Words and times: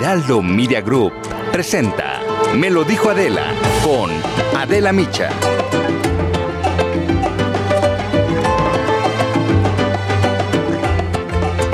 Heraldo 0.00 0.40
Media 0.40 0.80
Group 0.80 1.12
presenta 1.52 2.22
Me 2.56 2.70
lo 2.70 2.84
dijo 2.84 3.10
Adela 3.10 3.52
con 3.84 4.10
Adela 4.58 4.94
Micha. 4.94 5.28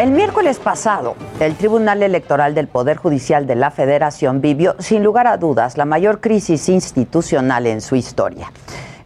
El 0.01 0.11
miércoles 0.11 0.59
pasado, 0.59 1.15
el 1.39 1.55
Tribunal 1.55 2.03
Electoral 2.03 2.57
del 2.57 2.67
Poder 2.67 2.97
Judicial 2.97 3.47
de 3.47 3.55
la 3.55 3.71
Federación 3.71 4.41
vivió, 4.41 4.75
sin 4.81 5.05
lugar 5.05 5.29
a 5.29 5.37
dudas, 5.37 5.77
la 5.77 5.85
mayor 5.85 6.21
crisis 6.21 6.69
institucional 6.69 7.69
en 7.69 7.81
su 7.81 7.95
historia. 7.95 8.51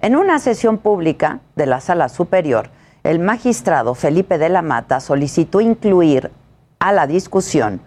En 0.00 0.16
una 0.16 0.38
sesión 0.38 0.78
pública 0.78 1.40
de 1.56 1.66
la 1.66 1.82
Sala 1.82 2.08
Superior, 2.08 2.70
el 3.04 3.18
magistrado 3.18 3.94
Felipe 3.94 4.38
de 4.38 4.48
la 4.48 4.62
Mata 4.62 4.98
solicitó 4.98 5.60
incluir 5.60 6.30
a 6.78 6.92
la 6.92 7.06
discusión 7.06 7.82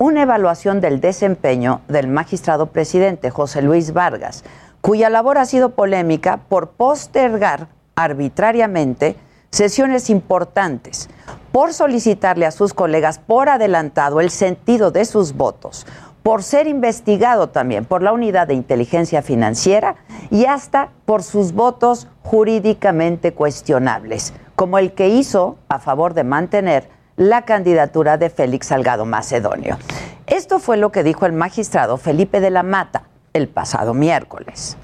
una 0.00 0.22
evaluación 0.22 0.80
del 0.80 1.00
desempeño 1.00 1.80
del 1.88 2.06
magistrado 2.06 2.66
presidente 2.66 3.30
José 3.30 3.62
Luis 3.62 3.92
Vargas, 3.92 4.44
cuya 4.80 5.10
labor 5.10 5.38
ha 5.38 5.44
sido 5.44 5.70
polémica 5.70 6.38
por 6.48 6.70
postergar 6.70 7.66
arbitrariamente 7.96 9.16
sesiones 9.50 10.08
importantes, 10.08 11.10
por 11.50 11.72
solicitarle 11.72 12.46
a 12.46 12.52
sus 12.52 12.74
colegas 12.74 13.18
por 13.18 13.48
adelantado 13.48 14.20
el 14.20 14.30
sentido 14.30 14.92
de 14.92 15.04
sus 15.04 15.32
votos, 15.32 15.84
por 16.22 16.44
ser 16.44 16.68
investigado 16.68 17.48
también 17.48 17.84
por 17.84 18.00
la 18.00 18.12
Unidad 18.12 18.46
de 18.46 18.54
Inteligencia 18.54 19.20
Financiera 19.20 19.96
y 20.30 20.44
hasta 20.44 20.90
por 21.06 21.24
sus 21.24 21.54
votos 21.54 22.06
jurídicamente 22.22 23.32
cuestionables, 23.32 24.32
como 24.54 24.78
el 24.78 24.92
que 24.92 25.08
hizo 25.08 25.56
a 25.68 25.80
favor 25.80 26.14
de 26.14 26.22
mantener 26.22 26.97
la 27.18 27.44
candidatura 27.44 28.16
de 28.16 28.30
Félix 28.30 28.68
Salgado 28.68 29.04
Macedonio. 29.04 29.76
Esto 30.26 30.58
fue 30.58 30.78
lo 30.78 30.90
que 30.92 31.02
dijo 31.02 31.26
el 31.26 31.32
magistrado 31.32 31.98
Felipe 31.98 32.40
de 32.40 32.50
la 32.50 32.62
Mata 32.62 33.02
el 33.34 33.48
pasado 33.48 33.92
miércoles 33.92 34.78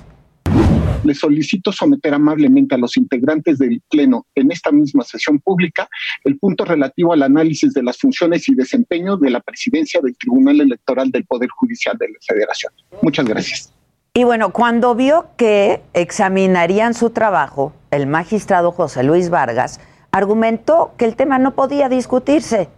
le 1.04 1.14
solicito 1.14 1.70
someter 1.70 2.14
amablemente 2.14 2.74
a 2.74 2.78
los 2.78 2.96
integrantes 2.96 3.58
del 3.58 3.82
Pleno 3.90 4.26
en 4.34 4.50
esta 4.50 4.72
misma 4.72 5.04
sesión 5.04 5.38
pública 5.38 5.88
el 6.24 6.38
punto 6.38 6.64
relativo 6.64 7.12
al 7.12 7.22
análisis 7.22 7.72
de 7.74 7.82
las 7.82 7.98
funciones 7.98 8.48
y 8.48 8.54
desempeño 8.54 9.16
de 9.16 9.30
la 9.30 9.40
presidencia 9.40 10.00
del 10.02 10.16
Tribunal 10.16 10.60
Electoral 10.60 11.10
del 11.10 11.24
Poder 11.26 11.48
Judicial 11.50 11.96
de 11.98 12.08
la 12.08 12.18
Federación. 12.26 12.72
Muchas 13.02 13.26
gracias. 13.26 13.72
Y 14.14 14.24
bueno, 14.24 14.50
cuando 14.50 14.94
vio 14.94 15.26
que 15.36 15.80
examinarían 15.92 16.94
su 16.94 17.10
trabajo, 17.10 17.72
el 17.90 18.06
magistrado 18.06 18.70
José 18.70 19.02
Luis 19.02 19.28
Vargas 19.28 19.80
argumentó 20.14 20.92
que 20.96 21.06
el 21.06 21.16
tema 21.16 21.40
no 21.40 21.56
podía 21.56 21.88
discutirse 21.88 22.68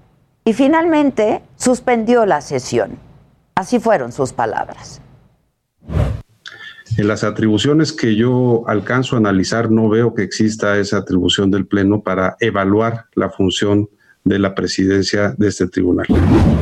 y 0.46 0.54
finalmente 0.54 1.42
suspendió 1.56 2.24
la 2.24 2.40
sesión. 2.40 2.92
Así 3.54 3.78
fueron 3.78 4.10
sus 4.10 4.32
palabras. 4.32 5.02
En 6.96 7.08
las 7.08 7.24
atribuciones 7.24 7.92
que 7.92 8.16
yo 8.16 8.64
alcanzo 8.66 9.16
a 9.16 9.18
analizar, 9.18 9.70
no 9.70 9.90
veo 9.90 10.14
que 10.14 10.22
exista 10.22 10.78
esa 10.78 10.96
atribución 10.96 11.50
del 11.50 11.66
Pleno 11.66 12.00
para 12.00 12.38
evaluar 12.40 13.04
la 13.14 13.28
función 13.28 13.90
de 14.24 14.38
la 14.38 14.54
presidencia 14.54 15.34
de 15.36 15.48
este 15.48 15.68
tribunal. 15.68 16.06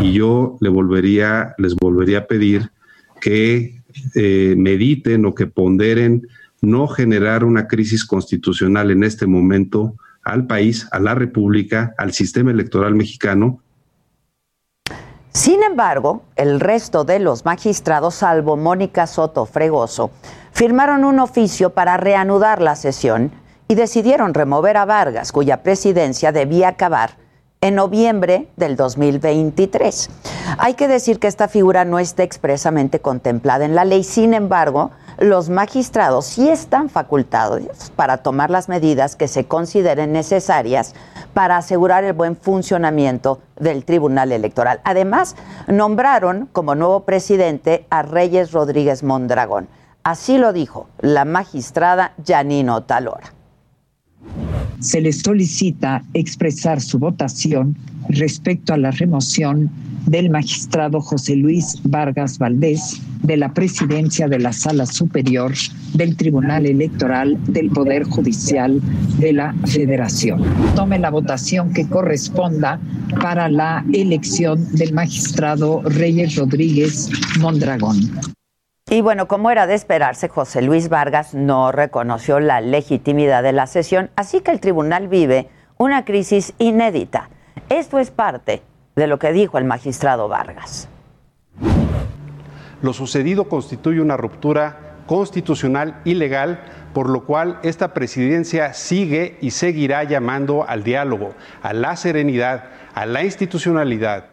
Y 0.00 0.14
yo 0.14 0.58
le 0.60 0.70
volvería, 0.70 1.54
les 1.56 1.76
volvería 1.76 2.18
a 2.18 2.26
pedir 2.26 2.72
que 3.20 3.80
eh, 4.16 4.54
mediten 4.58 5.24
o 5.24 5.36
que 5.36 5.46
ponderen 5.46 6.26
no 6.62 6.88
generar 6.88 7.44
una 7.44 7.68
crisis 7.68 8.04
constitucional 8.04 8.90
en 8.90 9.04
este 9.04 9.28
momento 9.28 9.94
al 10.24 10.46
país, 10.46 10.88
a 10.90 10.98
la 10.98 11.14
República, 11.14 11.94
al 11.98 12.12
sistema 12.12 12.50
electoral 12.50 12.94
mexicano, 12.94 13.60
sin 15.34 15.64
embargo, 15.64 16.22
el 16.36 16.60
resto 16.60 17.02
de 17.02 17.18
los 17.18 17.44
magistrados, 17.44 18.14
salvo 18.14 18.56
Mónica 18.56 19.08
Soto 19.08 19.46
Fregoso, 19.46 20.12
firmaron 20.52 21.04
un 21.04 21.18
oficio 21.18 21.70
para 21.70 21.96
reanudar 21.96 22.62
la 22.62 22.76
sesión 22.76 23.32
y 23.66 23.74
decidieron 23.74 24.32
remover 24.32 24.76
a 24.76 24.84
Vargas, 24.84 25.32
cuya 25.32 25.64
presidencia 25.64 26.30
debía 26.30 26.68
acabar 26.68 27.16
en 27.60 27.74
noviembre 27.74 28.48
del 28.56 28.76
2023. 28.76 30.08
Hay 30.58 30.74
que 30.74 30.86
decir 30.86 31.18
que 31.18 31.26
esta 31.26 31.48
figura 31.48 31.84
no 31.84 31.98
está 31.98 32.22
expresamente 32.22 33.00
contemplada 33.00 33.64
en 33.64 33.74
la 33.74 33.84
ley, 33.84 34.04
sin 34.04 34.34
embargo, 34.34 34.92
los 35.18 35.48
magistrados 35.48 36.26
sí 36.26 36.48
están 36.48 36.88
facultados 36.88 37.90
para 37.96 38.18
tomar 38.18 38.50
las 38.50 38.68
medidas 38.68 39.16
que 39.16 39.28
se 39.28 39.46
consideren 39.46 40.12
necesarias 40.12 40.94
para 41.32 41.56
asegurar 41.56 42.04
el 42.04 42.12
buen 42.12 42.36
funcionamiento 42.36 43.40
del 43.58 43.84
Tribunal 43.84 44.32
Electoral. 44.32 44.80
Además, 44.84 45.36
nombraron 45.68 46.46
como 46.52 46.74
nuevo 46.74 47.00
presidente 47.04 47.86
a 47.90 48.02
Reyes 48.02 48.52
Rodríguez 48.52 49.02
Mondragón. 49.02 49.68
Así 50.02 50.38
lo 50.38 50.52
dijo 50.52 50.88
la 51.00 51.24
magistrada 51.24 52.12
Janino 52.26 52.82
Talora 52.82 53.32
se 54.84 55.00
les 55.00 55.20
solicita 55.20 56.04
expresar 56.12 56.80
su 56.80 56.98
votación 56.98 57.76
respecto 58.10 58.74
a 58.74 58.76
la 58.76 58.90
remoción 58.90 59.70
del 60.06 60.28
magistrado 60.28 61.00
José 61.00 61.36
Luis 61.36 61.80
Vargas 61.84 62.38
Valdés 62.38 63.00
de 63.24 63.38
la 63.38 63.54
presidencia 63.54 64.28
de 64.28 64.38
la 64.38 64.52
Sala 64.52 64.84
Superior 64.84 65.52
del 65.94 66.14
Tribunal 66.14 66.66
Electoral 66.66 67.36
del 67.44 67.70
Poder 67.70 68.04
Judicial 68.04 68.80
de 69.18 69.32
la 69.32 69.54
Federación. 69.64 70.44
Tome 70.76 70.98
la 70.98 71.10
votación 71.10 71.72
que 71.72 71.88
corresponda 71.88 72.78
para 73.22 73.48
la 73.48 73.82
elección 73.94 74.70
del 74.72 74.92
magistrado 74.92 75.80
Reyes 75.84 76.36
Rodríguez 76.36 77.10
Mondragón. 77.40 77.96
Y 78.90 79.00
bueno, 79.00 79.26
como 79.26 79.50
era 79.50 79.66
de 79.66 79.74
esperarse, 79.74 80.28
José 80.28 80.60
Luis 80.60 80.90
Vargas 80.90 81.32
no 81.32 81.72
reconoció 81.72 82.40
la 82.40 82.60
legitimidad 82.60 83.42
de 83.42 83.52
la 83.52 83.66
sesión, 83.66 84.10
así 84.16 84.42
que 84.42 84.50
el 84.50 84.60
tribunal 84.60 85.08
vive 85.08 85.48
una 85.78 86.04
crisis 86.04 86.52
inédita. 86.58 87.30
Esto 87.70 87.98
es 87.98 88.10
parte 88.10 88.60
de 88.96 89.06
lo 89.06 89.18
que 89.18 89.32
dijo 89.32 89.56
el 89.56 89.64
magistrado 89.64 90.28
Vargas. 90.28 90.88
Lo 92.84 92.92
sucedido 92.92 93.48
constituye 93.48 93.98
una 93.98 94.18
ruptura 94.18 94.98
constitucional 95.06 96.02
y 96.04 96.12
legal, 96.12 96.60
por 96.92 97.08
lo 97.08 97.24
cual 97.24 97.58
esta 97.62 97.94
presidencia 97.94 98.74
sigue 98.74 99.38
y 99.40 99.52
seguirá 99.52 100.04
llamando 100.04 100.68
al 100.68 100.84
diálogo, 100.84 101.32
a 101.62 101.72
la 101.72 101.96
serenidad, 101.96 102.64
a 102.92 103.06
la 103.06 103.24
institucionalidad. 103.24 104.26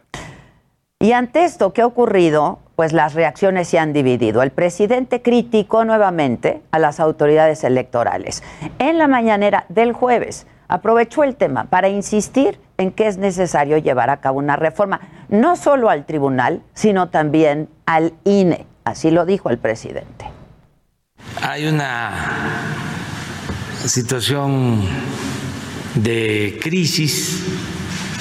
Y 1.00 1.12
ante 1.12 1.44
esto 1.44 1.72
que 1.72 1.80
ha 1.80 1.86
ocurrido, 1.86 2.58
pues 2.76 2.92
las 2.92 3.14
reacciones 3.14 3.68
se 3.68 3.78
han 3.78 3.94
dividido. 3.94 4.42
El 4.42 4.50
presidente 4.50 5.22
criticó 5.22 5.86
nuevamente 5.86 6.60
a 6.72 6.78
las 6.78 7.00
autoridades 7.00 7.64
electorales. 7.64 8.42
En 8.78 8.98
la 8.98 9.08
mañanera 9.08 9.64
del 9.70 9.94
jueves 9.94 10.46
aprovechó 10.68 11.24
el 11.24 11.36
tema 11.36 11.64
para 11.64 11.88
insistir 11.88 12.60
en 12.82 12.92
que 12.92 13.06
es 13.06 13.16
necesario 13.16 13.78
llevar 13.78 14.10
a 14.10 14.20
cabo 14.20 14.38
una 14.38 14.56
reforma, 14.56 15.00
no 15.28 15.56
solo 15.56 15.88
al 15.88 16.04
tribunal, 16.04 16.62
sino 16.74 17.08
también 17.08 17.68
al 17.86 18.12
INE. 18.24 18.66
Así 18.84 19.10
lo 19.10 19.24
dijo 19.24 19.50
el 19.50 19.58
presidente. 19.58 20.26
Hay 21.40 21.66
una 21.66 22.10
situación 23.86 24.82
de 25.94 26.58
crisis 26.62 27.46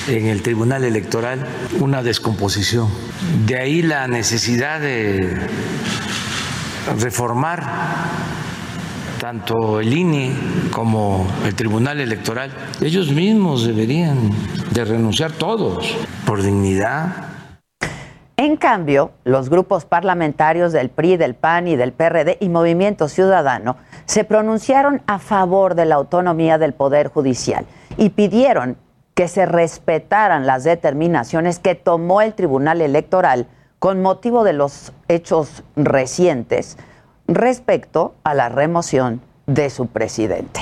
en 0.08 0.28
el 0.28 0.42
Tribunal 0.42 0.84
Electoral 0.84 1.46
una 1.80 2.04
descomposición. 2.04 2.90
De 3.46 3.58
ahí 3.58 3.82
la 3.82 4.08
necesidad 4.08 4.80
de 4.80 5.48
reformar 7.00 7.64
tanto 9.22 9.80
el 9.80 9.94
INE 9.94 10.32
como 10.72 11.28
el 11.46 11.54
Tribunal 11.54 12.02
Electoral. 12.02 12.50
Ellos 12.82 13.12
mismos 13.12 13.68
deberían 13.68 14.32
de 14.72 14.84
renunciar 14.84 15.32
todos 15.32 15.96
por 16.26 16.42
dignidad. 16.42 17.28
En 18.36 18.58
cambio, 18.58 19.12
los 19.24 19.52
grupos 19.52 19.86
parlamentarios 19.86 20.74
del 20.74 20.90
PRI, 20.90 21.18
del 21.18 21.36
PAN 21.36 21.68
y 21.68 21.76
del 21.76 21.94
PRD 21.94 22.38
y 22.40 22.50
Movimiento 22.50 23.08
Ciudadano 23.08 23.78
se 24.06 24.24
pronunciaron 24.24 25.04
a 25.06 25.20
favor 25.20 25.76
de 25.76 25.86
la 25.86 25.96
autonomía 25.96 26.58
del 26.58 26.74
Poder 26.74 27.10
Judicial 27.10 27.68
y 27.98 28.10
pidieron 28.10 28.76
que 29.14 29.28
se 29.28 29.46
respetaran 29.46 30.48
las 30.48 30.64
determinaciones 30.64 31.60
que 31.60 31.76
tomó 31.76 32.22
el 32.22 32.34
Tribunal 32.34 32.82
Electoral 32.82 33.46
con 33.78 34.02
motivo 34.02 34.44
de 34.44 34.54
los 34.54 34.94
hechos 35.08 35.62
recientes 35.76 36.76
respecto 37.36 38.16
a 38.24 38.34
la 38.34 38.50
remoción 38.50 39.22
de 39.48 39.70
su 39.70 39.88
presidente. 39.88 40.62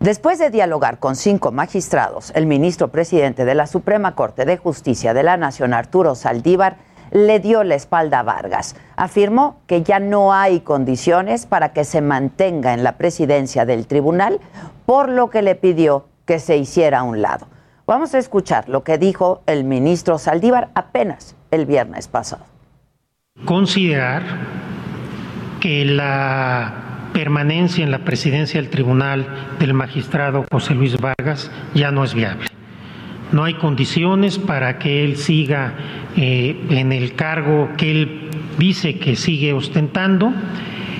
Después 0.00 0.38
de 0.38 0.50
dialogar 0.50 0.98
con 0.98 1.14
cinco 1.14 1.52
magistrados, 1.52 2.32
el 2.34 2.46
ministro 2.46 2.88
presidente 2.88 3.44
de 3.44 3.54
la 3.54 3.66
Suprema 3.66 4.14
Corte 4.14 4.46
de 4.46 4.56
Justicia 4.56 5.12
de 5.12 5.22
la 5.22 5.36
Nación, 5.36 5.74
Arturo 5.74 6.14
Saldívar, 6.14 6.76
le 7.10 7.38
dio 7.40 7.64
la 7.64 7.74
espalda 7.74 8.20
a 8.20 8.22
Vargas. 8.22 8.76
Afirmó 8.96 9.58
que 9.66 9.82
ya 9.82 9.98
no 9.98 10.32
hay 10.32 10.60
condiciones 10.60 11.44
para 11.44 11.72
que 11.72 11.84
se 11.84 12.00
mantenga 12.00 12.72
en 12.72 12.82
la 12.82 12.96
presidencia 12.96 13.66
del 13.66 13.86
tribunal, 13.86 14.40
por 14.86 15.08
lo 15.08 15.28
que 15.28 15.42
le 15.42 15.54
pidió 15.54 16.06
que 16.24 16.38
se 16.38 16.56
hiciera 16.56 17.00
a 17.00 17.02
un 17.02 17.20
lado. 17.20 17.46
Vamos 17.86 18.14
a 18.14 18.18
escuchar 18.18 18.68
lo 18.68 18.84
que 18.84 18.96
dijo 18.96 19.42
el 19.46 19.64
ministro 19.64 20.18
Saldívar 20.18 20.70
apenas 20.74 21.34
el 21.50 21.66
viernes 21.66 22.08
pasado. 22.08 22.44
Considerar 23.44 24.22
que 25.60 25.84
la 25.84 27.08
permanencia 27.12 27.84
en 27.84 27.90
la 27.90 28.00
presidencia 28.00 28.60
del 28.60 28.70
tribunal 28.70 29.26
del 29.58 29.74
magistrado 29.74 30.44
José 30.50 30.74
Luis 30.74 30.96
Vargas 30.98 31.50
ya 31.74 31.90
no 31.90 32.04
es 32.04 32.14
viable. 32.14 32.46
No 33.32 33.44
hay 33.44 33.54
condiciones 33.54 34.38
para 34.38 34.78
que 34.78 35.04
él 35.04 35.16
siga 35.16 35.74
eh, 36.16 36.60
en 36.70 36.92
el 36.92 37.14
cargo 37.14 37.70
que 37.76 37.90
él 37.90 38.30
dice 38.58 38.98
que 38.98 39.14
sigue 39.16 39.52
ostentando 39.52 40.32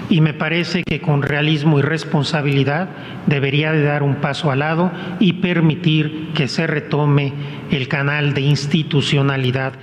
y 0.08 0.20
me 0.20 0.34
parece 0.34 0.82
que 0.82 1.00
con 1.00 1.22
realismo 1.22 1.78
y 1.78 1.82
responsabilidad 1.82 2.88
debería 3.26 3.72
de 3.72 3.82
dar 3.82 4.02
un 4.02 4.16
paso 4.16 4.50
al 4.50 4.58
lado 4.58 4.90
y 5.20 5.34
permitir 5.34 6.30
que 6.34 6.48
se 6.48 6.66
retome 6.66 7.32
el 7.70 7.88
canal 7.88 8.34
de 8.34 8.40
institucionalidad. 8.42 9.74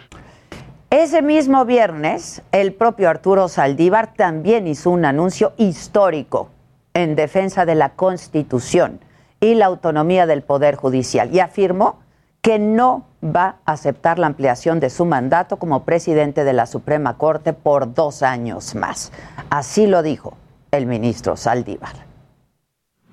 Ese 0.90 1.22
mismo 1.22 1.66
viernes, 1.66 2.42
el 2.54 2.74
propio 2.74 3.10
Arturo 3.10 3.50
Saldívar 3.50 4.14
también 4.14 4.68
hizo 4.68 4.90
un 4.90 5.04
anuncio 5.04 5.52
histórico 5.58 6.50
en 6.94 7.18
defensa 7.18 7.66
de 7.66 7.76
la 7.76 7.90
Constitución 7.90 9.02
y 9.42 9.56
la 9.56 9.66
autonomía 9.66 10.26
del 10.26 10.44
Poder 10.44 10.76
Judicial 10.76 11.30
y 11.36 11.42
afirmó 11.42 12.00
que 12.42 12.58
no 12.58 13.06
va 13.22 13.58
a 13.66 13.74
aceptar 13.74 14.18
la 14.18 14.28
ampliación 14.28 14.80
de 14.80 14.90
su 14.90 15.04
mandato 15.04 15.58
como 15.58 15.84
presidente 15.84 16.46
de 16.46 16.54
la 16.54 16.66
Suprema 16.66 17.18
Corte 17.18 17.52
por 17.52 17.94
dos 17.94 18.24
años 18.24 18.74
más. 18.74 19.12
Así 19.50 19.88
lo 19.88 20.02
dijo 20.02 20.38
el 20.72 20.86
ministro 20.86 21.36
Saldívar. 21.36 22.08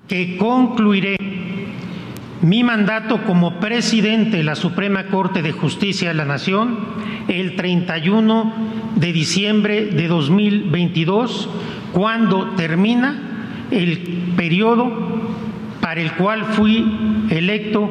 Que 0.07 0.37
concluiré 0.37 1.17
mi 2.41 2.63
mandato 2.63 3.23
como 3.23 3.59
presidente 3.59 4.37
de 4.37 4.43
la 4.43 4.55
Suprema 4.55 5.07
Corte 5.07 5.41
de 5.41 5.51
Justicia 5.51 6.09
de 6.09 6.15
la 6.15 6.25
Nación 6.25 6.79
el 7.27 7.55
31 7.55 8.53
de 8.95 9.13
diciembre 9.13 9.85
de 9.85 10.07
2022, 10.07 11.49
cuando 11.93 12.51
termina 12.51 13.67
el 13.71 14.33
periodo 14.35 14.91
para 15.81 16.01
el 16.01 16.13
cual 16.13 16.45
fui 16.45 17.27
electo 17.29 17.89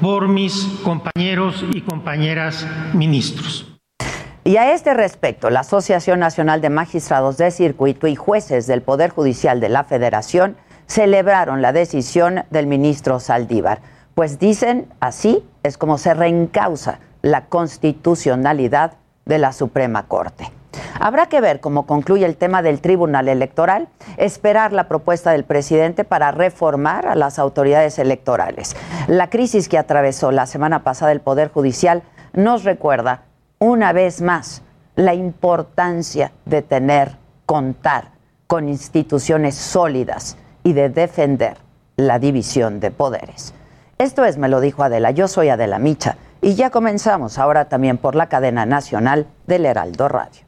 por 0.00 0.28
mis 0.28 0.54
compañeros 0.82 1.64
y 1.72 1.80
compañeras 1.80 2.66
ministros. 2.92 3.72
Y 4.44 4.58
a 4.58 4.72
este 4.72 4.94
respecto, 4.94 5.50
la 5.50 5.60
Asociación 5.60 6.20
Nacional 6.20 6.60
de 6.60 6.70
Magistrados 6.70 7.36
de 7.36 7.50
Circuito 7.50 8.06
y 8.06 8.14
Jueces 8.14 8.68
del 8.68 8.80
Poder 8.80 9.10
Judicial 9.10 9.58
de 9.58 9.68
la 9.68 9.82
Federación 9.82 10.56
celebraron 10.86 11.62
la 11.62 11.72
decisión 11.72 12.44
del 12.50 12.66
ministro 12.66 13.20
Saldívar, 13.20 13.80
pues 14.14 14.38
dicen 14.38 14.86
así 15.00 15.44
es 15.62 15.78
como 15.78 15.98
se 15.98 16.14
reencausa 16.14 17.00
la 17.22 17.46
constitucionalidad 17.46 18.94
de 19.24 19.38
la 19.38 19.52
Suprema 19.52 20.06
Corte. 20.06 20.50
Habrá 20.98 21.26
que 21.26 21.40
ver 21.40 21.60
cómo 21.60 21.86
concluye 21.86 22.24
el 22.24 22.36
tema 22.36 22.62
del 22.62 22.80
Tribunal 22.80 23.28
Electoral, 23.28 23.88
esperar 24.16 24.72
la 24.72 24.88
propuesta 24.88 25.32
del 25.32 25.44
presidente 25.44 26.04
para 26.04 26.30
reformar 26.30 27.06
a 27.06 27.14
las 27.14 27.38
autoridades 27.38 27.98
electorales. 27.98 28.76
La 29.06 29.28
crisis 29.28 29.68
que 29.68 29.78
atravesó 29.78 30.32
la 30.32 30.46
semana 30.46 30.82
pasada 30.84 31.12
el 31.12 31.20
Poder 31.20 31.50
Judicial 31.50 32.02
nos 32.32 32.64
recuerda 32.64 33.22
una 33.58 33.92
vez 33.92 34.20
más 34.20 34.62
la 34.94 35.14
importancia 35.14 36.32
de 36.44 36.62
tener, 36.62 37.16
contar 37.44 38.12
con 38.46 38.68
instituciones 38.68 39.54
sólidas 39.54 40.36
y 40.66 40.72
de 40.72 40.88
defender 40.88 41.58
la 41.96 42.18
división 42.18 42.80
de 42.80 42.90
poderes. 42.90 43.54
Esto 43.98 44.24
es, 44.24 44.36
me 44.36 44.48
lo 44.48 44.60
dijo 44.60 44.82
Adela, 44.82 45.12
yo 45.12 45.28
soy 45.28 45.48
Adela 45.48 45.78
Micha 45.78 46.16
y 46.42 46.56
ya 46.56 46.70
comenzamos 46.70 47.38
ahora 47.38 47.66
también 47.68 47.98
por 47.98 48.16
la 48.16 48.28
cadena 48.28 48.66
nacional 48.66 49.28
del 49.46 49.64
Heraldo 49.64 50.08
Radio. 50.08 50.45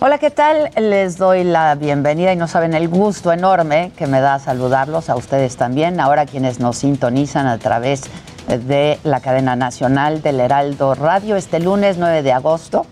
Hola, 0.00 0.18
¿qué 0.18 0.30
tal? 0.30 0.70
Les 0.76 1.18
doy 1.18 1.42
la 1.42 1.74
bienvenida 1.74 2.32
y 2.32 2.36
no 2.36 2.46
saben 2.46 2.72
el 2.72 2.88
gusto 2.88 3.32
enorme 3.32 3.90
que 3.96 4.06
me 4.06 4.20
da 4.20 4.38
saludarlos 4.38 5.10
a 5.10 5.16
ustedes 5.16 5.56
también, 5.56 5.98
ahora 5.98 6.24
quienes 6.24 6.60
nos 6.60 6.78
sintonizan 6.78 7.48
a 7.48 7.58
través 7.58 8.02
de 8.46 9.00
la 9.02 9.18
cadena 9.18 9.56
nacional 9.56 10.22
del 10.22 10.38
Heraldo 10.38 10.94
Radio 10.94 11.34
este 11.34 11.58
lunes 11.58 11.98
9 11.98 12.22
de 12.22 12.32
agosto. 12.32 12.86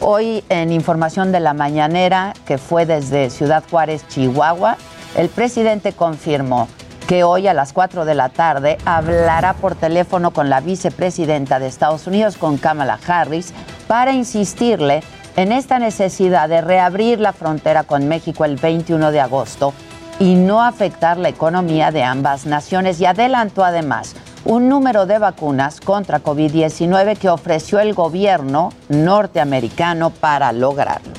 Hoy 0.00 0.42
en 0.48 0.72
información 0.72 1.30
de 1.30 1.38
la 1.38 1.54
mañanera 1.54 2.32
que 2.46 2.58
fue 2.58 2.84
desde 2.84 3.30
Ciudad 3.30 3.62
Juárez, 3.70 4.04
Chihuahua, 4.08 4.76
el 5.14 5.28
presidente 5.28 5.92
confirmó 5.92 6.66
que 7.06 7.22
hoy 7.22 7.46
a 7.46 7.54
las 7.54 7.72
4 7.72 8.04
de 8.04 8.16
la 8.16 8.28
tarde 8.28 8.76
hablará 8.84 9.52
por 9.52 9.76
teléfono 9.76 10.32
con 10.32 10.50
la 10.50 10.60
vicepresidenta 10.60 11.60
de 11.60 11.68
Estados 11.68 12.08
Unidos, 12.08 12.36
con 12.36 12.56
Kamala 12.56 12.98
Harris, 13.06 13.54
para 13.86 14.10
insistirle 14.12 15.04
en 15.36 15.52
esta 15.52 15.78
necesidad 15.78 16.48
de 16.48 16.60
reabrir 16.60 17.20
la 17.20 17.32
frontera 17.32 17.84
con 17.84 18.08
México 18.08 18.44
el 18.44 18.56
21 18.56 19.12
de 19.12 19.20
agosto 19.20 19.74
y 20.18 20.34
no 20.34 20.62
afectar 20.62 21.16
la 21.16 21.28
economía 21.28 21.90
de 21.90 22.02
ambas 22.02 22.46
naciones 22.46 23.00
y 23.00 23.06
adelantó 23.06 23.64
además 23.64 24.14
un 24.44 24.68
número 24.68 25.06
de 25.06 25.18
vacunas 25.18 25.80
contra 25.80 26.22
COVID-19 26.22 27.16
que 27.18 27.28
ofreció 27.28 27.80
el 27.80 27.94
gobierno 27.94 28.72
norteamericano 28.88 30.10
para 30.10 30.52
lograrlo. 30.52 31.12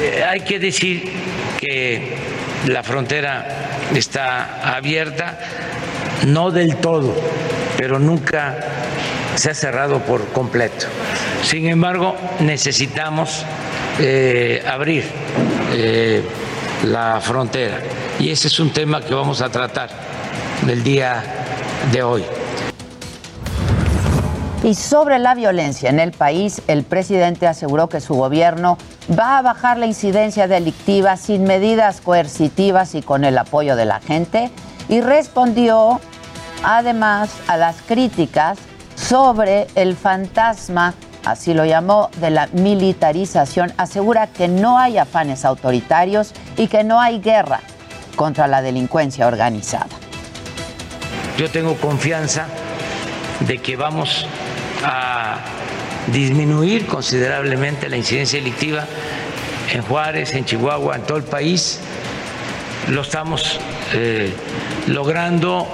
Eh, 0.00 0.24
hay 0.24 0.40
que 0.40 0.58
decir 0.58 1.10
que 1.58 2.16
la 2.66 2.82
frontera 2.82 3.46
está 3.94 4.76
abierta, 4.76 5.38
no 6.26 6.50
del 6.50 6.76
todo, 6.76 7.14
pero 7.78 7.98
nunca 7.98 8.56
se 9.36 9.50
ha 9.50 9.54
cerrado 9.54 10.00
por 10.00 10.26
completo. 10.28 10.86
Sin 11.42 11.66
embargo, 11.66 12.16
necesitamos 12.40 13.44
eh, 13.98 14.62
abrir 14.66 15.04
eh, 15.72 16.22
la 16.84 17.20
frontera 17.20 17.80
y 18.18 18.30
ese 18.30 18.48
es 18.48 18.58
un 18.58 18.70
tema 18.70 19.00
que 19.02 19.14
vamos 19.14 19.42
a 19.42 19.48
tratar 19.50 19.90
el 20.66 20.82
día 20.82 21.22
de 21.92 22.02
hoy. 22.02 22.24
Y 24.62 24.74
sobre 24.74 25.18
la 25.18 25.34
violencia 25.34 25.90
en 25.90 26.00
el 26.00 26.12
país, 26.12 26.62
el 26.66 26.82
presidente 26.82 27.46
aseguró 27.46 27.88
que 27.88 28.00
su 28.00 28.14
gobierno 28.14 28.78
va 29.16 29.38
a 29.38 29.42
bajar 29.42 29.76
la 29.76 29.86
incidencia 29.86 30.48
delictiva 30.48 31.16
sin 31.16 31.44
medidas 31.44 32.00
coercitivas 32.00 32.94
y 32.94 33.02
con 33.02 33.24
el 33.24 33.38
apoyo 33.38 33.76
de 33.76 33.84
la 33.84 34.00
gente 34.00 34.50
y 34.88 35.02
respondió 35.02 36.00
además 36.64 37.30
a 37.46 37.56
las 37.56 37.76
críticas 37.82 38.58
sobre 39.08 39.68
el 39.76 39.94
fantasma, 39.94 40.94
así 41.24 41.54
lo 41.54 41.64
llamó, 41.64 42.10
de 42.16 42.30
la 42.30 42.48
militarización, 42.48 43.72
asegura 43.76 44.26
que 44.26 44.48
no 44.48 44.78
hay 44.78 44.98
afanes 44.98 45.44
autoritarios 45.44 46.32
y 46.56 46.66
que 46.66 46.82
no 46.82 47.00
hay 47.00 47.20
guerra 47.20 47.60
contra 48.16 48.48
la 48.48 48.62
delincuencia 48.62 49.28
organizada. 49.28 49.86
Yo 51.38 51.48
tengo 51.50 51.76
confianza 51.76 52.46
de 53.46 53.58
que 53.58 53.76
vamos 53.76 54.26
a 54.82 55.36
disminuir 56.08 56.86
considerablemente 56.86 57.88
la 57.88 57.96
incidencia 57.96 58.40
delictiva 58.40 58.84
en 59.72 59.82
Juárez, 59.82 60.34
en 60.34 60.44
Chihuahua, 60.44 60.96
en 60.96 61.02
todo 61.02 61.18
el 61.18 61.24
país. 61.24 61.80
Lo 62.88 63.02
estamos 63.02 63.60
eh, 63.92 64.32
logrando 64.88 65.68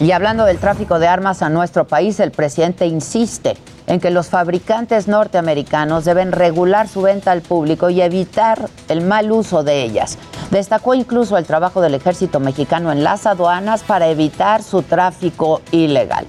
Y 0.00 0.10
hablando 0.10 0.44
del 0.44 0.58
tráfico 0.58 0.98
de 0.98 1.06
armas 1.06 1.42
a 1.42 1.48
nuestro 1.48 1.86
país, 1.86 2.18
el 2.20 2.32
presidente 2.32 2.86
insiste 2.86 3.56
en 3.86 4.00
que 4.00 4.10
los 4.10 4.28
fabricantes 4.28 5.08
norteamericanos 5.08 6.04
deben 6.04 6.32
regular 6.32 6.88
su 6.88 7.02
venta 7.02 7.32
al 7.32 7.42
público 7.42 7.90
y 7.90 8.00
evitar 8.00 8.68
el 8.88 9.02
mal 9.02 9.30
uso 9.30 9.62
de 9.62 9.82
ellas. 9.82 10.18
Destacó 10.50 10.94
incluso 10.94 11.36
el 11.36 11.44
trabajo 11.44 11.80
del 11.80 11.94
ejército 11.94 12.40
mexicano 12.40 12.92
en 12.92 13.04
las 13.04 13.26
aduanas 13.26 13.82
para 13.82 14.08
evitar 14.08 14.62
su 14.62 14.82
tráfico 14.82 15.60
ilegal. 15.70 16.26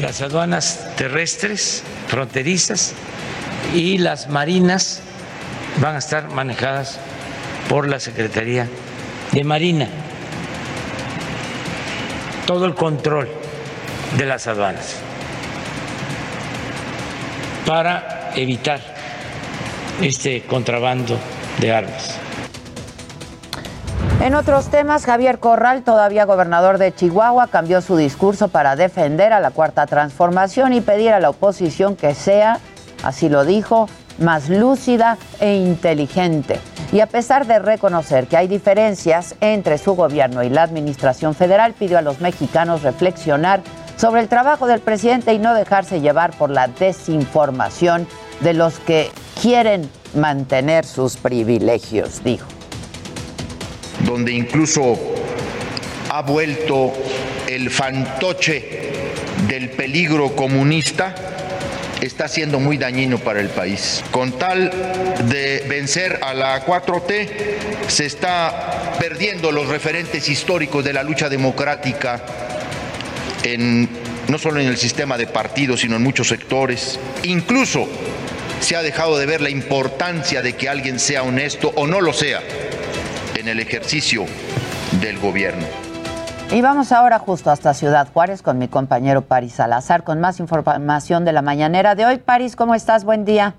Las 0.00 0.20
aduanas 0.20 0.80
terrestres, 0.96 1.84
fronterizas 2.08 2.94
y 3.72 3.98
las 3.98 4.28
marinas 4.28 5.00
van 5.80 5.94
a 5.94 5.98
estar 5.98 6.28
manejadas 6.30 6.98
por 7.68 7.88
la 7.88 8.00
Secretaría 8.00 8.68
de 9.32 9.44
Marina. 9.44 9.88
Todo 12.46 12.66
el 12.66 12.74
control 12.74 13.28
de 14.18 14.26
las 14.26 14.46
aduanas 14.46 14.96
para 17.66 18.30
evitar 18.36 18.80
este 20.00 20.42
contrabando 20.42 21.16
de 21.60 21.72
armas. 21.72 22.18
En 24.20 24.34
otros 24.34 24.70
temas, 24.70 25.04
Javier 25.04 25.38
Corral, 25.38 25.82
todavía 25.82 26.24
gobernador 26.24 26.78
de 26.78 26.94
Chihuahua, 26.94 27.48
cambió 27.48 27.80
su 27.82 27.96
discurso 27.96 28.48
para 28.48 28.74
defender 28.74 29.32
a 29.32 29.40
la 29.40 29.50
Cuarta 29.50 29.86
Transformación 29.86 30.72
y 30.72 30.80
pedir 30.80 31.12
a 31.12 31.20
la 31.20 31.30
oposición 31.30 31.94
que 31.94 32.14
sea, 32.14 32.58
así 33.02 33.28
lo 33.28 33.44
dijo, 33.44 33.88
más 34.18 34.48
lúcida 34.48 35.18
e 35.40 35.56
inteligente. 35.56 36.58
Y 36.92 37.00
a 37.00 37.06
pesar 37.06 37.46
de 37.46 37.58
reconocer 37.58 38.26
que 38.26 38.36
hay 38.36 38.48
diferencias 38.48 39.34
entre 39.40 39.78
su 39.78 39.94
gobierno 39.94 40.42
y 40.42 40.50
la 40.50 40.62
administración 40.62 41.34
federal, 41.34 41.74
pidió 41.74 41.98
a 41.98 42.02
los 42.02 42.20
mexicanos 42.20 42.82
reflexionar 42.82 43.62
sobre 43.96 44.20
el 44.20 44.28
trabajo 44.28 44.66
del 44.66 44.80
presidente 44.80 45.32
y 45.34 45.38
no 45.38 45.54
dejarse 45.54 46.00
llevar 46.00 46.36
por 46.36 46.50
la 46.50 46.68
desinformación 46.68 48.06
de 48.40 48.54
los 48.54 48.78
que 48.80 49.10
quieren 49.40 49.88
mantener 50.14 50.84
sus 50.84 51.16
privilegios, 51.16 52.22
dijo. 52.22 52.46
Donde 54.04 54.32
incluso 54.32 54.98
ha 56.10 56.22
vuelto 56.22 56.92
el 57.48 57.70
fantoche 57.70 58.92
del 59.48 59.70
peligro 59.70 60.34
comunista, 60.36 61.14
está 62.04 62.28
siendo 62.28 62.60
muy 62.60 62.76
dañino 62.78 63.18
para 63.18 63.40
el 63.40 63.48
país. 63.48 64.02
Con 64.10 64.38
tal 64.38 64.70
de 65.28 65.64
vencer 65.68 66.20
a 66.22 66.34
la 66.34 66.64
4T, 66.64 67.28
se 67.88 68.06
está 68.06 68.94
perdiendo 68.98 69.52
los 69.52 69.68
referentes 69.68 70.28
históricos 70.28 70.84
de 70.84 70.92
la 70.92 71.02
lucha 71.02 71.28
democrática 71.28 72.24
no 74.28 74.38
solo 74.38 74.60
en 74.60 74.68
el 74.68 74.76
sistema 74.76 75.18
de 75.18 75.26
partidos, 75.26 75.80
sino 75.80 75.96
en 75.96 76.02
muchos 76.02 76.28
sectores. 76.28 76.98
Incluso 77.24 77.88
se 78.60 78.76
ha 78.76 78.82
dejado 78.82 79.18
de 79.18 79.26
ver 79.26 79.40
la 79.40 79.50
importancia 79.50 80.42
de 80.42 80.54
que 80.54 80.68
alguien 80.68 80.98
sea 80.98 81.22
honesto 81.22 81.72
o 81.76 81.86
no 81.86 82.00
lo 82.00 82.12
sea 82.12 82.42
en 83.34 83.48
el 83.48 83.60
ejercicio 83.60 84.24
del 85.00 85.18
gobierno. 85.18 85.93
Y 86.54 86.62
vamos 86.62 86.92
ahora 86.92 87.18
justo 87.18 87.50
hasta 87.50 87.74
Ciudad 87.74 88.06
Juárez 88.12 88.40
con 88.40 88.60
mi 88.60 88.68
compañero 88.68 89.22
Paris 89.22 89.54
Salazar 89.54 90.04
con 90.04 90.20
más 90.20 90.38
información 90.38 91.24
de 91.24 91.32
la 91.32 91.42
mañanera 91.42 91.96
de 91.96 92.06
hoy. 92.06 92.18
Paris, 92.18 92.54
¿cómo 92.54 92.76
estás? 92.76 93.04
Buen 93.04 93.24
día. 93.24 93.54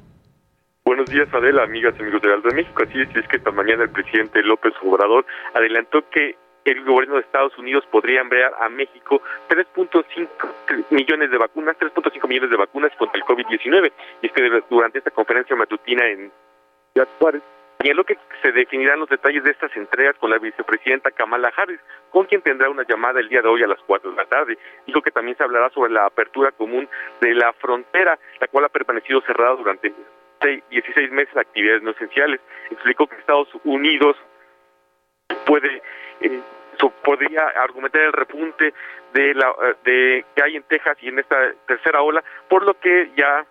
Buenos 0.85 1.05
días, 1.07 1.27
Adela, 1.33 1.63
amigas 1.63 1.93
y 1.99 2.03
amigos 2.03 2.21
de 2.21 2.31
Alto 2.31 2.47
de 2.47 2.55
México. 2.55 2.83
Así 2.87 3.01
es, 3.01 3.13
es 3.13 3.27
que 3.27 3.35
esta 3.35 3.51
mañana 3.51 3.83
el 3.83 3.89
presidente 3.89 4.41
López 4.43 4.73
Obrador 4.81 5.25
adelantó 5.53 6.09
que 6.09 6.37
el 6.63 6.85
gobierno 6.85 7.15
de 7.15 7.21
Estados 7.23 7.57
Unidos 7.57 7.83
podría 7.91 8.21
enviar 8.21 8.53
a 8.61 8.69
México 8.69 9.21
3.5 9.49 10.85
millones 10.91 11.31
de 11.31 11.37
vacunas, 11.37 11.75
3.5 11.77 12.25
millones 12.29 12.49
de 12.49 12.55
vacunas 12.55 12.93
contra 12.97 13.19
el 13.19 13.25
COVID-19. 13.25 13.91
Y 14.21 14.27
es 14.27 14.31
que 14.31 14.63
durante 14.69 14.99
esta 14.99 15.11
conferencia 15.11 15.53
matutina 15.57 16.07
en 16.07 16.31
Ciudad 16.93 17.09
Juárez, 17.19 17.43
señaló 17.85 18.03
que 18.03 18.17
se 18.41 18.51
definirán 18.51 18.99
los 18.99 19.09
detalles 19.09 19.43
de 19.43 19.51
estas 19.51 19.75
entregas 19.77 20.15
con 20.17 20.31
la 20.31 20.39
vicepresidenta 20.39 21.11
Kamala 21.11 21.53
Harris, 21.55 21.79
con 22.09 22.25
quien 22.25 22.41
tendrá 22.41 22.67
una 22.67 22.81
llamada 22.81 23.19
el 23.19 23.29
día 23.29 23.43
de 23.43 23.47
hoy 23.47 23.61
a 23.61 23.67
las 23.67 23.79
4 23.85 24.09
de 24.09 24.17
la 24.17 24.25
tarde. 24.25 24.57
Dijo 24.87 25.03
que 25.03 25.11
también 25.11 25.37
se 25.37 25.43
hablará 25.43 25.69
sobre 25.69 25.93
la 25.93 26.07
apertura 26.07 26.51
común 26.51 26.89
de 27.21 27.35
la 27.35 27.53
frontera, 27.53 28.17
la 28.39 28.47
cual 28.47 28.65
ha 28.65 28.69
permanecido 28.69 29.21
cerrada 29.21 29.55
durante 29.55 29.93
16 30.71 31.11
meses 31.11 31.35
de 31.35 31.41
actividades 31.41 31.83
no 31.83 31.91
esenciales. 31.91 32.41
Explicó 32.71 33.05
que 33.05 33.17
Estados 33.17 33.49
Unidos 33.63 34.17
puede 35.45 35.83
eh, 36.21 36.39
podría 37.03 37.49
argumentar 37.49 38.01
el 38.01 38.13
repunte 38.13 38.73
de 39.13 39.35
la 39.35 39.53
de 39.83 40.25
que 40.35 40.43
hay 40.43 40.55
en 40.55 40.63
Texas 40.63 40.97
y 41.01 41.09
en 41.09 41.19
esta 41.19 41.53
tercera 41.67 42.01
ola, 42.01 42.23
por 42.49 42.65
lo 42.65 42.79
que 42.79 43.11
ya 43.15 43.45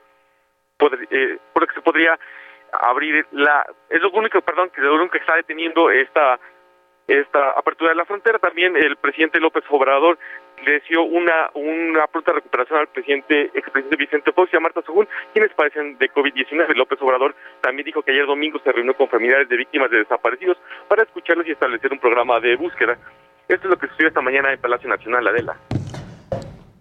eh, 1.11 1.39
por 1.53 1.63
lo 1.63 1.67
que 1.69 1.75
se 1.75 1.83
podría 1.83 2.19
abrir 2.81 3.27
la 3.33 3.67
es 3.89 4.01
lo 4.01 4.11
único 4.11 4.41
perdón 4.43 4.71
que 4.71 4.81
lo 4.81 4.95
único 4.95 5.13
que 5.13 5.19
está 5.19 5.37
deteniendo 5.37 5.91
esta 5.91 6.39
esta 7.07 7.51
apertura 7.51 7.91
de 7.91 7.97
la 7.97 8.07
frontera. 8.07 8.39
También 8.39 8.77
el 8.77 8.97
presidente 8.97 9.39
López 9.39 9.63
Obrador 9.69 10.19
le 10.65 10.73
deseó 10.73 11.03
una 11.03 11.51
una 11.55 12.07
pronta 12.07 12.33
recuperación 12.33 12.79
al 12.79 12.89
presidente 12.89 13.51
expresidente 13.55 13.97
Vicente 13.97 14.33
Fox 14.33 14.53
y 14.53 14.57
a 14.57 14.61
Marta 14.61 14.81
Según 14.83 15.07
quienes 15.33 15.53
padecen 15.53 15.99
de 15.99 16.11
COVID-19 16.11 16.75
López 16.75 17.01
Obrador 17.03 17.35
también 17.61 17.85
dijo 17.85 18.03
que 18.03 18.13
ayer 18.13 18.27
domingo 18.27 18.59
se 18.61 18.73
reunió 18.73 18.95
con 18.95 19.09
familiares 19.09 19.49
de 19.49 19.57
víctimas 19.57 19.91
de 19.91 19.99
desaparecidos 19.99 20.57
para 20.89 21.03
escucharlos 21.03 21.47
y 21.47 21.53
establecer 21.53 21.93
un 21.93 21.99
programa 21.99 22.41
de 22.41 22.57
búsqueda. 22.57 22.97
Esto 23.49 23.67
es 23.67 23.71
lo 23.71 23.77
que 23.77 23.89
sucedió 23.89 24.09
esta 24.09 24.23
mañana 24.23 24.53
en 24.53 24.61
Palacio 24.61 24.89
Nacional 24.89 25.27
Adela 25.27 25.57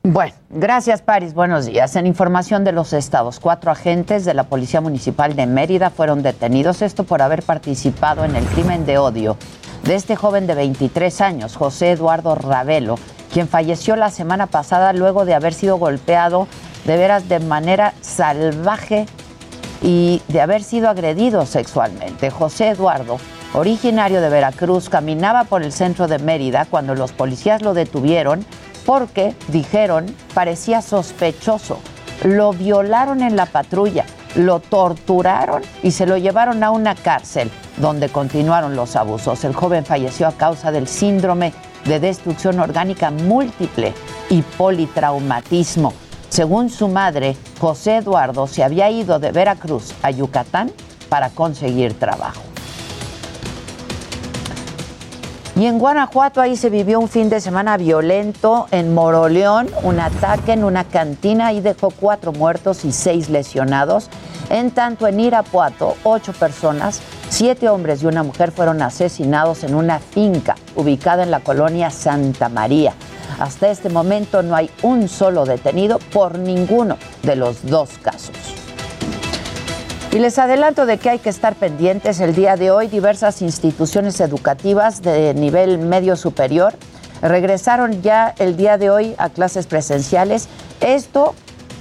bueno, 0.06 0.34
gracias 0.50 1.02
Paris, 1.02 1.34
buenos 1.34 1.66
días. 1.66 1.96
En 1.96 2.06
información 2.06 2.66
de 2.66 2.74
los 2.74 2.92
estados, 2.92 3.40
cuatro 3.40 3.72
agentes 3.72 4.26
de 4.26 4.34
la 4.34 4.44
Policía 4.44 4.82
Municipal 4.82 5.34
de 5.34 5.46
Mérida 5.48 5.90
fueron 5.92 6.22
detenidos, 6.22 6.82
esto 6.82 7.06
por 7.06 7.22
haber 7.22 7.42
participado 7.42 8.26
en 8.26 8.36
el 8.36 8.44
crimen 8.48 8.86
de 8.86 8.98
odio 8.98 9.38
de 9.84 9.96
este 9.96 10.18
joven 10.18 10.46
de 10.46 10.56
23 10.56 11.22
años, 11.22 11.56
José 11.56 11.92
Eduardo 11.92 12.36
Ravelo, 12.36 13.00
quien 13.32 13.48
falleció 13.48 13.96
la 13.96 14.10
semana 14.10 14.48
pasada 14.48 14.92
luego 14.92 15.24
de 15.24 15.36
haber 15.36 15.54
sido 15.54 15.78
golpeado 15.78 16.50
de 16.84 16.98
veras 16.98 17.30
de 17.30 17.40
manera 17.40 17.94
salvaje 18.02 19.06
y 19.82 20.22
de 20.28 20.42
haber 20.42 20.64
sido 20.64 20.90
agredido 20.90 21.46
sexualmente. 21.46 22.30
José 22.30 22.70
Eduardo, 22.70 23.20
originario 23.54 24.20
de 24.20 24.28
Veracruz, 24.28 24.90
caminaba 24.90 25.46
por 25.46 25.64
el 25.64 25.72
centro 25.72 26.10
de 26.10 26.20
Mérida 26.20 26.66
cuando 26.70 26.94
los 26.94 27.14
policías 27.14 27.62
lo 27.62 27.74
detuvieron 27.74 28.46
porque, 28.86 29.36
dijeron, 29.48 30.16
parecía 30.34 30.82
sospechoso. 30.82 31.80
Lo 32.24 32.54
violaron 32.54 33.22
en 33.22 33.36
la 33.36 33.46
patrulla, 33.46 34.06
lo 34.36 34.60
torturaron 34.60 35.62
y 35.82 35.92
se 35.92 36.06
lo 36.06 36.18
llevaron 36.18 36.64
a 36.64 36.72
una 36.72 36.96
cárcel 36.96 37.52
donde 37.78 38.10
continuaron 38.10 38.76
los 38.76 38.96
abusos. 38.96 39.44
El 39.44 39.54
joven 39.54 39.86
falleció 39.86 40.28
a 40.28 40.32
causa 40.34 40.72
del 40.72 40.88
síndrome 40.88 41.54
de 41.86 42.00
destrucción 42.00 42.60
orgánica 42.60 43.12
múltiple 43.12 43.94
y 44.30 44.42
politraumatismo. 44.42 45.94
Según 46.30 46.70
su 46.70 46.88
madre, 46.88 47.36
José 47.60 47.98
Eduardo 47.98 48.48
se 48.48 48.64
había 48.64 48.90
ido 48.90 49.20
de 49.20 49.32
Veracruz 49.32 49.94
a 50.02 50.12
Yucatán 50.12 50.72
para 51.10 51.30
conseguir 51.30 51.98
trabajo. 52.00 52.53
Y 55.56 55.68
en 55.68 55.78
Guanajuato 55.78 56.42
ahí 56.42 56.58
se 56.58 56.72
vivió 56.72 57.00
un 57.00 57.08
fin 57.08 57.30
de 57.30 57.40
semana 57.40 57.78
violento 57.78 58.68
en 58.72 58.94
Moroleón, 58.96 59.70
un 59.84 60.00
ataque 60.00 60.54
en 60.54 60.64
una 60.64 60.84
cantina 60.84 61.54
y 61.54 61.62
dejó 61.62 61.92
cuatro 61.92 62.34
muertos 62.34 62.84
y 62.86 62.92
seis 62.92 63.30
lesionados. 63.30 64.10
En 64.50 64.72
tanto 64.72 65.06
en 65.06 65.20
Irapuato, 65.20 65.96
ocho 66.04 66.34
personas, 66.34 67.02
siete 67.30 67.70
hombres 67.70 68.02
y 68.02 68.08
una 68.08 68.24
mujer 68.24 68.52
fueron 68.52 68.82
asesinados 68.82 69.64
en 69.64 69.76
una 69.76 70.00
finca 70.00 70.56
ubicada 70.76 71.22
en 71.22 71.30
la 71.30 71.42
colonia 71.42 71.92
Santa 71.92 72.50
María. 72.50 72.94
Hasta 73.40 73.70
este 73.70 73.90
momento 73.90 74.42
no 74.42 74.56
hay 74.56 74.72
un 74.82 75.08
solo 75.08 75.46
detenido 75.46 76.00
por 76.12 76.40
ninguno 76.40 76.98
de 77.22 77.36
los 77.36 77.64
dos 77.64 77.90
casos. 78.02 78.63
Y 80.14 80.20
les 80.20 80.38
adelanto 80.38 80.86
de 80.86 81.00
que 81.00 81.10
hay 81.10 81.18
que 81.18 81.32
estar 81.32 81.56
pendientes 81.56 82.20
el 82.20 82.36
día 82.36 82.56
de 82.56 82.70
hoy. 82.70 82.88
Diversas 82.88 83.42
instituciones 83.42 84.20
educativas 84.20 85.02
de 85.02 85.34
nivel 85.34 85.80
medio 85.80 86.16
superior 86.16 86.76
regresaron 87.24 88.04
ya 88.04 88.36
el 88.38 88.56
día 88.56 88.78
de 88.78 88.92
hoy 88.92 89.16
a 89.18 89.30
clases 89.30 89.66
presenciales. 89.66 90.50
Esto 90.82 91.34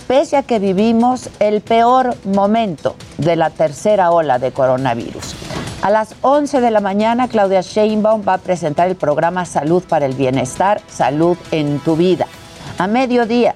pese 0.09 0.39
a 0.39 0.45
que 0.45 0.61
vivimos 0.61 1.29
el 1.41 1.61
peor 1.61 2.17
momento 2.25 2.97
de 3.19 3.37
la 3.37 3.51
tercera 3.51 4.11
ola 4.11 4.39
de 4.39 4.51
coronavirus. 4.51 5.35
A 5.83 5.91
las 5.91 6.15
11 6.23 6.63
de 6.63 6.71
la 6.71 6.81
mañana, 6.81 7.29
Claudia 7.29 7.61
Sheinbaum 7.61 8.23
va 8.27 8.35
a 8.35 8.39
presentar 8.39 8.89
el 8.89 8.97
programa 8.97 9.45
Salud 9.45 9.83
para 9.87 10.07
el 10.07 10.15
Bienestar, 10.15 10.81
Salud 10.89 11.37
en 11.51 11.81
tu 11.81 11.97
Vida. 11.97 12.27
A 12.79 12.87
mediodía, 12.87 13.55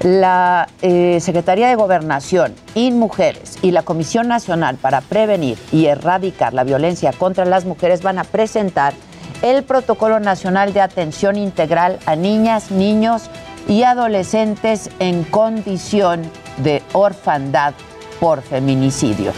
la 0.00 0.68
eh, 0.82 1.18
Secretaría 1.20 1.68
de 1.68 1.74
Gobernación, 1.74 2.54
InMujeres 2.74 3.58
y 3.62 3.70
la 3.70 3.82
Comisión 3.82 4.28
Nacional 4.28 4.76
para 4.76 5.00
Prevenir 5.00 5.58
y 5.70 5.86
Erradicar 5.86 6.54
la 6.54 6.64
Violencia 6.64 7.12
contra 7.12 7.44
las 7.44 7.64
Mujeres 7.64 8.02
van 8.02 8.18
a 8.18 8.24
presentar 8.24 8.94
el 9.42 9.64
Protocolo 9.64 10.20
Nacional 10.20 10.72
de 10.72 10.80
Atención 10.80 11.36
Integral 11.36 11.98
a 12.06 12.16
Niñas, 12.16 12.70
Niños 12.70 13.30
y 13.68 13.82
Adolescentes 13.82 14.90
en 14.98 15.24
condición 15.24 16.22
de 16.58 16.82
orfandad 16.92 17.74
por 18.20 18.42
feminicidio. 18.42 19.32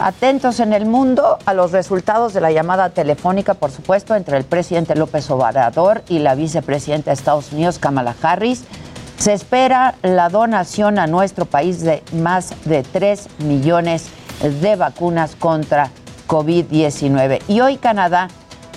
Atentos 0.00 0.58
en 0.58 0.72
el 0.72 0.86
mundo 0.86 1.38
a 1.46 1.54
los 1.54 1.70
resultados 1.70 2.34
de 2.34 2.40
la 2.40 2.50
llamada 2.50 2.90
telefónica, 2.90 3.54
por 3.54 3.70
supuesto, 3.70 4.16
entre 4.16 4.36
el 4.36 4.44
presidente 4.44 4.96
López 4.96 5.30
Obrador 5.30 6.02
y 6.08 6.18
la 6.18 6.34
vicepresidenta 6.34 7.10
de 7.10 7.14
Estados 7.14 7.52
Unidos, 7.52 7.78
Kamala 7.78 8.16
Harris. 8.20 8.64
Se 9.18 9.32
espera 9.32 9.94
la 10.02 10.28
donación 10.28 10.98
a 10.98 11.06
nuestro 11.06 11.46
país 11.46 11.80
de 11.80 12.02
más 12.12 12.52
de 12.64 12.82
3 12.82 13.28
millones 13.40 14.06
de 14.60 14.76
vacunas 14.76 15.34
contra 15.36 15.90
COVID-19. 16.28 17.42
Y 17.48 17.60
hoy 17.60 17.76
Canadá 17.76 18.28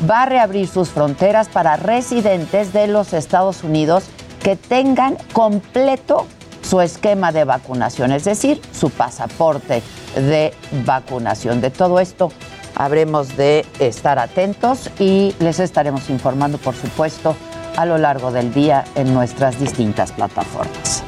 va 0.10 0.24
a 0.24 0.26
reabrir 0.26 0.68
sus 0.68 0.90
fronteras 0.90 1.50
para 1.50 1.76
residentes 1.76 2.74
de 2.74 2.88
los 2.88 3.14
Estados 3.14 3.64
Unidos 3.64 4.06
que 4.44 4.56
tengan 4.56 5.18
completo 5.34 6.28
su 6.62 6.82
esquema 6.82 7.32
de 7.32 7.46
vacunación, 7.46 8.12
es 8.12 8.26
decir, 8.26 8.62
su 8.74 8.90
pasaporte 8.90 9.82
de 10.16 10.54
vacunación. 10.86 11.62
De 11.62 11.72
todo 11.72 12.00
esto 12.00 12.32
habremos 12.76 13.36
de 13.38 13.66
estar 13.80 14.20
atentos 14.20 14.90
y 15.00 15.34
les 15.40 15.60
estaremos 15.60 16.10
informando, 16.10 16.58
por 16.58 16.76
supuesto, 16.76 17.36
a 17.78 17.86
lo 17.86 17.98
largo 17.98 18.32
del 18.32 18.54
día 18.54 18.84
en 18.96 19.14
nuestras 19.14 19.60
distintas 19.60 20.12
plataformas. 20.12 21.04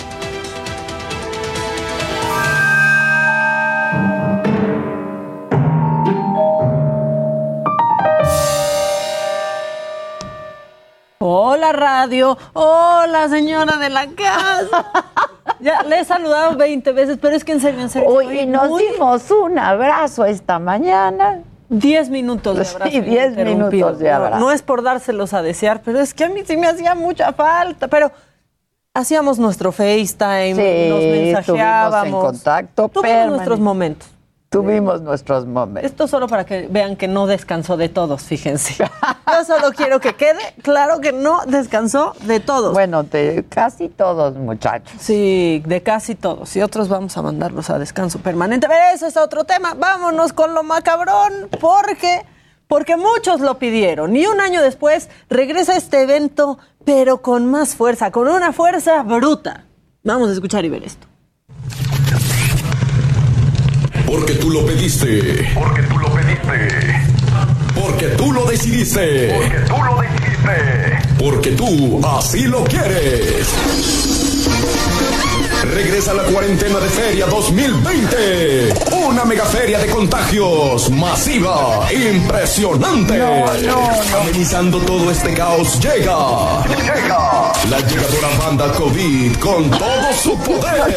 Hola 11.18 11.74
radio, 11.74 12.38
hola 12.54 13.28
señora 13.30 13.78
de 13.78 13.90
la 13.90 14.08
casa. 14.08 14.86
Ya 15.62 15.84
le 15.84 16.00
he 16.00 16.06
saludado 16.06 16.56
20 16.56 16.94
veces, 16.94 17.18
pero 17.20 17.36
es 17.36 17.44
que 17.44 17.52
en 17.52 17.60
serio, 17.60 17.82
en 17.82 17.90
serio. 17.90 18.08
Hoy 18.08 18.46
nos 18.46 18.78
dimos 18.78 19.30
un 19.30 19.60
abrazo 19.60 20.24
esta 20.24 20.58
mañana. 20.58 21.42
10 21.70 22.10
minutos 22.10 22.58
de 22.58 22.68
abrazo. 22.68 22.92
Sí, 22.92 23.00
10 23.02 23.36
minutos 23.38 24.00
de 24.00 24.12
abrazo. 24.12 24.40
No, 24.40 24.46
no 24.48 24.52
es 24.52 24.62
por 24.62 24.82
dárselos 24.84 25.34
a 25.34 25.42
desear, 25.42 25.82
pero 25.84 26.00
es 26.00 26.14
que 26.14 26.24
a 26.26 26.30
mí 26.30 26.42
sí 26.46 26.58
me 26.58 26.68
hacía 26.68 26.96
mucha 26.96 27.32
falta. 27.34 27.88
Pero 27.88 28.12
hacíamos 28.94 29.40
nuestro 29.40 29.72
FaceTime, 29.72 30.56
Sí, 30.56 30.90
nos 30.90 31.00
mensajeábamos. 31.02 32.06
en 32.08 32.12
contacto 32.28 32.90
permanente. 32.90 33.30
nuestros 33.30 33.60
momentos. 33.60 34.10
Tuvimos 34.50 35.02
nuestros 35.02 35.46
momentos. 35.46 35.92
Esto 35.92 36.08
solo 36.08 36.28
para 36.28 36.44
que 36.44 36.68
vean 36.72 36.96
que 36.96 37.08
no 37.08 37.28
descansó 37.28 37.78
de 37.78 37.88
todos, 37.88 38.24
fíjense. 38.24 38.84
Yo 39.28 39.46
solo 39.46 39.72
quiero 39.76 40.00
que 40.00 40.16
quede 40.16 40.56
claro 40.64 41.00
que 41.02 41.12
no 41.12 41.42
descansó 41.46 42.14
de 42.24 42.40
todos. 42.40 42.74
Bueno, 42.74 43.04
de 43.04 43.46
casi 43.48 43.90
todos, 43.90 44.36
muchachos. 44.36 44.92
Sí, 45.00 45.62
de 45.68 45.84
casi 45.84 46.16
todos. 46.16 46.56
Y 46.56 46.64
otros 46.64 46.90
vamos 46.90 47.16
a 47.16 47.22
mandarlos 47.22 47.70
a 47.70 47.78
descanso 47.78 48.18
permanente. 48.20 48.68
Pero 48.68 48.96
eso 48.96 49.06
es 49.06 49.18
otro 49.18 49.44
tema. 49.44 49.76
Vámonos 49.76 50.34
con 50.34 50.56
lo 50.56 50.64
macabrón, 50.64 51.50
porque, 51.62 52.26
porque 52.68 52.98
muchos 52.98 53.42
lo 53.42 53.60
pidieron. 53.60 54.16
Y 54.16 54.26
un 54.26 54.42
año 54.42 54.64
después 54.64 55.10
regresa 55.30 55.76
este 55.76 56.02
evento, 56.02 56.58
pero 56.86 57.22
con 57.22 57.46
más 57.46 57.76
fuerza, 57.76 58.10
con 58.10 58.28
una 58.28 58.52
fuerza 58.52 59.04
bruta. 59.04 59.66
Vamos 60.04 60.30
a 60.30 60.34
escuchar 60.34 60.66
y 60.66 60.70
ver 60.70 60.84
esto. 60.86 61.08
Porque 64.10 64.34
tú 64.34 64.50
lo 64.50 64.66
pediste. 64.66 65.52
Porque 65.54 65.84
tú 65.84 66.00
lo 66.00 66.12
pediste. 66.12 66.96
Porque 67.76 68.08
tú 68.08 68.34
lo 68.34 68.46
decidiste. 68.46 69.32
Porque 69.36 69.60
tú 69.68 69.84
lo 69.84 70.02
decidiste. 70.02 71.00
Porque 71.20 71.52
tú 71.52 72.02
así 72.04 72.48
lo 72.48 72.64
quieres. 72.64 73.99
Regresa 75.74 76.14
la 76.16 76.24
cuarentena 76.24 76.80
de 76.80 76.90
Feria 76.90 77.28
2020. 77.28 78.74
Una 79.06 79.24
mega 79.24 79.46
feria 79.46 79.78
de 79.78 79.88
contagios 79.88 80.90
masiva, 80.90 81.88
impresionante. 81.92 83.18
No, 83.18 83.46
no, 83.46 83.90
Amenizando 84.20 84.80
todo 84.80 85.12
este 85.12 85.34
caos 85.36 85.80
llega. 85.80 86.66
Llega. 86.66 87.54
La 87.70 87.80
llegadora 87.88 88.30
banda 88.40 88.72
COVID 88.72 89.36
con 89.38 89.70
todo 89.70 90.14
su 90.22 90.38
poder. 90.40 90.96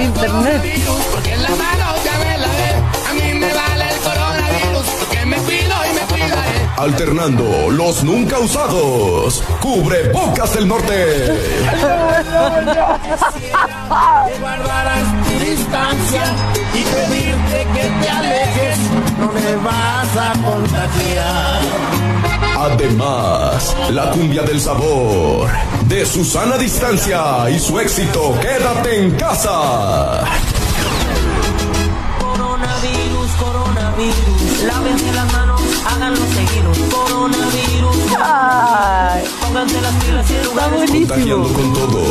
Internet. 0.00 0.62
Alternando 6.76 7.70
los 7.70 8.02
nunca 8.02 8.38
usados. 8.38 9.42
Cubre 9.60 10.08
bocas 10.12 10.54
del 10.54 10.68
norte. 10.68 11.38
Guardarás 14.40 15.04
distancia 15.40 16.22
y 16.74 16.82
pedirte 16.82 17.66
que 17.74 17.88
te 18.02 18.10
alejes. 18.10 18.78
No 19.18 19.32
me 19.32 19.56
vas 19.56 20.16
a 20.16 20.32
contagiar. 20.42 21.60
Además, 22.58 23.76
la 23.90 24.10
cumbia 24.10 24.42
del 24.42 24.60
sabor. 24.60 25.50
De 25.86 26.06
su 26.06 26.24
sana 26.24 26.56
distancia 26.56 27.50
y 27.50 27.58
su 27.58 27.78
éxito, 27.78 28.34
quédate 28.40 29.02
en 29.02 29.10
casa. 29.16 30.24
Coronavirus, 32.20 33.30
coronavirus. 33.82 34.62
Lávense 34.64 35.12
las 35.12 35.32
manos, 35.32 35.60
háganlo 35.86 36.20
seguidos. 36.34 36.78
Coronavirus. 36.92 37.96
Pónganse 39.40 39.80
las 39.80 39.94
pilas 40.04 40.30
y 40.30 40.44
lugares 40.44 40.90
Contagiando 40.90 41.52
con 41.52 41.72
todo. 41.72 42.02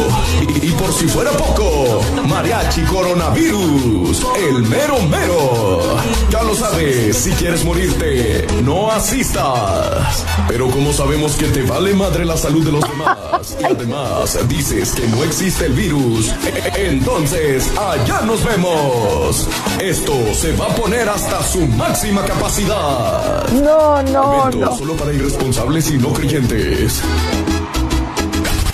Y, 0.41 0.67
y 0.67 0.71
por 0.71 0.91
si 0.93 1.07
fuera 1.07 1.31
poco, 1.31 2.01
Mariachi 2.27 2.81
Coronavirus, 2.84 4.25
el 4.47 4.63
mero 4.63 4.99
mero. 5.10 5.97
Ya 6.29 6.43
lo 6.43 6.55
sabes, 6.55 7.15
si 7.17 7.31
quieres 7.31 7.63
morirte, 7.63 8.45
no 8.63 8.91
asistas. 8.91 10.25
Pero 10.47 10.69
como 10.69 10.91
sabemos 10.93 11.34
que 11.34 11.45
te 11.47 11.62
vale 11.63 11.93
madre 11.93 12.25
la 12.25 12.38
salud 12.38 12.63
de 12.65 12.71
los 12.71 12.84
demás, 12.89 13.55
y 13.60 13.63
además 13.63 14.38
dices 14.47 14.91
que 14.91 15.07
no 15.07 15.23
existe 15.23 15.65
el 15.67 15.73
virus, 15.73 16.29
e- 16.43 16.88
entonces 16.88 17.69
allá 17.77 18.21
nos 18.21 18.43
vemos. 18.43 19.47
Esto 19.79 20.13
se 20.34 20.51
va 20.53 20.65
a 20.65 20.75
poner 20.75 21.07
hasta 21.10 21.41
su 21.43 21.61
máxima 21.67 22.24
capacidad. 22.26 23.47
No, 23.50 24.02
no, 24.04 24.43
Evento 24.50 24.58
no. 24.65 24.76
solo 24.76 24.93
para 24.95 25.13
irresponsables 25.13 25.91
y 25.91 25.97
no 25.97 26.13
creyentes. 26.13 27.02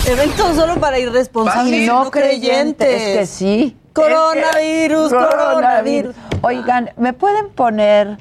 Evento 0.06 0.54
solo 0.54 0.76
para 0.80 0.98
irresponsables 0.98 1.82
Y 1.82 1.86
no 1.86 2.10
creyentes. 2.10 3.02
Es 3.02 3.18
que 3.18 3.26
sí. 3.26 3.76
Coronavirus, 3.92 5.12
coronavirus. 5.12 6.14
Oigan, 6.42 6.90
¿me 6.96 7.12
pueden 7.12 7.50
poner 7.50 8.16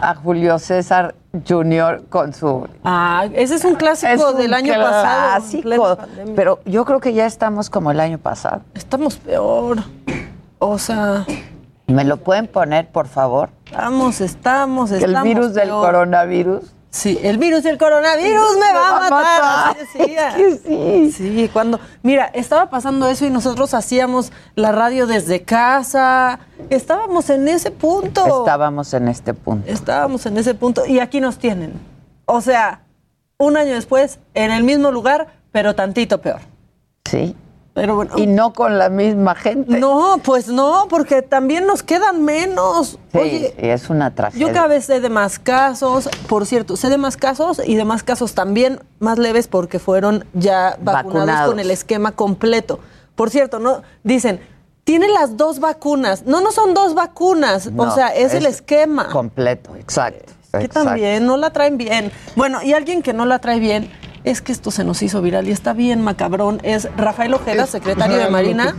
a 0.00 0.14
Julio 0.14 0.58
César 0.58 1.14
Jr. 1.46 2.04
con 2.08 2.32
su... 2.32 2.68
Ah, 2.84 3.26
ese 3.32 3.56
es 3.56 3.64
un 3.64 3.74
clásico 3.74 4.12
Es 4.12 4.22
un 4.22 4.36
del 4.36 4.54
año 4.54 4.74
pasado. 4.74 5.42
clásico, 5.62 5.96
pandemia. 5.96 6.34
Pero 6.36 6.60
yo 6.64 6.84
creo 6.84 7.00
que 7.00 7.12
ya 7.12 7.26
estamos 7.26 7.68
como 7.70 7.90
el 7.90 7.98
año 8.00 8.18
pasado. 8.18 8.60
Estamos 8.74 9.16
peor. 9.16 9.78
O 10.60 10.78
sea, 10.78 11.24
¿Me 11.88 12.04
lo 12.04 12.18
pueden 12.18 12.46
poner, 12.46 12.88
por 12.90 13.08
favor? 13.08 13.50
estamos, 13.66 14.20
estamos, 14.20 14.90
El 14.92 15.04
estamos. 15.04 15.22
virus 15.24 15.54
del 15.54 15.68
peor. 15.68 15.84
coronavirus. 15.86 16.74
Sí, 16.90 17.18
el 17.22 17.36
virus 17.38 17.62
del 17.64 17.76
coronavirus 17.76 18.56
me 18.58 18.72
va 18.78 18.96
a 18.96 19.00
matar. 19.10 19.76
así 19.82 19.98
decía. 19.98 20.32
sí. 20.66 21.12
Sí, 21.12 21.50
cuando, 21.52 21.78
mira, 22.02 22.26
estaba 22.32 22.70
pasando 22.70 23.08
eso 23.08 23.26
y 23.26 23.30
nosotros 23.30 23.74
hacíamos 23.74 24.32
la 24.54 24.72
radio 24.72 25.06
desde 25.06 25.42
casa. 25.42 26.40
Estábamos 26.70 27.28
en 27.30 27.46
ese 27.48 27.70
punto. 27.70 28.40
Estábamos 28.40 28.92
en 28.94 29.08
este 29.08 29.34
punto. 29.34 29.70
Estábamos 29.70 30.24
en 30.26 30.38
ese 30.38 30.54
punto 30.54 30.86
y 30.86 31.00
aquí 31.00 31.20
nos 31.20 31.38
tienen. 31.38 31.72
O 32.26 32.40
sea, 32.40 32.82
un 33.38 33.56
año 33.56 33.74
después, 33.74 34.18
en 34.34 34.50
el 34.50 34.62
mismo 34.62 34.90
lugar, 34.90 35.28
pero 35.52 35.74
tantito 35.74 36.20
peor. 36.20 36.40
Sí. 37.04 37.34
Pero 37.78 37.94
bueno. 37.94 38.18
Y 38.18 38.26
no 38.26 38.52
con 38.52 38.76
la 38.76 38.88
misma 38.88 39.36
gente. 39.36 39.78
No, 39.78 40.20
pues 40.24 40.48
no, 40.48 40.86
porque 40.90 41.22
también 41.22 41.64
nos 41.64 41.84
quedan 41.84 42.24
menos. 42.24 42.98
Sí, 43.12 43.18
Oye, 43.18 43.54
es 43.56 43.88
una 43.88 44.12
tragedia. 44.12 44.44
yo 44.48 44.52
cada 44.52 44.66
vez 44.66 44.86
sé 44.86 44.98
de 44.98 45.08
más 45.08 45.38
casos, 45.38 46.08
por 46.26 46.44
cierto, 46.44 46.76
sé 46.76 46.88
de 46.90 46.98
más 46.98 47.16
casos 47.16 47.62
y 47.64 47.76
de 47.76 47.84
más 47.84 48.02
casos 48.02 48.34
también 48.34 48.80
más 48.98 49.16
leves 49.16 49.46
porque 49.46 49.78
fueron 49.78 50.24
ya 50.32 50.76
vacunados, 50.80 51.04
Vacunados. 51.04 51.50
con 51.50 51.60
el 51.60 51.70
esquema 51.70 52.10
completo. 52.10 52.80
Por 53.14 53.30
cierto, 53.30 53.60
no 53.60 53.82
dicen, 54.02 54.40
tiene 54.82 55.06
las 55.06 55.36
dos 55.36 55.60
vacunas. 55.60 56.24
No, 56.26 56.40
no 56.40 56.50
son 56.50 56.74
dos 56.74 56.96
vacunas, 56.96 57.70
No, 57.70 57.84
o 57.84 57.90
sea, 57.92 58.08
es, 58.08 58.34
el 58.34 58.46
esquema. 58.46 59.08
Completo, 59.08 59.76
exacto. 59.76 60.32
Que 60.50 60.64
exacto. 60.64 60.82
también 60.82 61.24
no 61.26 61.36
la 61.36 61.50
traen 61.50 61.78
bien. 61.78 62.10
Bueno, 62.34 62.60
y 62.60 62.72
alguien 62.72 63.02
que 63.02 63.12
no 63.12 63.24
la 63.24 63.38
trae 63.38 63.60
bien 63.60 63.88
es 64.30 64.42
que 64.42 64.52
esto 64.52 64.70
se 64.70 64.84
nos 64.84 65.02
hizo 65.02 65.22
viral 65.22 65.48
y 65.48 65.52
está 65.52 65.72
bien 65.72 66.02
macabrón. 66.02 66.60
Es 66.62 66.88
Rafael 66.96 67.32
Ojeda, 67.32 67.66
secretario 67.66 68.18
de 68.18 68.28
Marina. 68.28 68.74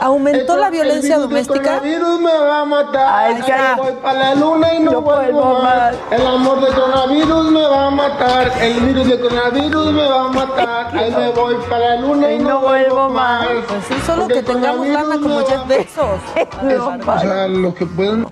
Aumentó 0.00 0.56
la 0.56 0.68
violencia 0.68 1.18
doméstica. 1.18 1.76
El 1.76 1.82
virus 1.82 2.20
me 2.20 2.32
va 2.32 2.60
a 2.60 2.64
matar. 2.64 3.06
Ay, 3.08 3.34
Ay, 3.36 3.44
ya. 3.46 3.74
voy 3.76 3.92
para 4.02 4.18
la 4.18 4.34
luna 4.34 4.74
y 4.74 4.80
no, 4.80 4.92
No 4.92 5.02
vuelvo 5.02 5.62
más. 5.62 5.94
El 6.10 6.26
amor 6.26 6.60
de 6.60 6.74
coronavirus 6.74 7.50
me 7.50 7.62
va 7.62 7.86
a 7.86 7.90
matar. 7.90 8.52
El 8.60 8.80
virus 8.80 9.08
de 9.08 9.20
coronavirus 9.20 9.92
me 9.92 10.08
va 10.08 10.24
a 10.24 10.28
matar. 10.28 10.96
Ahí 10.96 11.10
me 11.10 11.30
voy 11.30 11.56
para 11.70 11.78
la 11.78 11.96
luna 11.96 12.32
y, 12.32 12.38
no, 12.38 12.60
vuelvo 12.60 13.08
más. 13.08 13.46
Pues 13.66 13.84
sí, 13.88 13.94
solo 14.04 14.28
que 14.28 14.42
tengamos 14.42 14.86
lana 14.86 15.18
como 15.18 15.38
Jeff 15.46 15.66
Bezos. 15.66 16.20
O 17.12 17.18
sea, 17.20 17.48
lo 17.48 17.74
que 17.74 17.86
pueden. 17.86 18.26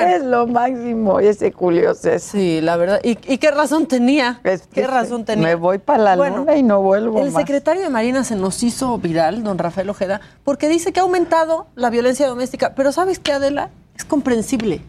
Es 0.00 0.22
lo 0.24 0.46
máximo 0.46 1.20
ese 1.20 1.52
Julio 1.52 1.94
César. 1.94 2.20
Sí, 2.20 2.60
la 2.60 2.76
verdad. 2.76 3.00
¿Y, 3.02 3.10
y 3.32 3.38
qué 3.38 3.50
razón 3.50 3.86
tenía? 3.86 4.40
¿Qué 4.72 4.86
razón 4.86 5.24
tenía? 5.24 5.48
Me 5.48 5.54
voy 5.56 5.78
para 5.78 6.02
la 6.02 6.16
Bueno, 6.16 6.38
luna 6.38 6.56
y 6.56 6.62
no 6.62 6.80
vuelvo 6.80 7.18
El 7.18 7.30
más. 7.32 7.40
secretario 7.42 7.82
de 7.82 7.90
Marina 7.90 8.24
se 8.24 8.36
nos 8.36 8.62
hizo 8.62 8.96
viral, 8.98 9.42
don 9.42 9.58
Rafael 9.58 9.90
Ojeda, 9.90 10.20
porque 10.44 10.68
dice 10.68 10.92
que 10.92 11.00
ha 11.00 11.02
aumentado 11.02 11.66
la 11.74 11.90
violencia 11.90 12.26
doméstica. 12.26 12.74
Pero 12.74 12.92
¿sabes 12.92 13.18
qué, 13.18 13.32
Adela? 13.32 13.70
Es 13.96 14.04
comprensible. 14.04 14.80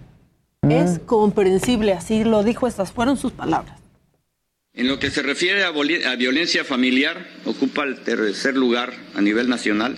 Mm. 0.61 0.71
Es 0.71 0.99
comprensible, 0.99 1.93
así 1.93 2.23
lo 2.23 2.43
dijo, 2.43 2.67
estas 2.67 2.91
fueron 2.91 3.17
sus 3.17 3.31
palabras. 3.31 3.77
En 4.73 4.87
lo 4.87 4.99
que 4.99 5.09
se 5.09 5.21
refiere 5.21 5.65
a 5.65 6.15
violencia 6.15 6.63
familiar, 6.63 7.17
ocupa 7.45 7.83
el 7.83 7.99
tercer 8.03 8.55
lugar 8.55 8.93
a 9.15 9.21
nivel 9.21 9.49
nacional. 9.49 9.97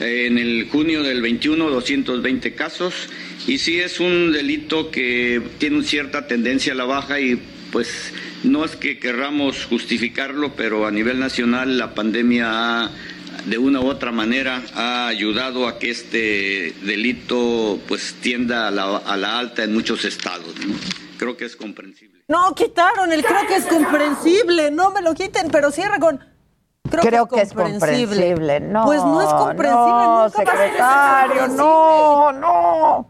En 0.00 0.38
el 0.38 0.68
junio 0.70 1.02
del 1.02 1.22
21, 1.22 1.70
220 1.70 2.54
casos. 2.54 3.08
Y 3.46 3.58
sí 3.58 3.80
es 3.80 4.00
un 4.00 4.32
delito 4.32 4.90
que 4.90 5.40
tiene 5.58 5.82
cierta 5.84 6.26
tendencia 6.26 6.72
a 6.72 6.76
la 6.76 6.84
baja 6.84 7.20
y 7.20 7.40
pues 7.70 8.12
no 8.44 8.64
es 8.64 8.76
que 8.76 8.98
querramos 8.98 9.66
justificarlo, 9.66 10.54
pero 10.54 10.86
a 10.86 10.90
nivel 10.90 11.18
nacional 11.18 11.76
la 11.76 11.94
pandemia 11.94 12.84
ha, 12.84 12.90
de 13.46 13.58
una 13.58 13.80
u 13.80 13.86
otra 13.86 14.12
manera 14.12 14.62
ha 14.74 15.08
ayudado 15.08 15.66
a 15.66 15.78
que 15.78 15.90
este 15.90 16.72
delito 16.82 17.80
pues 17.88 18.14
tienda 18.20 18.68
a 18.68 18.70
la, 18.70 18.98
a 18.98 19.16
la 19.16 19.38
alta 19.38 19.64
en 19.64 19.74
muchos 19.74 20.04
estados. 20.04 20.54
¿no? 20.66 20.74
Creo 21.18 21.36
que 21.36 21.44
es 21.44 21.56
comprensible. 21.56 22.22
No, 22.28 22.54
quitaron 22.54 23.12
el 23.12 23.22
creo 23.22 23.46
que 23.46 23.56
es 23.56 23.66
comprensible. 23.66 24.70
No 24.70 24.90
me 24.90 25.02
lo 25.02 25.14
quiten, 25.14 25.48
pero 25.50 25.70
cierra 25.70 25.98
con. 25.98 26.20
Creo, 26.90 27.02
Creo 27.02 27.26
que 27.28 27.40
es 27.40 27.52
comprensible. 27.54 28.60
No, 28.60 28.84
Pues 28.84 29.02
no 29.02 29.22
es 29.22 29.28
comprensible. 29.32 29.70
no, 29.70 29.86
nunca 29.86 30.06
va 30.06 30.24
a 30.24 30.28
ser 30.30 30.46
secretario, 30.46 31.28
comprensible. 31.40 31.56
no, 31.64 32.32
no. 32.32 33.06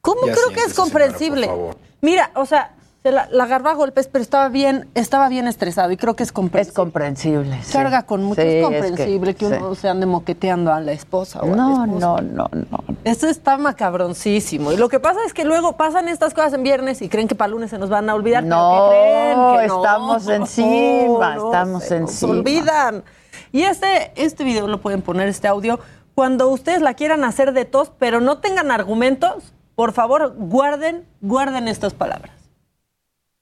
¿Cómo 0.00 0.26
Ya 0.26 0.32
creo 0.32 0.48
que 0.48 0.54
es 0.60 0.72
señora, 0.72 0.74
comprensible? 0.76 1.46
por 1.46 1.56
favor. 1.56 1.76
Mira, 2.00 2.30
o 2.34 2.46
sea, 2.46 2.74
se 3.02 3.12
la, 3.12 3.28
la 3.30 3.44
agarró 3.44 3.70
a 3.70 3.74
golpes, 3.74 4.08
pero 4.08 4.22
estaba 4.22 4.48
bien, 4.50 4.86
estaba 4.94 5.28
bien 5.30 5.48
estresado 5.48 5.90
y 5.90 5.96
creo 5.96 6.14
que 6.16 6.22
es 6.22 6.32
comprensible. 6.32 6.70
Es 6.70 6.76
comprensible. 6.76 7.58
sí. 7.62 7.72
Carga 7.72 8.02
con 8.02 8.22
mucho, 8.24 8.42
Sí, 8.42 8.46
es 8.48 8.54
es 8.56 8.62
comprensible 8.64 9.34
que, 9.34 9.46
sí. 9.48 9.54
uno 9.58 9.74
se 9.74 9.88
ande 9.88 10.04
moqueteando 10.06 10.70
a 10.72 10.80
la 10.80 10.92
esposa 10.92 11.40
o 11.40 11.46
No, 11.46 11.86
no, 11.86 12.18
no, 12.20 12.48
no. 12.52 12.84
Esto 13.04 13.26
está 13.26 13.56
macabroncísimo. 13.56 14.72
Y 14.72 14.76
lo 14.76 14.88
que 14.90 15.00
pasa 15.00 15.20
es 15.24 15.32
que 15.32 15.44
luego 15.44 15.76
pasan 15.78 16.08
estas 16.08 16.34
cosas 16.34 16.52
en 16.52 16.62
viernes 16.62 17.00
y 17.00 17.08
creen 17.08 17.26
que 17.26 17.34
para 17.34 17.46
el 17.46 17.52
lunes 17.52 17.70
se 17.70 17.78
nos 17.78 17.88
van 17.88 18.10
a 18.10 18.14
olvidar. 18.14 18.42
pero 18.44 18.54
No, 18.56 18.88
¿qué 18.90 18.96
creen? 18.96 19.60
Que 19.62 19.66
no, 19.68 19.76
estamos 19.76 20.28
encima, 20.28 21.34
no, 21.36 21.46
estamos 21.46 21.84
se 21.84 22.00
nos 22.00 22.10
encima. 22.10 22.32
olvidan. 22.32 23.04
Y 23.52 23.62
este, 23.62 24.12
este 24.16 24.44
video 24.44 24.66
lo 24.68 24.80
pueden 24.82 25.00
poner, 25.02 25.26
este 25.28 25.48
audio. 25.48 25.80
Cuando 26.14 26.48
ustedes 26.50 26.82
la 26.82 26.92
quieran 26.94 27.24
hacer 27.24 27.52
de 27.54 27.64
tos, 27.64 27.90
pero 27.98 28.20
no 28.20 28.38
tengan 28.38 28.70
argumentos, 28.70 29.54
por 29.74 29.92
favor, 29.92 30.34
guarden, 30.36 31.06
guarden 31.22 31.66
estas 31.66 31.94
palabras. 31.94 32.32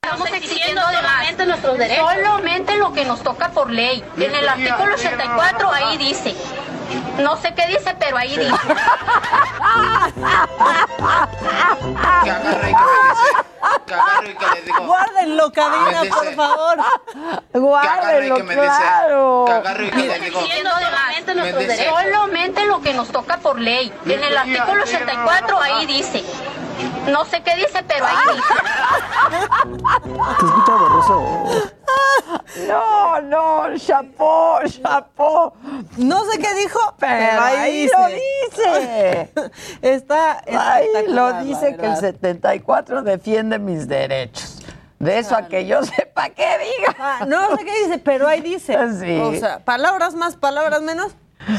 Estamos 0.01 0.29
exigiendo 0.31 0.81
solamente 0.81 1.45
nuestros 1.45 1.77
derechos. 1.77 2.07
Solamente 2.09 2.77
lo 2.77 2.93
que 2.93 3.03
nos 3.05 3.21
toca 3.21 3.49
por 3.49 3.69
ley. 3.69 4.03
En 4.17 4.33
el 4.33 4.47
artículo 4.47 4.95
84 4.95 5.71
ahí 5.73 5.97
dice. 5.97 6.33
No 7.19 7.35
sé 7.37 7.53
qué 7.53 7.67
dice, 7.67 7.95
pero 7.99 8.17
ahí 8.17 8.37
dice. 8.37 8.53
Que 12.23 12.31
agarre 12.31 12.71
y 12.71 12.73
que 12.73 12.81
me 12.81 13.09
dice. 13.09 13.45
Que 13.85 13.93
agarre 13.93 14.29
y 14.31 14.35
que 14.35 14.45
le 14.55 14.61
digo. 14.61 14.85
Guárdenlo, 14.85 15.51
cabina, 15.51 16.01
dice- 16.01 16.15
por 16.15 16.33
favor. 16.35 16.77
Que 17.51 17.87
agarre 17.87 18.27
y 18.27 18.33
que 18.33 18.43
me 18.43 18.55
dice. 18.55 18.67
Que 19.45 19.51
agarre 19.53 19.85
y 19.85 19.89
que 19.91 19.97
le 19.97 20.19
digo. 20.19 20.39
Exigiendo 20.39 20.69
solamente 20.71 21.35
Me 21.35 21.41
nuestros 21.41 21.63
dice- 21.63 21.75
derechos. 21.77 22.01
Solamente 22.01 22.65
lo 22.65 22.81
que 22.81 22.93
nos 22.93 23.07
toca 23.09 23.37
por 23.37 23.59
ley. 23.59 23.93
En 24.05 24.23
el 24.23 24.37
artículo 24.37 24.83
84 24.83 25.61
ahí 25.61 25.85
dice. 25.85 26.23
No 27.11 27.25
sé 27.25 27.41
qué 27.41 27.55
dice, 27.55 27.83
pero 27.87 28.05
ahí 28.05 28.15
dice. 28.35 28.53
Te 30.39 30.45
escucha 30.45 30.75
borroso. 30.75 31.45
No, 32.67 33.21
no, 33.21 33.77
chapó, 33.77 34.59
chapó. 34.65 35.53
No 35.97 36.23
sé 36.25 36.39
qué 36.39 36.53
dijo, 36.55 36.79
pero 36.99 37.41
ahí 37.41 37.87
lo 37.87 38.07
dice. 38.07 39.31
Está 39.81 40.43
Ahí 40.47 40.87
lo 41.07 41.33
dice 41.43 41.75
que 41.75 41.85
el 41.85 41.93
verdad. 41.93 41.99
74 41.99 43.01
defiende 43.03 43.59
mis 43.59 43.87
derechos. 43.87 44.57
De 44.99 45.17
eso 45.17 45.35
a 45.35 45.47
que 45.47 45.65
yo 45.65 45.81
sepa 45.83 46.29
qué 46.29 46.57
diga. 46.59 46.95
Ah, 46.99 47.25
no 47.25 47.55
sé 47.55 47.63
qué 47.63 47.83
dice, 47.85 47.99
pero 47.99 48.27
ahí 48.27 48.41
dice. 48.41 48.77
Sí. 48.99 49.17
O 49.17 49.33
sea, 49.35 49.59
palabras 49.59 50.13
más, 50.13 50.35
palabras 50.35 50.81
menos. 50.81 51.13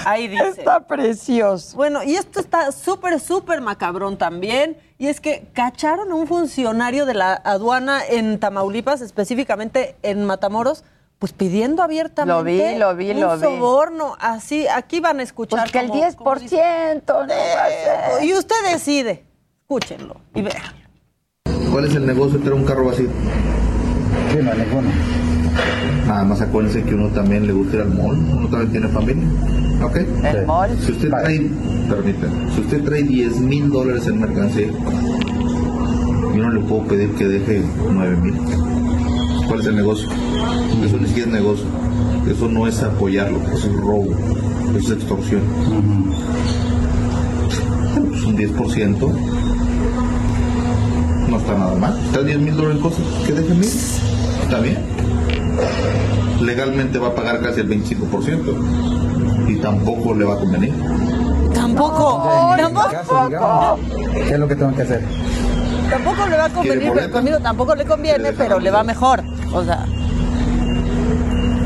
Ahí 0.04 0.28
dice. 0.28 0.48
Está 0.48 0.87
precioso. 0.87 1.74
Bueno, 1.76 2.02
y 2.02 2.16
esto 2.16 2.38
está 2.38 2.70
súper, 2.70 3.18
súper 3.18 3.62
macabrón 3.62 4.18
también. 4.18 4.76
Y 5.00 5.08
es 5.08 5.18
que 5.22 5.48
cacharon 5.54 6.12
a 6.12 6.14
un 6.14 6.26
funcionario 6.26 7.06
de 7.06 7.14
la 7.14 7.32
aduana 7.32 8.02
en 8.06 8.38
Tamaulipas, 8.38 9.00
específicamente 9.00 9.96
en 10.02 10.26
Matamoros, 10.26 10.84
pues 11.18 11.32
pidiendo 11.32 11.82
abiertamente 11.82 12.34
Lo 12.34 12.44
vi, 12.44 12.78
lo 12.78 12.94
vi, 12.94 13.10
un 13.12 13.20
lo 13.20 13.34
vi. 13.34 13.42
soborno. 13.42 14.14
Así, 14.20 14.68
aquí 14.68 15.00
van 15.00 15.20
a 15.20 15.22
escuchar. 15.22 15.60
Pues 15.60 15.72
que 15.72 15.78
el 15.80 15.88
cómo- 15.88 16.02
10% 16.02 17.02
no 17.26 17.28
va 17.28 18.16
ser. 18.18 18.24
Y 18.24 18.34
usted 18.34 18.54
decide. 18.70 19.24
Escúchenlo 19.62 20.16
y 20.34 20.42
vean. 20.42 20.74
¿Cuál 21.72 21.86
es 21.86 21.94
el 21.94 22.06
negocio 22.06 22.36
de 22.36 22.44
traer 22.44 22.60
un 22.60 22.66
carro 22.66 22.84
vacío? 22.84 23.08
Sí, 24.32 24.36
no, 24.42 24.52
ninguno. 24.52 24.90
Nada 26.07 26.25
más 26.25 26.40
acuérdense 26.40 26.83
que 26.83 26.94
uno 26.94 27.09
también 27.09 27.46
le 27.46 27.53
gusta 27.53 27.77
ir 27.77 27.83
al 27.83 27.94
mall, 27.94 28.16
uno 28.16 28.49
también 28.49 28.70
tiene 28.73 28.88
familia. 28.88 29.25
¿Ok? 29.83 29.96
El 30.25 30.46
mall. 30.46 30.70
Si 30.85 30.92
usted 30.92 31.09
trae, 31.09 31.51
permítame, 31.88 32.33
si 32.55 32.61
usted 32.61 32.83
trae 32.85 33.03
10 33.03 33.40
mil 33.40 33.70
dólares 33.70 34.07
en 34.07 34.20
mercancía, 34.20 34.68
yo 36.35 36.42
no 36.42 36.51
le 36.51 36.61
puedo 36.61 36.83
pedir 36.85 37.11
que 37.14 37.29
deje 37.29 37.62
9 37.92 38.16
mil. 38.16 38.35
¿Cuál 39.46 39.61
es 39.61 39.66
el 39.66 39.77
negocio? 39.77 40.09
Eso 40.85 40.96
ni 40.99 41.07
siquiera 41.07 41.29
es 41.29 41.35
negocio. 41.35 41.66
Eso 42.31 42.49
no 42.49 42.66
es 42.66 42.83
apoyarlo, 42.83 43.40
eso 43.53 43.66
es 43.68 43.77
robo, 43.77 44.14
eso 44.77 44.79
es 44.79 44.90
extorsión. 44.90 45.42
Pues 48.09 48.23
un 48.25 48.37
10% 48.37 49.12
no 51.29 51.37
está 51.37 51.59
nada 51.59 51.75
mal. 51.77 51.99
Está 52.05 52.23
10 52.23 52.38
mil 52.40 52.57
dólares 52.57 52.77
en 52.77 52.83
cosas, 52.83 53.01
que 53.27 53.33
deje 53.33 53.55
mil. 53.55 53.70
Está 54.42 54.61
bien. 54.61 54.79
Legalmente 56.40 56.98
va 56.98 57.08
a 57.08 57.14
pagar 57.14 57.40
casi 57.40 57.60
el 57.60 57.68
25% 57.68 59.48
y 59.48 59.56
tampoco 59.56 60.14
le 60.14 60.24
va 60.24 60.34
a 60.34 60.38
convenir. 60.38 60.72
Tampoco, 61.54 62.22
tampoco, 62.56 63.78
¿Qué 64.12 64.32
es 64.34 64.38
lo 64.38 64.48
que 64.48 64.56
tengo 64.56 64.74
que 64.74 64.82
hacer? 64.82 65.02
tampoco 65.90 66.26
le 66.26 66.36
va 66.36 66.44
a 66.44 66.48
convenir, 66.50 66.92
pero 66.94 67.10
conmigo 67.10 67.38
tampoco 67.40 67.74
le 67.74 67.84
conviene, 67.84 68.32
pero 68.32 68.58
le 68.60 68.70
va 68.70 68.82
mejor. 68.84 69.22
O 69.52 69.64
sea, 69.64 69.84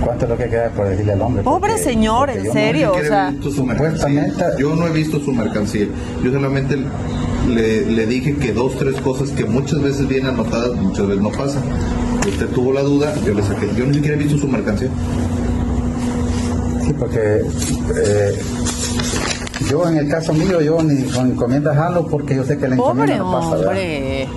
¿Cuánto 0.02 0.24
es 0.26 0.30
lo 0.30 0.36
que 0.36 0.48
queda 0.50 0.68
por 0.70 0.86
decirle 0.88 1.12
al 1.12 1.22
hombre? 1.22 1.42
pobre 1.42 1.70
Porque- 1.72 1.82
señor, 1.84 2.26
porque 2.28 2.40
en 2.40 2.46
no- 2.46 2.52
serio, 2.52 2.92
o 2.92 3.00
sea. 3.02 3.32
mercancía. 3.64 4.26
Yo 4.58 4.74
no 4.76 4.86
he 4.86 4.90
visto 4.90 5.18
su 5.20 5.32
mercancía. 5.32 5.86
Yo 6.22 6.32
solamente 6.32 6.76
le, 7.48 7.86
le 7.86 8.06
dije 8.06 8.36
que 8.36 8.52
dos, 8.52 8.76
tres 8.78 9.00
cosas 9.00 9.30
que 9.30 9.44
muchas 9.44 9.80
veces 9.82 10.06
vienen 10.08 10.34
anotadas, 10.34 10.74
muchas 10.74 11.06
veces 11.06 11.22
no 11.22 11.30
pasan. 11.30 11.62
Usted 12.26 12.48
tuvo 12.48 12.72
la 12.72 12.80
duda, 12.82 13.14
yo 13.24 13.34
le 13.34 13.42
saqué. 13.42 13.68
Yo 13.74 13.84
ni 13.86 13.94
siquiera 13.94 14.16
he 14.16 14.18
visto 14.18 14.38
su 14.38 14.48
mercancía. 14.48 14.88
Sí, 16.82 16.92
porque 16.98 17.42
eh, 17.96 18.42
yo 19.70 19.86
en 19.88 19.98
el 19.98 20.08
caso 20.08 20.32
mío, 20.32 20.60
yo 20.60 20.82
ni 20.82 21.04
con 21.10 21.32
encomienda 21.32 21.74
jalo 21.74 22.06
porque 22.06 22.34
yo 22.36 22.44
sé 22.44 22.58
que 22.58 22.68
la 22.68 22.74
encomienda 22.76 23.14
Pobre 23.14 23.18
no 23.18 23.32
pasa. 23.32 23.50
¿verdad? 23.56 23.68
hombre. 23.68 24.28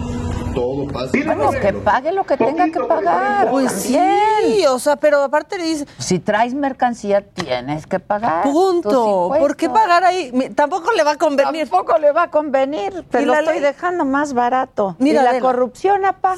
Todo 0.55 0.87
pasa. 0.87 1.11
Bueno, 1.23 1.51
que 1.51 1.73
pague 1.73 2.11
lo 2.11 2.23
que 2.23 2.35
tenga 2.35 2.65
que 2.71 2.79
pagar. 2.79 3.51
Pues 3.51 3.83
también. 3.83 4.09
sí, 4.43 4.65
o 4.65 4.79
sea, 4.79 4.95
pero 4.95 5.21
aparte 5.23 5.57
le 5.57 5.65
dice, 5.65 5.85
Si 5.99 6.17
traes 6.19 6.55
mercancía, 6.55 7.21
tienes 7.21 7.85
que 7.85 7.99
pagar. 7.99 8.43
punto. 8.43 8.89
tus 8.89 9.37
¿Por 9.37 9.55
qué 9.55 9.65
impuestos. 9.65 9.87
pagar 9.89 10.03
ahí? 10.03 10.31
Mi- 10.33 10.49
Tampoco 10.49 10.91
le 10.93 11.03
va 11.03 11.11
a 11.11 11.17
convenir. 11.17 11.69
Tampoco 11.69 11.97
le 11.99 12.11
va 12.11 12.23
a 12.23 12.31
convenir. 12.31 13.05
Te 13.11 13.21
¿Y 13.21 13.25
lo 13.25 13.33
la 13.33 13.39
estoy 13.39 13.55
ley? 13.55 13.63
dejando 13.63 14.03
más 14.03 14.33
barato. 14.33 14.95
Mira, 14.99 15.21
y 15.21 15.23
la 15.25 15.29
Adela. 15.29 15.45
corrupción, 15.45 16.05
apa. 16.05 16.35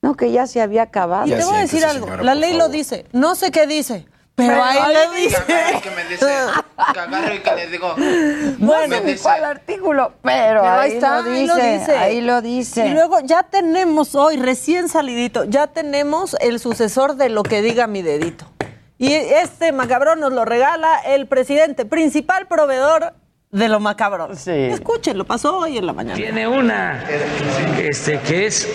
No, 0.00 0.14
que 0.14 0.30
ya 0.30 0.46
se 0.46 0.60
había 0.60 0.82
acabado. 0.82 1.26
Y 1.26 1.30
te 1.30 1.44
voy 1.44 1.56
a 1.56 1.60
decir 1.60 1.84
algo, 1.84 2.08
la 2.16 2.34
ley 2.34 2.56
lo 2.56 2.68
dice, 2.68 3.06
no 3.12 3.34
sé 3.34 3.50
qué 3.50 3.66
dice, 3.66 4.06
pero, 4.38 4.50
Pero 4.50 4.62
ahí 4.62 4.78
ahí 4.78 4.94
le 4.94 5.20
dice. 5.20 5.44
Que 5.44 5.52
agarre 5.52 5.76
y 5.76 5.80
que 5.80 5.90
me 5.90 6.04
dice. 6.04 6.26
Que 6.92 7.00
agarro 7.00 7.34
y 7.34 7.38
que 7.40 7.54
le 7.56 7.66
digo. 7.66 7.94
Bueno, 8.58 9.02
me 9.02 9.10
dice, 9.10 9.22
¿cuál 9.24 9.44
artículo? 9.44 10.12
Pero, 10.22 10.60
Pero 10.60 10.62
ahí, 10.62 10.90
ahí 10.90 10.96
está, 10.96 11.22
lo 11.22 11.30
ahí 11.30 11.40
dice, 11.40 11.46
lo 11.46 11.56
dice. 11.56 11.96
ahí 11.96 12.20
lo 12.20 12.40
dice. 12.42 12.86
Y 12.86 12.90
luego 12.90 13.18
ya 13.18 13.42
tenemos 13.42 14.14
hoy, 14.14 14.36
recién 14.36 14.88
salidito, 14.88 15.42
ya 15.42 15.66
tenemos 15.66 16.36
el 16.40 16.60
sucesor 16.60 17.16
de 17.16 17.30
lo 17.30 17.42
que 17.42 17.62
diga 17.62 17.88
mi 17.88 18.02
dedito. 18.02 18.46
Y 18.96 19.12
este 19.12 19.72
macabrón 19.72 20.20
nos 20.20 20.32
lo 20.32 20.44
regala 20.44 21.00
el 21.00 21.26
presidente, 21.26 21.84
principal 21.84 22.46
proveedor 22.46 23.14
de 23.50 23.68
lo 23.68 23.80
macabrón. 23.80 24.36
Sí. 24.36 24.52
Escúchenlo, 24.52 25.24
pasó 25.24 25.58
hoy 25.58 25.78
en 25.78 25.86
la 25.86 25.92
mañana. 25.92 26.14
Tiene 26.14 26.46
una 26.46 27.02
este, 27.80 28.20
que 28.20 28.46
es 28.46 28.68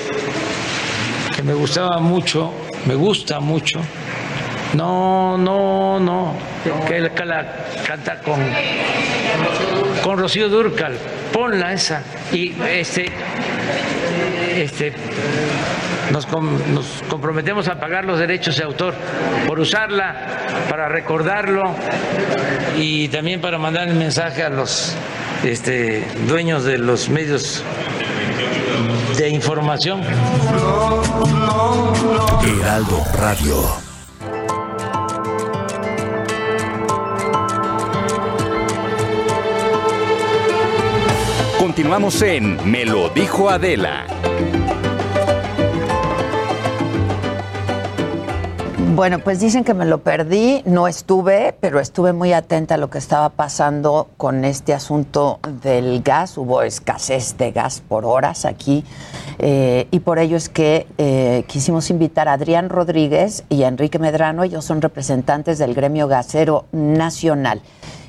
me 1.45 1.53
gustaba 1.53 1.99
mucho, 1.99 2.51
me 2.85 2.95
gusta 2.95 3.39
mucho. 3.39 3.79
No, 4.73 5.37
no, 5.37 5.99
no. 5.99 6.33
Que 6.87 6.99
la, 6.99 7.09
que 7.13 7.25
la 7.25 7.45
canta 7.85 8.19
con, 8.21 8.39
con 10.03 10.17
Rocío 10.17 10.49
Durcal. 10.49 10.97
Ponla 11.31 11.73
esa. 11.73 12.01
Y 12.31 12.53
este, 12.67 13.05
este, 14.55 14.93
nos, 16.11 16.25
com- 16.25 16.57
nos 16.73 17.03
comprometemos 17.09 17.67
a 17.67 17.79
pagar 17.79 18.05
los 18.05 18.17
derechos 18.19 18.57
de 18.57 18.63
autor 18.63 18.95
por 19.47 19.59
usarla, 19.59 20.15
para 20.69 20.87
recordarlo 20.89 21.75
y 22.77 23.07
también 23.09 23.41
para 23.41 23.57
mandar 23.59 23.87
el 23.87 23.95
mensaje 23.95 24.43
a 24.43 24.49
los 24.49 24.95
este, 25.43 26.03
dueños 26.27 26.63
de 26.63 26.77
los 26.79 27.09
medios 27.09 27.63
de 29.17 29.29
información. 29.29 30.01
Heraldo 32.41 33.03
Radio. 33.13 33.55
Continuamos 41.59 42.21
en 42.21 42.57
Me 42.69 42.85
lo 42.85 43.09
dijo 43.09 43.49
Adela. 43.49 44.05
Bueno, 48.95 49.17
pues 49.17 49.39
dicen 49.39 49.63
que 49.63 49.73
me 49.73 49.85
lo 49.85 50.03
perdí, 50.03 50.61
no 50.65 50.87
estuve, 50.87 51.55
pero 51.59 51.79
estuve 51.79 52.13
muy 52.13 52.31
atenta 52.31 52.75
a 52.75 52.77
lo 52.77 52.91
que 52.91 52.99
estaba 52.99 53.29
pasando 53.29 54.09
con 54.17 54.45
este 54.45 54.71
asunto 54.71 55.39
del 55.63 56.03
gas. 56.03 56.37
Hubo 56.37 56.61
escasez 56.61 57.35
de 57.39 57.51
gas 57.51 57.81
por 57.81 58.05
horas 58.05 58.45
aquí 58.45 58.83
eh, 59.39 59.87
y 59.89 60.01
por 60.01 60.19
ello 60.19 60.37
es 60.37 60.47
que 60.47 60.85
eh, 60.99 61.43
quisimos 61.47 61.89
invitar 61.89 62.27
a 62.27 62.33
Adrián 62.33 62.69
Rodríguez 62.69 63.45
y 63.49 63.63
a 63.63 63.67
Enrique 63.67 63.97
Medrano. 63.97 64.43
Ellos 64.43 64.63
son 64.63 64.79
representantes 64.79 65.57
del 65.57 65.73
gremio 65.73 66.07
gasero 66.07 66.65
nacional. 66.71 67.63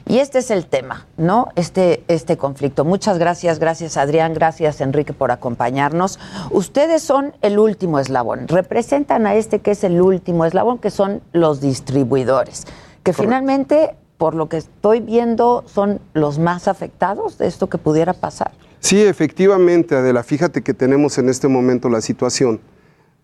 Y 0.07 0.19
este 0.19 0.39
es 0.41 0.51
el 0.51 0.67
tema, 0.67 1.07
¿no? 1.17 1.49
Este, 1.57 2.05
este 2.09 2.37
conflicto. 2.37 2.85
Muchas 2.85 3.19
gracias, 3.19 3.59
gracias 3.59 3.97
Adrián, 3.97 4.35
gracias 4.35 4.81
Enrique 4.81 5.15
por 5.15 5.31
acompañarnos. 5.31 6.19
Ustedes 6.51 7.03
son 7.03 7.33
el 7.41 7.59
último 7.59 7.99
eslabón, 7.99 8.47
representan 8.49 9.27
a 9.27 9.35
este 9.35 9.61
que 9.61 9.71
es 9.71 9.83
el 9.83 10.01
último 10.01 10.45
eslabón, 10.45 10.79
que 10.79 10.91
son 10.91 11.23
los 11.33 11.61
distribuidores, 11.61 12.65
que 13.03 13.15
finalmente, 13.15 13.97
por 14.19 14.35
lo 14.35 14.49
que 14.51 14.59
estoy 14.59 15.01
viendo, 15.01 15.65
son 15.67 16.01
los 16.13 16.39
más 16.39 16.69
afectados 16.69 17.39
de 17.39 17.47
esto 17.47 17.69
que 17.69 17.79
pudiera 17.79 18.13
pasar. 18.13 18.53
Sí, 18.81 19.03
efectivamente, 19.03 19.97
Adela, 19.97 20.23
fíjate 20.23 20.63
que 20.63 20.75
tenemos 20.75 21.17
en 21.17 21.31
este 21.31 21.49
momento 21.49 21.89
la 21.89 22.03
situación 22.03 22.61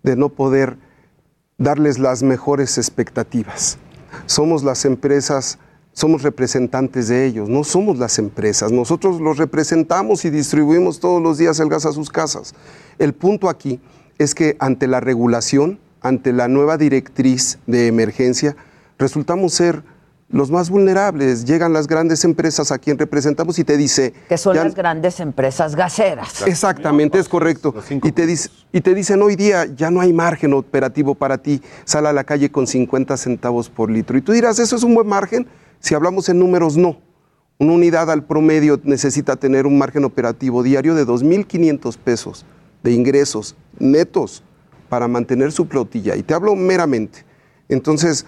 de 0.03 0.17
no 0.17 0.31
poder 0.31 0.79
darles 1.59 1.99
las 1.99 2.23
mejores 2.23 2.79
expectativas. 2.79 3.77
Somos 4.25 4.65
las 4.65 4.87
empresas, 4.87 5.59
somos 6.01 6.23
representantes 6.23 7.09
de 7.09 7.27
ellos, 7.27 7.51
no 7.51 7.63
somos 7.63 7.99
las 7.99 8.19
empresas. 8.19 8.73
Nosotros 8.73 9.21
los 9.21 9.37
representamos 9.37 10.25
y 10.25 10.31
distribuimos 10.31 10.99
todos 10.99 11.23
los 11.23 11.37
días 11.37 11.61
el 11.61 11.69
gas 11.69 11.85
a 11.85 11.93
sus 11.93 12.09
casas. 12.09 12.55
El 12.99 13.13
punto 13.13 13.51
aquí 13.51 13.81
es 14.17 14.35
que 14.35 14.57
ante 14.61 14.87
la 14.87 15.01
regulación, 15.01 15.79
ante 16.01 16.33
la 16.33 16.49
nueva 16.49 16.79
directriz 16.79 17.59
de 17.67 17.87
emergencia, 17.87 18.57
resultamos 18.99 19.53
ser 19.53 19.83
los 20.31 20.51
más 20.51 20.71
vulnerables. 20.71 21.45
Llegan 21.45 21.73
las 21.73 21.87
grandes 21.87 22.25
empresas 22.25 22.71
a 22.73 22.79
quien 22.79 22.99
representamos 22.99 23.59
y 23.59 23.65
te 23.65 23.77
dice... 23.77 24.13
Que 24.29 24.39
son 24.39 24.55
"Ya- 24.55 24.65
las 24.65 24.75
grandes 24.75 25.19
empresas 25.21 25.75
gaseras. 25.75 26.47
Exactamente, 26.47 27.19
es 27.19 27.29
correcto. 27.29 27.75
Y 27.91 28.13
te, 28.13 28.27
dice- 28.27 28.49
y 28.73 28.81
te 28.81 28.95
dicen, 28.95 29.21
hoy 29.23 29.35
día 29.37 29.67
ya 29.67 29.91
no 29.91 30.01
hay 30.01 30.13
margen 30.13 30.53
operativo 30.55 31.15
para 31.15 31.39
ti, 31.39 31.61
sal 31.85 32.07
a 32.07 32.13
la 32.13 32.25
calle 32.25 32.51
con 32.51 32.67
50 32.67 33.17
centavos 33.17 33.69
por 33.69 33.91
litro. 33.91 34.17
Y 34.17 34.23
tú 34.23 34.33
dirás, 34.33 34.59
¿eso 34.59 34.77
es 34.77 34.83
un 34.85 34.95
buen 34.95 35.07
margen? 35.09 35.47
Si 35.81 35.95
hablamos 35.95 36.29
en 36.29 36.39
números, 36.39 36.77
no. 36.77 36.99
Una 37.59 37.73
unidad 37.73 38.11
al 38.11 38.25
promedio 38.25 38.81
necesita 38.85 39.37
tener 39.37 39.67
un 39.67 39.77
margen 39.77 40.05
operativo 40.05 40.63
diario 40.63 40.95
de 40.95 41.07
2.500 41.07 41.97
pesos 41.99 42.47
de 42.83 42.93
ingresos 42.93 43.55
netos 43.79 44.43
para 44.89 45.09
mantener 45.09 45.53
su 45.53 45.67
flotilla. 45.67 46.17
Y 46.17 46.23
te 46.23 46.33
hablo 46.35 46.55
meramente. 46.57 47.25
Entonces, 47.69 48.25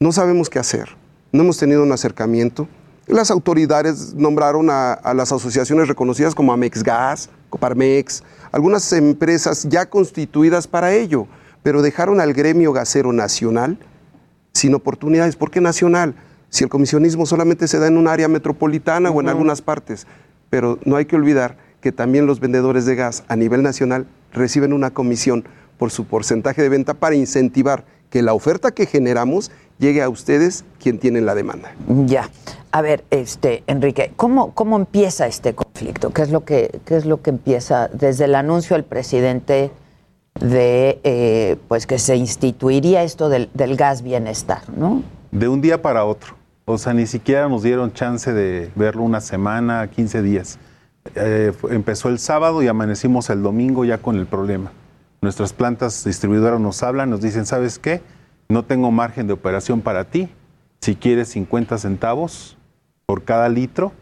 no 0.00 0.10
sabemos 0.10 0.50
qué 0.50 0.58
hacer. 0.58 0.88
No 1.32 1.42
hemos 1.42 1.56
tenido 1.56 1.82
un 1.82 1.92
acercamiento. 1.92 2.68
Las 3.06 3.30
autoridades 3.30 4.14
nombraron 4.14 4.68
a, 4.70 4.92
a 4.92 5.14
las 5.14 5.32
asociaciones 5.32 5.88
reconocidas 5.88 6.34
como 6.34 6.52
Amexgas, 6.52 7.30
Coparmex, 7.48 8.22
algunas 8.52 8.92
empresas 8.92 9.66
ya 9.68 9.86
constituidas 9.86 10.66
para 10.66 10.92
ello, 10.92 11.26
pero 11.62 11.82
dejaron 11.82 12.20
al 12.20 12.34
gremio 12.34 12.72
gasero 12.72 13.12
nacional 13.12 13.78
sin 14.52 14.74
oportunidades. 14.74 15.36
¿Por 15.36 15.50
qué 15.50 15.60
nacional? 15.60 16.14
Si 16.50 16.64
el 16.64 16.70
comisionismo 16.70 17.24
solamente 17.24 17.66
se 17.66 17.78
da 17.78 17.86
en 17.86 17.96
un 17.96 18.08
área 18.08 18.28
metropolitana 18.28 19.10
o 19.10 19.20
en 19.20 19.28
algunas 19.28 19.62
partes. 19.62 20.06
Pero 20.50 20.78
no 20.84 20.96
hay 20.96 21.06
que 21.06 21.16
olvidar 21.16 21.56
que 21.80 21.92
también 21.92 22.26
los 22.26 22.40
vendedores 22.40 22.84
de 22.84 22.94
gas 22.94 23.24
a 23.28 23.36
nivel 23.36 23.62
nacional 23.62 24.06
reciben 24.32 24.74
una 24.74 24.90
comisión 24.90 25.44
por 25.78 25.90
su 25.90 26.04
porcentaje 26.04 26.62
de 26.62 26.68
venta 26.68 26.94
para 26.94 27.16
incentivar 27.16 27.86
que 28.10 28.22
la 28.22 28.34
oferta 28.34 28.72
que 28.72 28.86
generamos 28.86 29.50
llegue 29.82 30.02
a 30.02 30.08
ustedes 30.08 30.64
quien 30.80 30.98
tienen 30.98 31.26
la 31.26 31.34
demanda. 31.34 31.74
Ya. 32.06 32.30
A 32.70 32.80
ver, 32.80 33.04
este, 33.10 33.64
Enrique, 33.66 34.12
¿cómo, 34.16 34.54
cómo 34.54 34.76
empieza 34.76 35.26
este 35.26 35.54
conflicto? 35.54 36.10
¿Qué 36.10 36.22
es 36.22 36.30
lo 36.30 36.44
que, 36.46 36.80
qué 36.86 36.96
es 36.96 37.04
lo 37.04 37.20
que 37.20 37.28
empieza 37.28 37.88
desde 37.88 38.24
el 38.24 38.34
anuncio 38.34 38.76
del 38.76 38.84
presidente 38.84 39.70
de 40.40 40.98
eh, 41.04 41.58
pues 41.68 41.86
que 41.86 41.98
se 41.98 42.16
instituiría 42.16 43.02
esto 43.02 43.28
del, 43.28 43.50
del 43.52 43.76
gas 43.76 44.00
bienestar, 44.00 44.62
¿no? 44.74 45.02
de 45.32 45.48
un 45.48 45.60
día 45.60 45.82
para 45.82 46.04
otro. 46.04 46.36
O 46.64 46.78
sea, 46.78 46.94
ni 46.94 47.06
siquiera 47.06 47.48
nos 47.48 47.64
dieron 47.64 47.92
chance 47.92 48.32
de 48.32 48.70
verlo 48.76 49.02
una 49.02 49.20
semana, 49.20 49.88
15 49.88 50.22
días. 50.22 50.58
Eh, 51.16 51.52
empezó 51.70 52.08
el 52.08 52.20
sábado 52.20 52.62
y 52.62 52.68
amanecimos 52.68 53.28
el 53.30 53.42
domingo 53.42 53.84
ya 53.84 53.98
con 53.98 54.16
el 54.16 54.26
problema. 54.26 54.70
Nuestras 55.20 55.52
plantas 55.52 56.04
distribuidoras 56.04 56.60
nos 56.60 56.82
hablan, 56.82 57.10
nos 57.10 57.20
dicen, 57.20 57.46
¿sabes 57.46 57.78
qué? 57.80 58.00
No 58.52 58.66
tengo 58.66 58.90
margen 58.90 59.26
de 59.26 59.32
operación 59.32 59.80
para 59.80 60.04
ti. 60.04 60.28
Si 60.82 60.94
quieres 60.94 61.28
50 61.28 61.78
centavos 61.78 62.58
por 63.06 63.24
cada 63.24 63.48
litro, 63.48 63.92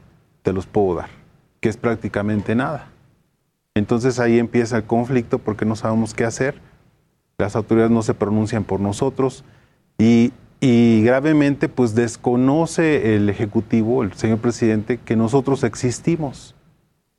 te 0.42 0.52
los 0.52 0.66
puedo 0.66 0.96
dar, 0.96 1.08
que 1.60 1.68
es 1.68 1.76
prácticamente 1.76 2.56
nada. 2.56 2.88
Entonces 3.76 4.18
ahí 4.18 4.40
empieza 4.40 4.76
el 4.76 4.82
conflicto 4.82 5.38
porque 5.38 5.64
no 5.64 5.76
sabemos 5.76 6.14
qué 6.14 6.24
hacer. 6.24 6.60
Las 7.38 7.54
autoridades 7.54 7.92
no 7.92 8.02
se 8.02 8.12
pronuncian 8.12 8.64
por 8.64 8.80
nosotros 8.80 9.44
y, 9.98 10.32
y 10.58 11.04
gravemente 11.04 11.68
pues 11.68 11.94
desconoce 11.94 13.14
el 13.14 13.28
Ejecutivo, 13.28 14.02
el 14.02 14.14
señor 14.14 14.38
presidente, 14.38 14.98
que 14.98 15.14
nosotros 15.14 15.62
existimos. 15.62 16.56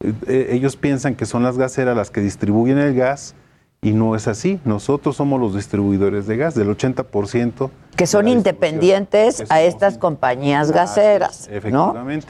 Eh, 0.01 0.13
eh, 0.27 0.47
ellos 0.49 0.75
piensan 0.75 1.15
que 1.15 1.25
son 1.25 1.43
las 1.43 1.57
gaseras 1.57 1.95
las 1.95 2.11
que 2.11 2.19
distribuyen 2.19 2.77
el 2.77 2.93
gas 2.93 3.35
y 3.81 3.93
no 3.93 4.15
es 4.15 4.27
así. 4.27 4.59
Nosotros 4.63 5.15
somos 5.15 5.39
los 5.39 5.55
distribuidores 5.55 6.27
de 6.27 6.37
gas, 6.37 6.53
del 6.55 6.69
80%. 6.69 7.69
Que 7.95 8.05
son 8.07 8.27
independientes 8.27 9.43
a 9.49 9.61
estas 9.61 9.97
compañías 9.97 10.71
gaseras. 10.71 11.47
Efectivamente. 11.51 12.27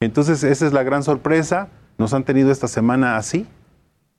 Entonces, 0.00 0.42
esa 0.44 0.66
es 0.66 0.72
la 0.72 0.82
gran 0.82 1.02
sorpresa. 1.02 1.68
Nos 1.98 2.14
han 2.14 2.24
tenido 2.24 2.50
esta 2.50 2.68
semana 2.68 3.16
así 3.18 3.46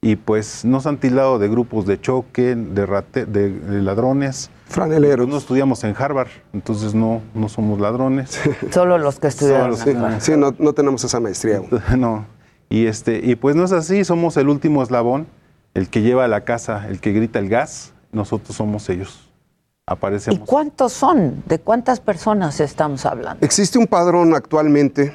y 0.04 0.16
pues 0.16 0.64
nos 0.66 0.86
han 0.86 0.98
tildado 0.98 1.40
de 1.40 1.48
grupos 1.50 1.86
de 1.88 2.00
choque, 2.00 2.56
de, 2.56 2.86
rate- 2.86 3.26
de, 3.26 3.50
de 3.50 3.82
ladrones. 3.82 4.52
Franeleros. 4.68 5.28
No 5.28 5.38
estudiamos 5.38 5.84
en 5.84 5.96
Harvard, 5.98 6.30
entonces 6.54 6.94
no, 6.94 7.22
no 7.34 7.50
somos 7.50 7.80
ladrones. 7.80 8.40
Solo 8.72 9.00
los 9.00 9.20
que 9.20 9.28
estudiaron. 9.28 9.76
Que- 9.80 10.22
Sí, 10.22 10.34
no, 10.38 10.54
no 10.60 10.74
tenemos 10.74 11.04
esa 11.04 11.20
maestría. 11.20 11.58
aún. 11.58 11.70
no. 12.00 12.26
Y, 12.70 12.86
este, 12.86 13.20
y 13.24 13.36
pues 13.36 13.56
no 13.56 13.64
es 13.66 13.72
así, 13.72 14.06
somos 14.06 14.38
el 14.38 14.48
último 14.48 14.82
eslabón, 14.82 15.28
el 15.74 15.90
que 15.90 16.02
lleva 16.02 16.26
a 16.26 16.28
la 16.28 16.42
casa, 16.44 16.88
el 16.90 17.00
que 17.00 17.12
grita 17.12 17.40
el 17.40 17.50
gas, 17.50 17.94
nosotros 18.12 18.56
somos 18.56 18.90
ellos. 18.90 19.28
¿Y 19.28 19.94
Aparecemos. 19.94 20.48
cuántos 20.48 20.94
son? 20.94 21.44
¿De 21.48 21.60
cuántas 21.60 22.00
personas 22.00 22.60
estamos 22.60 23.06
hablando? 23.06 23.46
Existe 23.46 23.78
un 23.78 23.88
padrón 23.88 24.34
actualmente, 24.36 25.14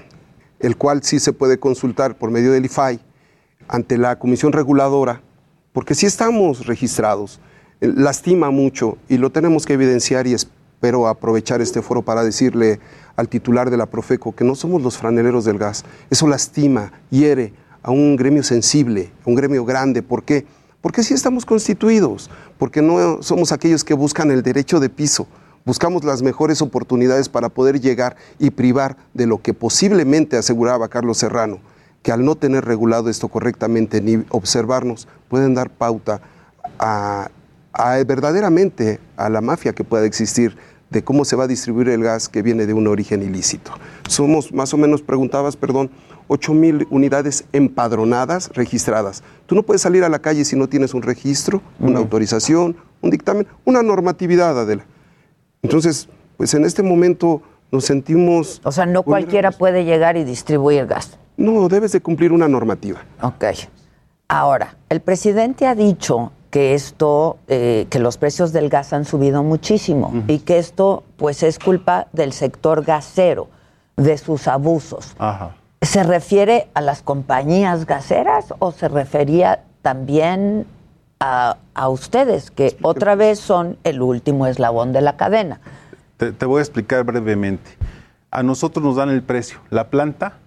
el 0.61 0.77
cual 0.77 1.03
sí 1.03 1.19
se 1.19 1.33
puede 1.33 1.59
consultar 1.59 2.17
por 2.17 2.31
medio 2.31 2.53
del 2.53 2.65
IFAI 2.67 3.01
ante 3.69 3.97
la 3.97 4.19
Comisión 4.19 4.53
Reguladora, 4.53 5.23
porque 5.73 5.95
sí 5.95 6.07
estamos 6.07 6.67
registrados. 6.67 7.41
Eh, 7.81 7.93
Lastima 7.95 8.51
mucho 8.51 8.99
y 9.09 9.19
lo 9.19 9.31
tenemos 9.31 9.67
que 9.67 9.75
evidenciar 9.75 10.27
y 10.27 10.35
es 10.35 10.49
pero 10.81 11.09
aprovechar 11.09 11.61
este 11.63 11.83
foro 11.83 12.03
para 12.03 12.23
decirle 12.23 12.81
al 13.17 13.29
titular 13.29 13.71
de 13.71 13.77
la 13.77 13.87
Profeco 13.87 14.35
que 14.35 14.45
no 14.45 14.55
somos 14.55 14.83
los 14.83 14.99
franeleros 14.99 15.45
del 15.45 15.59
gas. 15.59 15.85
Eso 16.11 16.29
lastima, 16.29 16.93
hiere 17.11 17.55
a 17.87 17.93
un 17.93 18.17
gremio 18.17 18.43
sensible, 18.43 19.13
a 19.25 19.31
un 19.31 19.37
gremio 19.37 19.65
grande. 19.65 20.03
¿Por 20.03 20.25
qué? 20.25 20.45
Porque 20.81 21.05
sí 21.05 21.15
estamos 21.15 21.47
constituidos, 21.47 22.29
porque 22.59 22.83
no 22.83 23.23
somos 23.23 23.53
aquellos 23.53 23.85
que 23.85 23.95
buscan 23.95 24.33
el 24.33 24.43
derecho 24.43 24.81
de 24.81 24.91
piso. 24.91 25.29
Buscamos 25.65 26.03
las 26.03 26.21
mejores 26.21 26.61
oportunidades 26.63 27.29
para 27.29 27.49
poder 27.49 27.81
llegar 27.81 28.17
y 28.41 28.51
privar 28.51 28.97
de 29.15 29.27
lo 29.27 29.41
que 29.41 29.55
posiblemente 29.55 30.37
aseguraba 30.37 30.89
Carlos 30.89 31.19
Serrano, 31.19 31.61
que 32.03 32.11
al 32.11 32.25
no 32.25 32.35
tener 32.35 32.65
regulado 32.65 33.09
esto 33.09 33.29
correctamente 33.29 34.01
ni 34.01 34.25
observarnos, 34.31 35.07
pueden 35.29 35.55
dar 35.55 35.71
pauta 35.71 36.21
a, 36.81 37.29
verdaderamente 38.05 38.99
a 39.17 39.29
la 39.29 39.41
mafia 39.41 39.75
que 39.75 39.85
pueda 39.85 40.07
existir 40.07 40.57
de 40.91 41.03
cómo 41.03 41.25
se 41.25 41.37
va 41.37 41.45
a 41.45 41.49
distribuir 41.49 41.89
el 41.89 42.03
gas 42.03 42.29
que 42.29 42.43
viene 42.43 42.67
de 42.67 42.75
un 42.75 42.87
origen 42.87 43.23
ilícito. 43.23 43.73
Somos, 44.09 44.53
más 44.53 44.73
o 44.73 44.77
menos, 44.77 45.03
preguntabas, 45.03 45.57
perdón, 45.57 45.91
8 46.29 46.55
mil 46.55 46.87
unidades 46.91 47.45
empadronadas, 47.53 48.51
registradas. 48.55 49.23
Tú 49.47 49.55
no 49.55 49.63
puedes 49.63 49.83
salir 49.83 50.05
a 50.05 50.09
la 50.09 50.19
calle 50.21 50.45
si 50.45 50.57
no 50.57 50.69
tienes 50.69 50.95
un 50.95 51.03
registro, 51.03 51.63
una 51.79 51.99
autorización, 51.99 52.77
un 53.01 53.11
dictamen, 53.11 53.47
una 53.65 53.83
normatividad, 53.83 54.59
Adela. 54.59 54.85
Entonces, 55.63 56.09
pues 56.37 56.55
en 56.55 56.65
este 56.65 56.83
momento 56.83 57.43
nos 57.71 57.85
sentimos... 57.85 58.61
O 58.65 58.73
sea, 58.73 58.87
no 58.87 59.03
cualquiera 59.03 59.51
puede 59.51 59.85
llegar 59.85 60.17
y 60.17 60.25
distribuir 60.25 60.87
gas. 60.87 61.19
No, 61.37 61.69
debes 61.69 61.93
de 61.93 62.01
cumplir 62.01 62.33
una 62.33 62.49
normativa. 62.49 63.05
Ok. 63.23 63.45
Ahora, 64.29 64.77
el 64.89 65.01
presidente 65.01 65.67
ha 65.67 65.75
dicho 65.75 66.33
que 66.57 66.73
esto, 66.73 67.37
eh, 67.49 67.87
que 67.91 67.99
los 67.99 68.17
precios 68.17 68.51
del 68.51 68.71
gas 68.71 68.95
han 68.95 69.05
subido 69.05 69.43
muchísimo 69.43 70.25
y 70.27 70.39
que 70.39 70.57
esto, 70.57 71.05
pues, 71.19 71.43
es 71.43 71.59
culpa 71.59 72.07
del 72.15 72.33
sector 72.33 72.83
gasero, 72.83 73.49
de 73.99 74.17
sus 74.17 74.49
abusos. 74.49 75.15
Ajá. 75.19 75.55
¿Se 75.83 76.03
refiere 76.03 76.69
a 76.73 76.81
las 76.81 77.03
compañías 77.03 77.85
gaseras 77.85 78.55
o 78.59 78.73
se 78.73 78.89
refería 78.89 79.65
también 79.83 80.65
a, 81.21 81.59
a 81.75 81.91
ustedes, 81.91 82.51
que 82.51 82.75
otra 82.81 83.17
vez 83.17 83.39
son 83.39 83.77
el 83.85 84.01
último 84.01 84.47
eslabón 84.47 84.95
de 84.95 85.03
la 85.03 85.19
cadena? 85.19 85.61
Te, 86.17 86.33
te 86.33 86.47
voy 86.47 86.61
a 86.61 86.63
explicar 86.63 87.05
brevemente. 87.05 87.73
A 88.31 88.43
nosotros 88.43 88.83
nos 88.83 88.97
dan 88.97 89.11
el 89.11 89.23
precio. 89.23 89.59
La 89.69 89.91
planta, 89.91 90.39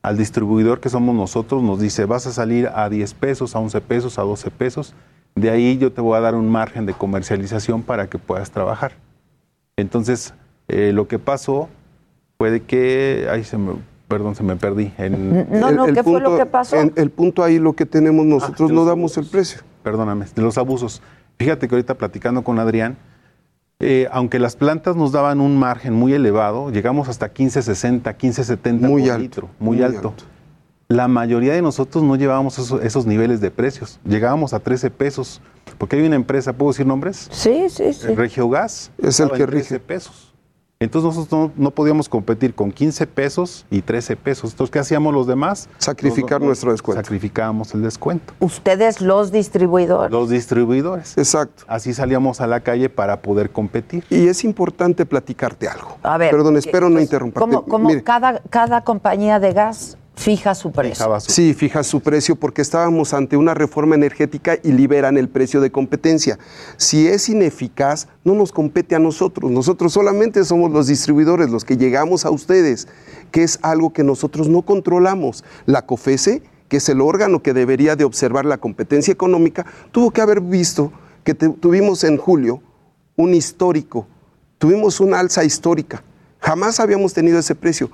al 0.00 0.16
distribuidor 0.16 0.80
que 0.80 0.88
somos 0.88 1.14
nosotros, 1.14 1.62
nos 1.62 1.78
dice, 1.78 2.06
vas 2.06 2.26
a 2.26 2.32
salir 2.32 2.70
a 2.74 2.88
10 2.88 3.12
pesos, 3.12 3.54
a 3.54 3.58
11 3.58 3.82
pesos, 3.82 4.18
a 4.18 4.22
12 4.22 4.50
pesos. 4.50 4.94
De 5.40 5.50
ahí 5.50 5.78
yo 5.78 5.92
te 5.92 6.00
voy 6.00 6.16
a 6.16 6.20
dar 6.20 6.34
un 6.34 6.48
margen 6.50 6.86
de 6.86 6.94
comercialización 6.94 7.82
para 7.82 8.08
que 8.08 8.18
puedas 8.18 8.50
trabajar. 8.50 8.92
Entonces, 9.76 10.34
eh, 10.68 10.92
lo 10.92 11.06
que 11.08 11.18
pasó 11.18 11.68
fue 12.36 12.50
de 12.50 12.60
que, 12.62 13.28
ay, 13.30 13.44
se 13.44 13.58
me, 13.58 13.72
perdón, 14.08 14.34
se 14.34 14.42
me 14.42 14.56
perdí. 14.56 14.92
En, 14.98 15.46
No, 15.60 15.70
no, 15.70 15.86
¿qué 15.86 16.02
fue 16.02 16.20
lo 16.20 16.36
que 16.36 16.46
pasó? 16.46 16.76
en- 16.76 16.92
el 16.96 17.10
punto 17.10 17.42
ahí 17.44 17.58
lo 17.58 17.74
que 17.74 17.86
tenemos 17.86 18.26
nosotros, 18.26 18.70
no 18.72 18.84
damos 18.84 19.16
el 19.16 19.26
precio. 19.26 19.60
perdóname, 19.82 20.26
de 20.34 20.42
los 20.42 20.58
abusos. 20.58 21.00
Fíjate 21.38 21.68
que 21.68 21.74
ahorita 21.74 21.94
platicando 21.94 22.42
con 22.42 22.58
Adrián, 22.58 22.96
eh, 23.80 24.08
aunque 24.10 24.38
las 24.40 24.56
plantas 24.56 24.96
nos 24.96 25.12
daban 25.12 25.40
un 25.40 25.56
margen 25.56 25.94
muy 25.94 26.12
elevado, 26.12 26.70
llegamos 26.70 27.08
hasta 27.08 27.32
15.60, 27.32 28.16
15.70 28.16 28.88
Muy 28.88 29.02
por 29.02 29.10
alto, 29.12 29.22
litro, 29.22 29.48
muy, 29.60 29.76
muy 29.76 29.84
alto. 29.86 30.14
La 30.90 31.06
mayoría 31.06 31.52
de 31.52 31.60
nosotros 31.60 32.02
no 32.02 32.16
llevábamos 32.16 32.58
esos, 32.58 32.82
esos 32.82 33.04
niveles 33.04 33.42
de 33.42 33.50
precios. 33.50 34.00
Llegábamos 34.06 34.54
a 34.54 34.60
13 34.60 34.88
pesos, 34.90 35.42
porque 35.76 35.96
hay 35.96 36.06
una 36.06 36.16
empresa, 36.16 36.54
¿puedo 36.54 36.70
decir 36.70 36.86
nombres? 36.86 37.28
Sí, 37.30 37.68
sí, 37.68 37.92
sí. 37.92 38.14
Regiogas. 38.14 38.90
Es 38.96 39.20
el 39.20 39.30
que 39.30 39.42
en 39.42 39.50
13 39.50 39.80
pesos. 39.80 40.32
Entonces 40.80 41.14
nosotros 41.14 41.50
no, 41.56 41.62
no 41.62 41.70
podíamos 41.72 42.08
competir 42.08 42.54
con 42.54 42.72
15 42.72 43.06
pesos 43.06 43.66
y 43.68 43.82
13 43.82 44.16
pesos. 44.16 44.52
Entonces, 44.52 44.72
¿qué 44.72 44.78
hacíamos 44.78 45.12
los 45.12 45.26
demás? 45.26 45.68
Sacrificar 45.76 46.40
nuestro 46.40 46.70
descuento. 46.70 47.02
Sacrificábamos 47.02 47.74
el 47.74 47.82
descuento. 47.82 48.32
Ustedes 48.40 49.02
los 49.02 49.30
distribuidores. 49.30 50.10
Los 50.10 50.30
distribuidores. 50.30 51.18
Exacto. 51.18 51.64
Así 51.66 51.92
salíamos 51.92 52.40
a 52.40 52.46
la 52.46 52.60
calle 52.60 52.88
para 52.88 53.20
poder 53.20 53.50
competir. 53.50 54.04
Y 54.08 54.28
es 54.28 54.42
importante 54.42 55.04
platicarte 55.04 55.68
algo. 55.68 55.98
A 56.02 56.16
ver, 56.16 56.30
Perdón, 56.30 56.54
que- 56.54 56.60
espero 56.60 56.88
no 56.88 56.98
interrumpirte. 56.98 57.40
¿Cómo, 57.40 57.66
cómo 57.66 57.88
Mire, 57.88 58.02
cada, 58.02 58.40
cada 58.48 58.84
compañía 58.84 59.38
de 59.38 59.52
gas 59.52 59.98
fija 60.18 60.54
su 60.54 60.72
precio? 60.72 61.20
Sí, 61.20 61.54
fija 61.54 61.82
su 61.82 62.00
precio 62.00 62.36
porque 62.36 62.60
estábamos 62.60 63.14
ante 63.14 63.36
una 63.36 63.54
reforma 63.54 63.94
energética 63.94 64.58
y 64.62 64.72
liberan 64.72 65.16
el 65.16 65.28
precio 65.28 65.60
de 65.60 65.70
competencia. 65.70 66.38
Si 66.76 67.06
es 67.06 67.28
ineficaz, 67.28 68.08
no 68.24 68.34
nos 68.34 68.52
compete 68.52 68.94
a 68.94 68.98
nosotros. 68.98 69.50
Nosotros 69.50 69.92
solamente 69.92 70.44
somos 70.44 70.70
los 70.70 70.88
distribuidores, 70.88 71.50
los 71.50 71.64
que 71.64 71.76
llegamos 71.76 72.24
a 72.24 72.30
ustedes, 72.30 72.88
que 73.30 73.42
es 73.42 73.58
algo 73.62 73.92
que 73.92 74.04
nosotros 74.04 74.48
no 74.48 74.62
controlamos. 74.62 75.44
La 75.66 75.86
COFESE, 75.86 76.42
que 76.68 76.78
es 76.78 76.88
el 76.88 77.00
órgano 77.00 77.42
que 77.42 77.54
debería 77.54 77.96
de 77.96 78.04
observar 78.04 78.44
la 78.44 78.58
competencia 78.58 79.12
económica, 79.12 79.64
tuvo 79.92 80.10
que 80.10 80.20
haber 80.20 80.40
visto 80.40 80.92
que 81.24 81.34
tuvimos 81.34 82.04
en 82.04 82.16
julio 82.16 82.62
un 83.16 83.34
histórico, 83.34 84.06
tuvimos 84.58 85.00
una 85.00 85.20
alza 85.20 85.44
histórica. 85.44 86.02
Jamás 86.40 86.80
habíamos 86.80 87.14
tenido 87.14 87.38
ese 87.38 87.54
precio 87.54 87.90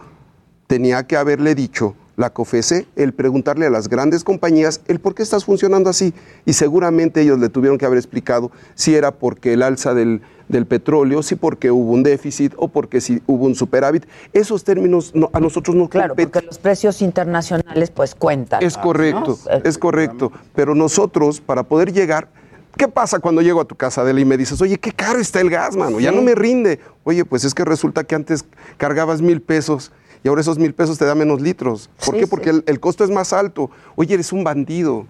tenía 0.66 1.06
que 1.06 1.16
haberle 1.16 1.54
dicho 1.54 1.94
la 2.16 2.30
COFESE 2.30 2.86
el 2.96 3.12
preguntarle 3.12 3.66
a 3.66 3.70
las 3.70 3.88
grandes 3.88 4.22
compañías 4.24 4.80
el 4.86 5.00
por 5.00 5.14
qué 5.14 5.22
estás 5.22 5.44
funcionando 5.44 5.90
así. 5.90 6.14
Y 6.46 6.52
seguramente 6.52 7.20
ellos 7.22 7.38
le 7.38 7.48
tuvieron 7.48 7.78
que 7.78 7.86
haber 7.86 7.98
explicado 7.98 8.50
si 8.74 8.94
era 8.94 9.10
porque 9.12 9.52
el 9.52 9.62
alza 9.62 9.94
del, 9.94 10.22
del 10.48 10.66
petróleo, 10.66 11.22
si 11.22 11.34
porque 11.34 11.70
hubo 11.70 11.92
un 11.92 12.02
déficit 12.02 12.52
o 12.56 12.68
porque 12.68 13.00
si 13.00 13.20
hubo 13.26 13.46
un 13.46 13.54
superávit. 13.54 14.04
Esos 14.32 14.62
términos 14.64 15.12
no- 15.14 15.30
a 15.32 15.40
nosotros 15.40 15.74
no 15.74 15.88
Claro, 15.88 16.14
porque 16.14 16.40
los 16.42 16.58
precios 16.58 17.02
internacionales 17.02 17.90
pues 17.90 18.14
cuentan. 18.14 18.62
es 18.62 18.76
correcto, 18.78 19.38
¿no? 19.46 19.60
es 19.64 19.78
correcto. 19.78 20.30
Pero 20.54 20.74
nosotros, 20.74 21.40
para 21.40 21.64
poder 21.64 21.92
llegar, 21.92 22.28
¿qué 22.76 22.86
pasa 22.88 23.18
cuando 23.18 23.42
llego 23.42 23.60
a 23.60 23.64
tu 23.64 23.74
casa, 23.74 24.02
Adela, 24.02 24.20
y 24.20 24.24
me 24.24 24.36
dices, 24.36 24.60
oye, 24.60 24.78
qué 24.78 24.92
caro 24.92 25.18
está 25.18 25.40
el 25.40 25.50
gas, 25.50 25.76
mano? 25.76 25.98
Ya 25.98 26.12
no 26.12 26.22
me 26.22 26.34
rinde. 26.36 26.78
Oye, 27.02 27.24
pues 27.24 27.44
es 27.44 27.54
que 27.54 27.64
resulta 27.64 28.04
que 28.04 28.14
antes 28.14 28.44
cargabas 28.76 29.20
mil 29.20 29.40
pesos 29.42 29.90
y 30.24 30.28
ahora 30.28 30.40
esos 30.40 30.58
mil 30.58 30.74
pesos 30.74 30.98
te 30.98 31.04
da 31.04 31.14
menos 31.14 31.40
litros. 31.40 31.88
¿Por 32.04 32.14
Sí, 32.14 32.20
qué? 32.20 32.24
sí. 32.24 32.26
Porque 32.30 32.50
el, 32.50 32.64
el 32.66 32.80
costo 32.80 33.04
es 33.04 33.10
más 33.10 33.32
alto. 33.32 33.70
Oye, 33.94 34.14
eres 34.14 34.32
un 34.32 34.42
bandido. 34.42 35.06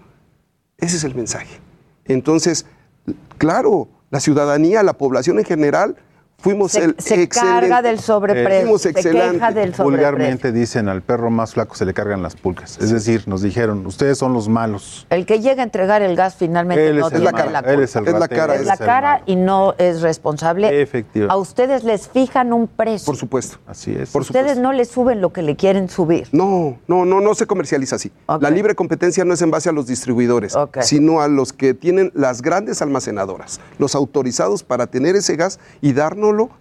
Ese 0.77 0.97
es 0.97 1.05
el 1.05 1.15
mensaje. 1.15 1.61
Entonces, 2.05 2.67
claro, 3.39 3.89
la 4.11 4.21
ciudadanía, 4.21 4.83
la 4.83 4.93
población 4.95 5.39
en 5.39 5.45
general, 5.45 5.97
fuimos 6.39 6.73
Se, 6.73 6.85
el 6.85 6.95
se 6.99 7.23
excelente- 7.23 7.29
carga 7.29 7.83
del 7.83 8.01
sobreprecio, 8.01 8.61
Fuimos 8.63 8.83
se 8.83 8.91
excelente. 8.91 9.31
queja 9.33 9.53
del 9.53 9.75
sobreprecio. 9.75 9.85
Vulgarmente 9.85 10.53
dicen 10.53 10.89
al 10.89 11.01
perro 11.03 11.31
más 11.31 11.55
flaco 11.55 11.75
se 11.75 11.85
le 11.87 11.95
cargan 11.95 12.23
las 12.23 12.37
pulgas. 12.37 12.79
Es 12.81 12.91
decir, 12.91 13.27
nos 13.27 13.41
dijeron, 13.43 13.87
ustedes 13.87 14.19
son 14.19 14.33
los 14.35 14.49
malos. 14.49 15.07
El 15.11 15.25
que 15.27 15.41
llega 15.41 15.63
a 15.63 15.65
entregar 15.65 16.03
el 16.03 16.17
gas 16.17 16.35
finalmente 16.37 16.89
Él 16.89 16.99
no 16.99 17.07
es 17.09 17.13
el 17.15 17.21
tiene 17.23 17.33
la 17.33 17.59
él 17.61 17.65
culpa. 17.65 17.83
es 17.83 17.97
el 17.97 18.09
Es 18.09 18.15
la 18.15 18.29
cara, 18.29 18.55
él 18.57 18.61
Es 18.61 18.67
la 18.67 18.77
cara 18.77 19.23
y 19.27 19.37
no 19.37 19.75
es 19.79 20.03
responsable. 20.03 20.83
Efectivamente. 20.83 21.33
A 21.33 21.37
ustedes 21.37 21.83
les 21.85 22.09
fijan 22.09 22.53
un 22.53 22.67
precio. 22.69 23.07
Por 23.07 23.17
supuesto. 23.17 23.59
Así 23.67 23.95
es. 23.99 24.11
Por 24.11 24.23
ustedes 24.23 24.59
no 24.59 24.73
les 24.73 24.89
suben 24.89 25.21
lo 25.21 25.33
que 25.33 25.43
le 25.43 25.57
quieren 25.57 25.89
subir. 25.89 26.29
No, 26.33 26.79
no, 26.89 27.05
no, 27.07 27.21
no 27.21 27.35
se 27.35 27.47
comercializa 27.47 27.97
así. 27.97 28.13
La 28.41 28.51
libre 28.51 28.75
competencia 28.75 29.25
no 29.25 29.33
es 29.35 29.41
en 29.43 29.51
base 29.51 29.69
a 29.69 29.73
los 29.73 29.87
distribuidores, 29.87 30.55
sino 30.83 31.23
a 31.23 31.29
los 31.29 31.53
que 31.53 31.73
tienen 31.75 32.11
las 32.15 32.43
grandes 32.43 32.83
almacenadoras, 32.83 33.61
los 33.79 33.95
autorizados 33.95 34.63
para 34.63 34.87
tener 34.89 35.17
ese 35.17 35.37
gas 35.37 35.59
y 35.81 35.93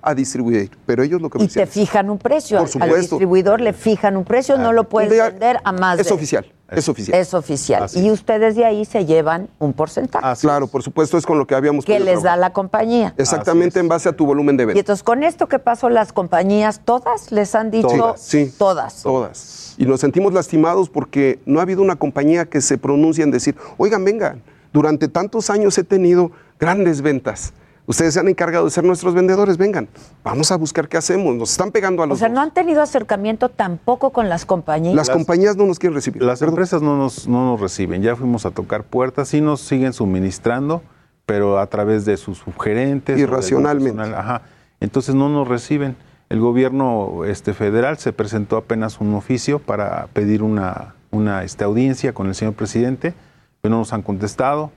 a 0.02 0.14
distribuir. 0.16 0.72
Pero 0.86 1.04
ellos 1.04 1.22
lo 1.22 1.30
Y 1.40 1.48
te 1.48 1.66
fijan 1.66 2.10
un 2.10 2.18
precio. 2.18 2.58
Por 2.58 2.62
Al- 2.62 2.66
Al 2.66 2.72
supuesto. 2.72 2.98
distribuidor 3.16 3.62
le 3.62 3.74
fijan 3.74 4.18
un 4.18 4.24
precio, 4.24 4.58
no 4.58 4.72
lo 4.74 4.90
puedes 4.90 5.10
vender 5.10 5.60
a 5.64 5.72
más 5.72 6.00
Es 6.00 6.08
de- 6.08 6.14
oficial, 6.14 6.46
es 6.70 6.88
oficial. 6.90 7.20
Es 7.20 7.34
oficial. 7.34 7.84
Así 7.84 8.06
Y 8.06 8.12
ustedes 8.12 8.56
de 8.56 8.66
ahí 8.66 8.86
se 8.86 9.06
llevan 9.06 9.50
un 9.60 9.74
porcentaje 9.74 10.26
Claro, 10.42 10.68
por 10.68 10.82
supuesto, 10.84 11.18
es 11.18 11.26
con 11.26 11.38
lo 11.38 11.46
que 11.48 11.56
habíamos 11.56 11.86
que 11.86 12.00
les 12.00 12.24
da 12.24 12.36
la 12.38 12.52
compañía. 12.54 13.14
Exactamente 13.18 13.80
en 13.80 13.88
base 13.88 14.10
a 14.10 14.14
tu 14.14 14.26
volumen 14.26 14.58
de 14.58 14.64
Y 14.64 14.66
venta. 14.68 14.80
entonces 14.80 15.04
con 15.04 15.24
esto 15.24 15.48
que 15.48 15.60
pasó 15.60 15.90
las 15.90 16.14
compañías, 16.14 16.82
todas 16.84 17.32
les 17.32 17.54
han 17.56 17.72
dicho 17.72 17.88
Todas, 17.88 18.22
sí. 18.22 18.54
todas. 18.58 19.04
Todas. 19.04 19.76
Y 19.78 19.86
nos 19.86 20.00
sentimos 20.02 20.34
lastimados 20.34 20.90
porque 20.90 21.40
no 21.46 21.60
ha 21.60 21.64
habido 21.64 21.82
una 21.82 21.96
compañía 21.96 22.46
que 22.46 22.62
se 22.62 22.78
pronuncie 22.78 23.24
en 23.24 23.32
decir, 23.32 23.56
oigan, 23.78 24.04
vengan, 24.06 24.42
durante 24.72 25.08
tantos 25.08 25.50
años 25.50 25.78
he 25.78 25.84
tenido 25.84 26.32
grandes 26.60 27.02
ventas. 27.02 27.54
Ustedes 27.86 28.14
se 28.14 28.20
han 28.22 28.30
encargado 28.30 28.64
de 28.66 28.72
ser 28.72 28.86
nuestros 28.86 29.14
vendedores, 29.14 29.58
vengan, 29.58 29.90
vamos 30.24 30.52
a 30.52 30.56
buscar 30.56 30.88
qué 30.88 30.96
hacemos. 30.96 31.36
Nos 31.36 31.52
están 31.52 31.72
pegando 31.72 32.02
a 32.02 32.06
O 32.06 32.10
los 32.10 32.20
sea, 32.20 32.30
dos. 32.30 32.36
no 32.36 32.42
han 32.42 32.52
tenido 32.54 32.82
acercamiento 32.82 33.50
tampoco 33.50 34.12
con 34.12 34.30
las 34.30 34.46
compañías. 34.46 34.96
Las 34.96 35.10
compañías 35.10 35.58
no 35.58 35.66
nos 35.66 35.80
quieren 35.80 35.96
recibir. 35.96 36.24
Las 36.24 36.42
empresas 36.42 36.82
no 36.82 36.96
nos, 36.98 37.28
no 37.28 37.46
nos 37.52 37.60
reciben. 37.60 38.02
Ya 38.02 38.16
fuimos 38.16 38.46
a 38.46 38.52
tocar 38.52 38.84
puertas, 38.84 39.28
sí 39.28 39.42
nos 39.42 39.60
siguen 39.60 39.92
suministrando, 39.92 40.82
pero 41.26 41.60
a 41.60 41.68
través 41.68 42.06
de 42.06 42.16
sus 42.16 42.38
subgerentes. 42.38 43.18
o 43.18 43.20
Irracionalmente. 43.20 43.98
personal, 43.98 44.20
Ajá. 44.20 44.42
Entonces 44.80 45.14
no 45.16 45.28
nos 45.28 45.48
reciben. 45.48 45.98
El 46.30 46.40
gobierno 46.40 47.26
este, 47.26 47.54
federal 47.54 47.98
se 47.98 48.14
presentó 48.14 48.56
apenas 48.58 49.02
un 49.02 49.14
oficio 49.14 49.60
para 49.60 50.08
pedir 50.14 50.42
una, 50.42 50.96
una 51.12 51.44
este, 51.44 51.64
audiencia 51.66 52.14
con 52.14 52.28
el 52.28 52.36
señor 52.36 52.54
presidente, 52.54 53.14
pero 53.62 53.74
no 53.74 53.80
nos 53.80 53.92
han 53.92 54.02
contestado. 54.04 54.72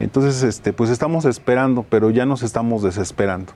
Entonces, 0.00 0.42
este, 0.42 0.72
pues 0.72 0.90
estamos 0.90 1.24
esperando, 1.26 1.84
pero 1.88 2.10
ya 2.10 2.26
nos 2.26 2.42
estamos 2.42 2.82
desesperando. 2.82 3.52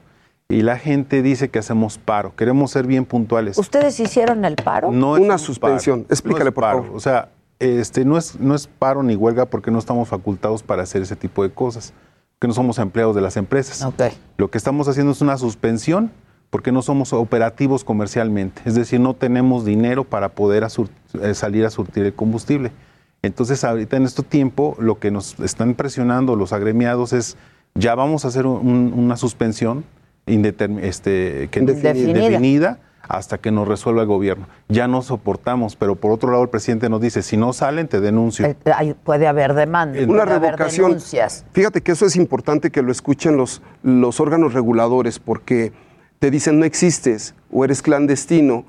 y 0.48 0.60
la 0.62 0.78
gente 0.78 1.22
dice 1.22 1.48
que 1.48 1.58
hacemos 1.58 1.96
paro. 1.98 2.36
Queremos 2.36 2.70
ser 2.70 2.86
bien 2.86 3.06
puntuales. 3.06 3.56
¿Ustedes 3.58 3.98
hicieron 3.98 4.44
el 4.44 4.56
paro? 4.56 4.92
No 4.92 5.16
es 5.16 5.22
Una 5.22 5.34
un 5.34 5.38
suspensión. 5.38 6.02
paro, 6.02 6.12
Explícale, 6.12 6.44
no 6.44 6.48
es 6.50 6.54
por 6.54 6.62
paro. 6.64 6.82
favor. 6.82 6.96
O 6.96 7.00
sea, 7.00 7.30
este, 7.58 8.04
no, 8.04 8.18
es, 8.18 8.38
no 8.38 8.54
es 8.54 8.66
paro 8.66 9.02
ni 9.02 9.16
huelga 9.16 9.46
porque 9.46 9.70
no 9.70 9.78
estamos 9.78 10.06
facultados 10.08 10.62
para 10.62 10.82
hacer 10.82 11.00
ese 11.02 11.16
tipo 11.16 11.42
de 11.42 11.50
cosas, 11.50 11.94
que 12.38 12.46
no 12.46 12.52
somos 12.52 12.78
empleados 12.78 13.16
de 13.16 13.22
las 13.22 13.38
empresas. 13.38 13.86
Lo 14.36 14.50
que 14.50 14.58
estamos 14.58 14.86
haciendo 14.86 15.12
es 15.12 15.22
una 15.22 15.38
suspensión 15.38 16.12
porque 16.50 16.72
no 16.72 16.82
somos 16.82 17.12
operativos 17.14 17.82
comercialmente, 17.82 18.60
es 18.66 18.74
decir, 18.74 19.00
no 19.00 19.14
tenemos 19.14 19.64
dinero 19.64 20.04
para 20.04 20.28
poder 20.28 20.64
eh, 21.22 21.34
salir 21.34 21.64
a 21.64 21.70
surtir 21.70 22.04
el 22.04 22.14
combustible. 22.14 22.70
Entonces, 23.24 23.64
ahorita 23.64 23.96
en 23.96 24.04
este 24.04 24.22
tiempo, 24.22 24.76
lo 24.78 24.98
que 24.98 25.10
nos 25.10 25.38
están 25.40 25.74
presionando 25.74 26.36
los 26.36 26.52
agremiados 26.52 27.12
es, 27.12 27.36
ya 27.74 27.94
vamos 27.94 28.24
a 28.24 28.28
hacer 28.28 28.46
un- 28.46 28.92
una 28.94 29.16
suspensión 29.16 29.84
este, 30.26 31.48
que 31.50 31.60
Indefinida. 31.60 32.08
indefinida 32.08 32.78
hasta 33.06 33.36
que 33.36 33.50
nos 33.50 33.68
resuelva 33.68 34.02
el 34.02 34.08
gobierno. 34.08 34.46
Ya 34.68 34.88
no 34.88 35.02
soportamos, 35.02 35.76
pero 35.76 35.94
por 35.96 36.10
otro 36.10 36.30
lado 36.30 36.42
el 36.42 36.48
presidente 36.48 36.88
nos 36.88 37.00
dice, 37.02 37.20
si 37.22 37.36
no 37.36 37.52
salen, 37.52 37.86
te 37.88 38.00
denuncio. 38.00 38.46
Eh, 38.46 38.56
hay- 38.74 38.94
puede 38.94 39.26
haber 39.26 39.52
demanda, 39.54 39.98
Una 39.98 40.06
puede 40.06 40.22
haber 40.22 40.40
revocación. 40.52 40.86
denuncias. 40.92 41.44
Fíjate 41.52 41.82
que 41.82 41.92
eso 41.92 42.06
es 42.06 42.16
importante 42.16 42.70
que 42.70 42.80
lo 42.80 42.90
escuchen 42.92 43.36
los, 43.36 43.60
los 43.82 44.20
órganos 44.20 44.54
reguladores 44.54 45.18
porque 45.18 45.72
te 46.18 46.30
dicen 46.30 46.58
no 46.58 46.64
existes 46.64 47.34
o 47.52 47.64
eres 47.64 47.82
clandestino, 47.82 48.64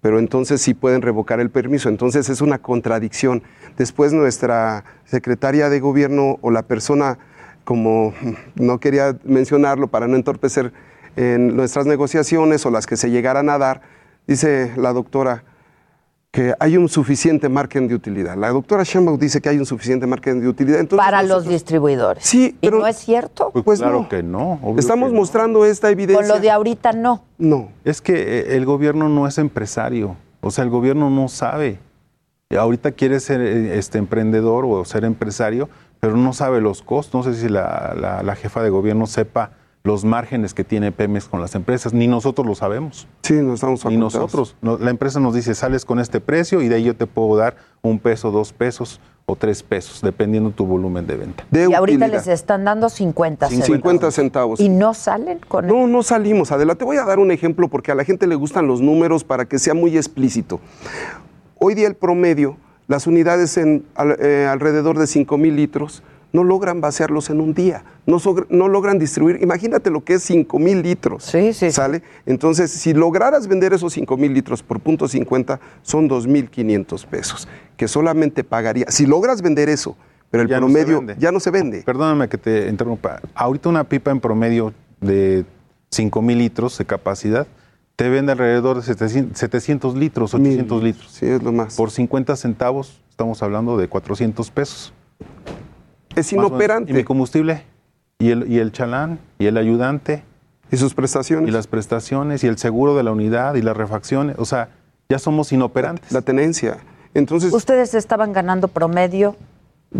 pero 0.00 0.18
entonces 0.18 0.60
sí 0.60 0.74
pueden 0.74 1.02
revocar 1.02 1.40
el 1.40 1.50
permiso. 1.50 1.88
Entonces 1.88 2.28
es 2.28 2.40
una 2.40 2.58
contradicción. 2.58 3.42
Después 3.76 4.12
nuestra 4.12 4.84
secretaria 5.04 5.68
de 5.68 5.80
gobierno 5.80 6.38
o 6.40 6.50
la 6.50 6.62
persona, 6.62 7.18
como 7.64 8.14
no 8.54 8.78
quería 8.80 9.16
mencionarlo 9.24 9.88
para 9.88 10.06
no 10.06 10.16
entorpecer 10.16 10.72
en 11.16 11.56
nuestras 11.56 11.86
negociaciones 11.86 12.64
o 12.64 12.70
las 12.70 12.86
que 12.86 12.96
se 12.96 13.10
llegaran 13.10 13.50
a 13.50 13.58
dar, 13.58 13.82
dice 14.26 14.72
la 14.76 14.92
doctora, 14.92 15.44
que 16.30 16.54
hay 16.60 16.76
un 16.76 16.88
suficiente 16.88 17.48
margen 17.48 17.88
de 17.88 17.94
utilidad. 17.94 18.36
La 18.36 18.50
doctora 18.50 18.82
Sheinbaum 18.82 19.18
dice 19.18 19.40
que 19.40 19.48
hay 19.48 19.58
un 19.58 19.64
suficiente 19.64 20.06
margen 20.06 20.40
de 20.40 20.48
utilidad. 20.48 20.78
Entonces, 20.80 21.04
para 21.04 21.22
los 21.22 21.46
distribuidores. 21.48 22.22
Sí, 22.24 22.56
¿Y 22.60 22.68
no 22.68 22.86
es 22.86 22.96
cierto? 22.96 23.50
Pues 23.64 23.78
claro 23.80 24.02
no. 24.02 24.08
que 24.08 24.22
no. 24.22 24.60
Estamos 24.76 25.08
que 25.08 25.14
no. 25.14 25.20
mostrando 25.20 25.64
esta 25.64 25.90
evidencia. 25.90 26.18
Con 26.26 26.28
lo 26.28 26.40
de 26.40 26.50
ahorita 26.50 26.92
no. 26.92 27.24
No. 27.38 27.70
Es 27.84 28.02
que 28.02 28.12
eh, 28.40 28.56
el 28.56 28.66
gobierno 28.66 29.08
no 29.08 29.26
es 29.26 29.38
empresario, 29.38 30.16
o 30.42 30.50
sea, 30.50 30.64
el 30.64 30.70
gobierno 30.70 31.08
no 31.08 31.28
sabe. 31.28 31.78
Ahorita 32.56 32.92
quiere 32.92 33.20
ser 33.20 33.40
eh, 33.40 33.78
este 33.78 33.98
emprendedor 33.98 34.64
o 34.66 34.84
ser 34.84 35.04
empresario, 35.04 35.68
pero 36.00 36.16
no 36.16 36.32
sabe 36.34 36.60
los 36.60 36.82
costos. 36.82 37.26
No 37.26 37.32
sé 37.32 37.40
si 37.40 37.48
la, 37.48 37.94
la- 37.98 38.22
la 38.22 38.34
jefa 38.36 38.62
de 38.62 38.68
gobierno 38.70 39.06
sepa 39.06 39.52
los 39.88 40.04
márgenes 40.04 40.52
que 40.52 40.64
tiene 40.64 40.92
Pemex 40.92 41.24
con 41.28 41.40
las 41.40 41.54
empresas, 41.54 41.94
ni 41.94 42.06
nosotros 42.08 42.46
lo 42.46 42.54
sabemos. 42.54 43.08
Sí, 43.22 43.32
no 43.32 43.54
estamos 43.54 43.82
Ni 43.86 43.96
nosotros. 43.96 44.54
No, 44.60 44.76
la 44.76 44.90
empresa 44.90 45.18
nos 45.18 45.34
dice, 45.34 45.54
sales 45.54 45.86
con 45.86 45.98
este 45.98 46.20
precio 46.20 46.60
y 46.60 46.68
de 46.68 46.74
ahí 46.74 46.84
yo 46.84 46.94
te 46.94 47.06
puedo 47.06 47.34
dar 47.38 47.56
un 47.80 47.98
peso, 47.98 48.30
dos 48.30 48.52
pesos 48.52 49.00
o 49.24 49.34
tres 49.34 49.62
pesos, 49.62 50.02
dependiendo 50.02 50.50
tu 50.50 50.66
volumen 50.66 51.06
de 51.06 51.16
venta. 51.16 51.44
De 51.50 51.70
y 51.70 51.72
ahorita 51.72 52.06
les 52.06 52.26
están 52.26 52.66
dando 52.66 52.90
50 52.90 53.48
centavos. 53.48 53.66
50 53.66 54.10
centavos. 54.10 54.60
¿Y 54.60 54.68
no 54.68 54.92
salen 54.92 55.38
con 55.48 55.66
No, 55.66 55.86
no 55.86 56.02
salimos. 56.02 56.52
Adela, 56.52 56.74
te 56.74 56.84
voy 56.84 56.98
a 56.98 57.04
dar 57.06 57.18
un 57.18 57.30
ejemplo 57.30 57.68
porque 57.68 57.90
a 57.90 57.94
la 57.94 58.04
gente 58.04 58.26
le 58.26 58.34
gustan 58.34 58.66
los 58.66 58.82
números 58.82 59.24
para 59.24 59.46
que 59.46 59.58
sea 59.58 59.72
muy 59.72 59.96
explícito. 59.96 60.60
Hoy 61.58 61.74
día 61.74 61.88
el 61.88 61.94
promedio, 61.94 62.58
las 62.88 63.06
unidades 63.06 63.56
en 63.56 63.86
al- 63.94 64.16
eh, 64.20 64.46
alrededor 64.50 64.98
de 64.98 65.06
5 65.06 65.38
mil 65.38 65.56
litros 65.56 66.02
no 66.32 66.44
logran 66.44 66.80
vaciarlos 66.80 67.30
en 67.30 67.40
un 67.40 67.54
día, 67.54 67.84
no, 68.06 68.18
no 68.50 68.68
logran 68.68 68.98
distribuir. 68.98 69.42
Imagínate 69.42 69.90
lo 69.90 70.04
que 70.04 70.14
es 70.14 70.22
5 70.24 70.58
mil 70.58 70.82
litros. 70.82 71.24
Sí, 71.24 71.52
sí. 71.52 71.70
¿Sale? 71.70 72.02
Entonces, 72.26 72.70
si 72.70 72.92
lograras 72.94 73.46
vender 73.48 73.72
esos 73.72 73.92
5 73.94 74.16
mil 74.16 74.34
litros 74.34 74.62
por 74.62 74.80
punto 74.80 75.08
50, 75.08 75.58
son 75.82 76.08
2.500 76.08 77.06
pesos, 77.06 77.48
que 77.76 77.88
solamente 77.88 78.44
pagaría. 78.44 78.86
Si 78.90 79.06
logras 79.06 79.40
vender 79.42 79.68
eso, 79.68 79.96
pero 80.30 80.42
el 80.42 80.48
Ya 80.48 80.60
no 80.60 80.68
se 80.68 80.72
promedio 80.74 80.98
vende. 80.98 81.16
ya 81.18 81.32
no 81.32 81.40
se 81.40 81.50
vende. 81.50 81.82
Perdóname 81.82 82.28
que 82.28 82.36
te 82.38 82.68
interrumpa. 82.68 83.20
Ahorita 83.34 83.68
una 83.70 83.84
pipa 83.84 84.10
en 84.10 84.20
promedio 84.20 84.74
de 85.00 85.44
5 85.90 86.20
mil 86.22 86.38
litros 86.38 86.76
de 86.76 86.84
capacidad 86.84 87.46
te 87.96 88.08
vende 88.10 88.30
alrededor 88.32 88.76
de 88.76 88.82
700, 88.82 89.36
700 89.36 89.96
litros, 89.96 90.32
800 90.34 90.82
litros. 90.82 91.10
Sí, 91.10 91.26
es 91.26 91.42
lo 91.42 91.50
más. 91.52 91.74
Por 91.76 91.90
50 91.90 92.36
centavos 92.36 93.00
estamos 93.10 93.42
hablando 93.42 93.76
de 93.76 93.88
400 93.88 94.50
pesos. 94.52 94.92
Es 96.18 96.32
inoperante. 96.32 96.90
¿Y 96.90 96.94
mi 96.94 97.04
combustible? 97.04 97.62
¿Y 98.18 98.30
el, 98.30 98.50
y 98.50 98.58
el 98.58 98.72
chalán? 98.72 99.18
¿Y 99.38 99.46
el 99.46 99.56
ayudante? 99.56 100.22
¿Y 100.70 100.76
sus 100.76 100.94
prestaciones? 100.94 101.48
Y 101.48 101.52
las 101.52 101.66
prestaciones, 101.66 102.44
y 102.44 102.46
el 102.46 102.58
seguro 102.58 102.96
de 102.96 103.02
la 103.02 103.12
unidad, 103.12 103.54
y 103.54 103.62
las 103.62 103.76
refacciones. 103.76 104.36
O 104.38 104.44
sea, 104.44 104.68
ya 105.08 105.18
somos 105.18 105.52
inoperantes. 105.52 106.10
La 106.12 106.20
tenencia. 106.22 106.78
Entonces, 107.14 107.52
Ustedes 107.52 107.94
estaban 107.94 108.32
ganando 108.32 108.68
promedio. 108.68 109.36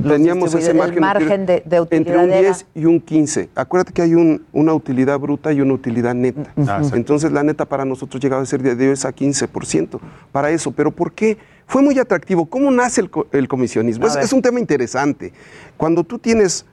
teníamos 0.07 0.55
ese 0.55 0.75
margen, 0.75 1.47
de, 1.47 1.63
de 1.65 1.81
utilidad 1.81 1.91
entre 1.91 2.19
un 2.19 2.31
era- 2.31 2.41
10 2.41 2.67
y 2.75 2.85
un 2.85 3.01
15. 3.01 3.49
Acuérdate 3.55 3.93
que 3.95 4.03
hay 4.03 4.15
un- 4.15 4.45
una 4.53 4.75
utilidad 4.75 5.19
bruta 5.19 5.51
y 5.53 5.63
una 5.63 5.73
utilidad 5.73 6.15
neta. 6.15 6.53
Ah. 6.67 6.83
Entonces 6.93 7.33
la 7.33 7.43
neta 7.43 7.65
para 7.65 7.87
nosotros 7.87 8.23
llegaba 8.23 8.43
a 8.43 8.47
ser 8.47 8.61
de 8.63 8.77
10 8.77 9.07
a 9.07 9.13
15% 9.15 9.99
para 10.31 10.51
eso. 10.51 10.73
¿Pero 10.73 10.91
por 10.91 11.13
qué? 11.13 11.39
Fue 11.69 11.83
muy 11.83 11.99
atractivo. 11.99 12.47
¿Cómo 12.47 12.71
nace 12.73 13.01
el, 13.03 13.11
co- 13.11 13.29
el 13.31 13.47
comisionismo? 13.47 14.07
Es, 14.07 14.17
es 14.25 14.33
un 14.33 14.43
tema 14.43 14.59
interesante. 14.59 15.33
Cuando 15.77 16.03
tú 16.03 16.19
tienes 16.19 16.67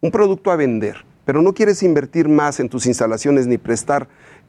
un 0.00 0.10
producto 0.10 0.50
a 0.50 0.56
vender, 0.56 1.04
pero 1.24 1.42
no 1.42 1.52
quieres 1.52 1.82
invertir 1.82 2.28
más 2.28 2.60
en 2.60 2.68
tus 2.68 2.86
instalaciones 2.86 3.46
ni 3.46 3.58
prestar 3.58 4.08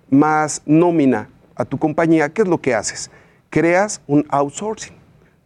más 0.09 0.61
nómina 0.65 1.29
a 1.55 1.65
tu 1.65 1.77
compañía, 1.77 2.29
¿qué 2.29 2.43
es 2.43 2.47
lo 2.47 2.59
que 2.61 2.75
haces? 2.75 3.09
Creas 3.49 4.01
un 4.07 4.25
outsourcing, 4.29 4.93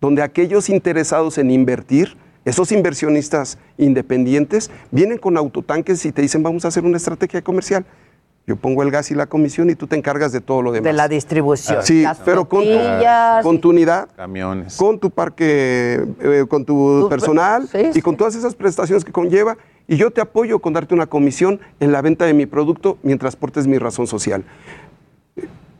donde 0.02 0.22
aquellos 0.22 0.70
interesados 0.70 1.38
en 1.38 1.50
invertir, 1.50 2.18
esos 2.44 2.72
inversionistas 2.72 3.58
independientes, 3.78 4.70
vienen 4.92 5.18
con 5.18 5.38
autotanques 5.38 6.06
y 6.06 6.12
te 6.12 6.22
dicen, 6.22 6.44
vamos 6.44 6.66
a 6.66 6.68
hacer 6.68 6.84
una 6.84 6.98
estrategia 6.98 7.42
comercial. 7.42 7.86
Yo 8.52 8.58
pongo 8.58 8.84
el 8.84 8.92
gas 8.92 9.10
y 9.12 9.16
la 9.16 9.28
comisión 9.28 9.70
y 9.70 9.76
tú 9.76 9.88
te 9.88 9.96
encargas 9.96 10.34
de 10.34 10.42
todo 10.42 10.62
lo 10.62 10.74
demás. 10.74 10.84
de 10.84 10.92
la 10.92 11.08
distribución. 11.08 11.82
Sí, 11.84 12.02
Las 12.02 12.20
pero 12.20 12.50
con 12.50 12.66
tu, 12.66 12.70
tortillas 12.70 13.44
con 13.46 13.62
tu 13.62 13.70
unidad, 13.70 14.10
Camiones. 14.14 14.76
con 14.76 15.00
tu 15.00 15.10
parque, 15.10 16.06
eh, 16.20 16.46
con 16.50 16.66
tu 16.66 17.04
Tu- 17.04 17.08
personal 17.10 17.70
sí, 17.70 17.78
y 17.92 17.94
sí. 17.94 18.02
con 18.02 18.18
todas 18.18 18.36
esas 18.36 18.54
prestaciones 18.56 19.06
que 19.06 19.14
conlleva. 19.14 19.56
Y 19.88 19.96
yo 19.96 20.12
te 20.12 20.20
apoyo 20.20 20.60
con 20.60 20.74
darte 20.74 20.94
una 20.94 21.08
comisión 21.08 21.62
en 21.80 21.94
la 21.94 22.02
venta 22.02 22.26
de 22.26 22.34
mi 22.34 22.46
producto 22.46 22.98
mientras 23.04 23.38
portes 23.38 23.68
mi 23.68 23.78
razón 23.78 24.06
social. 24.06 24.44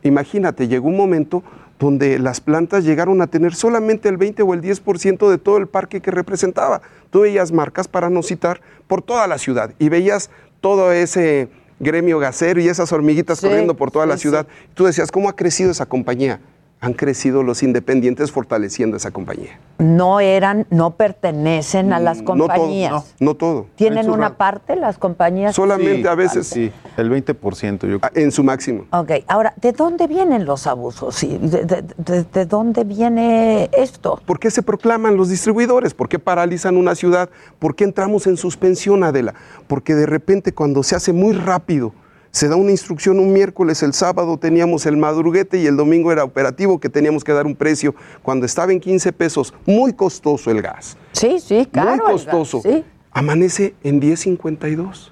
Imagínate, 0.02 0.66
llegó 0.66 0.88
un 0.88 0.96
momento 0.96 1.42
donde 1.78 2.18
las 2.18 2.40
plantas 2.40 2.84
llegaron 2.84 3.20
a 3.20 3.26
tener 3.26 3.54
solamente 3.54 4.08
el 4.08 4.16
20 4.16 4.42
o 4.44 4.54
el 4.54 4.62
10% 4.62 5.28
de 5.28 5.36
todo 5.36 5.58
el 5.58 5.66
parque 5.66 6.00
que 6.00 6.10
representaba. 6.10 6.80
Tú 7.10 7.20
veías 7.20 7.52
marcas, 7.52 7.86
para 7.86 8.08
no 8.08 8.22
citar, 8.22 8.62
por 8.86 9.02
toda 9.02 9.26
la 9.26 9.36
ciudad 9.36 9.74
y 9.78 9.90
veías 9.90 10.30
todo 10.62 10.90
ese 10.90 11.50
gremio 11.82 12.18
gasero 12.18 12.60
y 12.60 12.68
esas 12.68 12.90
hormiguitas 12.92 13.38
Sí, 13.40 13.46
corriendo 13.46 13.74
por 13.74 13.90
toda 13.90 14.06
la 14.06 14.16
sí, 14.16 14.22
ciudad. 14.22 14.46
Tú 14.74 14.86
decías, 14.86 15.10
¿cómo 15.10 15.28
ha 15.28 15.36
crecido 15.36 15.70
esa 15.70 15.84
compañía? 15.84 16.40
Han 16.82 16.94
crecido 16.94 17.44
los 17.44 17.62
independientes 17.62 18.32
fortaleciendo 18.32 18.96
esa 18.96 19.12
compañía. 19.12 19.56
No 19.78 20.18
eran, 20.18 20.66
no 20.68 20.90
pertenecen 20.96 21.92
a 21.92 22.00
las 22.00 22.22
compañías. 22.22 22.90
No 22.90 22.98
todo, 22.98 23.04
no, 23.20 23.26
no 23.26 23.34
todo. 23.36 23.66
¿Tienen 23.76 24.10
una 24.10 24.36
parte 24.36 24.74
las 24.74 24.98
compañías? 24.98 25.54
Solamente 25.54 26.08
a 26.08 26.16
veces 26.16 26.48
Sí, 26.48 26.72
el 26.96 27.08
20%. 27.08 27.88
Yo 27.88 27.98
ah, 28.02 28.10
en 28.16 28.32
su 28.32 28.42
máximo. 28.42 28.86
Ok, 28.90 29.12
ahora, 29.28 29.54
¿de 29.60 29.70
dónde 29.70 30.08
vienen 30.08 30.44
los 30.44 30.66
abusos? 30.66 31.14
Sí, 31.14 31.38
¿De, 31.40 31.64
de- 31.64 31.82
de- 31.98 32.24
de 32.24 32.46
dónde 32.46 32.82
viene 32.82 33.70
esto? 33.72 34.20
¿Por 34.26 34.40
qué 34.40 34.50
se 34.50 34.64
proclaman 34.64 35.16
los 35.16 35.28
distribuidores? 35.28 35.94
¿Por 35.94 36.08
qué 36.08 36.18
paralizan 36.18 36.76
una 36.76 36.96
ciudad? 36.96 37.30
¿Por 37.60 37.76
qué 37.76 37.84
entramos 37.84 38.26
en 38.26 38.36
suspensión, 38.36 39.04
Adela? 39.04 39.34
Porque 39.68 39.94
de 39.94 40.06
repente 40.06 40.52
cuando 40.52 40.82
se 40.82 40.96
hace 40.96 41.12
muy 41.12 41.32
rápido, 41.32 41.92
se 42.32 42.48
da 42.48 42.56
una 42.56 42.70
instrucción 42.72 43.18
un 43.20 43.32
miércoles, 43.32 43.82
el 43.84 43.92
sábado 43.92 44.36
teníamos 44.38 44.86
el 44.86 44.96
madruguete 44.96 45.60
y 45.60 45.66
el 45.66 45.76
domingo 45.76 46.10
era 46.10 46.24
operativo 46.24 46.80
que 46.80 46.88
teníamos 46.88 47.22
que 47.22 47.32
dar 47.32 47.46
un 47.46 47.54
precio 47.54 47.94
cuando 48.22 48.44
estaba 48.46 48.72
en 48.72 48.80
15 48.80 49.12
pesos, 49.12 49.54
muy 49.66 49.92
costoso 49.92 50.50
el 50.50 50.60
gas. 50.62 50.96
Sí, 51.12 51.38
sí, 51.38 51.68
caro. 51.70 51.90
muy 51.90 51.94
el 51.94 52.00
gas, 52.00 52.10
costoso. 52.24 52.62
sí. 52.62 52.84
Amanece 53.12 53.74
en 53.84 54.00
10.52. 54.00 55.10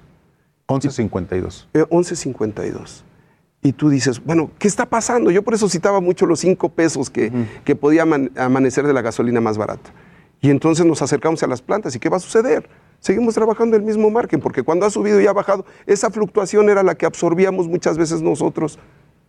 11.52. 0.67 1.67
Eh, 1.73 1.85
11.52. 1.89 3.03
Y 3.61 3.73
tú 3.73 3.89
dices, 3.89 4.23
bueno, 4.23 4.49
¿qué 4.57 4.67
está 4.67 4.87
pasando? 4.87 5.29
Yo 5.29 5.43
por 5.43 5.53
eso 5.53 5.69
citaba 5.69 6.01
mucho 6.01 6.25
los 6.25 6.39
5 6.39 6.69
pesos 6.69 7.11
que, 7.11 7.31
que 7.63 7.75
podía 7.75 8.03
aman- 8.03 8.31
amanecer 8.35 8.87
de 8.87 8.93
la 8.93 9.01
gasolina 9.03 9.39
más 9.41 9.57
barata. 9.59 9.91
Y 10.41 10.49
entonces 10.49 10.83
nos 10.85 11.03
acercamos 11.03 11.43
a 11.43 11.47
las 11.47 11.61
plantas. 11.61 11.95
¿Y 11.95 11.99
qué 11.99 12.09
va 12.09 12.17
a 12.17 12.19
suceder? 12.19 12.67
Seguimos 13.01 13.33
trabajando 13.33 13.75
el 13.75 13.81
mismo 13.81 14.11
margen, 14.11 14.39
porque 14.39 14.61
cuando 14.61 14.85
ha 14.85 14.91
subido 14.91 15.19
y 15.19 15.25
ha 15.25 15.33
bajado, 15.33 15.65
esa 15.87 16.11
fluctuación 16.11 16.69
era 16.69 16.83
la 16.83 16.93
que 16.93 17.07
absorbíamos 17.07 17.67
muchas 17.67 17.97
veces 17.97 18.21
nosotros, 18.21 18.77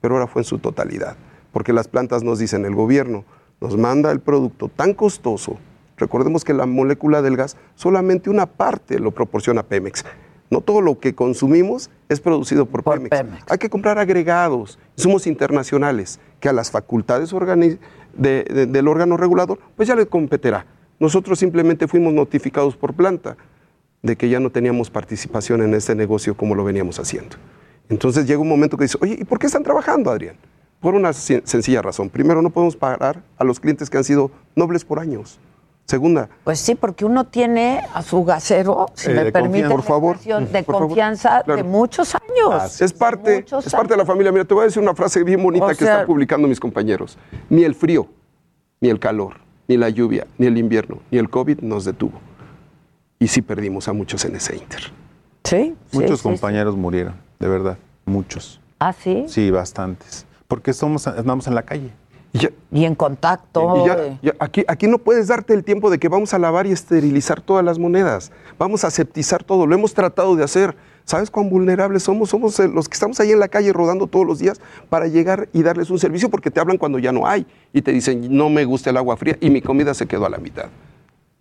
pero 0.03 0.15
ahora 0.15 0.27
fue 0.27 0.43
en 0.43 0.45
su 0.45 0.59
totalidad. 0.59 1.17
Porque 1.53 1.73
las 1.73 1.89
plantas 1.89 2.23
nos 2.23 2.39
dicen, 2.39 2.67
el 2.67 2.75
gobierno 2.75 3.25
nos 3.63 3.79
manda 3.79 4.13
el 4.13 4.21
producto 4.21 4.69
tan 4.69 4.93
costoso. 4.93 5.57
Recordemos 5.97 6.45
que 6.45 6.53
la 6.53 6.67
molécula 6.67 7.23
del 7.23 7.37
gas 7.39 7.57
solamente 7.75 8.29
una 8.29 8.45
parte 8.45 8.99
lo 8.99 9.11
proporciona 9.13 9.63
Pemex. 9.63 10.05
No 10.51 10.61
todo 10.61 10.83
lo 10.83 11.01
que 11.01 11.15
consumimos 11.15 11.89
es 12.11 12.21
producido 12.21 12.67
por, 12.67 12.83
Por 12.83 12.97
Pemex. 12.97 13.11
Pemex. 13.17 13.45
Hay 13.51 13.57
que 13.57 13.71
comprar 13.71 13.99
agregados, 13.99 14.79
insumos 14.99 15.27
internacionales, 15.27 16.21
que 16.41 16.51
a 16.51 16.53
las 16.53 16.71
facultades 16.71 17.33
organi- 17.33 17.79
de- 18.15 18.45
de- 18.45 18.67
del 18.67 18.87
órgano 18.87 19.17
regulador, 19.17 19.59
pues 19.77 19.89
ya 19.89 19.97
le 19.97 20.05
competirá. 20.05 20.67
Nosotros 21.01 21.39
simplemente 21.39 21.89
fuimos 21.89 22.13
notificados 22.13 22.77
por 22.77 22.93
planta 22.93 23.37
de 24.03 24.17
que 24.17 24.29
ya 24.29 24.41
no 24.41 24.51
teníamos 24.51 24.91
participación 24.91 25.63
en 25.63 25.75
este 25.75 25.95
negocio 25.95 26.37
como 26.37 26.55
lo 26.55 26.65
veníamos 26.65 26.99
haciendo. 26.99 27.37
Entonces 27.89 28.27
llega 28.27 28.41
un 28.41 28.49
momento 28.49 28.77
que 28.77 28.85
dice, 28.85 28.99
oye, 29.01 29.17
¿y 29.21 29.25
por 29.25 29.39
qué 29.39 29.47
están 29.47 29.63
trabajando, 29.63 30.11
Adrián? 30.11 30.37
Por 30.81 30.95
una 30.95 31.11
sen- 31.11 31.43
sencilla 31.45 31.83
razón. 31.83 32.11
Primero, 32.11 32.43
no 32.43 32.51
podemos 32.51 32.77
pagar 32.77 33.23
a 33.39 33.45
los 33.45 33.61
clientes 33.61 33.89
que 33.89 33.99
han 33.99 34.05
sido 34.05 34.31
nobles 34.57 34.85
por 34.85 34.99
años. 34.99 35.39
Segunda, 35.85 36.29
Pues 36.45 36.59
sí, 36.61 36.75
porque 36.77 37.05
uno 37.05 37.25
tiene 37.25 37.81
a 37.93 38.03
su 38.03 38.25
gasero, 38.25 38.87
si 38.95 39.11
Eh, 39.11 39.15
me 39.15 39.33
permite. 39.33 39.69
Por 39.69 39.83
favor. 39.83 40.19
de 40.19 40.63
Por 40.63 40.75
favor. 40.75 40.89
confianza 40.89 41.43
Claro. 41.45 41.57
de 41.57 41.69
muchos 41.69 42.15
años. 42.15 42.81
es 42.81 42.93
parte, 42.93 43.45
es 43.65 43.73
parte 43.73 43.95
de 43.95 43.99
la 43.99 44.07
familia. 44.07 44.33
Mira, 44.33 44.45
te 44.45 44.55
voy 44.55 44.63
a 44.63 44.67
decir 44.67 44.83
una 44.83 44.95
frase 44.95 45.23
bien 45.23 45.43
bonita 45.43 45.67
O 45.67 45.69
que 45.69 45.75
sea- 45.75 45.93
están 45.95 46.07
publicando 46.07 46.49
mis 46.49 46.59
compañeros. 46.61 47.19
Ni 47.51 47.65
el 47.65 47.75
frío, 47.75 48.07
ni 48.81 48.89
el 48.91 48.99
calor, 49.01 49.35
ni 49.69 49.77
la 49.77 49.89
lluvia, 49.91 50.27
ni 50.39 50.47
el 50.47 50.57
invierno, 50.57 50.99
ni 51.11 51.19
el 51.19 51.29
COVID 51.29 51.61
nos 51.61 51.85
detuvo. 51.85 52.21
Y 53.23 53.29
sí 53.29 53.41
perdimos 53.41 53.87
a 53.87 53.93
muchos 53.93 54.25
en 54.25 54.35
ese 54.35 54.57
inter. 54.57 54.81
Sí. 55.45 55.77
Muchos 55.93 56.23
compañeros 56.23 56.77
murieron, 56.77 57.15
de 57.39 57.47
verdad, 57.47 57.79
muchos. 58.05 58.61
Ah, 58.81 58.93
sí. 58.93 59.27
Sí, 59.29 59.49
bastantes. 59.53 60.27
Porque 60.49 60.73
somos, 60.73 61.07
andamos 61.07 61.47
en 61.47 61.55
la 61.55 61.63
calle. 61.63 61.91
Y 62.73 62.85
en 62.85 62.97
contacto. 62.97 63.85
Y 63.85 63.87
ya- 63.87 64.19
ya 64.23 64.33
aquí, 64.41 64.65
aquí 64.67 64.89
no 64.89 64.99
puedes 64.99 65.29
darte 65.29 65.55
el 65.55 65.63
tiempo 65.63 65.89
de 65.89 65.99
que 66.01 66.09
vamos 66.09 66.35
a 66.35 66.39
lavar 66.41 66.67
y 66.67 66.73
esterilizar 66.73 67.41
todas 67.41 67.65
las 67.65 67.79
monedas. 67.79 68.33
Vamos 68.59 68.83
a 68.83 68.89
aseptizar 68.89 69.45
todo. 69.45 69.67
Lo 69.69 69.75
hemos 69.77 69.95
tratado 69.95 70.35
de 70.35 70.43
hacer. 70.43 70.75
¿Sabes 71.05 71.31
cuán 71.31 71.49
vulnerables 71.49 72.03
somos? 72.03 72.29
Somos 72.31 72.59
eh, 72.59 72.67
los 72.67 72.89
que 72.89 72.95
estamos 72.95 73.21
ahí 73.21 73.31
en 73.31 73.39
la 73.39 73.47
calle 73.49 73.73
rodando 73.73 74.09
todos 74.09 74.27
los 74.27 74.41
días 74.41 74.61
para 74.89 75.07
llegar 75.07 75.49
y 75.53 75.63
darles 75.63 75.91
un 75.91 75.99
servicio 76.01 76.29
porque 76.29 76.51
te 76.51 76.59
hablan 76.59 76.77
cuando 76.77 76.99
ya 76.99 77.13
no 77.13 77.25
hay 77.27 77.47
y 77.73 77.83
te 77.83 77.93
dicen, 77.93 78.37
no 78.37 78.49
me 78.49 78.65
gusta 78.65 78.91
el 78.91 78.97
agua 78.97 79.17
fría 79.17 79.37
y 79.41 79.49
mi 79.51 79.61
comida 79.63 79.95
se 79.95 80.07
quedó 80.07 80.27
a 80.27 80.31
la 80.31 80.39
mitad. 80.39 80.67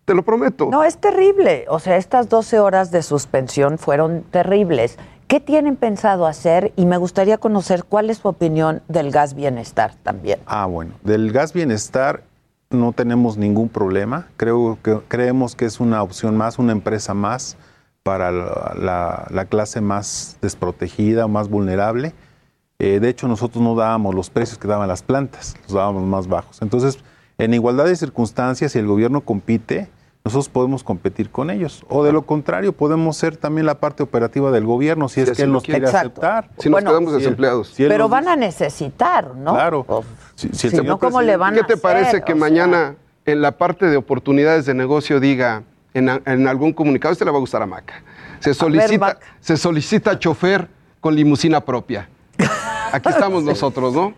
Te 0.05 0.13
lo 0.13 0.23
prometo. 0.23 0.67
No, 0.71 0.83
es 0.83 0.97
terrible. 0.97 1.65
O 1.69 1.79
sea, 1.79 1.97
estas 1.97 2.27
12 2.29 2.59
horas 2.59 2.91
de 2.91 3.03
suspensión 3.03 3.77
fueron 3.77 4.23
terribles. 4.31 4.97
¿Qué 5.27 5.39
tienen 5.39 5.75
pensado 5.77 6.25
hacer? 6.25 6.73
Y 6.75 6.85
me 6.85 6.97
gustaría 6.97 7.37
conocer 7.37 7.85
cuál 7.85 8.09
es 8.09 8.17
su 8.17 8.27
opinión 8.27 8.81
del 8.87 9.11
gas 9.11 9.33
bienestar 9.35 9.93
también. 10.03 10.39
Ah, 10.45 10.65
bueno. 10.65 10.93
Del 11.03 11.31
gas 11.31 11.53
bienestar 11.53 12.23
no 12.69 12.91
tenemos 12.91 13.37
ningún 13.37 13.69
problema. 13.69 14.27
Creo 14.37 14.77
que 14.83 14.99
creemos 15.07 15.55
que 15.55 15.65
es 15.65 15.79
una 15.79 16.03
opción 16.03 16.35
más, 16.35 16.59
una 16.59 16.71
empresa 16.73 17.13
más 17.13 17.55
para 18.03 18.31
la, 18.31 18.73
la- 18.77 19.27
la 19.29 19.45
clase 19.45 19.79
más 19.79 20.37
desprotegida, 20.41 21.27
más 21.27 21.47
vulnerable. 21.49 22.13
Eh, 22.79 22.99
de 22.99 23.09
hecho, 23.09 23.27
nosotros 23.27 23.63
no 23.63 23.75
dábamos 23.75 24.15
los 24.15 24.29
precios 24.31 24.57
que 24.57 24.67
daban 24.67 24.87
las 24.87 25.03
plantas, 25.03 25.55
los 25.63 25.73
dábamos 25.73 26.03
más 26.03 26.27
bajos. 26.27 26.61
Entonces, 26.63 26.97
en 27.43 27.53
igualdad 27.53 27.85
de 27.85 27.95
circunstancias, 27.95 28.71
si 28.71 28.79
el 28.79 28.87
gobierno 28.87 29.21
compite, 29.21 29.89
nosotros 30.23 30.49
podemos 30.49 30.83
competir 30.83 31.31
con 31.31 31.49
ellos. 31.49 31.83
O 31.89 32.03
de 32.03 32.11
lo 32.11 32.21
contrario, 32.23 32.73
podemos 32.73 33.17
ser 33.17 33.37
también 33.37 33.65
la 33.65 33.79
parte 33.79 34.03
operativa 34.03 34.51
del 34.51 34.65
gobierno, 34.65 35.09
si 35.09 35.21
es 35.21 35.31
que 35.31 35.41
él 35.41 35.51
nos 35.51 35.63
quiere. 35.63 35.79
Exacto. 35.85 36.21
aceptar. 36.21 36.49
Si 36.59 36.69
nos 36.69 36.73
Bueno, 36.75 36.91
quedamos 36.91 37.09
Si 37.09 37.15
él- 37.15 37.21
desempleados. 37.23 37.67
si 37.69 37.87
Pero 37.87 38.07
van 38.07 38.27
a 38.27 38.35
necesitar, 38.35 39.35
¿no? 39.35 39.53
Claro. 39.53 39.83
O- 39.87 40.03
Si, 40.35 40.47
si 40.47 40.47
el 40.47 40.55
si 40.55 40.69
señor 40.69 40.85
no, 40.85 40.99
¿cómo 40.99 41.21
le 41.23 41.37
van 41.37 41.55
¿Qué 41.55 41.61
a 41.61 41.65
te 41.65 41.73
hacer? 41.73 41.81
parece 41.81 42.17
que 42.21 42.33
O 42.33 42.35
sea, 42.35 42.35
mañana 42.35 42.95
en 43.25 43.41
la 43.41 43.51
parte 43.57 43.87
de 43.87 43.97
oportunidades 43.97 44.65
de 44.67 44.73
negocio 44.75 45.19
diga 45.19 45.63
en, 45.93 46.07
algún 46.47 46.71
comunicado, 46.73 47.11
este 47.11 47.25
le 47.25 47.31
va 47.31 47.37
a 47.37 47.41
gustar 47.41 47.61
a 47.63 47.65
Maca, 47.65 48.03
se 48.39 48.53
solicita, 48.53 48.97
Maca. 49.07 49.19
se 49.39 49.57
solicita 49.57 50.17
chofer 50.19 50.67
con 50.99 51.15
limusina 51.15 51.59
propia? 51.65 52.07
Aquí 52.91 53.09
estamos 53.09 53.43
nosotros, 53.43 53.93
¿no? 53.93 54.13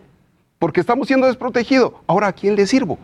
Porque 0.59 0.79
estamos 0.81 1.07
siendo 1.07 1.27
desprotegidos. 1.27 1.93
Ahora, 2.07 2.27
¿a 2.27 2.33
quién 2.33 2.55
le 2.55 2.67
sirvo? 2.67 2.97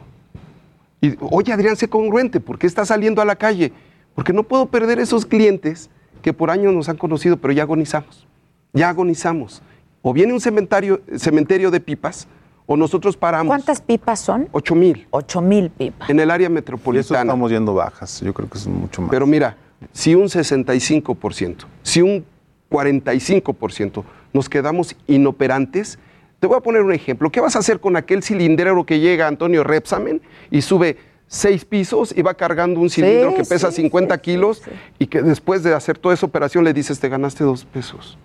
Y, 1.02 1.16
oye, 1.22 1.54
Adrián, 1.54 1.76
sé 1.76 1.88
congruente, 1.88 2.40
¿por 2.40 2.58
qué 2.60 2.68
está 2.68 2.86
saliendo 2.86 3.22
a 3.22 3.26
la 3.26 3.36
calle? 3.36 3.72
Porque 4.16 4.34
no 4.34 4.44
puedo 4.44 4.66
perder 4.66 5.00
esos 5.00 5.26
clientes 5.26 5.90
que 6.22 6.34
por 6.34 6.52
años 6.52 6.74
nos 6.74 6.90
han 6.90 6.98
conocido, 6.98 7.38
pero 7.38 7.54
ya 7.54 7.64
agonizamos. 7.64 8.28
Ya 8.74 8.90
agonizamos. 8.90 9.62
O 10.02 10.14
viene 10.14 10.34
un 10.34 10.42
cementerio, 10.42 11.02
cementerio 11.18 11.72
de 11.72 11.80
pipas, 11.80 12.28
o 12.66 12.78
nosotros 12.78 13.18
paramos. 13.18 13.48
¿Cuántas 13.48 13.82
pipas 13.82 14.20
son? 14.20 14.48
Ocho 14.52 14.76
mil. 14.76 15.08
Ocho 15.10 15.42
mil 15.42 15.70
pipas. 15.70 16.10
En 16.10 16.20
el 16.20 16.30
área 16.30 16.46
Y 16.46 16.48
eso 16.48 16.54
metropolitana. 16.54 17.22
estamos 17.22 17.50
yendo 17.52 17.74
bajas. 17.74 18.22
Yo 18.22 18.34
creo 18.34 18.50
que 18.50 18.58
es 18.58 18.68
mucho 18.68 19.02
más. 19.02 19.10
Pero 19.10 19.26
mira, 19.26 19.58
si 19.92 20.14
un 20.16 20.26
65%, 20.26 21.66
si 21.82 22.02
un 22.02 22.26
45% 22.70 24.04
nos 24.34 24.50
quedamos 24.50 24.96
inoperantes, 25.08 25.98
te 26.40 26.48
voy 26.48 26.58
a 26.58 26.62
poner 26.62 26.82
un 26.82 26.94
ejemplo. 26.94 27.30
¿Qué 27.30 27.42
vas 27.42 27.56
a 27.56 27.60
hacer 27.60 27.80
con 27.80 27.96
aquel 27.96 28.24
cilindrero 28.24 28.86
que 28.86 29.00
llega 29.00 29.28
Antonio 29.28 29.64
Repsamen 29.64 30.22
y 30.52 30.62
sube 30.62 30.98
seis 31.28 31.66
pisos 31.66 32.14
y 32.18 32.22
va 32.22 32.34
cargando 32.34 32.80
un 32.80 32.90
cilindro 32.90 33.36
que 33.36 33.44
pesa 33.44 33.72
50 33.72 34.18
kilos 34.20 34.64
y 34.98 35.08
que 35.08 35.22
después 35.22 35.64
de 35.64 35.74
hacer 35.74 35.98
toda 35.98 36.16
esa 36.16 36.26
operación 36.26 36.64
le 36.64 36.74
dices, 36.74 37.00
te 37.00 37.10
ganaste 37.10 37.44
dos 37.44 37.66
pesos? 37.66 38.18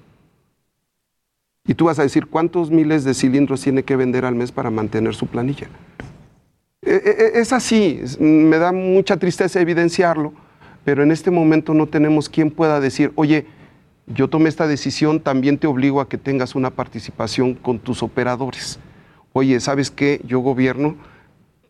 Y 1.66 1.74
tú 1.74 1.86
vas 1.86 1.98
a 1.98 2.02
decir, 2.02 2.26
¿cuántos 2.26 2.70
miles 2.70 3.04
de 3.04 3.14
cilindros 3.14 3.62
tiene 3.62 3.82
que 3.82 3.96
vender 3.96 4.24
al 4.24 4.34
mes 4.34 4.52
para 4.52 4.70
mantener 4.70 5.14
su 5.14 5.26
planilla? 5.26 5.66
E- 6.82 6.90
e- 7.34 7.40
Es 7.40 7.52
así, 7.52 8.00
me 8.20 8.58
da 8.58 8.70
mucha 8.70 9.16
tristeza 9.16 9.60
evidenciarlo, 9.60 10.34
pero 10.84 11.02
en 11.02 11.10
este 11.10 11.30
momento 11.30 11.72
no 11.72 11.86
tenemos 11.86 12.28
quien 12.28 12.50
pueda 12.50 12.80
decir, 12.80 13.12
oye, 13.14 13.46
yo 14.06 14.28
tomé 14.28 14.48
esta 14.48 14.66
decisión, 14.66 15.20
también 15.20 15.58
te 15.58 15.66
obligo 15.66 16.00
a 16.00 16.08
que 16.08 16.18
tengas 16.18 16.54
una 16.54 16.70
participación 16.70 17.54
con 17.54 17.78
tus 17.78 18.02
operadores. 18.02 18.78
Oye, 19.32 19.58
¿sabes 19.60 19.90
qué? 19.90 20.20
Yo 20.26 20.40
gobierno 20.40 20.96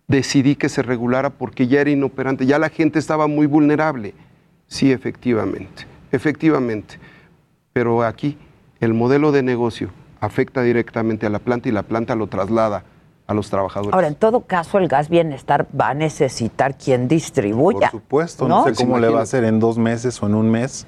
decidí 0.09 0.57
que 0.57 0.69
se 0.69 0.83
regulara 0.83 1.31
porque 1.31 1.67
ya 1.67 1.81
era 1.81 1.91
inoperante, 1.91 2.47
ya 2.47 2.59
la 2.59 2.69
gente 2.69 2.99
estaba 2.99 3.27
muy 3.27 3.47
vulnerable. 3.47 4.15
Sí, 4.67 4.91
efectivamente, 4.91 5.87
efectivamente. 6.11 6.99
Pero 7.73 8.03
aquí 8.03 8.37
el 8.81 8.95
modelo 8.95 9.31
de 9.31 9.43
negocio 9.43 9.91
afecta 10.21 10.63
directamente 10.63 11.27
a 11.27 11.31
la 11.31 11.39
planta 11.39 11.69
y 11.69 11.73
la 11.73 11.85
planta 11.85 12.15
lo 12.17 12.27
traslada 12.27 12.85
a 13.27 13.35
los 13.35 13.49
trabajadores. 13.49 13.95
Ahora, 13.95 14.09
en 14.09 14.17
todo 14.17 14.41
caso, 14.41 14.79
el 14.79 14.89
gas 14.89 15.09
bienestar 15.09 15.67
va 15.79 15.91
a 15.91 15.95
necesitar 15.95 16.77
quien 16.77 17.09
distribuya. 17.09 17.91
Por 17.91 18.01
supuesto, 18.01 18.49
no, 18.49 18.65
sé 18.65 18.75
cómo 18.75 18.99
le 18.99 19.09
va 19.09 19.21
a 19.21 19.23
hacer 19.23 19.45
en 19.45 19.61
dos 19.61 19.79
meses 19.79 20.23
o 20.23 20.27
en 20.27 20.35
un 20.35 20.51
mes 20.51 20.87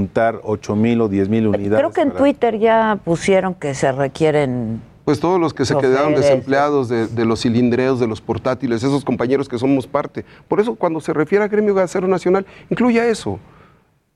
juntar 0.00 0.40
8 0.44 0.76
mil 0.76 1.00
o 1.00 1.08
10 1.08 1.28
mil 1.28 1.48
unidades. 1.48 1.78
Creo 1.80 1.90
que 1.90 2.00
en 2.02 2.08
para- 2.10 2.20
Twitter 2.20 2.58
ya 2.60 3.00
pusieron 3.04 3.54
que 3.54 3.74
se 3.74 3.90
requieren. 3.90 4.80
Pues 5.04 5.18
todos 5.18 5.40
los 5.40 5.52
que 5.52 5.64
se 5.64 5.74
Choferes. 5.74 5.96
quedaron 5.96 6.14
desempleados 6.14 6.88
de, 6.88 7.08
de 7.08 7.24
los 7.24 7.40
cilindreos, 7.42 7.98
de 7.98 8.06
los 8.06 8.20
portátiles, 8.20 8.84
esos 8.84 9.04
compañeros 9.04 9.48
que 9.48 9.58
somos 9.58 9.88
parte. 9.88 10.24
Por 10.46 10.60
eso 10.60 10.76
cuando 10.76 11.00
se 11.00 11.12
refiere 11.12 11.42
a 11.44 11.48
Gremio 11.48 11.74
Gasero 11.74 12.06
Nacional, 12.06 12.46
incluye 12.70 13.10
eso. 13.10 13.40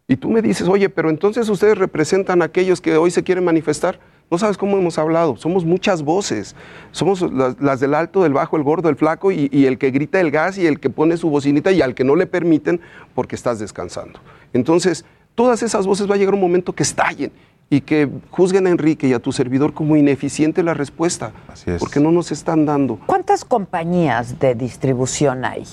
Y 0.07 0.15
tú 0.15 0.31
me 0.31 0.43
dices, 0.43 0.69
oye, 0.69 0.89
pero 0.89 1.11
entonces 1.11 1.49
ustedes 1.49 1.77
representan 1.77 2.41
a 2.43 2.45
aquellos 2.45 2.81
que 2.81 2.97
hoy 2.97 3.11
se 3.11 3.25
quieren 3.25 3.45
manifestar. 3.45 3.99
No 4.31 4.39
sabes 4.39 4.57
cómo 4.57 4.79
hemos 4.79 4.97
hablado, 4.97 5.37
somos 5.39 5.65
muchas 5.65 6.03
voces. 6.05 6.55
Somos 6.93 7.21
las, 7.33 7.61
las 7.61 7.81
del 7.81 7.95
alto, 7.95 8.23
del 8.23 8.33
bajo, 8.33 8.57
el 8.57 8.63
gordo, 8.63 8.89
el 8.91 8.97
flaco 8.97 9.33
y, 9.33 9.49
y 9.51 9.67
el 9.67 9.79
que 9.79 9.91
grita 9.91 10.21
el 10.21 10.31
gas 10.31 10.57
y 10.57 10.69
el 10.69 10.79
que 10.79 10.89
pone 10.89 11.17
su 11.17 11.31
bocinita 11.31 11.73
y 11.73 11.83
al 11.83 11.97
que 11.97 12.05
no 12.05 12.15
le 12.15 12.29
permiten 12.29 12.81
porque 13.13 13.35
estás 13.35 13.59
descansando. 13.59 14.21
Entonces, 14.53 15.05
todas 15.35 15.63
esas 15.63 15.87
voces 15.87 16.09
va 16.11 16.15
a 16.15 16.19
llegar 16.19 16.35
un 16.35 16.41
momento 16.41 16.73
que 16.73 16.83
estallen 16.83 17.33
y 17.71 17.81
que 17.81 18.09
juzguen 18.31 18.67
a 18.67 18.71
Enrique 18.71 19.09
y 19.09 19.15
a 19.15 19.19
tu 19.19 19.33
servidor 19.33 19.73
como 19.73 19.97
ineficiente 19.97 20.63
la 20.63 20.75
respuesta. 20.75 21.33
Porque 21.79 21.99
no 21.99 22.13
nos 22.13 22.31
están 22.31 22.67
dando. 22.67 22.99
¿Cuántas 23.07 23.45
compañías 23.45 24.39
de 24.39 24.55
distribución 24.55 25.45
hay? 25.45 25.65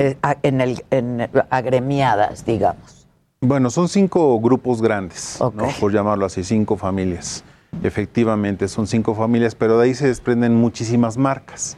Eh, 0.00 0.16
a- 0.22 0.36
en 0.42 0.60
el, 0.60 0.84
en, 0.90 1.28
agremiadas, 1.50 2.44
digamos. 2.44 3.06
Bueno, 3.40 3.70
son 3.70 3.88
cinco 3.88 4.38
grupos 4.40 4.82
grandes, 4.82 5.38
¿no? 5.40 5.68
por 5.78 5.92
llamarlo 5.92 6.26
así, 6.26 6.42
cinco 6.42 6.76
familias. 6.76 7.44
Efectivamente, 7.82 8.66
son 8.68 8.86
cinco 8.86 9.14
familias, 9.14 9.54
pero 9.54 9.78
de 9.78 9.84
ahí 9.84 9.94
se 9.94 10.08
desprenden 10.08 10.54
muchísimas 10.54 11.16
marcas. 11.16 11.76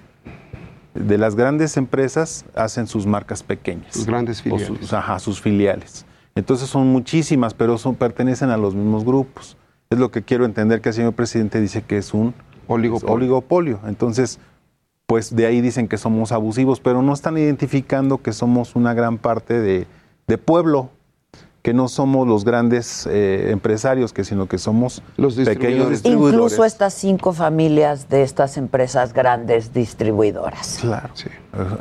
De 0.95 1.19
las 1.19 1.35
grandes 1.35 1.77
empresas 1.77 2.45
hacen 2.55 2.87
sus 2.87 3.07
marcas 3.07 3.43
pequeñas. 3.43 3.93
Sus 3.95 4.07
grandes 4.07 4.41
O 4.41 4.45
filiales. 4.45 4.67
sus- 4.81 4.93
ajá, 4.93 5.19
sus 5.19 5.41
filiales. 5.41 6.07
Entonces 6.39 6.69
son 6.69 6.87
muchísimas, 6.87 7.53
pero 7.53 7.79
son, 7.79 7.97
pertenecen 7.97 8.51
a 8.51 8.57
los 8.57 8.73
mismos 8.73 9.05
grupos. 9.05 9.57
Es 9.91 9.99
lo 9.99 10.13
que 10.13 10.23
quiero 10.23 10.45
entender 10.45 10.81
que 10.81 10.91
el 10.91 10.95
señor 10.95 11.13
presidente 11.15 11.61
dice 11.61 11.83
que 11.83 11.99
es 11.99 12.15
un 12.15 12.33
oligopolio. 12.69 13.13
oligopolio. 13.13 13.81
Entonces, 13.87 14.39
pues 15.07 15.35
de 15.35 15.47
ahí 15.47 15.61
dicen 15.61 15.89
que 15.89 15.99
somos 15.99 16.31
abusivos, 16.31 16.79
pero 16.79 17.03
no 17.03 17.13
están 17.13 17.37
identificando 17.39 18.23
que 18.23 18.33
somos 18.33 18.77
una 18.77 18.95
gran 18.95 19.19
parte 19.19 19.59
de, 19.59 19.89
de 20.29 20.39
pueblo, 20.39 20.91
que 21.69 21.75
no 21.75 21.89
somos 21.89 22.27
los 22.27 22.47
grandes 22.47 23.07
eh, 23.11 23.51
empresarios, 23.51 24.15
que 24.15 24.25
sino 24.25 24.47
que 24.47 24.57
somos 24.57 25.03
los 25.19 25.35
pequeños 25.35 25.91
distribuidores. 25.91 26.33
Incluso 26.35 26.65
estas 26.65 26.95
cinco 26.95 27.35
familias 27.35 28.09
de 28.09 28.23
estas 28.23 28.57
empresas 28.57 29.13
grandes 29.13 29.75
distribuidoras. 29.75 30.79
Claro. 30.81 31.11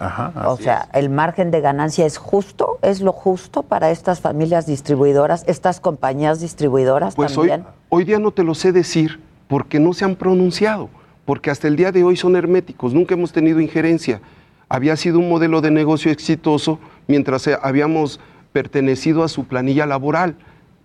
Ajá, 0.02 0.34
O 0.50 0.58
sea, 0.58 0.90
el 0.92 1.10
margen 1.10 1.52
de 1.52 1.62
ganancia 1.62 2.06
es 2.06 2.18
justo, 2.18 2.80
es 2.82 3.00
lo 3.00 3.14
justo 3.14 3.64
para 3.64 3.90
estas 3.90 4.20
familias 4.20 4.66
distribuidoras, 4.66 5.46
estas 5.48 5.80
compañías 5.80 6.42
distribuidoras 6.42 7.16
Pues 7.16 7.38
hoy, 7.38 7.48
también. 7.48 7.70
hoy 7.88 8.04
día 8.04 8.20
no 8.20 8.32
te 8.32 8.44
lo 8.44 8.56
sé 8.56 8.74
decir 8.74 9.22
porque 9.48 9.80
no 9.80 9.94
se 9.94 10.04
han 10.04 10.18
pronunciado, 10.18 10.90
porque 11.24 11.50
hasta 11.50 11.70
el 11.70 11.78
día 11.78 11.94
de 11.94 12.04
hoy 12.04 12.18
son 12.18 12.36
herméticos, 12.36 12.94
nunca 12.94 13.14
hemos 13.14 13.32
tenido 13.32 13.62
injerencia. 13.62 14.20
Había 14.68 14.98
sido 14.98 15.20
un 15.20 15.30
modelo 15.30 15.62
de 15.62 15.72
negocio 15.72 16.12
exitoso 16.12 16.78
mientras 17.08 17.48
eh, 17.48 17.58
habíamos 17.62 18.20
pertenecido 18.58 19.24
a 19.24 19.28
su 19.28 19.44
planilla 19.44 19.86
laboral. 19.86 20.36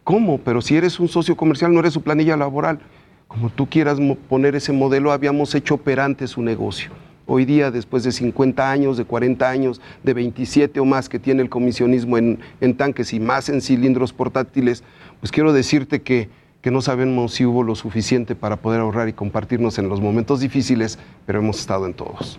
¿Cómo? 0.04 0.36
Pero 0.36 0.60
si 0.60 0.76
eres 0.76 1.00
un 1.00 1.08
socio 1.08 1.38
comercial 1.38 1.72
no 1.72 1.80
eres 1.80 1.94
su 1.94 2.02
planilla 2.02 2.36
laboral. 2.36 2.80
Como 3.28 3.48
tú 3.48 3.66
quieras 3.66 3.96
poner 4.28 4.54
ese 4.54 4.72
modelo, 4.72 5.10
habíamos 5.10 5.54
hecho 5.54 5.76
operante 5.76 6.26
su 6.26 6.42
negocio. 6.42 6.90
Hoy 7.24 7.46
día, 7.46 7.70
después 7.70 8.04
de 8.04 8.12
50 8.12 8.70
años, 8.70 8.98
de 8.98 9.06
40 9.06 9.48
años, 9.48 9.80
de 10.02 10.12
27 10.12 10.80
o 10.80 10.84
más 10.84 11.08
que 11.08 11.18
tiene 11.18 11.40
el 11.40 11.48
comisionismo 11.48 12.18
en, 12.18 12.40
en 12.60 12.76
tanques 12.76 13.14
y 13.14 13.20
más 13.20 13.48
en 13.48 13.62
cilindros 13.62 14.12
portátiles, 14.12 14.84
pues 15.20 15.32
quiero 15.32 15.54
decirte 15.54 16.02
que, 16.02 16.28
que 16.60 16.70
no 16.70 16.82
sabemos 16.82 17.32
si 17.32 17.46
hubo 17.46 17.62
lo 17.62 17.74
suficiente 17.74 18.34
para 18.34 18.56
poder 18.56 18.82
ahorrar 18.82 19.08
y 19.08 19.14
compartirnos 19.14 19.78
en 19.78 19.88
los 19.88 20.02
momentos 20.02 20.40
difíciles, 20.40 20.98
pero 21.24 21.38
hemos 21.38 21.58
estado 21.58 21.86
en 21.86 21.94
todos. 21.94 22.38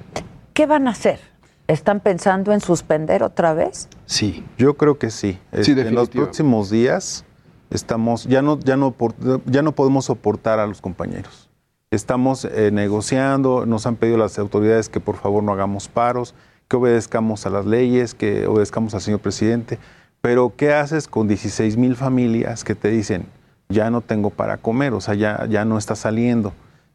¿Qué 0.53 0.67
van 0.67 0.88
a 0.88 0.91
hacer? 0.91 1.32
¿Están 1.68 1.99
pensando 2.01 2.51
en 2.51 2.59
suspender 2.59 3.24
otra 3.24 3.53
vez? 3.53 3.88
Sí. 4.05 4.43
Yo 4.57 4.76
creo 4.76 4.97
que 4.99 5.09
sí. 5.09 5.39
Este, 5.51 5.72
en 5.82 5.95
los 5.95 6.09
próximos 6.09 6.70
días 6.70 7.24
estamos, 7.70 8.26
ya 8.26 8.41
no, 8.41 8.59
ya 8.59 8.76
no, 8.78 8.91
por- 8.91 9.16
ya 9.45 9.61
no 9.61 9.72
podemos 9.74 10.05
soportar 10.05 10.59
a 10.59 10.68
los 10.68 10.82
compañeros. 10.82 11.49
Estamos 11.91 12.45
eh, 12.45 12.72
negociando, 12.72 13.66
nos 13.66 13.86
han 13.86 13.95
pedido 13.95 14.18
las 14.18 14.38
autoridades 14.39 14.89
que 14.89 14.99
por 14.99 15.16
favor 15.16 15.43
no 15.43 15.53
hagamos 15.53 15.88
paros, 15.88 16.34
que 16.68 16.76
obedezcamos 16.78 17.45
a 17.45 17.49
las 17.49 17.66
leyes, 17.66 18.14
que 18.14 18.47
obedezcamos 18.47 18.93
al 18.95 19.01
señor 19.01 19.20
presidente. 19.20 19.80
Pero 20.22 20.53
¿qué 20.57 20.74
haces 20.74 21.07
con 21.07 21.28
16 21.28 21.78
mil 21.78 21.95
familias 21.95 22.64
que 22.64 22.76
te 22.76 22.89
dicen, 22.89 23.26
ya 23.70 23.89
no 23.89 24.01
tengo 24.01 24.30
para 24.32 24.57
comer, 24.57 24.93
o 24.93 25.01
sea, 25.01 25.14
ya, 25.14 25.45
ya 25.49 25.66
no 25.66 25.78
está 25.78 25.95
saliendo? 25.95 26.53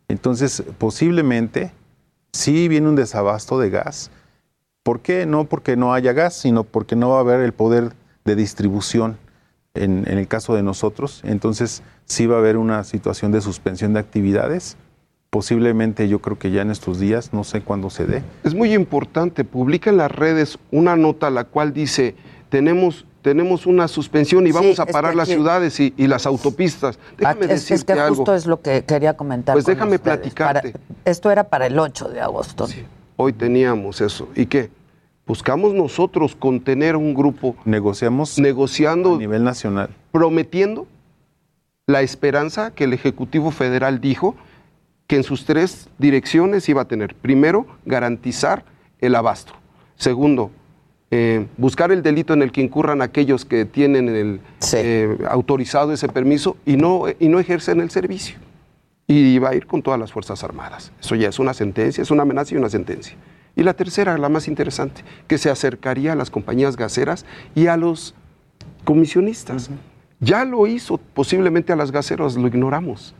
Entonces, 0.08 0.62
posiblemente, 0.78 1.70
sí 2.32 2.66
viene 2.68 2.88
un 2.88 2.96
desabasto 2.96 3.58
de 3.60 3.70
gas, 3.70 4.10
¿Por 4.88 5.00
qué? 5.00 5.26
No 5.26 5.44
porque 5.44 5.76
no 5.76 5.92
haya 5.92 6.14
gas, 6.14 6.32
sino 6.32 6.64
porque 6.64 6.96
no 6.96 7.10
va 7.10 7.18
a 7.18 7.20
haber 7.20 7.40
el 7.40 7.52
poder 7.52 7.92
de 8.24 8.36
distribución 8.36 9.18
en, 9.74 10.04
en 10.10 10.16
el 10.16 10.26
caso 10.28 10.54
de 10.54 10.62
nosotros. 10.62 11.20
Entonces 11.24 11.82
sí 12.06 12.26
va 12.26 12.36
a 12.36 12.38
haber 12.38 12.56
una 12.56 12.82
situación 12.84 13.30
de 13.30 13.42
suspensión 13.42 13.92
de 13.92 14.00
actividades. 14.00 14.78
Posiblemente 15.28 16.08
yo 16.08 16.20
creo 16.22 16.38
que 16.38 16.50
ya 16.50 16.62
en 16.62 16.70
estos 16.70 16.98
días, 16.98 17.34
no 17.34 17.44
sé 17.44 17.60
cuándo 17.60 17.90
se 17.90 18.06
dé. 18.06 18.22
Es 18.44 18.54
muy 18.54 18.72
importante, 18.72 19.44
publica 19.44 19.90
en 19.90 19.98
las 19.98 20.10
redes 20.10 20.58
una 20.70 20.96
nota 20.96 21.28
la 21.28 21.44
cual 21.44 21.74
dice, 21.74 22.14
tenemos, 22.48 23.04
tenemos 23.20 23.66
una 23.66 23.88
suspensión 23.88 24.46
y 24.46 24.52
Sí, 24.52 24.54
vamos 24.54 24.80
a 24.80 24.84
es 24.84 24.90
parar 24.92 25.14
las 25.14 25.28
ciudades 25.28 25.78
y, 25.80 25.92
y 25.98 26.06
las 26.06 26.24
autopistas. 26.24 26.98
Déjame 27.18 27.40
Ah, 27.42 27.44
es, 27.44 27.50
es 27.50 27.68
decirte 27.68 27.92
que 27.92 28.00
algo. 28.00 28.16
justo 28.16 28.34
es 28.34 28.46
lo 28.46 28.62
que 28.62 28.84
quería 28.84 29.14
comentar. 29.18 29.54
Pues 29.54 29.66
con 29.66 29.74
déjame 29.74 29.96
ustedes. 29.96 30.18
platicarte. 30.18 30.72
Para- 30.72 30.84
esto 31.04 31.30
era 31.30 31.44
para 31.44 31.66
el 31.66 31.78
8 31.78 32.08
de 32.08 32.22
agosto. 32.22 32.66
Hoy 33.16 33.34
teníamos 33.34 34.00
eso. 34.00 34.28
¿Y 34.34 34.46
qué? 34.46 34.70
Buscamos 35.28 35.74
nosotros 35.74 36.34
contener 36.34 36.96
un 36.96 37.12
grupo. 37.12 37.54
Negociamos 37.66 38.38
negociando 38.38 39.16
a 39.16 39.18
nivel 39.18 39.44
nacional. 39.44 39.90
prometiendo 40.10 40.86
la 41.86 42.00
esperanza 42.00 42.74
que 42.74 42.84
el 42.84 42.94
Ejecutivo 42.94 43.50
Federal 43.50 44.00
dijo 44.00 44.34
que 45.06 45.16
en 45.16 45.24
sus 45.24 45.44
tres 45.44 45.90
direcciones 45.98 46.66
iba 46.70 46.80
a 46.82 46.84
tener. 46.86 47.14
Primero, 47.14 47.66
garantizar 47.84 48.64
el 49.00 49.14
abasto. 49.14 49.52
Segundo, 49.96 50.50
eh, 51.10 51.46
buscar 51.58 51.92
el 51.92 52.02
delito 52.02 52.32
en 52.32 52.40
el 52.40 52.50
que 52.50 52.62
incurran 52.62 53.02
aquellos 53.02 53.44
que 53.44 53.66
tienen 53.66 54.08
el, 54.08 54.40
eh, 54.72 55.18
autorizado 55.28 55.92
ese 55.92 56.08
permiso 56.08 56.56
y 56.64 56.78
no, 56.78 57.04
y 57.18 57.28
no 57.28 57.38
ejercen 57.38 57.82
el 57.82 57.90
servicio. 57.90 58.38
Y 59.06 59.38
va 59.38 59.50
a 59.50 59.54
ir 59.54 59.66
con 59.66 59.82
todas 59.82 60.00
las 60.00 60.10
Fuerzas 60.10 60.42
Armadas. 60.42 60.90
Eso 61.00 61.14
ya 61.16 61.28
es 61.28 61.38
una 61.38 61.52
sentencia, 61.52 62.00
es 62.00 62.10
una 62.10 62.22
amenaza 62.22 62.54
y 62.54 62.58
una 62.58 62.70
sentencia. 62.70 63.16
Y 63.58 63.64
la 63.64 63.74
tercera, 63.74 64.16
la 64.18 64.28
más 64.28 64.46
interesante, 64.46 65.02
que 65.26 65.36
se 65.36 65.50
acercaría 65.50 66.12
a 66.12 66.14
las 66.14 66.30
compañías 66.30 66.76
gaseras 66.76 67.26
y 67.56 67.66
a 67.66 67.76
los 67.76 68.14
comisionistas. 68.84 69.68
Ya 70.20 70.44
lo 70.44 70.68
hizo 70.68 70.98
posiblemente 70.98 71.72
a 71.72 71.76
las 71.76 71.90
gaseras, 71.90 72.36
lo 72.36 72.46
ignoramos. 72.46 73.16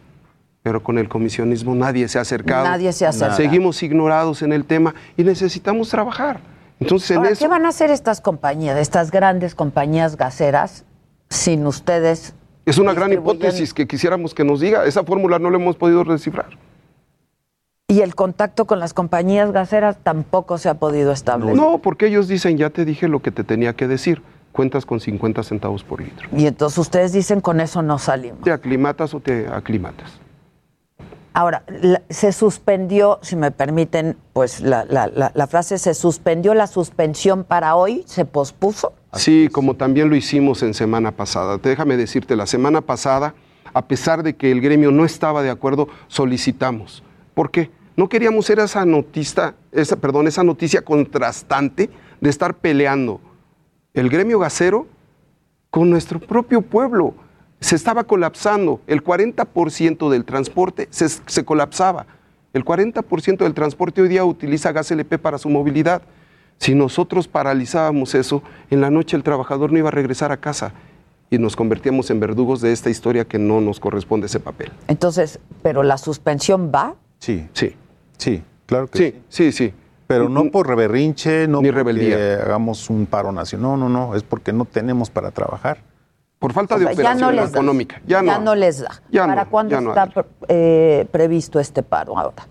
Pero 0.62 0.80
con 0.80 0.96
el 0.96 1.08
comisionismo 1.08 1.74
nadie 1.74 2.06
se 2.06 2.18
ha 2.18 2.20
acercado. 2.20 2.66
Nadie 2.66 2.92
se 2.92 3.04
ha 3.04 3.08
acercado. 3.08 3.36
Seguimos 3.36 3.82
ignorados 3.82 4.42
en 4.42 4.52
el 4.52 4.64
tema 4.64 4.94
y 5.16 5.24
necesitamos 5.24 5.88
trabajar. 5.88 6.40
Entonces, 6.78 7.16
en 7.16 7.24
eso. 7.26 7.44
¿qué 7.44 7.48
van 7.48 7.66
a 7.66 7.70
hacer 7.70 7.90
estas 7.90 8.20
compañías, 8.20 8.78
estas 8.78 9.10
grandes 9.10 9.56
compañías 9.56 10.16
gaseras, 10.16 10.84
sin 11.30 11.66
ustedes? 11.66 12.32
Es 12.64 12.78
una 12.78 12.92
gran 12.92 13.12
hipótesis 13.12 13.74
que 13.74 13.88
quisiéramos 13.88 14.34
que 14.34 14.44
nos 14.44 14.60
diga. 14.60 14.84
Esa 14.84 15.02
fórmula 15.02 15.40
no 15.40 15.50
la 15.50 15.56
hemos 15.56 15.74
podido 15.74 16.04
descifrar. 16.04 16.50
Y 17.90 18.02
el 18.02 18.14
contacto 18.14 18.66
con 18.66 18.80
las 18.80 18.92
compañías 18.92 19.50
gaseras 19.50 19.96
tampoco 20.02 20.58
se 20.58 20.68
ha 20.68 20.74
podido 20.74 21.10
establecer. 21.10 21.56
No, 21.56 21.78
porque 21.78 22.08
ellos 22.08 22.28
dicen, 22.28 22.58
ya 22.58 22.68
te 22.68 22.84
dije 22.84 23.08
lo 23.08 23.22
que 23.22 23.30
te 23.30 23.44
tenía 23.44 23.72
que 23.74 23.88
decir. 23.88 24.20
Cuentas 24.52 24.84
con 24.84 25.00
50 25.00 25.42
centavos 25.42 25.84
por 25.84 26.02
litro. 26.02 26.28
Y 26.36 26.46
entonces 26.46 26.76
ustedes 26.76 27.12
dicen, 27.14 27.40
con 27.40 27.60
eso 27.62 27.80
no 27.80 27.98
salimos. 27.98 28.42
¿Te 28.42 28.52
aclimatas 28.52 29.14
o 29.14 29.20
te 29.20 29.48
aclimatas? 29.48 30.20
Ahora, 31.32 31.62
la- 31.80 32.02
se 32.10 32.32
suspendió, 32.32 33.20
si 33.22 33.36
me 33.36 33.52
permiten, 33.52 34.18
pues 34.34 34.60
la, 34.60 34.84
la- 34.84 35.06
la- 35.06 35.32
la 35.34 35.46
frase, 35.46 35.78
se 35.78 35.94
suspendió 35.94 36.52
la 36.52 36.66
suspensión 36.66 37.42
para 37.42 37.74
hoy, 37.74 38.02
se 38.06 38.26
pospuso. 38.26 38.92
Sí, 39.14 39.48
como 39.50 39.76
también 39.76 40.10
lo 40.10 40.16
hicimos 40.16 40.62
en 40.62 40.74
semana 40.74 41.12
pasada. 41.12 41.56
Déjame 41.56 41.96
decirte, 41.96 42.36
la 42.36 42.46
semana 42.46 42.82
pasada, 42.82 43.34
a 43.72 43.86
pesar 43.86 44.22
de 44.22 44.36
que 44.36 44.52
el 44.52 44.60
gremio 44.60 44.90
no 44.90 45.06
estaba 45.06 45.42
de 45.42 45.48
acuerdo, 45.48 45.88
solicitamos. 46.08 47.02
¿Por 47.32 47.50
qué? 47.50 47.70
No 47.98 48.08
queríamos 48.08 48.46
ser 48.46 48.60
esa 48.60 48.84
noticia, 48.84 49.56
esa, 49.72 49.96
perdón, 49.96 50.28
esa 50.28 50.44
noticia 50.44 50.82
contrastante 50.82 51.90
de 52.20 52.30
estar 52.30 52.54
peleando 52.54 53.20
el 53.92 54.08
gremio 54.08 54.38
gasero 54.38 54.86
con 55.72 55.90
nuestro 55.90 56.20
propio 56.20 56.62
pueblo. 56.62 57.14
Se 57.58 57.74
estaba 57.74 58.04
colapsando. 58.04 58.80
El 58.86 59.02
40% 59.02 60.10
del 60.10 60.24
transporte 60.24 60.86
se, 60.90 61.08
se 61.08 61.44
colapsaba. 61.44 62.06
El 62.52 62.64
40% 62.64 63.38
del 63.38 63.52
transporte 63.52 64.00
hoy 64.00 64.06
día 64.06 64.24
utiliza 64.24 64.70
gas 64.70 64.92
LP 64.92 65.18
para 65.18 65.36
su 65.36 65.48
movilidad. 65.48 66.02
Si 66.58 66.76
nosotros 66.76 67.26
paralizábamos 67.26 68.14
eso, 68.14 68.44
en 68.70 68.80
la 68.80 68.90
noche 68.90 69.16
el 69.16 69.24
trabajador 69.24 69.72
no 69.72 69.78
iba 69.78 69.88
a 69.88 69.90
regresar 69.90 70.30
a 70.30 70.36
casa 70.36 70.72
y 71.30 71.38
nos 71.38 71.56
convertíamos 71.56 72.10
en 72.10 72.20
verdugos 72.20 72.60
de 72.60 72.70
esta 72.70 72.90
historia 72.90 73.24
que 73.24 73.40
no 73.40 73.60
nos 73.60 73.80
corresponde 73.80 74.26
ese 74.26 74.38
papel. 74.38 74.70
Entonces, 74.86 75.40
¿pero 75.64 75.82
la 75.82 75.98
suspensión 75.98 76.70
va? 76.72 76.94
Sí. 77.18 77.48
Sí. 77.54 77.74
Sí, 78.18 78.42
claro 78.66 78.86
que 78.88 78.98
sí. 78.98 79.22
Sí, 79.28 79.52
sí. 79.52 79.74
Pero 80.06 80.28
no 80.28 80.50
por 80.50 80.74
berrinche, 80.74 81.46
no 81.48 81.60
Ni 81.60 81.68
porque 81.68 81.76
rebeldía. 81.92 82.42
hagamos 82.42 82.88
un 82.88 83.04
paro 83.06 83.30
nacional. 83.30 83.62
No, 83.72 83.76
no, 83.76 83.88
no, 83.88 84.14
es 84.14 84.22
porque 84.22 84.52
no 84.52 84.64
tenemos 84.64 85.10
para 85.10 85.30
trabajar. 85.30 85.78
Por 86.38 86.52
falta 86.52 86.76
O 86.76 86.78
de 86.78 86.84
sea, 86.84 86.94
ya 86.94 87.00
operación 87.00 87.34
no 87.36 87.42
les 87.42 87.50
económica. 87.50 88.00
Ya, 88.06 88.22
no. 88.22 88.54
les 88.54 88.80
da. 88.80 88.90
Ya 89.10 89.26
¿Para 89.26 89.44
no, 89.44 89.50
cuándo 89.50 89.70
ya 89.72 89.80
no 89.80 89.90
está 89.90 90.08
eh, 90.48 91.06
previsto 91.10 91.58
este 91.60 91.82
paro 91.82 92.16
ahora? 92.16 92.46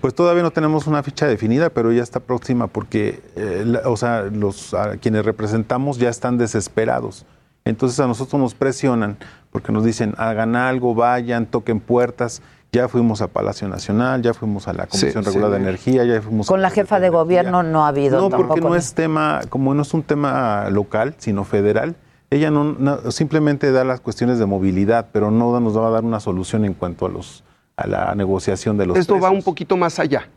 Pues 0.00 0.14
todavía 0.14 0.42
no 0.42 0.52
tenemos 0.52 0.86
una 0.86 1.02
ficha 1.02 1.26
definida, 1.26 1.68
pero 1.70 1.90
ya 1.92 2.02
está 2.02 2.20
próxima 2.20 2.66
porque, 2.68 3.20
eh, 3.34 3.62
la- 3.66 3.88
o 3.88 3.96
sea, 3.96 4.22
los 4.22 4.72
a 4.74 4.96
quienes 4.98 5.24
representamos 5.24 5.98
ya 5.98 6.08
están 6.08 6.38
desesperados. 6.38 7.26
Entonces 7.64 7.98
a 7.98 8.06
nosotros 8.06 8.40
nos 8.40 8.54
presionan 8.54 9.16
porque 9.50 9.72
nos 9.72 9.84
dicen 9.84 10.14
hagan 10.18 10.54
algo, 10.54 10.94
vayan, 10.94 11.46
toquen 11.46 11.80
puertas. 11.80 12.40
Ya 12.72 12.88
fuimos 12.88 13.22
a 13.22 13.28
Palacio 13.28 13.68
Nacional, 13.68 14.20
ya 14.22 14.34
fuimos 14.34 14.68
a 14.68 14.72
la 14.74 14.86
Comisión 14.86 15.24
Sí, 15.24 15.30
Regular 15.30 15.50
de. 15.52 15.56
Energía, 15.58 16.04
ya 16.04 16.20
fuimos 16.20 16.46
Con 16.46 16.60
la 16.60 16.70
jefa 16.70 17.00
de 17.00 17.08
gobierno 17.08 17.62
no 17.62 17.84
ha 17.84 17.88
habido 17.88 18.20
no, 18.20 18.28
tampoco. 18.28 18.48
porque 18.54 18.60
no 18.60 18.74
es 18.74 18.92
tema, 18.94 19.40
como 19.48 19.72
no 19.72 19.82
es 19.82 19.94
un 19.94 20.02
tema 20.02 20.68
local, 20.70 21.14
sino 21.18 21.44
federal, 21.44 21.94
ella 22.28 22.50
no, 22.50 22.64
no- 22.64 23.10
simplemente 23.12 23.70
da 23.72 23.84
las 23.84 24.00
cuestiones 24.00 24.38
de 24.38 24.46
movilidad, 24.46 25.08
pero 25.12 25.30
no 25.30 25.58
nos 25.60 25.76
va 25.78 25.86
a 25.86 25.90
dar 25.90 26.04
una 26.04 26.20
solución 26.20 26.64
en 26.64 26.74
cuanto 26.74 27.06
a 27.06 27.08
los 27.08 27.44
a 27.76 27.86
la 27.86 28.14
negociación 28.14 28.78
de 28.78 28.86
los 28.86 28.96
Esto 28.98 29.20
va 29.20 29.30
un 29.30 29.42
poquito 29.42 29.76
más 29.76 29.98
allá. 29.98 30.28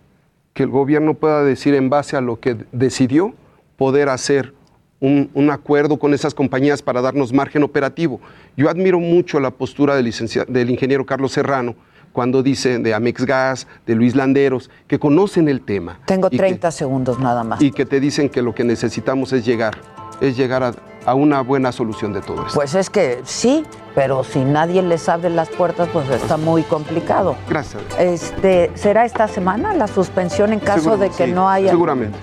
Que 0.53 0.63
el 0.63 0.69
gobierno 0.69 1.13
pueda 1.13 1.41
decir 1.43 1.73
en 1.73 1.89
base 1.89 2.17
a 2.17 2.21
lo 2.21 2.39
que 2.39 2.57
decidió, 2.73 3.33
poder 3.77 4.09
hacer 4.09 4.53
un, 4.99 5.29
un 5.33 5.49
acuerdo 5.49 5.97
con 5.99 6.13
esas 6.13 6.33
compañías 6.33 6.81
para 6.81 7.01
darnos 7.01 7.31
margen 7.31 7.63
operativo. 7.63 8.19
Yo 8.57 8.69
admiro 8.69 8.99
mucho 8.99 9.39
la 9.39 9.51
postura 9.51 9.95
del 9.95 10.69
ingeniero 10.69 11.05
Carlos 11.05 11.31
Serrano 11.31 11.75
cuando 12.13 12.43
dice 12.43 12.79
de 12.79 12.93
Amex 12.93 13.25
Gas, 13.25 13.67
de 13.85 13.95
Luis 13.95 14.15
Landeros, 14.15 14.69
que 14.87 14.99
conocen 14.99 15.47
el 15.47 15.61
tema. 15.61 15.99
Tengo 16.05 16.27
y 16.27 16.31
que- 16.31 16.37
30 16.37 16.71
segundos 16.71 17.19
nada 17.19 17.43
más. 17.43 17.61
y 17.61 17.71
que 17.71 17.85
te 17.85 17.99
dicen 17.99 18.29
que 18.29 18.41
lo 18.41 18.53
que 18.55 18.63
necesitamos 18.63 19.31
es 19.33 19.45
llegar, 19.45 19.77
es 20.21 20.35
llegar 20.37 20.63
a, 20.63 20.73
a 21.05 21.13
una 21.13 21.41
buena 21.41 21.71
solución 21.71 22.11
de 22.13 22.21
todo 22.21 22.41
esto. 22.45 22.53
Pues 22.55 22.75
es 22.75 22.89
que 22.89 23.19
sí, 23.23 23.63
pero 23.95 24.23
si 24.23 24.39
nadie 24.43 24.81
les 24.81 25.07
abre 25.07 25.29
las 25.29 25.49
puertas, 25.49 25.87
pues 25.93 26.09
está 26.09 26.37
muy 26.37 26.63
complicado. 26.63 27.35
Gracias. 27.49 27.81
Este, 27.97 28.71
¿Será 28.75 29.05
esta 29.05 29.27
semana 29.27 29.73
la 29.73 29.87
suspensión 29.87 30.51
en 30.53 30.59
caso 30.59 30.97
de 30.97 31.09
que 31.09 31.25
sí, 31.27 31.31
no 31.31 31.49
haya? 31.49 31.69
Seguramente. 31.71 32.17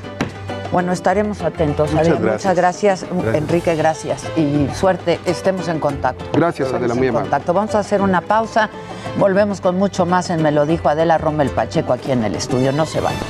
Bueno, 0.73 0.93
estaremos 0.93 1.43
atentos. 1.43 1.93
Muchas 1.93 2.09
Adela. 2.09 2.21
gracias. 2.21 2.45
Muchas 2.45 2.57
gracias, 2.57 3.07
Gracias. 3.11 3.35
Enrique, 3.37 3.75
gracias. 3.77 4.25
Y 4.37 4.69
suerte, 4.75 5.21
estemos 5.25 5.69
en 5.69 5.79
contacto. 5.81 6.25
Gracias, 6.33 6.67
Estemos 6.69 6.81
Adela, 6.81 6.95
en 6.95 6.99
muy 6.99 7.09
amable. 7.09 7.31
contacto. 7.31 7.53
Vamos 7.55 7.75
a 7.75 7.79
hacer 7.81 8.01
una 8.03 8.21
pausa. 8.21 8.69
Volvemos 9.19 9.61
con 9.61 9.77
mucho 9.79 10.07
más 10.07 10.31
en 10.31 10.43
Me 10.43 10.53
lo 10.53 10.67
dijo 10.67 10.89
Adela 10.89 11.19
Rommel 11.19 11.51
Pacheco 11.51 11.93
aquí 11.93 12.13
en 12.13 12.25
el 12.25 12.35
estudio. 12.35 12.73
No 12.73 12.85
se 12.87 13.01
vayan. 13.01 13.21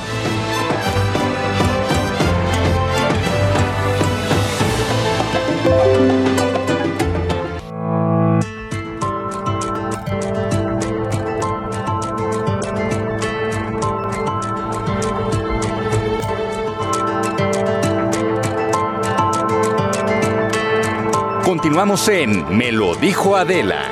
Continuamos 21.77 22.07
en 22.07 22.57
Me 22.57 22.71
lo 22.71 22.95
dijo 22.95 23.35
Adela. 23.35 23.83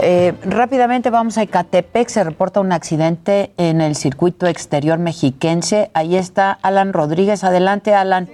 Eh, 0.00 0.32
rápidamente 0.44 1.10
vamos 1.10 1.38
a 1.38 1.42
Ecatepec. 1.42 2.08
Se 2.08 2.22
reporta 2.22 2.60
un 2.60 2.70
accidente 2.70 3.50
en 3.56 3.80
el 3.80 3.96
circuito 3.96 4.46
exterior 4.46 5.00
mexiquense. 5.00 5.90
Ahí 5.92 6.14
está 6.14 6.52
Alan 6.52 6.92
Rodríguez. 6.92 7.42
Adelante, 7.42 7.94
Alan. 7.94 8.30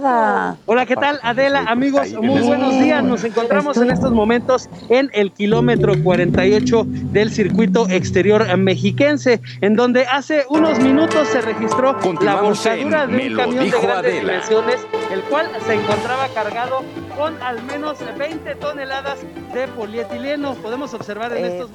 Hola, 0.00 0.86
¿qué 0.86 0.94
tal 0.94 1.18
Adela? 1.24 1.64
Amigos, 1.66 2.12
muy 2.12 2.40
buenos 2.40 2.78
días. 2.78 3.02
Nos 3.02 3.24
encontramos 3.24 3.76
en 3.78 3.90
estos 3.90 4.12
momentos 4.12 4.68
en 4.88 5.10
el 5.12 5.32
kilómetro 5.32 5.94
48 6.00 6.84
del 6.86 7.32
circuito 7.32 7.88
exterior 7.88 8.56
mexiquense, 8.56 9.40
en 9.60 9.74
donde 9.74 10.06
hace 10.06 10.44
unos 10.50 10.78
minutos 10.78 11.26
se 11.28 11.40
registró 11.40 11.96
la 12.20 12.40
volcadura 12.40 13.06
de 13.08 13.28
un 13.28 13.36
camión 13.36 13.64
de 13.64 13.70
grandes 13.70 13.90
Adela. 13.90 14.20
dimensiones, 14.20 14.86
el 15.12 15.20
cual 15.22 15.48
se 15.66 15.74
encontraba 15.74 16.28
cargado 16.28 16.84
con 17.16 17.34
al 17.42 17.60
menos 17.64 17.98
20 18.16 18.54
toneladas 18.54 19.18
de 19.52 19.66
polietileno. 19.66 20.54
Podemos 20.54 20.94
observar 20.94 21.36
en 21.36 21.44
Eh, 21.44 21.66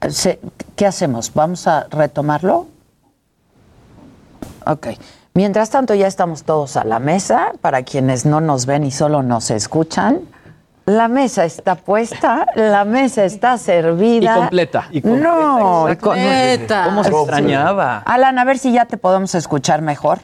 estos 0.00 0.38
¿Qué 0.74 0.86
hacemos? 0.86 1.32
¿Vamos 1.34 1.66
a 1.66 1.86
retomarlo? 1.90 2.66
Ok. 4.66 4.88
Mientras 5.36 5.68
tanto, 5.68 5.94
ya 5.94 6.06
estamos 6.06 6.44
todos 6.44 6.78
a 6.78 6.84
la 6.84 6.98
mesa. 6.98 7.52
Para 7.60 7.82
quienes 7.82 8.24
no 8.24 8.40
nos 8.40 8.64
ven 8.64 8.84
y 8.84 8.90
solo 8.90 9.22
nos 9.22 9.50
escuchan, 9.50 10.22
la 10.86 11.08
mesa 11.08 11.44
está 11.44 11.74
puesta, 11.74 12.46
la 12.54 12.86
mesa 12.86 13.22
está 13.26 13.58
servida. 13.58 14.34
Y 14.34 14.38
completa. 14.40 14.88
Y 14.90 15.02
completa, 15.02 15.28
no, 15.28 15.88
y 15.88 15.92
exacto. 15.92 16.04
con- 16.08 16.16
Completa. 16.16 16.84
¿Cómo 16.86 17.04
se 17.04 17.10
extrañaba? 17.10 17.98
Alan, 18.06 18.38
a 18.38 18.44
ver 18.44 18.56
si 18.56 18.72
ya 18.72 18.86
te 18.86 18.96
podemos 18.96 19.34
escuchar 19.34 19.82
mejor. 19.82 20.20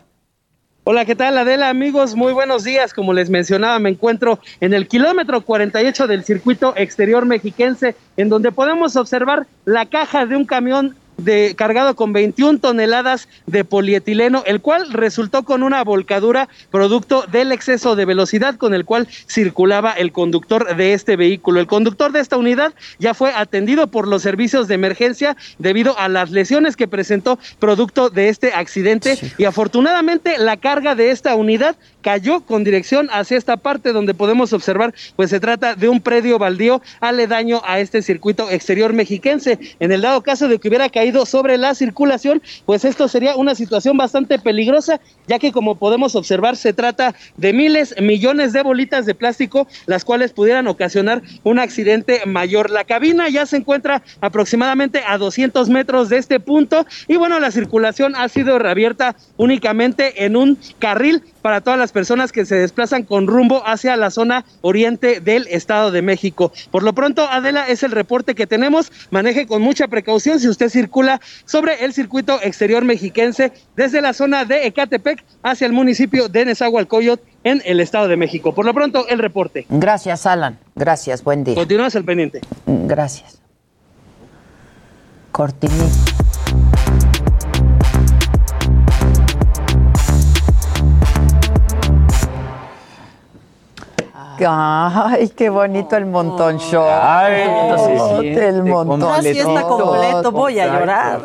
Hola, 0.84 1.04
¿qué 1.04 1.14
tal 1.14 1.36
Adela? 1.36 1.68
Amigos, 1.68 2.16
muy 2.16 2.32
buenos 2.32 2.64
días. 2.64 2.94
Como 2.94 3.12
les 3.12 3.28
mencionaba, 3.28 3.78
me 3.80 3.90
encuentro 3.90 4.40
en 4.60 4.72
el 4.72 4.88
kilómetro 4.88 5.42
48 5.42 6.06
del 6.06 6.24
circuito 6.24 6.72
exterior 6.74 7.26
mexiquense, 7.26 7.94
en 8.16 8.30
donde 8.30 8.50
podemos 8.50 8.96
observar 8.96 9.46
la 9.66 9.84
caja 9.84 10.24
de 10.24 10.36
un 10.36 10.46
camión 10.46 10.96
de, 11.16 11.54
cargado 11.56 11.94
con 11.94 12.12
21 12.12 12.58
toneladas 12.58 13.28
de 13.46 13.64
polietileno, 13.64 14.42
el 14.46 14.60
cual 14.60 14.92
resultó 14.92 15.42
con 15.44 15.62
una 15.62 15.84
volcadura 15.84 16.48
producto 16.70 17.24
del 17.30 17.52
exceso 17.52 17.96
de 17.96 18.04
velocidad 18.04 18.56
con 18.56 18.74
el 18.74 18.84
cual 18.84 19.08
circulaba 19.28 19.92
el 19.92 20.12
conductor 20.12 20.76
de 20.76 20.94
este 20.94 21.16
vehículo. 21.16 21.60
El 21.60 21.66
conductor 21.66 22.12
de 22.12 22.20
esta 22.20 22.36
unidad 22.36 22.74
ya 22.98 23.14
fue 23.14 23.32
atendido 23.32 23.86
por 23.86 24.08
los 24.08 24.22
servicios 24.22 24.68
de 24.68 24.74
emergencia 24.74 25.36
debido 25.58 25.98
a 25.98 26.08
las 26.08 26.30
lesiones 26.30 26.76
que 26.76 26.88
presentó 26.88 27.38
producto 27.58 28.10
de 28.10 28.28
este 28.28 28.52
accidente 28.52 29.18
y 29.38 29.44
afortunadamente 29.44 30.38
la 30.38 30.56
carga 30.56 30.94
de 30.94 31.10
esta 31.10 31.34
unidad 31.34 31.76
cayó 32.00 32.40
con 32.40 32.64
dirección 32.64 33.08
hacia 33.12 33.38
esta 33.38 33.56
parte 33.56 33.92
donde 33.92 34.14
podemos 34.14 34.52
observar, 34.52 34.92
pues 35.14 35.30
se 35.30 35.38
trata 35.38 35.76
de 35.76 35.88
un 35.88 36.00
predio 36.00 36.38
baldío 36.38 36.82
aledaño 37.00 37.62
a 37.64 37.78
este 37.78 38.02
circuito 38.02 38.50
exterior 38.50 38.92
mexiquense. 38.92 39.58
En 39.78 39.92
el 39.92 40.00
dado 40.00 40.22
caso 40.22 40.48
de 40.48 40.58
que 40.58 40.68
hubiera 40.68 40.88
caído 40.88 41.01
sobre 41.26 41.59
la 41.59 41.74
circulación, 41.74 42.42
pues 42.64 42.84
esto 42.84 43.09
sería 43.09 43.36
una 43.36 43.55
situación 43.55 43.96
bastante 43.96 44.38
peligrosa, 44.38 45.00
ya 45.26 45.38
que 45.38 45.53
como 45.53 45.74
podemos 45.74 46.14
observar 46.14 46.57
se 46.57 46.72
trata 46.72 47.14
de 47.36 47.53
miles, 47.53 47.94
millones 48.00 48.53
de 48.53 48.62
bolitas 48.62 49.05
de 49.05 49.14
plástico, 49.14 49.66
las 49.86 50.05
cuales 50.05 50.32
pudieran 50.32 50.68
ocasionar 50.68 51.22
un 51.42 51.59
accidente 51.59 52.22
mayor. 52.26 52.70
La 52.70 52.84
cabina 52.84 53.28
ya 53.28 53.46
se 53.46 53.57
encuentra 53.57 54.03
aproximadamente 54.20 55.03
a 55.07 55.18
200 55.18 55.68
metros 55.68 56.09
de 56.09 56.18
este 56.18 56.38
punto 56.38 56.86
y 57.09 57.16
bueno, 57.16 57.40
la 57.40 57.50
circulación 57.50 58.14
ha 58.16 58.28
sido 58.28 58.59
reabierta 58.59 59.16
únicamente 59.36 60.24
en 60.24 60.36
un 60.36 60.59
carril 60.78 61.22
para 61.42 61.61
todas 61.61 61.78
las 61.78 61.90
personas 61.90 62.30
que 62.30 62.46
se 62.46 62.55
desplazan 62.55 63.03
con 63.03 63.26
rumbo 63.26 63.66
hacia 63.66 63.96
la 63.96 64.11
zona 64.11 64.44
oriente 64.61 65.20
del 65.20 65.48
Estado 65.48 65.90
de 65.90 66.03
México. 66.03 66.53
Por 66.70 66.84
lo 66.84 66.92
pronto, 66.92 67.26
Adela, 67.28 67.66
es 67.68 67.82
el 67.82 67.90
reporte 67.90 68.36
que 68.36 68.46
tenemos. 68.46 68.92
Maneje 69.11 69.46
con 69.46 69.61
mucha 69.62 69.88
precaución 69.88 70.38
si 70.38 70.48
usted 70.48 70.68
circula 70.68 70.91
sobre 71.45 71.84
el 71.84 71.93
circuito 71.93 72.38
exterior 72.43 72.84
mexiquense 72.84 73.53
desde 73.76 74.01
la 74.01 74.12
zona 74.12 74.45
de 74.45 74.66
Ecatepec 74.66 75.24
hacia 75.43 75.66
el 75.66 75.72
municipio 75.72 76.28
de 76.28 76.45
Nezahualcóyotl 76.45 77.22
en 77.45 77.62
el 77.64 77.80
Estado 77.80 78.09
de 78.09 78.16
México. 78.16 78.55
Por 78.55 78.64
lo 78.64 78.74
pronto, 78.74 79.07
el 79.09 79.18
reporte. 79.18 79.66
Gracias, 79.68 80.26
Alan. 80.26 80.59
Gracias, 80.74 81.24
buen 81.24 81.45
día. 81.45 81.55
Continúas 81.55 81.97
al 81.97 82.05
pendiente. 82.05 82.40
Gracias. 82.66 83.40
Cortinita. 85.32 86.22
Ay, 94.39 95.28
qué 95.30 95.51
bonito 95.51 95.97
el 95.97 96.07
montón 96.07 96.59
show. 96.59 96.85
Ay, 96.89 97.43
el 98.22 98.62
montón. 98.62 99.03
Una 99.03 99.20
fiesta 99.20 99.62
completo, 99.62 100.33
voy 100.33 100.59
a 100.59 100.66
llorar. 100.66 101.20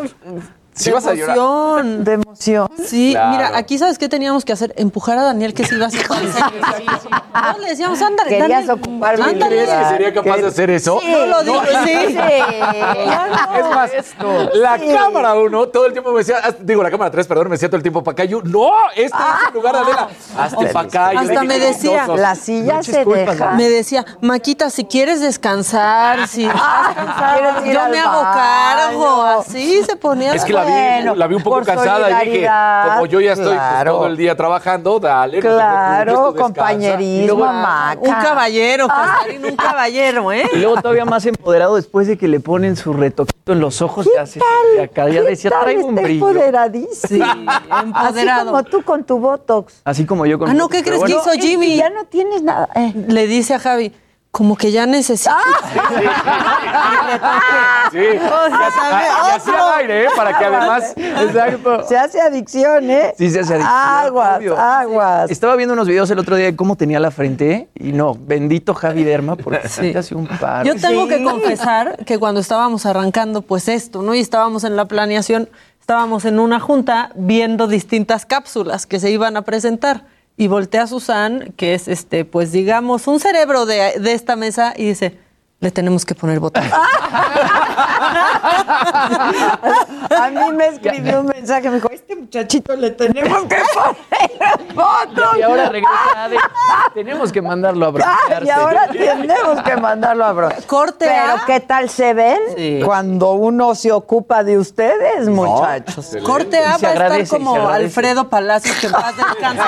Sí 0.78 0.86
de 0.89 0.93
vas 0.93 1.07
a 1.07 1.13
llorar. 1.13 1.36
emoción. 1.38 2.03
De 2.03 2.13
emoción. 2.13 2.69
Sí, 2.86 3.11
Claro. 3.13 3.32
mira, 3.32 3.57
aquí 3.57 3.78
sabes 3.78 3.97
qué 3.97 4.07
teníamos 4.07 4.45
que 4.45 4.53
hacer, 4.53 4.73
empujar 4.78 5.17
a 5.17 5.23
Daniel 5.23 5.53
que 5.53 5.65
se 5.65 5.75
iba 5.75 5.86
a 5.86 5.88
hacer. 5.89 6.07
No, 6.09 7.57
le 7.59 7.69
decíamos, 7.69 8.01
ándale, 8.01 8.30
Querías 8.30 8.67
Daniel, 8.67 8.71
ocupar 8.71 9.17
mi 9.17 9.23
ándale. 9.23 9.55
¿Crees 9.55 9.69
que 9.69 9.86
sería 9.89 10.13
capaz 10.13 10.38
de 10.38 10.47
hacer 10.47 10.69
eso? 10.69 10.99
Sí, 11.01 11.11
no 11.11 11.25
lo 11.25 11.43
digo, 11.43 11.61
sí. 11.84 11.91
Es 13.57 13.69
más, 13.69 13.91
la 14.53 14.78
cámara 14.80 15.34
uno 15.36 15.67
todo 15.67 15.86
el 15.88 15.91
tiempo 15.93 16.11
me 16.11 16.19
decía, 16.19 16.38
digo, 16.59 16.84
la 16.84 16.91
cámara 16.91 17.11
tres, 17.11 17.28
perdón, 17.28 17.45
me 17.49 17.51
decía 17.55 17.69
todo 17.69 17.78
el 17.78 17.84
tiempo 17.84 18.03
para 18.03 18.13
acá. 18.13 18.23
Yo, 18.25 18.41
no, 18.43 18.69
este 18.95 19.05
es 19.17 19.47
el 19.47 19.53
lugar 19.53 19.73
de 19.75 19.82
Adela. 19.82 20.09
Hazte 20.38 20.65
para 20.67 20.88
acá. 20.88 21.13
Yo 21.13 21.19
Hasta 21.19 21.43
me 21.43 21.55
"Qué 21.55 21.65
decía, 21.65 21.97
chistosos". 21.99 22.19
La 22.19 22.36
silla 22.36 22.73
No 22.73 22.80
eches 22.82 22.95
se 22.95 23.03
culpas, 23.03 23.38
deja. 23.38 23.51
Me 23.51 23.69
decía, 23.69 24.05
Maquita, 24.21 24.69
si 24.69 24.86
quieres 24.86 25.21
descansar, 25.21 26.28
si 26.28 26.45
Ah, 26.45 26.88
estás 26.89 26.95
cansada, 27.05 27.38
¿quieres 27.38 27.65
ir 27.67 27.73
yo 27.73 27.89
me 27.89 27.99
hago 27.99 28.21
cargo. 28.21 29.23
Así 29.23 29.84
se 29.84 29.95
ponía. 29.95 30.34
Es 30.34 30.43
que 30.45 30.53
la 30.53 30.63
vi, 30.68 30.93
Bueno, 30.97 31.15
la 31.15 31.28
vi 31.28 31.36
un 31.36 31.43
poco 31.43 31.61
cansada 31.63 32.24
y 32.24 32.30
dije, 32.30 32.49
como 32.93 33.05
yo 33.07 33.20
ya 33.22 33.34
estoy 33.34 33.57
pues, 33.57 33.84
todo 33.86 34.07
el 34.07 34.18
día 34.18 34.36
trabajando, 34.36 34.99
dale. 34.99 35.38
no 35.38 35.41
preocupes, 35.41 35.55
Claro, 36.07 36.34
compañerismo, 36.34 37.28
luego- 37.38 37.45
maca. 37.53 37.99
Un 38.01 38.11
caballero, 38.13 38.88
Casarín, 38.88 39.45
un 39.45 39.55
caballero, 39.55 40.32
¿eh? 40.32 40.49
Y 40.53 40.57
luego 40.57 40.82
todavía 40.82 41.05
más 41.05 41.26
empoderado 41.26 41.76
después 41.76 42.07
de 42.07 42.18
que 42.18 42.28
le 42.28 42.39
ponen 42.39 42.76
su 42.76 42.93
retoquito 42.93 43.53
en 43.53 43.59
los 43.59 43.82
ojos. 43.82 44.07
Ya 44.15 44.26
se 44.26 44.39
tal? 44.39 44.84
acá 44.84 45.07
ya 45.09 45.22
¿Qué 45.22 45.30
decía, 45.30 45.49
tal? 45.51 45.61
traigo 45.63 45.88
un 45.88 45.95
brillo. 45.95 46.28
empoderadísimo. 46.30 47.26
Así 47.26 47.84
empoderado. 47.86 48.51
como 48.51 48.63
tú 48.63 48.84
con 48.84 49.03
tu 49.03 49.20
Botox. 49.20 49.82
Así 49.86 50.05
como 50.05 50.26
yo 50.26 50.38
con 50.39 50.49
Ah, 50.49 50.53
no, 50.53 50.68
¿qué 50.70 50.84
crees 50.84 51.03
que 51.03 51.11
hizo 51.11 51.32
Jimmy? 51.39 51.78
Ya 51.78 51.89
no 51.89 52.05
tienes 52.05 52.41
nada. 52.43 52.70
Eh. 52.76 52.93
Le 53.07 53.28
dice 53.28 53.53
a 53.55 53.59
Javi, 53.59 53.93
como 54.38 54.55
que 54.55 54.71
ya 54.71 54.85
necesito. 54.85 55.31
Sí, 57.91 57.97
y 57.99 58.17
así- 58.17 59.27
y 59.27 59.31
así 59.35 59.49
al 59.49 59.79
aire, 59.79 60.03
¿eh? 60.03 60.07
Para 60.15 60.38
que 60.38 60.45
además. 60.45 60.93
Exacto. 60.97 61.88
Se 61.88 61.97
hace 61.97 62.19
adicción, 62.21 62.89
¿eh? 62.89 63.13
Sí, 63.17 63.29
se 63.29 63.39
hace 63.39 63.53
adicción, 63.55 63.73
Aguas, 63.77 64.38
obvio. 64.38 64.57
aguas. 64.59 65.31
Estaba 65.31 65.55
viendo 65.55 65.73
unos 65.73 65.88
videos 65.88 66.09
el 66.11 66.19
otro 66.19 66.35
día 66.35 66.47
de 66.47 66.55
cómo 66.55 66.75
tenía 66.75 66.99
la 66.99 67.11
frente 67.11 67.69
y 67.75 67.93
no, 67.93 68.13
bendito 68.19 68.73
Javi 68.73 69.03
Derma 69.03 69.35
porque 69.38 69.67
Sí. 69.69 69.93
te 69.93 69.97
hace 69.97 70.15
un 70.15 70.27
paro. 70.27 70.65
Yo 70.65 70.75
tengo 70.75 71.03
Sí. 71.03 71.09
que 71.09 71.23
confesar 71.23 71.97
que 72.05 72.19
cuando 72.19 72.41
estábamos 72.41 72.85
arrancando, 72.85 73.41
pues 73.41 73.67
esto, 73.69 74.01
¿no? 74.01 74.13
Y 74.13 74.19
estábamos 74.19 74.63
en 74.65 74.75
la 74.75 74.85
planeación, 74.85 75.49
estábamos 75.79 76.25
en 76.25 76.39
una 76.39 76.59
junta 76.59 77.11
viendo 77.15 77.67
distintas 77.67 78.25
cápsulas 78.25 78.85
que 78.85 78.99
se 78.99 79.09
iban 79.09 79.38
a 79.38 79.43
presentar. 79.43 80.03
Y 80.38 80.47
voltea 80.47 80.83
a 80.83 80.88
Susan, 80.88 81.53
que 81.57 81.73
es 81.73 81.88
este, 81.88 82.23
pues 82.23 82.51
digamos, 82.51 83.07
un 83.07 83.19
cerebro 83.19 83.65
de, 83.65 83.99
de 83.99 84.13
esta 84.13 84.35
mesa, 84.35 84.73
y 84.77 84.85
dice: 84.85 85.17
Le 85.60 85.72
tenemos 85.72 86.05
que 86.05 86.14
poner 86.14 86.39
botón. 86.39 86.64
A 90.18 90.30
mí 90.30 90.51
me 90.55 90.68
escribió 90.68 91.22
un 91.22 91.28
mensaje, 91.28 91.70
me 91.70 91.76
dijo, 91.76 91.89
este 91.91 92.16
muchachito 92.16 92.76
le 92.76 92.91
tenemos 92.91 93.43
que 93.45 93.55
poner 93.74 94.76
fotos. 94.76 95.38
Y 95.38 95.41
ahora 95.41 95.70
regresa 95.70 96.24
Ade. 96.26 96.38
Tenemos 96.93 97.32
que 97.32 97.41
mandarlo 97.41 97.86
a 97.88 97.89
broncearse. 97.91 98.45
y 98.45 98.49
ahora 98.49 98.88
tenemos 98.88 99.62
que 99.64 99.78
mandarlo 99.78 100.26
a 100.26 100.32
bro. 100.34 100.49
Corte 100.68 101.05
Pero 101.08 101.34
A. 101.41 101.45
¿qué 101.45 101.60
tal 101.60 101.89
se 101.89 102.14
ven 102.14 102.38
Sí. 102.55 102.82
cuando 102.86 103.34
uno 103.34 103.74
se 103.76 103.91
ocupa 103.91 104.43
de 104.43 104.58
ustedes, 104.58 105.28
muchachos? 105.28 106.18
Corte 106.24 106.58
A 106.64 106.78
va 106.78 106.89
a 106.89 106.93
estar 107.18 107.28
como. 107.28 107.68
Alfredo 107.68 108.30
Palacios, 108.30 108.76
que 108.78 108.88
en 108.88 108.93
paz 108.93 109.16
descanse. 109.18 109.64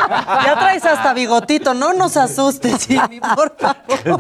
Ya 0.46 0.56
traes 0.60 0.86
hasta 0.86 1.14
bigotito, 1.14 1.74
no 1.74 1.94
nos 1.94 2.16
asustes, 2.18 2.86
Jimmy, 2.86 3.20
por 3.22 3.56
favor. 3.58 4.20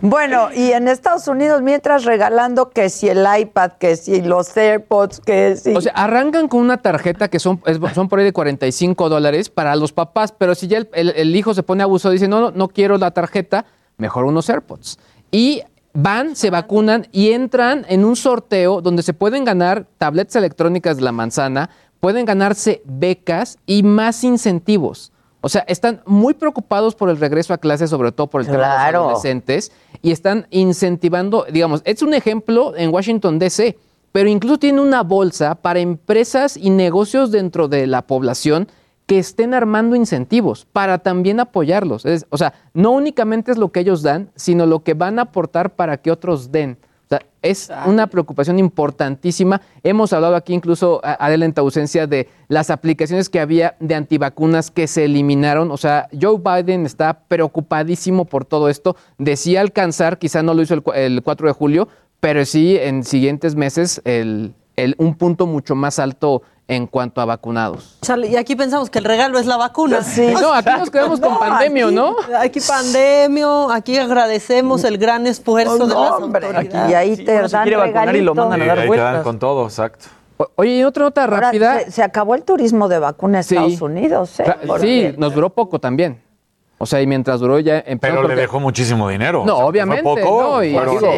Bueno, 0.00 0.48
y 0.54 0.72
en 0.72 0.88
Estados 0.88 1.28
Unidos, 1.28 1.62
mientras 1.62 2.04
regalando 2.04 2.70
que 2.70 2.88
si 2.88 3.08
el 3.08 3.26
iPad, 3.40 3.72
que 3.72 3.96
si 3.96 4.22
los 4.22 4.56
AirPods, 4.56 5.20
que 5.20 5.56
si... 5.56 5.74
O 5.74 5.80
sea, 5.80 5.92
arrancan 5.92 6.48
con 6.48 6.60
una 6.60 6.78
tarjeta 6.78 7.28
que 7.28 7.38
son, 7.38 7.60
es- 7.66 7.78
son 7.94 8.08
por 8.08 8.18
ahí 8.18 8.24
de 8.24 8.32
45 8.32 9.08
dólares 9.08 9.50
para 9.50 9.74
los 9.76 9.92
papás, 9.92 10.32
pero 10.36 10.54
si 10.54 10.66
ya 10.68 10.78
el, 10.78 10.88
el- 10.94 11.10
el 11.16 11.36
hijo 11.36 11.54
se 11.54 11.62
pone 11.62 11.82
abuso, 11.82 12.10
dice, 12.10 12.28
no, 12.28 12.40
no, 12.40 12.50
no 12.50 12.68
quiero 12.68 12.96
la 12.98 13.10
tarjeta, 13.10 13.64
mejor 13.96 14.24
unos 14.24 14.48
AirPods. 14.48 14.98
Y 15.30 15.62
van, 15.92 16.34
se 16.36 16.50
vacunan 16.50 17.06
y 17.12 17.30
entran 17.32 17.84
en 17.88 18.04
un 18.04 18.16
sorteo 18.16 18.80
donde 18.80 19.02
se 19.02 19.14
pueden 19.14 19.44
ganar 19.44 19.86
tabletas 19.98 20.36
electrónicas 20.36 20.96
de 20.96 21.02
la 21.02 21.12
manzana, 21.12 21.70
pueden 22.00 22.24
ganarse 22.26 22.82
becas 22.84 23.58
y 23.66 23.82
más 23.82 24.24
incentivos. 24.24 25.12
O 25.44 25.48
sea, 25.50 25.62
están 25.68 26.00
muy 26.06 26.32
preocupados 26.32 26.94
por 26.94 27.10
el 27.10 27.18
regreso 27.18 27.52
a 27.52 27.58
clases, 27.58 27.90
sobre 27.90 28.12
todo 28.12 28.28
por 28.28 28.40
el 28.40 28.46
tema 28.46 28.62
de 28.62 28.68
los 28.68 28.78
adolescentes, 29.02 29.72
y 30.00 30.10
están 30.10 30.46
incentivando, 30.50 31.44
digamos, 31.52 31.82
es 31.84 32.00
un 32.02 32.14
ejemplo 32.14 32.74
en 32.76 32.92
Washington, 32.92 33.38
D.C., 33.38 33.76
pero 34.10 34.28
incluso 34.30 34.58
tiene 34.58 34.80
una 34.80 35.02
bolsa 35.02 35.56
para 35.56 35.80
empresas 35.80 36.56
y 36.56 36.70
negocios 36.70 37.30
dentro 37.30 37.68
de 37.68 37.86
la 37.86 38.02
población 38.02 38.68
que 39.06 39.18
estén 39.18 39.52
armando 39.52 39.96
incentivos 39.96 40.66
para 40.72 40.96
también 40.98 41.40
apoyarlos. 41.40 42.06
Es- 42.06 42.24
o 42.30 42.38
sea, 42.38 42.54
no 42.72 42.92
únicamente 42.92 43.52
es 43.52 43.58
lo 43.58 43.70
que 43.70 43.80
ellos 43.80 44.02
dan, 44.02 44.30
sino 44.36 44.64
lo 44.64 44.82
que 44.82 44.94
van 44.94 45.18
a 45.18 45.22
aportar 45.22 45.74
para 45.74 45.98
que 45.98 46.10
otros 46.10 46.52
den. 46.52 46.78
O 47.04 47.08
sea, 47.08 47.20
es 47.42 47.70
una 47.86 48.06
preocupación 48.06 48.58
importantísima. 48.58 49.60
Hemos 49.82 50.12
hablado 50.14 50.36
aquí 50.36 50.54
incluso, 50.54 51.00
Adela, 51.04 51.44
en 51.44 51.52
tu 51.52 51.60
ausencia, 51.60 52.06
de 52.06 52.28
las 52.48 52.70
aplicaciones 52.70 53.28
que 53.28 53.40
había 53.40 53.76
de 53.78 53.94
antivacunas 53.94 54.70
que 54.70 54.86
se 54.86 55.04
eliminaron. 55.04 55.70
O 55.70 55.76
sea, 55.76 56.08
Joe 56.18 56.38
Biden 56.38 56.86
está 56.86 57.20
preocupadísimo 57.28 58.24
por 58.24 58.44
todo 58.44 58.68
esto. 58.68 58.96
Decía 59.18 59.60
alcanzar, 59.60 60.18
quizá 60.18 60.42
no 60.42 60.54
lo 60.54 60.62
hizo 60.62 60.74
el, 60.74 60.82
el 60.94 61.22
4 61.22 61.46
de 61.48 61.52
julio, 61.52 61.88
pero 62.20 62.44
sí 62.46 62.76
en 62.78 63.04
siguientes 63.04 63.54
meses 63.54 64.00
el, 64.04 64.54
el- 64.76 64.94
un 64.98 65.14
punto 65.14 65.46
mucho 65.46 65.74
más 65.74 65.98
alto 65.98 66.42
en 66.66 66.86
cuanto 66.86 67.20
a 67.20 67.26
vacunados. 67.26 67.98
Chale, 68.00 68.26
y 68.28 68.36
aquí 68.36 68.56
pensamos 68.56 68.88
que 68.88 68.98
el 68.98 69.04
regalo 69.04 69.38
es 69.38 69.44
la 69.46 69.56
vacuna. 69.58 70.00
No, 70.40 70.54
aquí 70.54 70.70
nos 70.78 70.90
quedamos 70.90 71.20
con 71.20 71.38
pandemia, 71.38 71.86
aquí- 71.86 71.94
¿no? 71.94 72.16
Aquí 72.38 72.60
pandemio, 72.60 73.70
aquí 73.70 73.98
agradecemos 73.98 74.82
el 74.84 74.96
gran 74.98 75.26
esfuerzo 75.26 75.86
de 75.86 75.94
las 75.94 76.10
autoridades. 76.12 76.90
y 76.90 76.94
ahí 76.94 77.16
te 77.16 77.24
se 77.48 77.48
dan 77.56 77.62
quiere 77.64 77.76
vacunar 77.76 78.16
y 78.16 78.20
lo 78.22 78.34
mandan 78.34 78.62
a 78.62 78.66
dar 78.66 78.78
ahí 78.78 78.88
te 78.90 78.96
dan 78.96 79.04
vueltas. 79.06 79.22
con 79.24 79.38
todo, 79.38 79.64
exacto. 79.64 80.06
O- 80.36 80.48
Oye, 80.56 80.78
y 80.78 80.84
otra 80.84 81.04
nota 81.04 81.24
Ahora, 81.24 81.40
rápida. 81.42 81.80
se, 81.80 81.90
se 81.92 82.02
acabó 82.02 82.34
el 82.34 82.42
turismo 82.42 82.88
de 82.88 82.98
vacuna 82.98 83.38
en 83.38 83.44
Sí. 83.44 83.54
Estados 83.56 83.80
Unidos, 83.82 84.40
¿eh? 84.40 84.44
Sí, 84.80 85.14
nos 85.18 85.34
duró 85.34 85.50
poco 85.50 85.78
también. 85.78 86.22
O 86.78 86.86
sea, 86.86 87.00
y 87.00 87.06
mientras 87.06 87.38
duró 87.40 87.58
ya 87.60 87.78
empezó 87.86 88.16
Pero 88.16 88.26
le 88.28 88.34
dejó 88.34 88.58
muchísimo 88.58 89.08
dinero. 89.08 89.44
No, 89.46 89.54
O 89.54 89.56
sea, 89.58 89.66
obviamente, 89.66 90.02
Fue 90.02 90.22
poco, 90.22 90.42
no, 90.56 90.62
y 90.64 90.68
digo, 90.70 91.12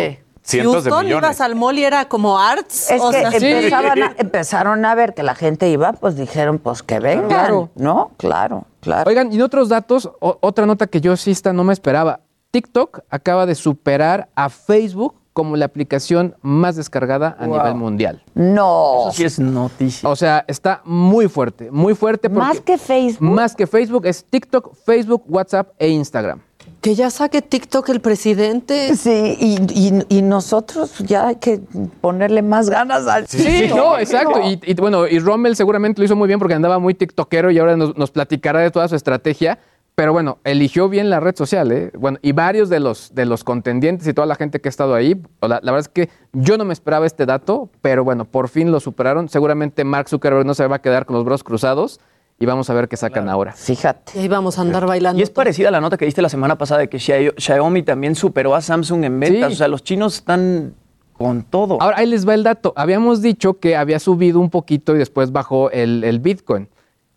cientos 0.46 0.84
de 0.84 0.90
Houston, 0.90 1.04
millones. 1.06 1.24
ibas 1.24 1.40
al 1.40 1.54
mall 1.56 1.78
y 1.78 1.84
era 1.84 2.08
como 2.08 2.38
arts. 2.38 2.90
Es 2.90 3.02
o 3.02 3.10
que 3.10 3.18
sea, 3.20 3.30
empezaban 3.30 4.02
a- 4.02 4.14
empezaron 4.18 4.84
a 4.84 4.94
ver 4.94 5.14
que 5.14 5.22
la 5.22 5.34
gente 5.34 5.68
iba, 5.68 5.92
pues 5.92 6.16
dijeron, 6.16 6.58
pues 6.58 6.82
que 6.82 7.00
vengan, 7.00 7.28
Claro. 7.28 7.70
¿no? 7.74 8.12
Claro, 8.16 8.64
claro. 8.80 9.08
Oigan, 9.08 9.32
y 9.32 9.36
en 9.36 9.42
otros 9.42 9.68
datos, 9.68 10.10
o- 10.20 10.38
otra 10.40 10.66
nota 10.66 10.86
que 10.86 11.00
yo 11.00 11.16
sí 11.16 11.30
esta 11.30 11.52
no 11.52 11.64
me 11.64 11.72
esperaba. 11.72 12.20
TikTok 12.52 13.00
acaba 13.10 13.44
de 13.44 13.54
superar 13.54 14.28
a 14.34 14.48
Facebook 14.48 15.14
como 15.32 15.54
la 15.56 15.66
aplicación 15.66 16.34
más 16.40 16.76
descargada 16.76 17.36
a 17.38 17.44
Wow. 17.46 17.58
nivel 17.58 17.74
mundial. 17.74 18.22
No. 18.34 19.08
Eso 19.08 19.12
sí 19.12 19.24
es 19.24 19.38
noticia. 19.38 20.08
O 20.08 20.16
sea, 20.16 20.44
está 20.48 20.80
muy 20.86 21.28
fuerte, 21.28 21.70
muy 21.70 21.94
fuerte. 21.94 22.30
porque- 22.30 22.46
Más 22.46 22.60
que 22.60 22.78
Facebook. 22.78 23.30
Más 23.34 23.54
que 23.54 23.66
Facebook 23.66 24.06
es 24.06 24.24
TikTok, 24.24 24.74
Facebook, 24.86 25.24
WhatsApp 25.28 25.72
e 25.78 25.88
Instagram. 25.88 26.40
Que 26.86 26.94
ya 26.94 27.10
saque 27.10 27.42
TikTok 27.42 27.88
el 27.88 28.00
presidente. 28.00 28.94
Sí, 28.94 29.36
y, 29.40 29.56
y- 29.72 30.18
y 30.18 30.22
nosotros 30.22 30.96
ya 31.00 31.26
hay 31.26 31.36
que 31.36 31.58
ponerle 32.00 32.42
más 32.42 32.70
ganas 32.70 33.08
al 33.08 33.26
Sí, 33.26 33.68
no, 33.74 33.98
exacto. 33.98 34.40
Y, 34.44 34.60
y 34.64 34.74
bueno, 34.74 35.04
y 35.08 35.18
Rommel 35.18 35.56
seguramente 35.56 36.00
lo 36.00 36.04
hizo 36.04 36.14
muy 36.14 36.28
bien 36.28 36.38
porque 36.38 36.54
andaba 36.54 36.78
muy 36.78 36.94
tiktokero 36.94 37.50
y 37.50 37.58
ahora 37.58 37.76
nos, 37.76 37.96
nos 37.96 38.12
platicará 38.12 38.60
de 38.60 38.70
toda 38.70 38.86
su 38.86 38.94
estrategia. 38.94 39.58
Pero 39.96 40.12
bueno, 40.12 40.38
eligió 40.44 40.88
bien 40.88 41.10
la 41.10 41.18
red 41.18 41.34
social, 41.34 41.72
¿eh? 41.72 41.90
Bueno, 41.98 42.18
y 42.22 42.30
varios 42.30 42.68
de 42.68 42.78
los, 42.78 43.12
de 43.16 43.26
los 43.26 43.42
contendientes 43.42 44.06
y 44.06 44.14
toda 44.14 44.26
la 44.28 44.36
gente 44.36 44.60
que 44.60 44.68
ha 44.68 44.70
estado 44.70 44.94
ahí, 44.94 45.20
la, 45.40 45.48
la 45.62 45.72
verdad 45.72 45.80
es 45.80 45.88
que 45.88 46.08
yo 46.34 46.56
no 46.56 46.64
me 46.64 46.72
esperaba 46.72 47.04
este 47.06 47.26
dato, 47.26 47.68
pero 47.80 48.04
bueno, 48.04 48.26
por 48.26 48.48
fin 48.48 48.70
lo 48.70 48.78
superaron. 48.78 49.28
Seguramente 49.28 49.82
Mark 49.82 50.08
Zuckerberg 50.08 50.46
no 50.46 50.54
se 50.54 50.64
va 50.68 50.76
a 50.76 50.82
quedar 50.82 51.04
con 51.06 51.16
los 51.16 51.24
brazos 51.24 51.42
cruzados 51.42 51.98
y 52.38 52.46
vamos 52.46 52.68
a 52.70 52.74
ver 52.74 52.88
qué 52.88 52.96
sacan 52.96 53.28
ahora. 53.28 53.52
Fíjate. 53.52 54.12
Y 54.18 54.22
ahí 54.22 54.28
vamos 54.28 54.58
a 54.58 54.62
andar 54.62 54.86
bailando. 54.86 55.18
Y 55.18 55.22
es 55.22 55.30
parecida 55.30 55.68
a 55.68 55.70
la 55.70 55.80
nota 55.80 55.96
que 55.96 56.04
diste 56.04 56.20
la 56.22 56.28
semana 56.28 56.58
pasada 56.58 56.80
de 56.80 56.88
que 56.88 56.98
Xia- 56.98 57.34
Xiaomi 57.38 57.82
también 57.82 58.14
superó 58.14 58.54
a 58.54 58.60
Samsung 58.60 59.04
en 59.04 59.18
ventas. 59.20 59.48
Sí. 59.50 59.54
O 59.54 59.56
sea, 59.56 59.68
los 59.68 59.82
chinos 59.82 60.16
están 60.16 60.74
con 61.14 61.42
todo. 61.44 61.80
Ahora, 61.80 61.96
ahí 61.98 62.06
les 62.06 62.28
va 62.28 62.34
el 62.34 62.42
dato. 62.42 62.74
Habíamos 62.76 63.22
dicho 63.22 63.58
que 63.58 63.74
había 63.76 63.98
subido 63.98 64.38
un 64.38 64.50
poquito 64.50 64.94
y 64.94 64.98
después 64.98 65.32
bajó 65.32 65.70
el, 65.70 66.04
el 66.04 66.20
Bitcoin. 66.20 66.68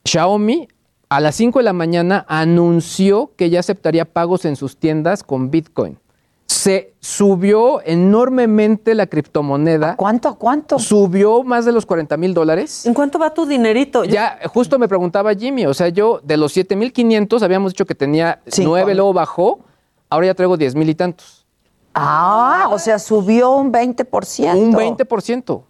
Xiaomi 0.06 0.68
a 1.10 1.20
las 1.20 1.36
5 1.36 1.60
de 1.60 1.64
la 1.66 1.74
mañana 1.74 2.26
anunció 2.30 3.32
que 3.36 3.50
ya 3.50 3.60
aceptaría 3.60 4.06
pagos 4.06 4.46
en 4.46 4.56
sus 4.56 4.78
tiendas 4.78 5.24
con 5.24 5.52
Bitcoin. 5.52 5.98
Se 6.50 6.96
subió 7.00 7.80
enormemente 7.86 8.96
la 8.96 9.06
criptomoneda. 9.06 9.96
¿Cuánto? 9.98 10.34
¿Cuánto? 10.34 10.80
Subió 10.80 11.44
más 11.44 11.64
de 11.64 11.72
los 11.72 11.86
40 11.86 12.18
mil 12.18 12.34
dólares. 12.34 12.88
¿En 12.88 12.96
cuánto 12.96 13.20
va 13.20 13.32
tu 13.36 13.46
dinerito? 13.46 14.04
Ya, 14.04 14.40
justo 14.52 14.80
me 14.80 14.88
preguntaba 14.88 15.36
Jimmy, 15.36 15.68
o 15.68 15.76
sea, 15.76 15.90
yo 15.90 16.20
de 16.24 16.38
los 16.38 16.58
7.500 16.58 17.44
habíamos 17.44 17.74
dicho 17.74 17.86
que 17.86 17.94
tenía 17.94 18.42
Cinco 18.48 18.70
9, 18.72 18.88
mil. 18.88 18.98
luego 18.98 19.14
bajó, 19.14 19.60
ahora 20.10 20.26
ya 20.26 20.34
traigo 20.34 20.58
10 20.58 20.74
mil 20.74 20.90
y 20.90 20.96
tantos. 20.96 21.46
Ah, 21.94 22.68
o 22.72 22.80
sea, 22.80 22.98
subió 22.98 23.52
un 23.52 23.72
20%. 23.72 24.56
Un 24.56 24.74
20%. 24.74 25.62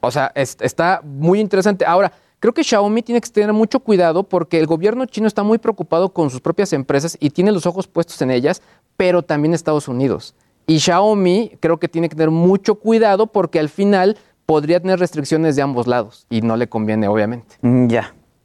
O 0.00 0.10
sea, 0.12 0.30
es- 0.36 0.56
está 0.60 1.00
muy 1.04 1.40
interesante. 1.40 1.84
Ahora, 1.84 2.12
creo 2.40 2.52
que 2.52 2.64
Xiaomi 2.64 3.02
tiene 3.02 3.20
que 3.20 3.28
tener 3.28 3.52
mucho 3.52 3.80
cuidado 3.80 4.24
porque 4.24 4.58
el 4.58 4.66
gobierno 4.66 5.06
chino 5.06 5.26
está 5.26 5.42
muy 5.42 5.58
preocupado 5.58 6.12
con 6.12 6.30
sus 6.30 6.40
propias 6.40 6.72
empresas 6.72 7.16
y 7.20 7.30
tiene 7.30 7.52
los 7.52 7.66
ojos 7.66 7.86
puestos 7.86 8.20
en 8.22 8.30
ellas, 8.30 8.62
pero 8.96 9.22
también 9.22 9.54
Estados 9.54 9.86
Unidos. 9.86 10.34
Y 10.66 10.80
Xiaomi 10.80 11.52
creo 11.60 11.78
que 11.78 11.88
tiene 11.88 12.08
que 12.08 12.16
tener 12.16 12.30
mucho 12.30 12.76
cuidado 12.76 13.26
porque 13.26 13.58
al 13.60 13.68
final 13.68 14.16
podría 14.46 14.80
tener 14.80 14.98
restricciones 14.98 15.54
de 15.54 15.62
ambos 15.62 15.86
lados 15.86 16.26
y 16.28 16.40
no 16.40 16.56
le 16.56 16.68
conviene, 16.68 17.06
obviamente. 17.06 17.56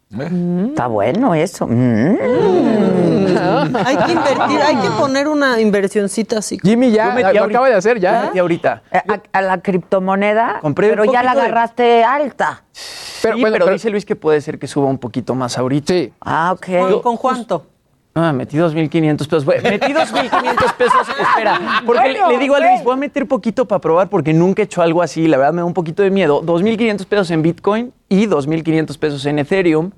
Mm. 0.10 0.66
Está 0.70 0.88
bueno 0.88 1.34
eso. 1.36 1.68
Mm. 1.68 2.18
Hay 3.86 3.97
que 3.97 4.12
invertir, 4.14 4.62
hay 4.62 4.76
que 4.78 4.89
poner 4.99 5.28
una 5.28 5.60
inversioncita 5.60 6.38
así. 6.39 6.58
Jimmy 6.62 6.91
ya 6.91 7.12
metí 7.12 7.36
lo 7.38 7.43
acaba 7.45 7.68
de 7.68 7.76
hacer, 7.76 7.99
ya. 7.99 8.24
metí 8.26 8.39
ahorita. 8.39 8.84
Eh, 8.91 9.01
A, 9.08 9.38
a 9.38 9.41
la 9.41 9.58
criptomoneda, 9.60 10.60
Compré 10.62 10.89
pero 10.89 11.06
ya 11.06 11.24
la 11.24 11.34
de- 11.36 11.41
agarraste 11.41 12.03
alta. 12.03 12.64
Pero, 13.22 13.34
Pero, 13.34 13.36
bueno, 13.41 13.53
pero 13.53 13.66
pero- 13.66 13.74
dice 13.74 13.89
Luis 13.89 14.06
que 14.06 14.16
puede 14.16 14.39
ser 14.41 14.60
que 14.60 14.68
suba 14.68 14.88
un 14.88 14.99
poquito 14.99 15.34
más 15.36 15.58
ahorita. 15.58 15.93
Sí. 15.93 16.14
Ah, 16.22 16.53
ok. 16.53 16.66
¿Con, 16.80 17.01
con 17.01 17.18
cuánto? 17.18 17.66
Ah, 18.18 18.32
metí 18.32 18.55
2.500 18.57 19.18
pesos. 19.18 19.43
Bueno, 19.43 19.61
metí 19.70 19.91
2.500 19.91 20.74
pesos. 20.78 20.93
Espera, 21.20 21.59
porque 21.86 22.07
le- 22.07 22.20
Bueno, 22.22 22.32
le, 22.32 22.38
digo 22.39 22.55
a. 22.55 22.59
Luis, 22.61 22.82
voy 22.84 22.93
a 22.93 22.95
meter 22.95 23.28
poquito 23.28 23.66
para 23.68 23.82
probar 23.82 24.07
porque 24.09 24.34
nunca 24.34 24.61
he 24.61 24.66
hecho 24.66 24.82
algo 24.82 25.01
así. 25.01 25.28
La 25.28 25.36
verdad 25.38 25.51
me 25.51 25.59
da 25.59 25.66
un 25.66 25.74
poquito 25.74 26.01
de 26.01 26.09
miedo. 26.11 26.41
2.500 26.41 27.05
pesos 27.07 27.30
en 27.32 27.41
Bitcoin 27.41 27.91
y 28.07 28.26
2.500 28.28 28.97
pesos 28.97 29.26
en 29.26 29.39
Ethereum. 29.39 29.91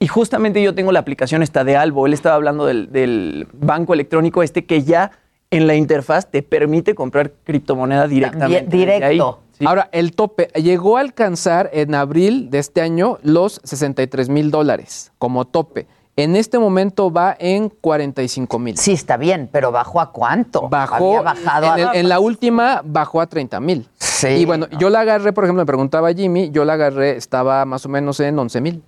Y 0.00 0.08
justamente 0.08 0.60
yo 0.60 0.74
tengo 0.74 0.90
la 0.90 0.98
aplicación 0.98 1.44
esta 1.44 1.62
de 1.62 1.76
Albo. 1.76 2.06
Él 2.06 2.12
estaba 2.12 2.34
hablando 2.34 2.66
del, 2.66 2.90
del 2.90 3.46
banco 3.52 3.94
electrónico 3.94 4.42
este 4.42 4.64
que 4.66 4.82
ya 4.82 5.12
en 5.52 5.66
la 5.68 5.74
interfaz 5.76 6.28
te 6.28 6.42
permite 6.42 6.94
comprar 6.96 7.32
criptomoneda 7.44 8.08
directamente. 8.08 8.76
Directo. 8.76 9.42
Sí. 9.52 9.64
Ahora, 9.66 9.88
el 9.92 10.12
tope 10.16 10.48
llegó 10.54 10.96
a 10.96 11.00
alcanzar 11.02 11.70
en 11.72 11.94
abril 11.94 12.50
de 12.50 12.58
este 12.58 12.80
año 12.80 13.18
los 13.22 13.60
63 13.62 14.28
mil 14.28 14.50
dólares 14.50 15.12
como 15.18 15.44
tope. 15.44 15.86
En 16.16 16.36
este 16.36 16.58
momento 16.58 17.10
va 17.10 17.34
en 17.38 17.68
45 17.70 18.58
mil. 18.58 18.76
Sí, 18.76 18.92
está 18.92 19.16
bien, 19.16 19.48
pero 19.50 19.72
¿bajó 19.72 20.00
a 20.00 20.12
cuánto? 20.12 20.68
Bajó, 20.68 21.18
Había 21.18 21.22
bajado 21.22 21.66
en, 21.66 21.72
a... 21.72 21.92
el- 21.92 21.98
en 22.00 22.08
la 22.08 22.20
última 22.20 22.82
bajó 22.84 23.20
a 23.20 23.26
30 23.26 23.58
mil. 23.60 23.88
Sí. 23.98 24.28
Y 24.28 24.44
bueno, 24.44 24.66
yo 24.78 24.90
la 24.90 25.00
agarré, 25.00 25.32
por 25.32 25.44
ejemplo, 25.44 25.62
me 25.62 25.66
preguntaba 25.66 26.12
Jimmy, 26.12 26.50
yo 26.50 26.64
la 26.64 26.74
agarré, 26.74 27.16
estaba 27.16 27.64
más 27.64 27.86
o 27.86 27.88
menos 27.88 28.20
en 28.20 28.38
11 28.38 28.60
mil. 28.60 28.82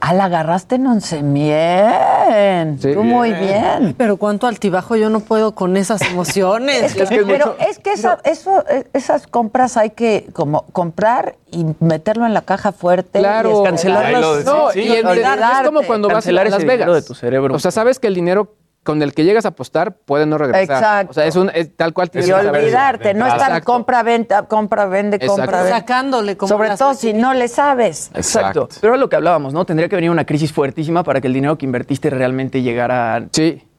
Ah, 0.00 0.12
la 0.14 0.24
agarraste 0.26 0.74
en 0.76 0.86
once 0.86 1.22
bien. 1.22 2.78
Tú 2.78 3.02
muy 3.02 3.32
bien. 3.32 3.94
Pero 3.96 4.16
cuánto 4.16 4.46
altibajo 4.46 4.96
yo 4.96 5.08
no 5.10 5.20
puedo 5.20 5.54
con 5.54 5.76
esas 5.76 6.00
emociones. 6.10 6.94
Es 6.96 7.08
que- 7.08 7.24
pero 7.24 7.56
es 7.58 7.78
que 7.78 7.92
esa- 7.92 8.18
eso, 8.24 8.64
eh, 8.68 8.84
esas 8.92 9.26
compras 9.26 9.76
hay 9.76 9.90
que 9.90 10.28
como 10.32 10.62
comprar 10.72 11.36
y 11.50 11.66
meterlo 11.80 12.26
en 12.26 12.34
la 12.34 12.42
caja 12.42 12.72
fuerte. 12.72 13.18
Claro, 13.20 13.62
y 13.62 13.64
cancelarlas. 13.64 14.44
No, 14.44 14.68
y 14.74 14.92
en- 14.92 15.06
es 15.08 15.66
como 15.66 15.82
cuando 15.82 16.08
vas 16.08 16.26
a 16.26 16.32
Las 16.32 16.64
Vegas. 16.64 16.92
de 16.92 17.02
tu 17.02 17.14
cerebro. 17.14 17.54
O 17.54 17.58
sea, 17.58 17.70
sabes 17.70 17.98
que 17.98 18.06
el 18.08 18.14
dinero 18.14 18.54
con 18.86 19.02
el 19.02 19.12
que 19.12 19.24
llegas 19.24 19.44
a 19.44 19.48
apostar 19.48 19.92
puede 19.96 20.24
no 20.24 20.38
regresar. 20.38 20.62
Exacto. 20.62 21.10
O 21.10 21.12
sea, 21.12 21.26
es 21.26 21.36
un 21.36 21.50
es 21.54 21.76
tal 21.76 21.92
cual 21.92 22.06
Y 22.06 22.10
tienes 22.12 22.30
saber- 22.30 22.48
olvidarte, 22.62 23.12
no 23.12 23.26
estar 23.26 23.48
Exacto. 23.50 23.70
compra, 23.70 24.02
venta, 24.02 24.42
compra, 24.44 24.86
vende, 24.86 25.16
Exacto. 25.16 25.36
compra, 25.42 25.58
vende. 25.62 25.78
Sacándole 25.78 26.36
como 26.38 26.48
Sobre 26.48 26.74
todo 26.76 26.94
si 26.94 27.12
no 27.12 27.34
le 27.34 27.48
sabes. 27.48 28.10
Exacto. 28.14 28.68
Pero 28.80 28.94
era 28.94 29.00
lo 29.00 29.10
que 29.10 29.16
hablábamos, 29.16 29.52
¿no? 29.52 29.66
Tendría 29.66 29.90
que 29.90 29.96
venir 29.96 30.10
una 30.10 30.24
crisis 30.24 30.50
fuertísima 30.50 31.02
para 31.04 31.20
que 31.20 31.26
el 31.26 31.34
dinero 31.34 31.58
que 31.58 31.66
invertiste 31.66 32.08
realmente 32.08 32.62
llegara 32.62 33.16
a 33.16 33.22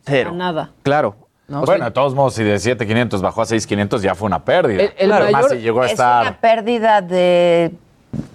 cero. 0.06 0.32
nada. 0.36 0.72
Claro. 0.84 1.16
Bueno, 1.48 1.86
de 1.86 1.92
todos 1.92 2.14
modos, 2.14 2.34
si 2.34 2.44
de 2.44 2.60
7,500 2.60 3.22
bajó 3.22 3.42
a 3.42 3.46
6,500 3.46 4.02
ya 4.02 4.14
fue 4.16 4.28
una 4.28 4.44
pérdida. 4.44 4.84
El- 4.84 4.92
el 4.98 5.12
Además, 5.14 5.32
mayor- 5.32 5.52
si 5.52 5.58
llegó 5.64 5.82
a 5.82 5.86
es 5.86 5.92
estar... 5.94 6.22
una 6.24 6.42
pérdida 6.42 7.02
de 7.02 7.72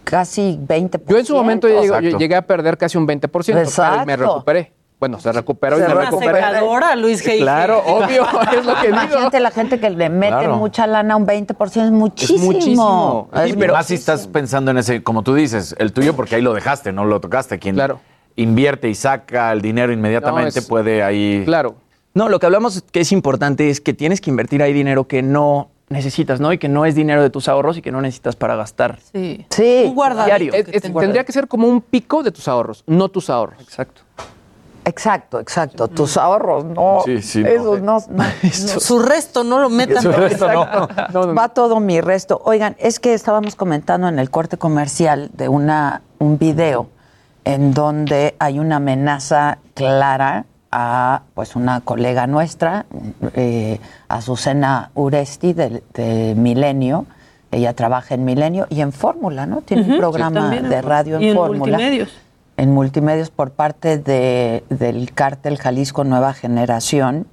casi 0.04 0.58
20%. 0.66 1.12
Yo 1.12 1.18
en 1.18 1.26
su 1.26 1.34
momento 1.34 1.68
ya 1.68 1.80
llegué, 2.00 2.16
llegué 2.18 2.36
a 2.36 2.42
perder 2.42 2.78
casi 2.78 2.96
un 2.98 3.06
20%, 3.06 3.70
pero 3.76 4.06
me 4.06 4.16
recuperé. 4.16 4.72
Bueno, 5.02 5.18
se 5.18 5.32
recuperó 5.32 5.78
y 5.78 5.80
Se 5.80 5.88
me 5.88 5.94
Una 5.94 6.04
recuperé. 6.04 6.34
secadora, 6.36 6.94
Luis 6.94 7.26
G. 7.26 7.38
Claro, 7.38 7.82
obvio, 7.86 8.24
es 8.56 8.64
lo 8.64 8.74
que 8.76 8.86
digo. 8.86 9.00
Imagínate 9.00 9.40
la 9.40 9.50
gente 9.50 9.80
que 9.80 9.90
le 9.90 10.08
mete 10.08 10.30
Claro. 10.30 10.58
mucha 10.58 10.86
lana, 10.86 11.16
un 11.16 11.26
20% 11.26 11.84
es 11.84 11.90
muchísimo. 11.90 12.44
muchísimo. 12.44 13.28
Es 13.34 13.50
Sí, 13.50 13.56
pero 13.58 13.72
más 13.72 13.86
si 13.86 13.94
muchísimo. 13.94 14.14
estás 14.14 14.28
pensando 14.28 14.70
en 14.70 14.78
ese, 14.78 15.02
como 15.02 15.24
tú 15.24 15.34
dices, 15.34 15.74
el 15.80 15.92
tuyo, 15.92 16.14
porque 16.14 16.36
ahí 16.36 16.40
lo 16.42 16.54
dejaste, 16.54 16.92
no 16.92 17.04
lo 17.04 17.18
tocaste. 17.20 17.58
Quien 17.58 17.76
invierte 18.36 18.88
y 18.88 18.94
saca 18.94 19.50
el 19.50 19.60
dinero 19.60 19.92
inmediatamente 19.92 20.52
No, 20.54 20.60
es- 20.60 20.68
puede 20.68 21.02
ahí. 21.02 21.42
Claro. 21.46 21.74
No, 22.14 22.28
lo 22.28 22.38
que 22.38 22.46
hablamos 22.46 22.84
que 22.92 23.00
es 23.00 23.10
importante 23.10 23.70
es 23.70 23.80
que 23.80 23.94
tienes 23.94 24.20
que 24.20 24.30
invertir 24.30 24.62
ahí 24.62 24.72
dinero 24.72 25.08
que 25.08 25.20
no 25.22 25.68
necesitas, 25.88 26.38
¿no? 26.38 26.52
Y 26.52 26.58
que 26.58 26.68
no 26.68 26.86
es 26.86 26.94
dinero 26.94 27.22
de 27.22 27.30
tus 27.30 27.48
ahorros 27.48 27.76
y 27.76 27.82
que 27.82 27.90
no 27.90 28.00
necesitas 28.00 28.36
para 28.36 28.54
gastar. 28.54 29.00
Sí. 29.12 29.44
Sí. 29.50 29.82
Un 29.88 29.96
guardadito 29.96 30.26
Diario. 30.26 30.52
que 30.52 30.58
Es- 30.60 30.68
es- 30.76 30.82
tengo. 30.82 31.00
tendría 31.00 31.24
que 31.24 31.32
ser 31.32 31.48
como 31.48 31.66
un 31.66 31.80
pico 31.80 32.22
de 32.22 32.30
tus 32.30 32.46
ahorros, 32.46 32.84
no 32.86 33.08
tus 33.08 33.28
ahorros. 33.30 33.60
Exacto. 33.60 34.02
Exacto, 34.84 35.38
exacto. 35.38 35.88
Tus 35.88 36.16
ahorros, 36.16 36.64
no. 36.64 37.02
Sí, 37.04 37.22
sí, 37.22 37.42
no. 37.42 37.48
Esos 37.48 37.82
no. 37.82 37.98
no, 38.10 38.24
no. 38.24 38.50
Su 38.52 38.98
resto 38.98 39.44
no 39.44 39.60
lo 39.60 39.68
metan. 39.68 40.04
Exacto. 40.06 40.88
Va 41.36 41.48
todo 41.50 41.80
mi 41.80 42.00
resto. 42.00 42.40
Oigan, 42.44 42.76
es 42.78 42.98
que 42.98 43.14
estábamos 43.14 43.54
comentando 43.54 44.08
en 44.08 44.18
el 44.18 44.30
corte 44.30 44.58
comercial 44.58 45.30
de 45.34 45.48
una 45.48 46.02
un 46.18 46.38
video 46.38 46.88
en 47.44 47.74
donde 47.74 48.36
hay 48.38 48.58
una 48.58 48.76
amenaza 48.76 49.58
clara 49.74 50.46
a 50.70 51.22
pues 51.34 51.54
una 51.54 51.80
colega 51.82 52.26
nuestra, 52.26 52.86
eh, 53.34 53.78
Azucena 54.08 54.90
Uresti 54.94 55.52
de, 55.52 55.82
de 55.92 56.34
Milenio. 56.36 57.06
Ella 57.50 57.74
trabaja 57.74 58.14
en 58.14 58.24
Milenio 58.24 58.66
y 58.70 58.80
en 58.80 58.92
Fórmula, 58.92 59.44
¿no? 59.44 59.60
Tiene 59.60 59.82
un 59.82 59.98
programa 59.98 60.48
de 60.48 60.56
Fórmula. 60.60 60.80
radio 60.80 61.20
Y 61.20 61.24
en 61.24 61.30
en 61.30 61.36
Fórmula 61.36 61.76
multimedios. 61.76 62.10
En 62.56 62.72
multimedios 62.72 63.30
por 63.30 63.52
parte 63.52 63.98
de, 63.98 64.64
del 64.68 65.12
cártel 65.12 65.58
Jalisco 65.58 66.04
Nueva 66.04 66.34
Generación, 66.34 67.26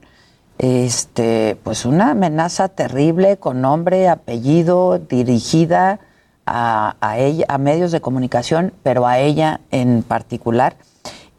este, 0.58 1.58
pues 1.64 1.86
una 1.86 2.12
amenaza 2.12 2.68
terrible 2.68 3.38
con 3.38 3.62
nombre, 3.62 4.10
apellido, 4.10 5.00
dirigida 5.00 6.00
a, 6.46 6.96
a 7.00 7.18
ella, 7.18 7.46
a 7.48 7.58
medios 7.58 7.92
de 7.92 8.02
comunicación, 8.02 8.74
pero 8.84 9.08
a 9.08 9.20
ella 9.20 9.62
en 9.72 10.04
particular. 10.04 10.76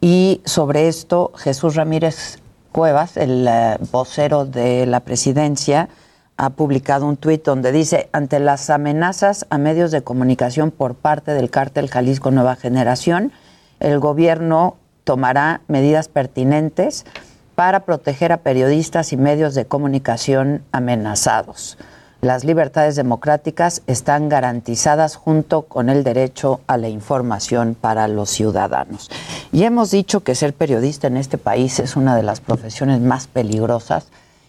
Y 0.01 0.41
sobre 0.45 0.89
esto, 0.89 1.33
Jesús 1.37 1.75
Ramírez 1.75 2.39
Cuevas, 2.73 3.17
el 3.17 3.47
eh, 3.49 3.77
vocero 3.91 4.47
de 4.47 4.87
la 4.87 5.01
presidencia, 5.01 5.89
ha 6.37 6.51
publicado 6.51 7.07
un 7.07 7.19
tuit 7.19 7.45
donde 7.45 7.71
dice, 7.73 8.09
ante 8.13 8.41
las 8.41 8.71
amenazas 8.71 9.45
a 9.51 9.59
medios 9.59 9.91
de 9.91 10.03
comunicación 10.03 10.71
por 10.71 10.95
parte 10.95 11.35
del 11.35 11.51
cártel 11.51 11.91
Jalisco 11.91 12.31
Nueva 12.31 12.57
Generación, 12.57 13.33
el 13.81 13.99
gobierno 13.99 14.77
tomará 15.05 15.63
medidas 15.67 16.09
pertinentes 16.09 17.05
para 17.55 17.81
proteger 17.81 18.33
a 18.33 18.39
periodistas 18.39 19.13
y 19.13 19.17
medios 19.17 19.55
de 19.55 19.65
comunicación 19.67 20.63
amenazados. 20.73 21.77
Las 22.21 22.45
libertades 22.45 22.97
democráticas 22.97 23.83
están 23.87 24.29
garantizadas 24.29 25.17
junto 25.17 25.63
con 25.63 25.89
el 25.89 26.05
derecho 26.05 26.61
a 26.67 26.77
la 26.77 26.91
información 26.91 27.75
para 27.75 28.09
los 28.09 28.29
ciudadanos. 28.29 29.11
Y 29.53 29.65
hemos 29.65 29.91
dicho 29.91 30.21
que 30.21 30.35
ser 30.35 30.53
periodista 30.53 31.07
en 31.07 31.17
este 31.17 31.39
país 31.39 31.79
es 31.81 31.97
una 31.97 32.15
de 32.15 32.23
las 32.23 32.41
profesiones 32.41 33.01
más 33.01 33.27
peligrosas, 33.27 34.09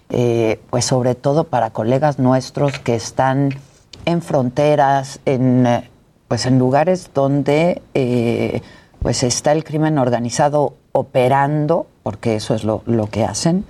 eh, 0.10 0.60
pues 0.70 0.84
sobre 0.84 1.16
todo 1.16 1.46
para 1.46 1.70
colegas 1.70 2.20
nuestros 2.20 2.78
que 2.80 2.96
están 2.96 3.56
en 4.04 4.22
fronteras, 4.22 5.22
en, 5.26 5.66
eh, 5.66 5.90
pues 6.28 6.46
en 6.46 6.60
lugares 6.60 7.12
donde 7.14 7.82
eh, 7.94 8.62
pues 9.02 9.24
está 9.24 9.52
el 9.52 9.64
crimen 9.64 9.98
organizado 9.98 10.76
operando, 10.92 11.88
porque 12.04 12.36
eso 12.36 12.54
es 12.54 12.64
lo, 12.64 12.84
lo 12.86 13.08
que 13.08 13.26
hacen, 13.26 13.66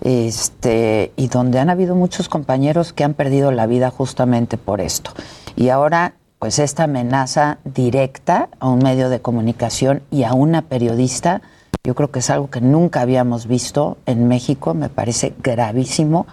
este, 0.00 1.12
y 1.16 1.28
donde 1.28 1.58
han 1.58 1.68
habido 1.68 1.94
muchos 1.94 2.30
compañeros 2.30 2.94
que 2.94 3.04
han 3.04 3.12
perdido 3.12 3.52
la 3.52 3.66
vida 3.66 3.90
justamente 3.90 4.56
por 4.56 4.80
esto. 4.80 5.10
Y 5.54 5.68
ahora, 5.68 6.14
pues 6.38 6.58
esta 6.58 6.84
amenaza 6.84 7.58
directa 7.64 8.48
a 8.58 8.68
un 8.68 8.78
medio 8.78 9.10
de 9.10 9.20
comunicación 9.20 10.02
y 10.10 10.24
a 10.24 10.32
una 10.32 10.62
periodista, 10.62 11.42
yo 11.84 11.94
creo 11.94 12.10
que 12.10 12.20
es 12.20 12.30
algo 12.30 12.48
que 12.48 12.62
nunca 12.62 13.02
habíamos 13.02 13.46
visto 13.46 13.98
en 14.06 14.28
México, 14.28 14.72
me 14.72 14.88
parece 14.88 15.34
gravísimo, 15.42 16.26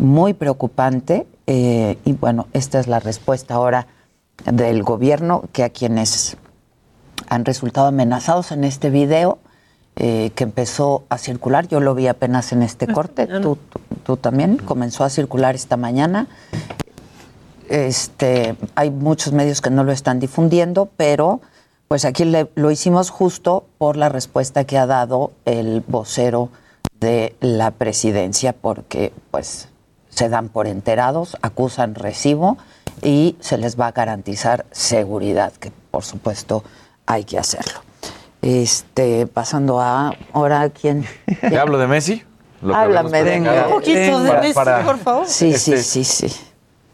muy 0.00 0.32
preocupante, 0.32 1.26
eh, 1.46 1.98
y 2.06 2.12
bueno, 2.14 2.46
esta 2.54 2.80
es 2.80 2.86
la 2.86 3.00
respuesta 3.00 3.54
ahora 3.56 3.86
del 4.50 4.82
gobierno, 4.82 5.44
que 5.52 5.64
a 5.64 5.68
quienes 5.68 6.38
han 7.30 7.44
resultado 7.46 7.86
amenazados 7.86 8.52
en 8.52 8.64
este 8.64 8.90
video 8.90 9.38
eh, 9.96 10.30
que 10.34 10.44
empezó 10.44 11.04
a 11.08 11.16
circular. 11.16 11.66
Yo 11.68 11.80
lo 11.80 11.94
vi 11.94 12.06
apenas 12.06 12.52
en 12.52 12.62
este 12.62 12.86
corte. 12.86 13.26
Tú, 13.26 13.56
tú- 13.56 13.80
tú 14.04 14.16
también. 14.16 14.58
Comenzó 14.58 15.04
a 15.04 15.10
circular 15.10 15.54
esta 15.54 15.76
mañana. 15.76 16.26
Este, 17.68 18.56
hay 18.74 18.90
muchos 18.90 19.32
medios 19.32 19.60
que 19.60 19.70
no 19.70 19.84
lo 19.84 19.92
están 19.92 20.18
difundiendo, 20.18 20.88
pero 20.96 21.40
pues 21.88 22.04
aquí 22.04 22.24
le- 22.24 22.50
lo 22.56 22.70
hicimos 22.70 23.10
justo 23.10 23.64
por 23.78 23.96
la 23.96 24.08
respuesta 24.08 24.64
que 24.64 24.76
ha 24.78 24.86
dado 24.86 25.32
el 25.44 25.82
vocero 25.86 26.50
de 26.98 27.36
la 27.40 27.70
presidencia, 27.70 28.52
porque 28.52 29.12
pues 29.30 29.68
se 30.08 30.28
dan 30.28 30.48
por 30.48 30.66
enterados, 30.66 31.36
acusan 31.42 31.94
recibo 31.94 32.58
y 33.02 33.36
se 33.40 33.56
les 33.58 33.78
va 33.78 33.86
a 33.88 33.92
garantizar 33.92 34.66
seguridad, 34.72 35.52
que 35.52 35.72
por 35.90 36.04
supuesto 36.04 36.62
hay 37.10 37.24
que 37.24 37.38
hacerlo. 37.38 37.80
Este, 38.42 39.26
pasando 39.26 39.80
a 39.80 40.14
ahora 40.32 40.68
quién. 40.70 41.04
¿Te 41.40 41.58
hablo 41.58 41.76
de 41.78 41.86
Messi? 41.86 42.22
Lo 42.62 42.74
Háblame, 42.74 43.22
venga. 43.22 43.66
Un 43.66 43.72
poquito 43.74 44.20
de 44.20 44.28
Para- 44.28 44.40
Messi, 44.40 44.54
para- 44.54 44.84
por 44.84 44.98
favor. 44.98 45.26
Sí, 45.26 45.52
sí, 45.54 45.72
Este, 45.74 45.82
sí, 45.82 46.04
sí. 46.04 46.40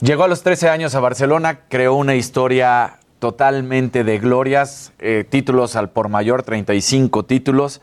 Llegó 0.01 0.25
a 0.25 0.29
los 0.29 0.43
13 0.43 0.69
años 0.69 0.95
a 0.95 1.01
Barcelona, 1.01 1.61
creó 1.69 1.95
una 1.95 2.15
historia 2.15 2.99
totalmente 3.19 4.05
de 4.05 4.19
glorias, 4.19 4.93
eh, 4.99 5.25
títulos 5.29 5.75
al 5.77 5.91
por 5.91 6.09
mayor, 6.09 6.43
35 6.43 7.25
títulos. 7.25 7.81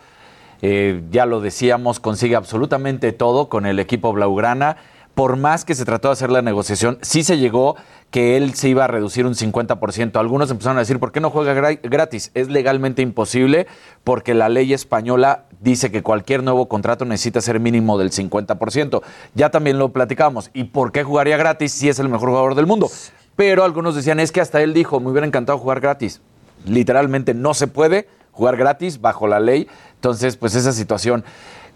Eh, 0.61 1.01
ya 1.11 1.25
lo 1.25 1.41
decíamos, 1.41 1.99
consigue 1.99 2.36
absolutamente 2.36 3.11
todo 3.11 3.49
con 3.49 3.65
el 3.65 3.79
equipo 3.79 4.13
Blaugrana. 4.13 4.77
Por 5.16 5.36
más 5.38 5.64
que 5.64 5.76
se 5.76 5.86
trató 5.86 6.07
de 6.07 6.14
hacer 6.14 6.32
la 6.32 6.41
negociación, 6.41 6.97
sí 7.01 7.24
se 7.24 7.38
llegó 7.38 7.76
que 8.09 8.36
él 8.36 8.55
se 8.55 8.70
iba 8.70 8.86
a 8.86 8.88
reducir 8.88 9.26
un 9.28 9.36
50%. 9.36 10.20
Algunos 10.20 10.49
empezaron 10.49 10.78
a 10.78 10.82
decir, 10.82 10.99
¿por 10.99 11.11
qué 11.11 11.20
no 11.20 11.30
juega 11.30 11.53
gra- 11.53 11.80
gratis? 11.84 12.32
Es 12.34 12.47
legalmente 12.49 13.01
imposible 13.03 13.68
porque 14.03 14.34
la 14.34 14.49
ley 14.49 14.74
española 14.74 15.45
dice 15.61 15.91
que 15.91 16.01
cualquier 16.03 16.41
nuevo 16.43 16.68
contrato 16.68 17.05
necesita 17.05 17.41
ser 17.41 17.59
mínimo 17.59 17.97
del 17.99 18.11
50%. 18.11 19.01
Ya 19.36 19.49
también 19.51 19.78
lo 19.78 19.89
platicamos. 19.89 20.49
¿Y 20.53 20.66
por 20.66 20.91
qué 20.91 21.03
jugaría 21.03 21.38
gratis 21.38 21.72
si 21.74 21.89
es 21.89 21.99
el 21.99 22.09
mejor 22.09 22.30
jugador 22.30 22.55
del 22.55 22.66
mundo? 22.68 22.89
Pero 23.36 23.64
algunos 23.64 23.95
decían, 23.95 24.20
es 24.20 24.32
que 24.32 24.41
hasta 24.41 24.61
él 24.61 24.74
dijo, 24.74 24.99
me 24.99 25.09
hubiera 25.09 25.26
encantado 25.28 25.57
jugar 25.59 25.80
gratis. 25.80 26.22
Literalmente 26.66 27.34
no 27.34 27.53
se 27.53 27.68
puede 27.68 28.07
jugar 28.32 28.57
gratis 28.57 28.99
bajo 29.01 29.28
la 29.28 29.39
ley. 29.39 29.68
Entonces, 29.95 30.38
pues 30.38 30.55
esa 30.55 30.72
situación. 30.72 31.24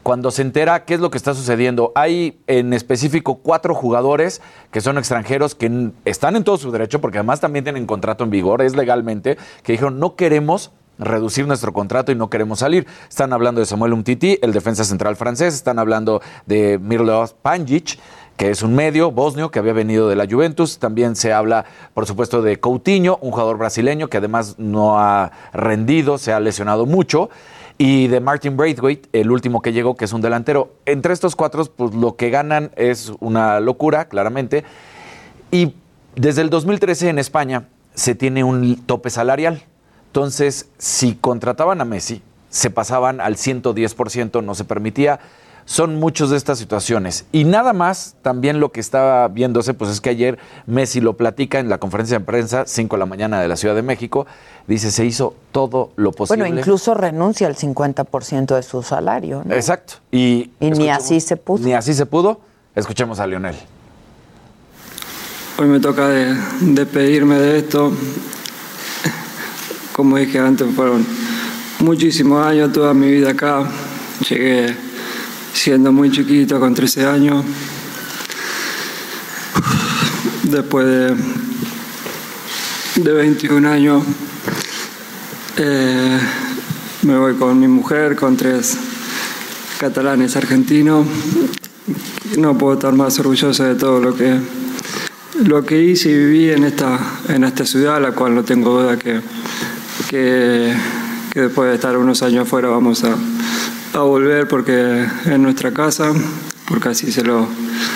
Cuando 0.08 0.32
se 0.32 0.42
entera 0.42 0.86
qué 0.86 0.94
es 0.94 1.02
lo 1.02 1.12
que 1.12 1.18
está 1.18 1.34
sucediendo, 1.34 1.92
hay 1.94 2.40
en 2.48 2.72
específico 2.72 3.40
cuatro 3.44 3.76
jugadores 3.76 4.42
que 4.72 4.80
son 4.80 4.98
extranjeros 4.98 5.54
que 5.54 5.90
están 6.06 6.38
en 6.38 6.46
todo 6.46 6.56
su 6.58 6.72
derecho, 6.72 7.02
porque 7.02 7.18
además 7.18 7.42
también 7.42 7.66
tienen 7.66 7.86
contrato 7.86 8.24
en 8.24 8.30
vigor, 8.30 8.62
es 8.62 8.74
legalmente, 8.74 9.38
que 9.64 9.74
dijeron 9.74 10.00
no 10.00 10.16
queremos 10.16 10.72
reducir 10.98 11.46
nuestro 11.46 11.74
contrato 11.74 12.14
y 12.14 12.16
no 12.16 12.30
queremos 12.30 12.60
salir. 12.60 12.88
Están 13.10 13.34
hablando 13.34 13.60
de 13.60 13.66
Samuel 13.66 13.92
Umtiti, 13.92 14.40
el 14.42 14.54
defensa 14.54 14.86
central 14.86 15.18
francés, 15.18 15.54
están 15.54 15.78
hablando 15.78 16.22
de 16.46 16.80
Mirlo 16.82 17.26
Panjic, 17.42 18.00
que 18.38 18.50
es 18.50 18.62
un 18.62 18.76
medio 18.76 19.12
bosnio 19.12 19.52
que 19.52 19.60
había 19.60 19.74
venido 19.74 20.08
de 20.08 20.16
la 20.16 20.26
Juventus. 20.26 20.80
También 20.80 21.18
se 21.18 21.34
habla, 21.34 21.66
por 21.94 22.06
supuesto, 22.06 22.42
de 22.42 22.62
Coutinho, 22.62 23.18
un 23.20 23.32
jugador 23.32 23.58
brasileño 23.58 24.08
que 24.08 24.18
además 24.18 24.56
no 24.58 25.00
ha 25.00 25.32
rendido, 25.52 26.18
se 26.18 26.32
ha 26.32 26.40
lesionado 26.40 26.86
mucho. 26.86 27.30
Y 27.78 28.08
de 28.08 28.20
Martin 28.20 28.58
Braithwaite, 28.58 29.08
el 29.14 29.30
último 29.30 29.62
que 29.62 29.72
llegó, 29.72 29.96
que 29.96 30.06
es 30.06 30.14
un 30.14 30.22
delantero. 30.22 30.74
Entre 30.86 31.14
estos 31.14 31.36
cuatro, 31.36 31.64
pues 31.66 31.94
lo 31.94 32.16
que 32.16 32.30
ganan 32.32 32.72
es 32.76 33.12
una 33.20 33.60
locura, 33.60 34.08
claramente. 34.08 34.64
Y 35.52 35.74
desde 36.16 36.42
el 36.42 36.50
2013 36.50 37.10
en 37.10 37.20
España 37.20 37.68
se 37.94 38.16
tiene 38.16 38.44
un 38.44 38.84
tope 38.86 39.12
salarial. 39.12 39.62
Entonces, 40.08 40.70
si 40.80 41.16
contrataban 41.16 41.80
a 41.80 41.86
Messi, 41.86 42.24
se 42.50 42.72
pasaban 42.72 43.22
al 43.22 43.36
110%, 43.36 44.44
no 44.44 44.56
se 44.56 44.66
permitía. 44.66 45.20
Son 45.70 45.98
muchas 45.98 46.30
de 46.30 46.38
estas 46.38 46.58
situaciones. 46.60 47.26
Y 47.34 47.44
nada 47.44 47.74
más, 47.74 48.16
también 48.22 48.62
lo 48.62 48.72
que 48.72 48.80
estaba 48.80 49.28
viéndose, 49.28 49.74
pues 49.74 49.92
es 49.92 50.00
que 50.00 50.10
ayer 50.10 50.40
Messi 50.66 51.02
lo 51.02 51.18
platica 51.18 51.60
en 51.60 51.68
la 51.68 51.78
conferencia 51.78 52.20
de 52.20 52.24
prensa, 52.24 52.64
5 52.66 52.96
de 52.96 53.00
la 53.02 53.06
mañana 53.06 53.42
de 53.42 53.50
la 53.50 53.58
Ciudad 53.58 53.76
de 53.76 53.82
México. 53.82 54.26
Dice, 54.66 54.92
se 54.92 55.04
hizo 55.06 55.36
todo 55.52 55.92
lo 55.98 56.14
posible. 56.14 56.44
Bueno, 56.46 56.58
incluso 56.60 56.94
renuncia 56.94 57.48
al 57.48 57.58
50% 57.58 58.56
de 58.56 58.64
su 58.64 58.82
salario. 58.82 59.44
¿no? 59.46 59.54
Exacto. 59.54 59.96
Y, 60.10 60.52
Y 60.62 60.72
ni 60.72 60.88
así 60.90 61.20
se 61.20 61.36
pudo. 61.36 61.66
Ni 61.66 61.74
así 61.74 61.94
se 61.94 62.06
pudo. 62.06 62.40
Escuchemos 62.74 63.20
a 63.20 63.28
Lionel. 63.28 63.56
Hoy 65.60 65.68
me 65.68 65.82
toca 65.82 66.08
de- 66.08 66.34
despedirme 66.62 67.36
de 67.40 67.58
esto. 67.60 67.92
Como 69.92 70.16
dije 70.16 70.40
antes, 70.40 70.74
fueron 70.74 71.06
muchísimos 71.80 72.46
años, 72.46 72.72
toda 72.72 72.94
mi 72.94 73.08
vida 73.12 73.32
acá. 73.32 73.68
Llegué 74.30 74.76
siendo 75.58 75.92
muy 75.92 76.12
chiquito, 76.12 76.60
con 76.60 76.74
13 76.74 77.06
años. 77.06 77.44
Después 80.44 80.86
de, 80.86 81.16
de 83.04 83.12
21 83.12 83.70
años, 83.70 84.04
eh, 85.58 86.20
me 87.02 87.18
voy 87.18 87.34
con 87.36 87.60
mi 87.60 87.68
mujer, 87.68 88.16
con 88.16 88.38
tres 88.38 88.78
catalanes 89.80 90.36
argentinos. 90.36 91.06
No 92.38 92.58
puedo 92.58 92.76
estar 92.76 92.94
más 92.94 93.20
orgulloso 93.20 93.64
de 93.64 93.76
todo 93.76 94.00
lo 94.00 94.16
que, 94.16 94.40
lo 95.44 95.66
que 95.66 95.82
hice 95.82 96.10
y 96.10 96.18
viví 96.18 96.52
en 96.52 96.64
esta, 96.64 97.00
en 97.30 97.44
esta 97.44 97.66
ciudad, 97.66 98.02
la 98.02 98.12
cual 98.12 98.36
no 98.36 98.44
tengo 98.44 98.82
duda 98.82 98.98
que, 98.98 99.22
que, 100.08 100.74
que 101.32 101.42
después 101.42 101.70
de 101.70 101.76
estar 101.76 101.98
unos 101.98 102.22
años 102.22 102.46
afuera 102.46 102.70
vamos 102.70 103.04
a, 103.04 103.16
a 103.98 104.04
volver 104.04 104.48
porque 104.48 105.06
es 105.26 105.40
nuestra 105.40 105.72
casa, 105.72 106.14
porque 106.68 106.90
así 106.90 107.12
se 107.12 107.24
lo, 107.24 107.48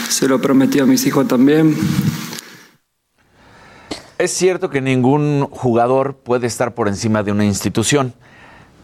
se 0.10 0.28
lo 0.28 0.42
prometí 0.42 0.80
a 0.80 0.86
mis 0.86 1.06
hijos 1.06 1.28
también. 1.28 1.76
Es 4.18 4.32
cierto 4.32 4.70
que 4.70 4.82
ningún 4.82 5.48
jugador 5.50 6.16
puede 6.16 6.48
estar 6.48 6.74
por 6.74 6.88
encima 6.88 7.24
de 7.24 7.32
una 7.32 7.46
institución, 7.46 8.14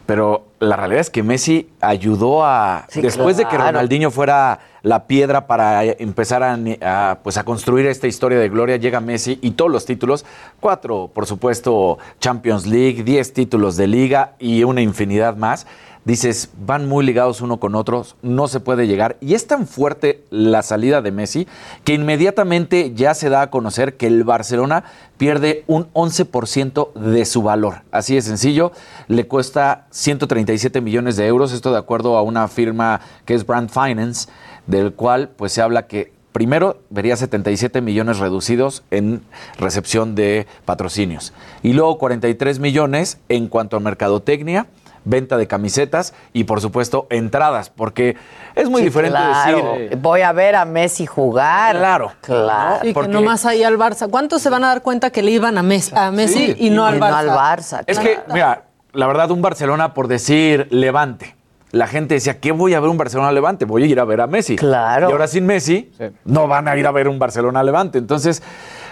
pero 0.06 0.46
la 0.60 0.76
realidad 0.76 1.00
es 1.00 1.10
que 1.10 1.22
Messi 1.22 1.68
ayudó 1.80 2.44
a, 2.44 2.86
Sí, 2.88 3.00
después 3.00 3.36
de 3.36 3.44
que. 3.44 3.58
Ronaldinho 3.58 4.10
fuera 4.10 4.60
la 4.82 5.06
piedra 5.06 5.46
para 5.46 5.84
empezar 5.84 6.42
a, 6.42 6.58
a, 6.82 7.18
pues 7.22 7.36
a 7.36 7.44
construir 7.44 7.86
esta 7.86 8.06
historia 8.06 8.38
de 8.38 8.48
gloria, 8.48 8.76
llega 8.76 9.00
Messi 9.00 9.38
y 9.42 9.52
todos 9.52 9.70
los 9.70 9.84
títulos, 9.84 10.24
cuatro, 10.60 11.10
por 11.12 11.26
supuesto, 11.26 11.98
Champions 12.20 12.66
League, 12.66 13.02
diez 13.02 13.32
títulos 13.32 13.76
de 13.76 13.86
liga 13.86 14.34
y 14.38 14.64
una 14.64 14.80
infinidad 14.80 15.36
más. 15.36 15.66
Dices, 16.04 16.50
van 16.58 16.88
muy 16.88 17.04
ligados 17.04 17.40
uno 17.40 17.60
con 17.60 17.74
otros, 17.74 18.16
no 18.22 18.48
se 18.48 18.60
puede 18.60 18.86
llegar. 18.86 19.16
Y 19.20 19.34
es 19.34 19.46
tan 19.46 19.66
fuerte 19.66 20.24
la 20.30 20.62
salida 20.62 21.02
de 21.02 21.12
Messi 21.12 21.46
que 21.84 21.94
inmediatamente 21.94 22.92
ya 22.94 23.14
se 23.14 23.28
da 23.28 23.42
a 23.42 23.50
conocer 23.50 23.96
que 23.96 24.06
el 24.06 24.24
Barcelona 24.24 24.84
pierde 25.18 25.64
un 25.66 25.92
11% 25.92 26.92
de 26.94 27.24
su 27.24 27.42
valor. 27.42 27.82
Así 27.90 28.14
de 28.14 28.22
sencillo, 28.22 28.72
le 29.08 29.26
cuesta 29.26 29.86
137 29.90 30.80
millones 30.80 31.16
de 31.16 31.26
euros, 31.26 31.52
esto 31.52 31.72
de 31.72 31.78
acuerdo 31.78 32.16
a 32.16 32.22
una 32.22 32.48
firma 32.48 33.00
que 33.24 33.34
es 33.34 33.44
Brand 33.44 33.70
Finance, 33.70 34.28
del 34.66 34.94
cual 34.94 35.30
pues 35.36 35.52
se 35.52 35.62
habla 35.62 35.86
que 35.86 36.12
primero 36.32 36.78
vería 36.90 37.16
77 37.16 37.80
millones 37.80 38.18
reducidos 38.18 38.84
en 38.90 39.22
recepción 39.58 40.14
de 40.14 40.46
patrocinios 40.64 41.32
y 41.62 41.72
luego 41.72 41.98
43 41.98 42.60
millones 42.60 43.18
en 43.28 43.48
cuanto 43.48 43.76
a 43.76 43.80
mercadotecnia 43.80 44.66
venta 45.08 45.36
de 45.36 45.46
camisetas 45.46 46.14
y 46.32 46.44
por 46.44 46.60
supuesto 46.60 47.06
entradas, 47.10 47.70
porque 47.70 48.16
es 48.54 48.68
muy 48.68 48.82
Sí, 48.82 48.86
diferente 48.86 49.16
claro. 49.18 49.72
decir 49.72 49.96
Voy 49.98 50.20
a 50.22 50.32
ver 50.32 50.54
a 50.56 50.64
Messi 50.64 51.06
jugar. 51.06 51.76
Claro. 51.76 52.12
Claro. 52.20 52.86
Y 52.86 52.94
que 52.94 53.08
nomás 53.08 53.46
ahí 53.46 53.62
al 53.64 53.78
Barça. 53.78 54.08
¿Cuántos 54.10 54.42
se 54.42 54.50
van 54.50 54.64
a 54.64 54.68
dar 54.68 54.82
cuenta 54.82 55.10
que 55.10 55.22
le 55.22 55.30
iban 55.30 55.56
a 55.58 55.62
Messi, 55.62 55.92
a 55.96 56.10
Messi 56.10 56.54
y 56.58 56.70
no 56.70 56.86
al 56.86 57.00
Barça? 57.00 57.82
Es 57.86 57.98
que, 57.98 58.18
mira, 58.32 58.64
la 58.92 59.06
verdad, 59.06 59.30
un 59.30 59.42
Barcelona, 59.42 59.94
por 59.94 60.08
decir 60.08 60.66
Levante, 60.70 61.36
la 61.70 61.86
gente 61.86 62.14
decía, 62.14 62.40
¿qué 62.40 62.52
voy 62.52 62.74
a 62.74 62.80
ver 62.80 62.88
un 62.88 62.96
Barcelona 62.96 63.30
Levante? 63.32 63.64
Voy 63.64 63.82
a 63.84 63.86
ir 63.86 64.00
a 64.00 64.04
ver 64.04 64.20
a 64.20 64.26
Messi. 64.26 64.56
Claro. 64.56 65.08
Y 65.08 65.12
ahora 65.12 65.26
sin 65.26 65.46
Messi, 65.46 65.90
no 66.24 66.48
van 66.48 66.68
a 66.68 66.76
ir 66.76 66.86
a 66.86 66.90
ver 66.90 67.08
un 67.08 67.18
Barcelona 67.18 67.62
Levante. 67.62 67.98
Entonces, 67.98 68.42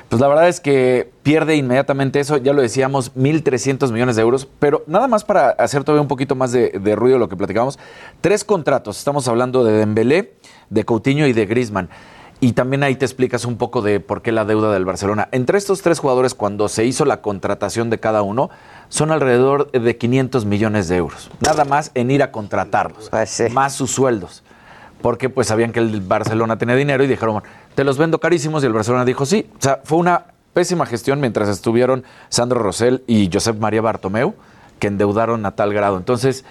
pues 0.08 0.20
la 0.20 0.28
verdad 0.28 0.48
es 0.48 0.60
que 0.60 1.10
pierde 1.22 1.56
inmediatamente 1.56 2.20
eso, 2.20 2.36
ya 2.36 2.52
lo 2.52 2.62
decíamos, 2.62 3.14
1.300 3.14 3.92
millones 3.92 4.16
de 4.16 4.22
euros, 4.22 4.48
pero 4.58 4.84
nada 4.86 5.08
más 5.08 5.24
para 5.24 5.50
hacer 5.50 5.84
todavía 5.84 6.02
un 6.02 6.08
poquito 6.08 6.34
más 6.34 6.52
de, 6.52 6.70
de 6.70 6.96
ruido 6.96 7.18
lo 7.18 7.28
que 7.28 7.36
platicamos, 7.36 7.78
tres 8.20 8.44
contratos, 8.44 8.98
estamos 8.98 9.26
hablando 9.28 9.64
de 9.64 9.72
Dembélé, 9.72 10.34
de 10.70 10.84
Coutinho 10.84 11.26
y 11.26 11.32
de 11.32 11.46
Griezmann. 11.46 11.88
Y 12.38 12.52
también 12.52 12.82
ahí 12.82 12.96
te 12.96 13.06
explicas 13.06 13.46
un 13.46 13.56
poco 13.56 13.80
de 13.80 13.98
por 13.98 14.20
qué 14.20 14.30
la 14.30 14.44
deuda 14.44 14.70
del 14.72 14.84
Barcelona. 14.84 15.28
Entre 15.32 15.56
estos 15.56 15.80
tres 15.80 15.98
jugadores, 15.98 16.34
cuando 16.34 16.68
se 16.68 16.84
hizo 16.84 17.06
la 17.06 17.22
contratación 17.22 17.88
de 17.88 17.98
cada 17.98 18.20
uno, 18.20 18.50
son 18.90 19.10
alrededor 19.10 19.70
de 19.72 19.96
500 19.96 20.44
millones 20.44 20.88
de 20.88 20.96
euros. 20.96 21.30
Nada 21.40 21.64
más 21.64 21.92
en 21.94 22.10
ir 22.10 22.22
a 22.22 22.32
contratarlos, 22.32 23.10
más 23.52 23.72
sus 23.72 23.90
sueldos. 23.90 24.42
Porque 25.00 25.30
pues 25.30 25.46
sabían 25.46 25.72
que 25.72 25.80
el 25.80 26.00
Barcelona 26.02 26.58
tenía 26.58 26.74
dinero 26.74 27.04
y 27.04 27.06
dijeron, 27.06 27.42
te 27.76 27.84
los 27.84 27.98
vendo 27.98 28.18
carísimos. 28.18 28.64
Y 28.64 28.66
el 28.66 28.72
Barcelona 28.72 29.04
dijo, 29.04 29.24
sí. 29.24 29.48
O 29.56 29.62
sea, 29.62 29.80
fue 29.84 29.98
una 29.98 30.24
pésima 30.52 30.86
gestión 30.86 31.20
mientras 31.20 31.48
estuvieron 31.48 32.02
Sandro 32.30 32.58
Rosell 32.58 33.04
y 33.06 33.30
Josep 33.32 33.60
María 33.60 33.82
Bartomeu, 33.82 34.34
que 34.80 34.88
endeudaron 34.88 35.46
a 35.46 35.52
tal 35.52 35.72
grado. 35.72 35.98
Entonces, 35.98 36.44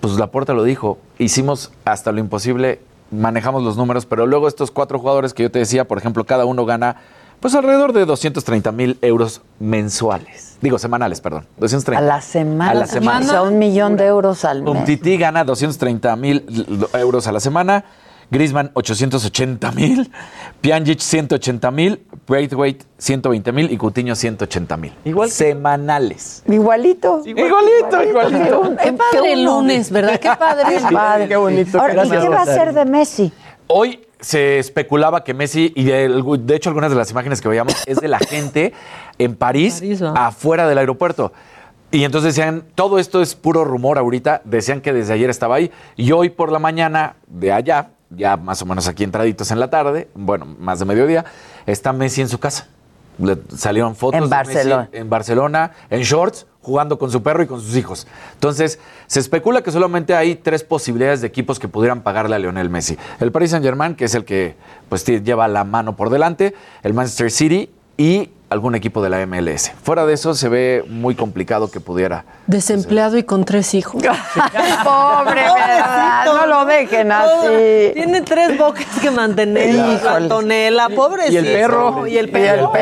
pues 0.00 0.14
Laporta 0.14 0.54
lo 0.54 0.64
dijo, 0.64 0.98
hicimos 1.18 1.70
hasta 1.84 2.10
lo 2.10 2.18
imposible, 2.18 2.80
manejamos 3.10 3.62
los 3.62 3.76
números, 3.76 4.06
pero 4.06 4.26
luego 4.26 4.48
estos 4.48 4.70
cuatro 4.70 4.98
jugadores 4.98 5.34
que 5.34 5.44
yo 5.44 5.50
te 5.50 5.58
decía, 5.58 5.86
por 5.86 5.98
ejemplo, 5.98 6.24
cada 6.24 6.46
uno 6.46 6.64
gana 6.64 6.96
pues 7.40 7.54
alrededor 7.54 7.92
de 7.92 8.06
230 8.06 8.72
mil 8.72 8.98
euros 9.02 9.42
mensuales. 9.60 10.56
Digo, 10.62 10.78
semanales, 10.78 11.20
perdón. 11.20 11.46
230. 11.58 11.98
A 11.98 12.16
la 12.16 12.22
semana. 12.22 12.70
A 12.70 12.74
la 12.74 12.86
semana. 12.86 13.26
O 13.26 13.28
sea, 13.28 13.42
un 13.42 13.58
millón 13.58 13.98
de 13.98 14.06
euros 14.06 14.46
al 14.46 14.62
mes. 14.62 14.74
Umtiti 14.74 15.18
gana 15.18 15.44
230 15.44 16.16
mil 16.16 16.46
euros 16.94 17.26
a 17.26 17.32
la 17.32 17.40
semana. 17.40 17.84
Griezmann 18.34 18.72
880 18.74 19.70
mil, 19.70 20.10
Pjanic 20.60 20.98
180 20.98 21.70
mil, 21.70 22.04
Braithwaite 22.26 22.84
120 22.98 23.52
mil 23.52 23.70
y 23.70 23.76
Coutinho 23.76 24.16
180 24.16 24.76
mil. 24.76 24.92
Igual 25.04 25.30
semanales. 25.30 26.42
Igualito. 26.48 27.22
Igualito, 27.24 28.02
igualito. 28.02 28.76
Qué 28.82 28.92
padre 28.92 29.34
el 29.34 29.44
lunes, 29.44 29.88
¿verdad? 29.92 30.18
Qué 30.18 30.30
padre. 30.36 30.64
Qué 30.68 30.92
padre. 30.92 31.28
Qué 31.28 31.36
bonito. 31.36 31.80
Ahora, 31.80 32.04
¿y 32.04 32.10
qué 32.10 32.28
va 32.28 32.38
a 32.38 32.42
hacer 32.42 32.74
de 32.74 32.84
Messi? 32.84 33.32
Hoy 33.68 34.04
se 34.18 34.58
especulaba 34.58 35.22
que 35.22 35.32
Messi, 35.32 35.72
y 35.76 35.84
de, 35.84 36.08
de 36.40 36.56
hecho 36.56 36.70
algunas 36.70 36.90
de 36.90 36.96
las 36.96 37.12
imágenes 37.12 37.40
que 37.40 37.48
veíamos 37.48 37.76
es 37.86 38.00
de 38.00 38.08
la 38.08 38.18
gente 38.18 38.72
en 39.18 39.36
París, 39.36 39.80
afuera 40.16 40.66
del 40.66 40.78
aeropuerto. 40.78 41.32
Y 41.92 42.02
entonces 42.02 42.34
decían, 42.34 42.64
todo 42.74 42.98
esto 42.98 43.22
es 43.22 43.36
puro 43.36 43.64
rumor 43.64 43.96
ahorita, 43.96 44.42
decían 44.44 44.80
que 44.80 44.92
desde 44.92 45.12
ayer 45.12 45.30
estaba 45.30 45.54
ahí, 45.54 45.70
y 45.94 46.10
hoy 46.10 46.30
por 46.30 46.50
la 46.50 46.58
mañana 46.58 47.14
de 47.28 47.52
allá, 47.52 47.90
ya 48.16 48.36
más 48.36 48.62
o 48.62 48.66
menos 48.66 48.88
aquí 48.88 49.04
entraditos 49.04 49.50
en 49.50 49.60
la 49.60 49.70
tarde, 49.70 50.08
bueno, 50.14 50.46
más 50.58 50.78
de 50.78 50.84
mediodía, 50.84 51.24
está 51.66 51.92
Messi 51.92 52.20
en 52.20 52.28
su 52.28 52.38
casa. 52.38 52.68
Le 53.18 53.38
salieron 53.56 53.94
fotos 53.94 54.22
En 54.22 54.28
de 54.28 54.36
Messi 54.36 54.54
Barcelona. 54.54 54.88
en 54.92 55.10
Barcelona, 55.10 55.70
en 55.88 56.02
shorts, 56.02 56.46
jugando 56.62 56.98
con 56.98 57.10
su 57.10 57.22
perro 57.22 57.42
y 57.42 57.46
con 57.46 57.60
sus 57.60 57.76
hijos. 57.76 58.08
Entonces, 58.32 58.80
se 59.06 59.20
especula 59.20 59.62
que 59.62 59.70
solamente 59.70 60.14
hay 60.16 60.34
tres 60.34 60.64
posibilidades 60.64 61.20
de 61.20 61.28
equipos 61.28 61.58
que 61.58 61.68
pudieran 61.68 62.02
pagarle 62.02 62.34
a 62.34 62.38
Lionel 62.38 62.70
Messi. 62.70 62.96
El 63.20 63.30
Paris 63.30 63.50
Saint-Germain, 63.50 63.94
que 63.94 64.06
es 64.06 64.14
el 64.14 64.24
que 64.24 64.56
pues 64.88 65.04
lleva 65.04 65.46
la 65.46 65.62
mano 65.62 65.94
por 65.94 66.10
delante, 66.10 66.54
el 66.82 66.94
Manchester 66.94 67.30
City 67.30 67.70
y 67.96 68.30
algún 68.54 68.76
equipo 68.76 69.02
de 69.02 69.10
la 69.10 69.26
MLS. 69.26 69.72
Fuera 69.82 70.06
de 70.06 70.14
eso, 70.14 70.32
se 70.32 70.48
ve 70.48 70.84
muy 70.88 71.16
complicado 71.16 71.70
que 71.70 71.80
pudiera. 71.80 72.24
Desempleado 72.46 73.18
y 73.18 73.24
con 73.24 73.44
tres 73.44 73.74
hijos. 73.74 74.00
Pobre, 74.84 75.42
¿verdad? 75.42 76.24
No 76.24 76.46
lo 76.46 76.64
dejen 76.64 77.10
así. 77.10 77.90
Tiene 77.94 78.20
tres 78.22 78.56
bocas 78.56 78.86
que 79.02 79.10
mantener. 79.10 79.78
Antonella, 80.06 80.88
pobrecito. 80.88 81.32
Y 81.32 81.36
el 81.36 81.52
perro. 81.52 82.06
Y 82.06 82.16
el 82.16 82.30
perro. 82.30 82.72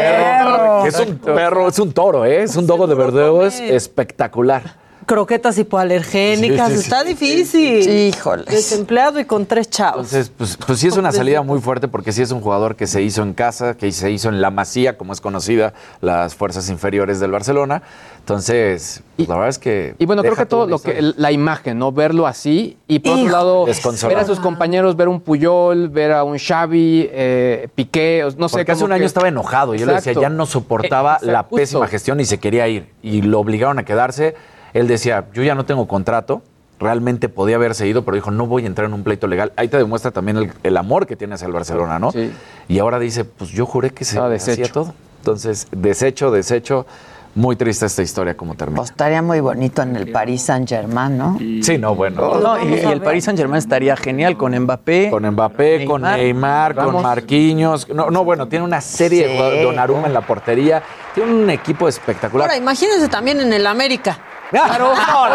Que 0.82 0.88
Es 0.88 1.00
un 1.00 1.16
perro, 1.16 1.68
es 1.68 1.78
un 1.78 1.92
toro, 1.92 2.26
¿eh? 2.26 2.42
es 2.42 2.54
un 2.54 2.66
dogo 2.66 2.86
de 2.86 2.94
verdeo, 2.94 3.46
es 3.46 3.58
espectacular. 3.58 4.81
Croquetas 5.06 5.56
hipoalergénicas. 5.58 6.68
Sí, 6.68 6.74
sí, 6.76 6.80
sí. 6.80 6.84
Está 6.84 7.04
difícil. 7.04 7.90
Híjoles. 7.90 8.46
Desempleado 8.46 9.20
y 9.20 9.24
con 9.24 9.46
tres 9.46 9.68
chavos. 9.70 10.12
Entonces, 10.12 10.30
pues, 10.36 10.56
pues 10.66 10.78
sí 10.78 10.88
es 10.88 10.96
una 10.96 11.12
salida 11.12 11.42
muy 11.42 11.60
fuerte 11.60 11.88
porque 11.88 12.12
sí 12.12 12.22
es 12.22 12.30
un 12.30 12.40
jugador 12.40 12.76
que 12.76 12.86
se 12.86 13.02
hizo 13.02 13.22
en 13.22 13.34
casa, 13.34 13.74
que 13.76 13.90
se 13.92 14.10
hizo 14.10 14.28
en 14.28 14.40
la 14.40 14.50
Masía, 14.50 14.96
como 14.98 15.12
es 15.12 15.20
conocida, 15.20 15.72
las 16.00 16.34
fuerzas 16.34 16.68
inferiores 16.70 17.20
del 17.20 17.30
Barcelona. 17.30 17.82
Entonces, 18.20 19.02
pues, 19.16 19.28
la 19.28 19.34
verdad 19.34 19.48
es 19.50 19.58
que. 19.58 19.94
Y 19.98 20.06
bueno, 20.06 20.22
creo 20.22 20.36
que 20.36 20.46
todo 20.46 20.66
lo 20.66 20.78
que 20.78 21.00
la 21.16 21.32
imagen, 21.32 21.78
¿no? 21.78 21.90
Verlo 21.90 22.26
así 22.26 22.76
y 22.86 23.00
por 23.00 23.18
otro 23.18 23.28
lado 23.30 23.64
ver 23.66 24.18
a 24.18 24.24
sus 24.24 24.38
compañeros, 24.38 24.96
ver 24.96 25.08
un 25.08 25.20
Puyol, 25.20 25.88
ver 25.88 26.12
a 26.12 26.22
un 26.22 26.38
Xavi, 26.38 27.08
eh, 27.12 27.68
Piqué, 27.74 28.24
no 28.38 28.48
sé. 28.48 28.58
Porque 28.58 28.72
hace 28.72 28.84
un 28.84 28.92
año 28.92 29.04
estaba 29.06 29.28
enojado. 29.28 29.74
Yo 29.74 29.86
le 29.86 29.94
decía, 29.94 30.12
ya 30.12 30.28
no 30.28 30.46
soportaba 30.46 31.18
Eh, 31.20 31.26
la 31.26 31.40
justo. 31.42 31.56
pésima 31.56 31.86
gestión 31.88 32.20
y 32.20 32.24
se 32.24 32.38
quería 32.38 32.68
ir. 32.68 32.86
Y 33.02 33.22
lo 33.22 33.40
obligaron 33.40 33.78
a 33.80 33.84
quedarse. 33.84 34.36
Él 34.74 34.88
decía, 34.88 35.26
yo 35.34 35.42
ya 35.42 35.54
no 35.54 35.64
tengo 35.64 35.86
contrato. 35.88 36.42
Realmente 36.80 37.28
podía 37.28 37.56
haberse 37.56 37.86
ido, 37.86 38.04
pero 38.04 38.16
dijo, 38.16 38.30
no 38.32 38.46
voy 38.46 38.64
a 38.64 38.66
entrar 38.66 38.88
en 38.88 38.94
un 38.94 39.04
pleito 39.04 39.28
legal. 39.28 39.52
Ahí 39.56 39.68
te 39.68 39.76
demuestra 39.76 40.10
también 40.10 40.36
el, 40.36 40.52
el 40.64 40.76
amor 40.76 41.06
que 41.06 41.14
tiene 41.14 41.34
hacia 41.34 41.46
el 41.46 41.52
Barcelona, 41.52 41.98
¿no? 42.00 42.10
Sí. 42.10 42.32
Y 42.68 42.78
ahora 42.80 42.98
dice, 42.98 43.24
pues 43.24 43.50
yo 43.50 43.66
juré 43.66 43.90
que 43.90 44.04
se 44.04 44.18
hacía 44.18 44.66
todo. 44.72 44.92
Entonces, 45.18 45.68
desecho, 45.70 46.30
desecho. 46.32 46.86
Muy 47.34 47.56
triste 47.56 47.86
esta 47.86 48.02
historia 48.02 48.36
como 48.36 48.54
termina. 48.56 48.76
Pues 48.76 48.90
estaría 48.90 49.22
muy 49.22 49.40
bonito 49.40 49.80
en 49.80 49.96
el 49.96 50.12
Paris 50.12 50.42
Saint 50.42 50.68
Germain, 50.68 51.16
¿no? 51.16 51.38
Sí, 51.62 51.78
no, 51.78 51.94
bueno. 51.94 52.38
No, 52.38 52.62
y, 52.62 52.74
y 52.74 52.78
el 52.80 53.00
Paris 53.00 53.24
Saint 53.24 53.38
Germain 53.38 53.56
estaría 53.58 53.96
genial 53.96 54.36
con 54.36 54.54
Mbappé. 54.54 55.08
Con 55.10 55.26
Mbappé, 55.30 55.86
con 55.86 56.02
Neymar, 56.02 56.74
con. 56.74 57.00
Marquinhos. 57.00 57.88
No, 57.88 58.10
no, 58.10 58.22
bueno, 58.24 58.48
tiene 58.48 58.66
una 58.66 58.82
serie 58.82 59.28
Sí. 59.28 59.32
de. 59.56 59.62
Donnarumma 59.62 60.08
en 60.08 60.12
la 60.12 60.20
portería. 60.20 60.82
Tiene 61.14 61.32
un 61.32 61.48
equipo 61.48 61.88
espectacular. 61.88 62.48
Ahora, 62.50 62.58
imagínense 62.60 63.08
también 63.08 63.40
en 63.40 63.50
el 63.54 63.66
América. 63.66 64.18
Claro, 64.52 64.94
no, 64.94 65.28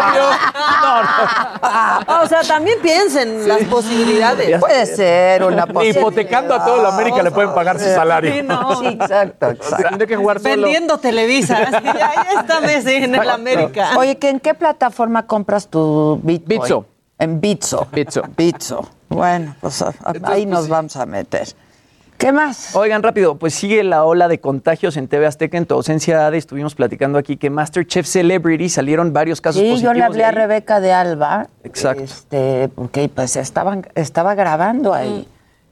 no, 2.14 2.22
O 2.22 2.26
sea, 2.28 2.42
también 2.42 2.78
piensen 2.80 3.48
las 3.48 3.64
posibilidades. 3.64 4.60
Puede 4.60 4.86
ser 4.86 5.42
una 5.42 5.66
posibilidad. 5.66 6.00
hipotecando 6.00 6.54
a 6.54 6.64
todo 6.64 6.80
el 6.80 6.86
América 6.86 7.22
le 7.22 7.32
pueden 7.32 7.52
pagar 7.52 7.78
su 7.80 7.86
salario. 7.86 8.32
Sí, 8.32 8.42
no. 8.42 8.76
Sí, 8.76 8.86
exacto, 8.86 9.50
exacto. 9.50 9.88
Tendría 9.88 10.06
que 10.06 10.16
jugar 10.16 10.38
solo. 10.40 10.62
Vendiendo 10.62 10.98
Televisa. 10.98 11.58
Así, 11.58 11.84
ya, 11.84 11.92
ya 11.94 12.40
está 12.40 12.60
Messi 12.60 12.94
en 12.94 13.14
el 13.16 13.28
América. 13.28 13.90
Oye, 13.96 14.16
¿que 14.18 14.28
¿en 14.30 14.38
qué 14.40 14.54
plataforma 14.54 15.26
compras 15.26 15.66
tu 15.66 16.20
Bitcoin? 16.22 16.60
Bitso. 16.60 16.86
En 17.18 17.40
Bitso. 17.40 17.88
Bitso. 17.92 18.22
Bitso. 18.36 18.88
Bueno, 19.08 19.56
pues 19.60 19.84
ahí 20.24 20.46
nos 20.46 20.68
vamos 20.68 20.96
a 20.96 21.06
meter. 21.06 21.48
¿Qué 22.18 22.32
más? 22.32 22.74
Oigan, 22.74 23.04
rápido, 23.04 23.36
pues 23.36 23.54
sigue 23.54 23.84
la 23.84 24.04
ola 24.04 24.26
de 24.26 24.40
contagios 24.40 24.96
en 24.96 25.06
TV 25.06 25.24
Azteca. 25.26 25.56
En 25.56 25.66
tu 25.66 25.74
ausencia, 25.74 26.26
Ade, 26.26 26.36
estuvimos 26.36 26.74
platicando 26.74 27.16
aquí 27.16 27.36
que 27.36 27.48
Masterchef 27.48 28.06
Celebrity 28.08 28.68
salieron 28.68 29.12
varios 29.12 29.40
casos 29.40 29.62
Sí, 29.62 29.68
positivos. 29.70 29.94
yo 29.94 29.98
le 29.98 30.04
hablé 30.04 30.24
a 30.24 30.28
ahí. 30.30 30.34
Rebeca 30.34 30.80
de 30.80 30.92
Alba. 30.92 31.46
Exacto. 31.62 32.02
Este, 32.02 32.68
porque 32.74 33.08
pues 33.08 33.36
estaban, 33.36 33.86
estaba 33.94 34.34
grabando 34.34 34.94
ahí. 34.94 35.28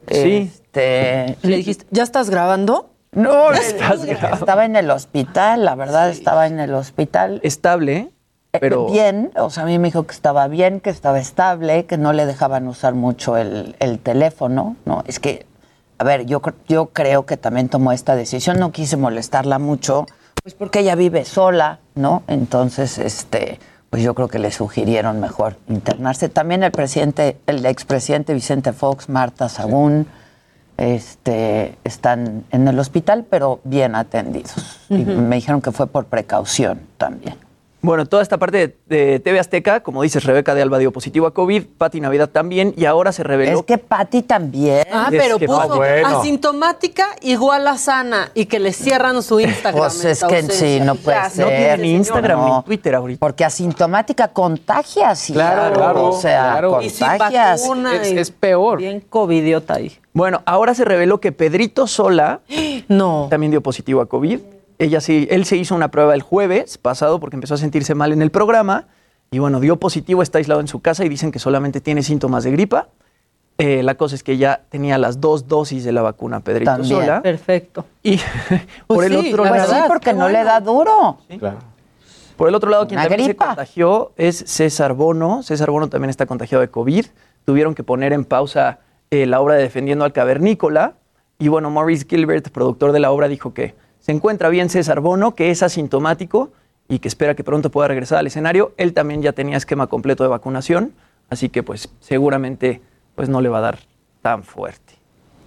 Sí. 0.09 0.48
Este, 0.55 1.36
Le 1.43 1.56
dijiste, 1.56 1.85
¿ya 1.90 2.05
estás 2.05 2.31
grabando? 2.31 2.90
no, 3.10 3.51
le 3.51 3.59
dije 3.59 4.16
que 4.16 4.35
estaba 4.35 4.64
en 4.66 4.77
el 4.77 4.89
hospital, 4.93 5.64
la 5.64 5.74
verdad 5.74 6.10
estaba 6.10 6.47
en 6.47 6.60
el 6.60 6.73
hospital. 6.74 7.40
Estable, 7.43 8.10
Eh, 8.52 8.59
pero... 8.60 8.86
Bien, 8.86 9.32
o 9.36 9.51
sea, 9.51 9.64
a 9.64 9.66
mí 9.66 9.81
me 9.81 9.89
dijo 9.89 10.06
que 10.06 10.12
estaba 10.14 10.47
bien, 10.47 10.78
que 10.78 10.90
estaba 10.90 11.18
estable, 11.18 11.86
que 11.86 11.98
no 11.98 12.12
le 12.12 12.24
dejaban 12.24 12.68
usar 12.68 12.94
mucho 12.94 13.36
el, 13.36 13.74
el 13.81 13.98
teléfono, 13.98 14.77
¿no? 14.85 15.02
Es 15.09 15.18
que, 15.18 15.44
a 15.98 16.05
ver, 16.05 16.27
yo, 16.27 16.43
yo 16.68 16.86
creo 16.86 17.27
que 17.27 17.36
también 17.36 17.68
tomó 17.68 17.93
esta 17.93 18.16
decisión, 18.16 18.59
no 18.59 18.73
quise 18.73 18.97
molestarla 18.97 19.59
mucho, 19.59 20.06
pues 20.43 20.55
porque 20.55 20.81
ella 20.81 20.94
vive 20.94 21.24
sola, 21.24 21.81
¿no? 21.94 22.23
Entonces, 22.28 22.98
este, 22.98 23.59
pues 23.90 24.02
yo 24.02 24.14
creo 24.14 24.28
que 24.28 24.39
le 24.39 24.51
sugirieron 24.51 25.20
mejor 25.20 25.56
internarse. 25.68 26.28
También 26.28 26.62
el 26.62 26.73
presidente, 26.73 27.39
el 27.47 27.64
expresidente 27.64 28.35
Vicente 28.35 28.73
Fox, 28.73 29.09
Marta 29.09 29.48
Sagún, 29.48 30.06
este, 30.77 31.78
están 31.85 32.44
en 32.51 32.68
el 32.68 32.78
hospital, 32.78 33.24
pero 33.28 33.60
bien 33.64 33.94
atendidos. 33.94 34.81
Y 34.90 34.98
me 34.98 35.36
dijeron 35.36 35.62
que 35.62 35.73
fue 35.73 35.86
por 35.86 36.05
precaución 36.06 36.81
también. 36.98 37.45
Bueno, 37.86 38.04
toda 38.06 38.22
esta 38.22 38.36
parte 38.36 38.74
de, 38.88 38.96
de 39.12 39.20
TV 39.20 39.38
Azteca, 39.38 39.80
como 39.80 40.02
dices, 40.02 40.24
Rebeca 40.24 40.54
de 40.56 40.62
Alba 40.62 40.78
dio 40.78 40.90
positivo 40.92 41.26
a 41.28 41.32
COVID, 41.32 41.64
Pati 41.78 42.00
Navidad 42.00 42.28
también, 42.28 42.74
y 42.76 42.84
ahora 42.84 43.12
se 43.12 43.22
reveló... 43.22 43.60
Es 43.60 43.64
que 43.64 43.78
Patti 43.78 44.22
también. 44.22 44.86
Ah, 44.92 45.08
Es 45.12 45.22
pero 45.22 45.38
puso 45.38 45.68
no, 45.68 45.76
bueno. 45.76 46.18
asintomática 46.18 47.06
igual 47.22 47.66
a 47.68 47.78
sana 47.78 48.30
y 48.34 48.46
que 48.46 48.58
le 48.58 48.72
cierran 48.72 49.22
su 49.22 49.38
Instagram. 49.38 49.78
Pues 49.78 50.04
es 50.04 50.18
que 50.18 50.24
ausencia. 50.24 50.58
sí, 50.58 50.80
no 50.84 50.96
puede 50.96 51.16
ya, 51.16 51.30
ser. 51.30 51.44
No 51.44 51.50
tiene 51.50 51.78
ni 51.78 51.92
Instagram 51.94 52.40
No. 52.40 52.56
ni 52.58 52.62
Twitter 52.64 52.94
ahorita. 52.96 53.20
Porque 53.20 53.44
asintomática 53.44 54.28
contagia, 54.28 55.14
sí. 55.14 55.32
Claro, 55.32 55.72
claro, 55.74 56.06
O 56.08 56.20
sea, 56.20 56.40
claro. 56.52 56.82
Y 56.82 56.90
contagias. 56.90 57.60
vacuna 57.62 57.94
Es- 58.02 58.10
y 58.12 58.18
es 58.18 58.30
peor. 58.32 58.78
Bien 58.78 59.00
covidiota 59.00 59.74
ahí. 59.74 59.92
Bueno, 60.12 60.42
ahora 60.44 60.74
se 60.74 60.84
reveló 60.84 61.20
que 61.20 61.30
Pedrito 61.30 61.86
Sola 61.86 62.40
No. 62.88 63.28
también 63.30 63.52
dio 63.52 63.60
positivo 63.62 64.00
a 64.00 64.06
COVID. 64.06 64.40
Ella 64.78 65.01
sí, 65.01 65.27
él 65.31 65.44
se 65.44 65.57
hizo 65.57 65.74
una 65.74 65.90
prueba 65.90 66.15
el 66.15 66.23
jueves 66.23 66.78
pasado 66.78 67.19
porque 67.20 67.36
empezó 67.36 67.55
a 67.55 67.59
sentirse 67.59 67.94
mal 67.94 68.12
en 68.12 68.23
el 68.23 68.31
programa 68.31 68.86
y 69.31 69.39
bueno, 69.39 69.61
dio 69.61 69.77
positivo, 69.77 70.23
está 70.23 70.39
aislado 70.39 70.61
en 70.61 70.69
su 70.69 70.81
casa 70.81 71.05
y 71.05 71.09
dicen 71.09 71.32
que 71.32 71.39
solamente 71.39 71.81
tiene 71.81 72.03
síntomas 72.03 72.44
de 72.44 72.53
gripa. 72.53 72.89
Eh, 73.59 73.82
la 73.82 73.94
cosa 73.94 74.15
es 74.15 74.23
que 74.23 74.36
ya 74.36 74.62
tenía 74.69 74.98
las 74.98 75.20
dos 75.20 75.48
dosis 75.48 75.82
de 75.82 75.93
la 75.93 76.03
vacuna 76.03 76.40
Pedrito 76.40 76.73
También. 76.73 77.01
Sola. 77.01 77.23
Perfecto. 77.23 77.86
Y 78.03 78.20
por 78.86 79.05
el 79.05 79.12
sí, 79.12 79.32
otro 79.32 79.44
la 79.44 79.51
Pues 79.51 79.61
lado, 79.61 79.73
sí, 79.73 79.74
verdad, 79.74 79.89
porque 79.89 80.11
qué 80.11 80.15
no 80.15 80.28
le 80.28 80.44
da 80.44 80.61
duro. 80.61 81.19
Claro. 81.39 81.59
por 82.36 82.48
el 82.48 82.55
otro 82.55 82.69
lado, 82.70 82.86
quien 82.86 83.01
también 83.01 83.24
gripa. 83.24 83.44
se 83.44 83.48
contagió 83.48 84.12
es 84.16 84.44
César 84.47 84.93
Bono. 84.93 85.43
César 85.43 85.70
Bono 85.70 85.89
también 85.89 86.11
está 86.11 86.27
contagiado 86.27 86.61
de 86.61 86.69
COVID. 86.69 87.07
Tuvieron 87.47 87.74
que 87.74 87.82
poner 87.82 88.12
en 88.12 88.27
pausa 88.27 88.81
eh, 89.11 89.24
la 89.24 89.40
obra 89.40 89.55
de 89.55 89.62
Defendiendo 89.62 90.05
al 90.05 90.12
Cavernícola. 90.12 90.94
Y 91.39 91.48
bueno, 91.48 91.70
Maurice 91.70 92.07
Gilbert, 92.09 92.51
productor 92.51 92.93
de 92.93 93.01
la 93.01 93.11
obra, 93.11 93.27
dijo 93.27 93.55
que 93.55 93.74
se 94.06 94.12
encuentra 94.12 94.50
bien 94.50 94.70
César 94.70 95.00
Bono, 95.00 95.34
que 95.34 95.50
es 95.50 95.64
asintomático 95.64 96.52
y 96.88 97.00
que 97.00 97.08
espera 97.08 97.34
que 97.34 97.42
pronto 97.42 97.72
pueda 97.72 97.88
regresar 97.88 98.18
al 98.18 98.28
escenario. 98.28 98.72
Él 98.76 98.92
también 98.92 99.20
ya 99.20 99.32
tenía 99.32 99.56
esquema 99.56 99.88
completo 99.88 100.22
de 100.22 100.28
vacunación, 100.28 100.92
así 101.28 101.48
que 101.48 101.64
pues 101.64 101.88
seguramente 101.98 102.80
pues 103.16 103.28
no 103.28 103.40
le 103.40 103.48
va 103.48 103.58
a 103.58 103.62
dar 103.62 103.78
tan 104.22 104.44
fuerte. 104.44 104.94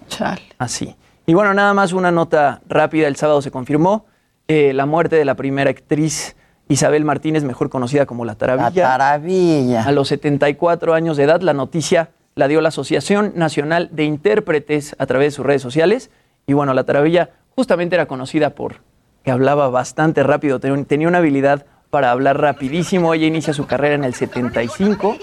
Chale. 0.08 0.42
Así. 0.58 0.94
Y 1.24 1.32
bueno, 1.32 1.54
nada 1.54 1.72
más 1.72 1.94
una 1.94 2.10
nota 2.10 2.60
rápida. 2.68 3.08
El 3.08 3.16
sábado 3.16 3.40
se 3.40 3.50
confirmó 3.50 4.04
eh, 4.46 4.74
la 4.74 4.84
muerte 4.84 5.16
de 5.16 5.24
la 5.24 5.36
primera 5.36 5.70
actriz 5.70 6.36
Isabel 6.68 7.06
Martínez, 7.06 7.44
mejor 7.44 7.70
conocida 7.70 8.04
como 8.04 8.26
La 8.26 8.32
La 8.32 8.38
Taravilla. 8.38 8.82
taravilla. 8.84 9.84
A 9.84 9.92
los 9.92 10.08
74 10.08 10.92
años 10.92 11.16
de 11.16 11.22
edad, 11.24 11.40
la 11.40 11.54
noticia 11.54 12.10
la 12.34 12.46
dio 12.46 12.60
la 12.60 12.68
Asociación 12.68 13.32
Nacional 13.36 13.88
de 13.90 14.04
Intérpretes 14.04 14.96
a 14.98 15.06
través 15.06 15.28
de 15.28 15.36
sus 15.36 15.46
redes 15.46 15.62
sociales. 15.62 16.10
Y 16.46 16.52
bueno, 16.52 16.74
La 16.74 16.84
Taravilla 16.84 17.30
justamente 17.56 17.94
era 17.96 18.06
conocida 18.06 18.50
por 18.50 18.82
que 19.24 19.30
hablaba 19.30 19.68
bastante 19.68 20.22
rápido, 20.22 20.60
ten- 20.60 20.84
tenía 20.86 21.06
una 21.08 21.18
habilidad 21.18 21.66
para 21.90 22.10
hablar 22.10 22.40
rapidísimo. 22.40 23.12
Ella 23.14 23.26
inicia 23.26 23.52
su 23.52 23.66
carrera 23.66 23.94
en 23.96 24.04
el 24.04 24.14
75. 24.14 25.16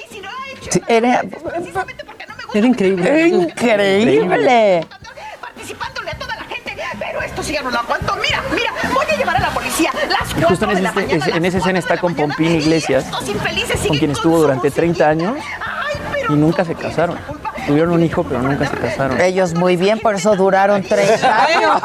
Sí, 0.70 0.82
Era 0.88 1.22
Era 2.54 2.68
increíble. 2.68 3.28
increíble. 3.28 4.86
participándole 5.42 6.12
a 6.12 6.18
toda 6.18 6.36
la 6.36 6.44
gente, 6.44 6.76
pero 7.00 7.22
esto 7.22 7.44
sí 7.44 7.54
ya 7.54 7.62
no 7.62 7.72
lo 7.72 7.80
aguanto. 7.80 8.16
Mira, 8.22 8.42
mira, 8.54 8.72
voy 8.94 9.06
a 9.12 9.18
llevar 9.18 9.38
a 9.38 9.40
la 9.40 9.50
policía. 9.50 9.92
Las 10.10 10.34
justo 10.50 10.66
en, 10.70 10.76
de 10.76 10.82
la 10.82 10.90
ese- 10.90 10.96
mañana, 11.02 11.26
en 11.26 11.44
las 11.44 11.44
esa 11.50 11.58
escena 11.60 11.80
está 11.80 11.98
con 11.98 12.16
Pompín 12.16 12.52
Iglesias, 12.56 13.06
estos 13.06 13.28
infelices 13.30 13.88
con 13.88 13.98
quien 13.98 14.12
estuvo 14.12 14.38
durante 14.40 14.72
30 14.72 15.10
años 15.10 15.36
Ay, 15.38 15.96
pero 16.14 16.34
y 16.34 16.36
nunca 16.38 16.64
se 16.66 16.76
casaron. 16.76 17.18
Tuvieron 17.68 17.92
un 17.92 18.04
hijo, 18.04 18.24
pero 18.24 18.42
nunca 18.42 18.66
se 18.68 18.78
casaron. 18.78 19.20
Ellos 19.20 19.54
muy 19.54 19.76
bien, 19.76 20.00
por 20.00 20.16
eso 20.16 20.36
duraron 20.36 20.82
30 20.82 21.46
años. 21.46 21.82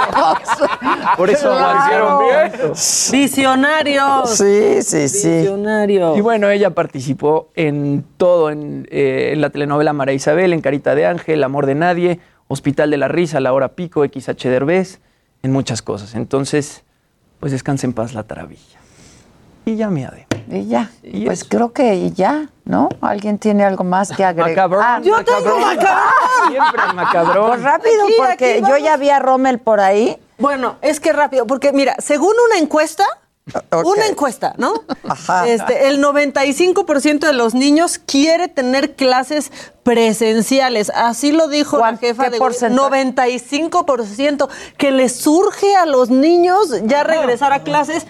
Por 1.16 1.28
eso 1.28 1.50
Claro. 1.50 2.20
aguantaron 2.20 2.72
Visionarios. 3.12 4.30
Sí, 4.30 4.82
sí, 4.82 5.09
sí. 5.09 5.28
Visionarios. 5.40 6.16
Y 6.16 6.20
bueno, 6.20 6.48
ella 6.50 6.70
participó 6.70 7.48
en 7.54 8.04
todo, 8.16 8.50
en, 8.50 8.86
eh, 8.90 9.30
en 9.32 9.40
la 9.40 9.50
telenovela 9.50 9.92
María 9.92 10.14
Isabel, 10.14 10.52
en 10.52 10.60
Carita 10.60 10.94
de 10.94 11.06
Ángel, 11.06 11.42
Amor 11.44 11.66
de 11.66 11.74
Nadie, 11.74 12.20
Hospital 12.48 12.90
de 12.90 12.98
la 12.98 13.09
Risa, 13.09 13.40
La 13.40 13.52
Hora 13.52 13.68
Pico, 13.70 14.04
XH 14.04 14.48
Derbez, 14.48 15.00
en 15.42 15.52
muchas 15.52 15.82
cosas. 15.82 16.14
Entonces, 16.14 16.84
pues 17.40 17.50
descanse 17.52 17.86
en 17.86 17.92
paz 17.92 18.14
la 18.14 18.22
taravilla. 18.22 18.72
Y 19.64 19.76
ya 19.76 19.89
me 19.90 20.06
ade. 20.06 20.26
Y 20.51 20.66
ya. 20.66 20.90
Y 21.02 21.24
Pues 21.26 21.40
eso. 21.40 21.48
creo 21.48 21.72
que 21.72 22.10
ya, 22.10 22.48
¿no? 22.64 22.89
¿Alguien 23.01 23.39
tiene 23.39 23.64
algo 23.64 23.84
más 23.84 24.10
que 24.10 24.24
agregar? 24.24 24.51
Macabrón. 24.51 24.82
Ah, 24.84 25.01
Yo 25.02 25.24
tengo 25.24 25.59
macabrón. 25.59 25.98
Siempre 26.48 26.82
el 26.89 26.94
macabrón. 26.94 27.48
Pues 27.51 27.62
rápido, 27.62 28.05
Aquí, 28.05 28.14
porque 28.18 28.55
aquí 28.55 28.64
yo 28.68 28.76
ya 28.76 28.97
vi 28.97 29.10
a 29.10 29.18
Rommel 29.18 29.59
por 29.60 29.80
ahí. 29.80 30.18
Bueno, 30.39 30.76
es 30.82 30.98
que 31.01 31.12
rápido, 31.12 31.47
porque 31.47 31.72
mira, 31.72 31.94
según 32.01 32.34
una 32.51 32.59
encuesta, 32.59 33.05
una 33.72 34.06
encuesta, 34.06 34.55
¿no? 34.59 34.74
Ajá. 35.09 35.47
Este, 35.48 35.89
el 35.89 36.01
95% 36.02 37.20
de 37.26 37.32
los 37.32 37.55
niños 37.55 37.98
quiere 37.98 38.48
tener 38.48 38.94
clases 38.94 39.51
presenciales. 39.84 40.90
Así 40.94 41.32
lo 41.32 41.48
dijo 41.48 41.76
la 41.76 41.82
¿Cuán- 41.82 41.98
jefa 41.98 42.24
qué 42.24 42.30
de 42.30 42.39
porcentaje? 42.39 42.74
95% 43.06 44.48
que 44.76 44.90
les 44.90 45.16
surge 45.16 45.74
a 45.76 45.86
los 45.86 46.10
niños 46.10 46.68
ya 46.84 47.05
regresar 47.05 47.52
a 47.52 47.62
clases 47.62 48.06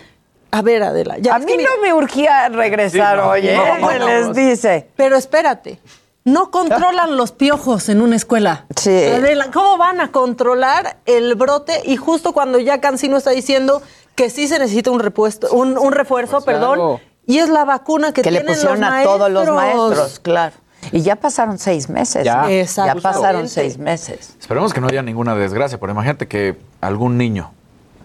A 0.52 0.62
ver, 0.62 0.82
Adela. 0.82 1.16
Ya, 1.18 1.34
A 1.34 1.38
mí 1.38 1.54
no 1.56 1.82
me 1.82 1.92
urgía 1.94 2.48
regresar 2.50 3.16
Sí, 3.16 3.22
no, 3.22 3.28
hoy, 3.30 3.48
¿eh? 3.48 3.56
no, 3.56 3.88
Se 3.90 3.98
no, 3.98 4.06
les 4.06 4.26
no. 4.28 4.34
dice. 4.34 4.86
Pero 4.96 5.16
espérate, 5.16 5.80
no 6.24 6.50
controlan 6.50 7.16
los 7.16 7.32
piojos 7.32 7.88
en 7.88 8.00
una 8.02 8.16
escuela. 8.16 8.66
Sí. 8.76 8.90
Adela, 9.04 9.46
¿cómo 9.52 9.78
van 9.78 10.00
a 10.00 10.12
controlar 10.12 10.98
el 11.06 11.34
brote? 11.36 11.80
Y 11.84 11.96
justo 11.96 12.32
cuando 12.32 12.58
ya 12.60 12.80
Cancino 12.80 13.16
está 13.16 13.30
diciendo 13.30 13.82
que 14.14 14.28
sí 14.30 14.46
se 14.46 14.58
necesita 14.58 14.90
un 14.90 15.00
repuesto, 15.00 15.48
un, 15.52 15.78
un 15.78 15.90
refuerzo, 15.92 16.32
Pues 16.42 16.44
perdón, 16.44 16.74
claro. 16.74 17.00
y 17.26 17.38
es 17.38 17.48
la 17.48 17.64
vacuna 17.64 18.12
que, 18.12 18.20
Que 18.22 18.30
le 18.30 18.40
tienen 18.40 18.54
pusieron 18.54 18.80
los 18.82 18.90
a 18.92 19.02
todos 19.02 19.30
los 19.30 19.48
maestros. 19.48 20.20
claro. 20.20 20.54
Y 20.90 21.00
ya 21.00 21.16
pasaron 21.16 21.58
seis 21.58 21.88
meses. 21.88 22.24
Ya. 22.24 22.42
¿no? 22.42 22.50
Ya 22.50 22.94
pasaron 23.00 23.48
seis 23.48 23.78
meses. 23.78 24.34
Esperemos 24.38 24.74
que 24.74 24.80
no 24.82 24.88
haya 24.88 25.00
ninguna 25.00 25.34
desgracia, 25.34 25.78
pero 25.80 25.92
imagínate 25.92 26.26
que 26.28 26.56
algún 26.80 27.16
niño 27.16 27.52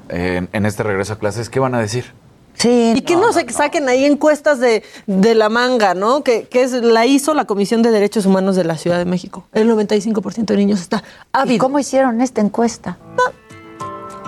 eh, 0.10 0.38
en, 0.38 0.49
en 0.53 0.65
este 0.65 0.84
regreso 0.84 1.14
a 1.14 1.19
clases, 1.19 1.49
¿qué 1.49 1.60
van 1.60 1.74
a 1.76 1.80
decir? 1.80 2.14
Sí. 2.58 2.94
Y 2.96 3.02
que 3.02 3.16
no, 3.16 3.32
se 3.34 3.48
saquen 3.50 3.88
ahí 3.88 4.06
encuestas 4.06 4.60
de, 4.60 4.84
de 5.06 5.36
la 5.36 5.50
manga, 5.50 5.94
¿no? 5.94 6.24
Que, 6.24 6.44
que 6.48 6.64
es, 6.64 6.72
la 6.72 7.06
hizo 7.06 7.34
la 7.34 7.46
Comisión 7.46 7.84
de 7.84 7.92
Derechos 7.92 8.26
Humanos 8.26 8.56
de 8.56 8.64
la 8.64 8.78
Ciudad 8.78 8.98
de 8.98 9.06
México. 9.06 9.46
El 9.54 9.70
95% 9.70 10.46
de 10.46 10.58
niños 10.58 10.82
está 10.82 11.04
ávido. 11.32 11.56
¿Y 11.56 11.58
cómo 11.60 11.80
hicieron 11.80 12.22
esta 12.22 12.42
encuesta? 12.42 12.98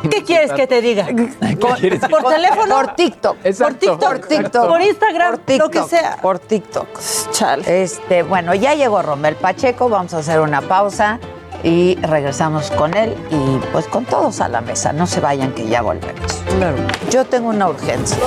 ¿Qué 0.10 0.24
quieres 0.24 0.52
que 0.54 0.68
te 0.68 0.82
diga? 0.82 1.08
quieres? 1.80 2.00
¿Por 2.00 2.24
teléfono? 2.24 2.76
Por 2.76 2.96
TikTok. 2.96 3.38
Por 3.38 3.74
TikTok. 3.74 4.00
Por 4.00 4.20
TikTok. 4.20 4.68
Por 4.68 4.82
Instagram, 4.82 5.32
Por 5.32 5.46
TikTok. 5.46 5.76
lo 5.76 5.82
que 5.84 5.90
sea. 5.90 6.18
Por 6.22 6.40
TikTok. 6.40 6.88
Este, 7.68 8.24
bueno, 8.24 8.54
ya 8.56 8.76
llegó 8.76 9.02
Romel 9.02 9.36
Pacheco, 9.36 9.90
vamos 9.90 10.14
a 10.14 10.20
hacer 10.20 10.40
una 10.40 10.62
pausa 10.62 11.20
y 11.64 11.96
regresamos 12.02 12.72
con 12.72 12.96
él 12.96 13.16
y 13.30 13.58
pues 13.72 13.88
con 13.88 14.06
todos 14.06 14.42
a 14.42 14.50
la 14.50 14.62
mesa. 14.62 14.94
No 14.94 15.08
se 15.08 15.20
vayan 15.20 15.52
que 15.54 15.68
ya 15.68 15.82
volvemos. 15.82 16.44
Yo 17.12 17.26
tengo 17.26 17.50
una 17.50 17.70
urgencia. 17.70 18.18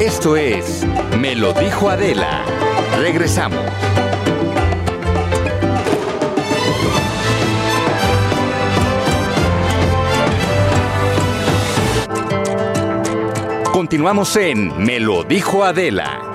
Esto 0.00 0.36
es 0.36 0.84
Me 1.18 1.34
lo 1.34 1.52
dijo 1.52 1.88
Adela. 1.88 2.44
Regresamos. 2.98 3.60
Continuamos 13.72 14.36
en 14.36 14.76
Me 14.84 15.00
lo 15.00 15.24
dijo 15.24 15.64
Adela. 15.64 16.33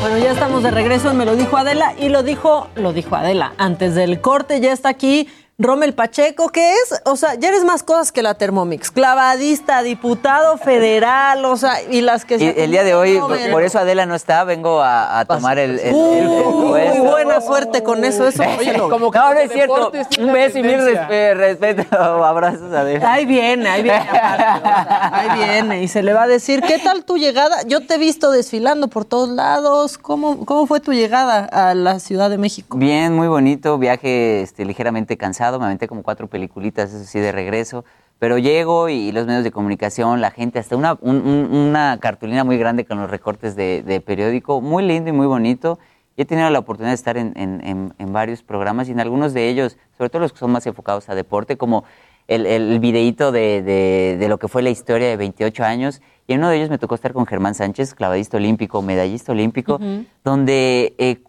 Bueno, 0.00 0.16
ya 0.16 0.30
estamos 0.30 0.62
de 0.62 0.70
regreso 0.70 1.12
Me 1.12 1.26
lo 1.26 1.36
dijo 1.36 1.58
Adela 1.58 1.92
y 1.98 2.08
lo 2.08 2.22
dijo, 2.22 2.68
lo 2.74 2.94
dijo 2.94 3.16
Adela. 3.16 3.52
Antes 3.58 3.94
del 3.94 4.22
corte 4.22 4.58
ya 4.60 4.72
está 4.72 4.88
aquí 4.88 5.28
Rommel 5.60 5.92
Pacheco, 5.94 6.48
que 6.48 6.72
es, 6.72 7.00
o 7.04 7.16
sea, 7.16 7.34
ya 7.34 7.48
eres 7.50 7.64
más 7.64 7.82
cosas 7.82 8.12
que 8.12 8.22
la 8.22 8.34
Thermomix. 8.34 8.90
Clavadista, 8.90 9.82
diputado 9.82 10.56
federal, 10.56 11.44
o 11.44 11.56
sea, 11.56 11.82
y 11.82 12.00
las 12.00 12.24
que 12.24 12.36
Y 12.36 12.38
se 12.38 12.64
el 12.64 12.70
día 12.70 12.82
de 12.82 12.94
hoy, 12.94 13.20
por 13.52 13.62
eso 13.62 13.78
Adela 13.78 14.06
no 14.06 14.14
está, 14.14 14.44
vengo 14.44 14.80
a, 14.80 15.20
a 15.20 15.24
tomar 15.26 15.58
el, 15.58 15.78
el- 15.78 15.94
el- 15.94 15.94
el 15.94 16.46
Uy, 16.46 16.68
puesto. 16.70 17.02
buena 17.04 17.40
suerte 17.42 17.82
con 17.82 18.04
eso. 18.04 18.26
eso 18.26 18.42
Oye, 18.58 18.76
no. 18.76 18.88
como 18.88 19.10
que 19.10 19.18
no, 19.18 19.34
no 19.34 19.38
es 19.40 19.52
cierto. 19.52 19.92
Un 20.18 20.32
beso 20.32 20.58
y 20.58 20.62
mil 20.62 20.80
respe- 20.80 21.34
respeto, 21.34 21.96
abrazos, 22.24 22.72
Adela. 22.72 23.12
Ahí 23.12 23.26
viene, 23.26 23.68
ahí 23.68 23.82
viene. 23.82 23.98
aparte, 23.98 24.44
o 24.58 24.62
sea, 24.62 25.10
ahí 25.12 25.38
viene 25.44 25.82
y 25.82 25.88
se 25.88 26.02
le 26.02 26.12
va 26.14 26.22
a 26.22 26.26
decir, 26.26 26.62
¿qué 26.62 26.78
tal 26.78 27.04
tu 27.04 27.18
llegada? 27.18 27.62
Yo 27.66 27.86
te 27.86 27.96
he 27.96 27.98
visto 27.98 28.30
desfilando 28.30 28.88
por 28.88 29.04
todos 29.04 29.28
lados. 29.28 29.98
¿Cómo, 29.98 30.46
cómo 30.46 30.66
fue 30.66 30.80
tu 30.80 30.92
llegada 30.92 31.44
a 31.44 31.74
la 31.74 31.98
Ciudad 32.00 32.30
de 32.30 32.38
México? 32.38 32.78
Bien, 32.78 33.14
muy 33.14 33.28
bonito, 33.28 33.76
viaje 33.78 34.40
este, 34.42 34.64
ligeramente 34.64 35.16
cansado, 35.16 35.49
me 35.58 35.66
aventé 35.66 35.88
como 35.88 36.02
cuatro 36.02 36.26
peliculitas, 36.28 36.92
eso 36.92 37.04
sí, 37.04 37.18
de 37.18 37.32
regreso, 37.32 37.84
pero 38.18 38.38
llego 38.38 38.88
y 38.88 39.12
los 39.12 39.26
medios 39.26 39.44
de 39.44 39.50
comunicación, 39.50 40.20
la 40.20 40.30
gente, 40.30 40.58
hasta 40.58 40.76
una, 40.76 40.98
un- 41.00 41.16
un- 41.26 41.48
una 41.54 41.98
cartulina 42.00 42.44
muy 42.44 42.58
grande 42.58 42.84
con 42.84 43.00
los 43.00 43.10
recortes 43.10 43.56
de, 43.56 43.82
de 43.82 44.00
periódico, 44.00 44.60
muy 44.60 44.82
lindo 44.82 45.08
y 45.10 45.12
muy 45.12 45.26
bonito. 45.26 45.78
He 46.16 46.26
tenido 46.26 46.50
la 46.50 46.58
oportunidad 46.58 46.90
de 46.90 46.96
estar 46.96 47.16
en, 47.16 47.32
en- 47.36 47.62
en- 47.66 47.94
en 47.98 48.12
varios 48.12 48.42
programas 48.42 48.88
y 48.88 48.92
en 48.92 49.00
algunos 49.00 49.32
de 49.32 49.48
ellos, 49.48 49.78
sobre 49.96 50.10
todo 50.10 50.20
los 50.20 50.32
que 50.34 50.38
son 50.38 50.50
más 50.52 50.66
enfocados 50.66 51.08
a 51.08 51.14
deporte, 51.14 51.56
como 51.56 51.84
el, 52.28 52.44
el 52.46 52.78
videíto 52.78 53.32
de, 53.32 53.62
de- 53.62 54.16
de 54.18 54.28
lo 54.28 54.38
que 54.38 54.48
fue 54.48 54.60
la 54.62 54.70
historia 54.70 55.08
de 55.08 55.16
28 55.16 55.64
años. 55.64 56.02
Y 56.26 56.34
en 56.34 56.40
uno 56.40 56.50
de 56.50 56.58
ellos 56.58 56.68
me 56.70 56.76
tocó 56.78 56.94
estar 56.94 57.12
con 57.14 57.24
Germán 57.26 57.54
Sánchez, 57.54 57.94
clavadista 57.94 58.36
olímpico, 58.36 58.82
medallista 58.82 59.32
olímpico, 59.32 59.76
Ujú. 59.76 60.04
donde 60.22 60.94
eh, 60.98 61.22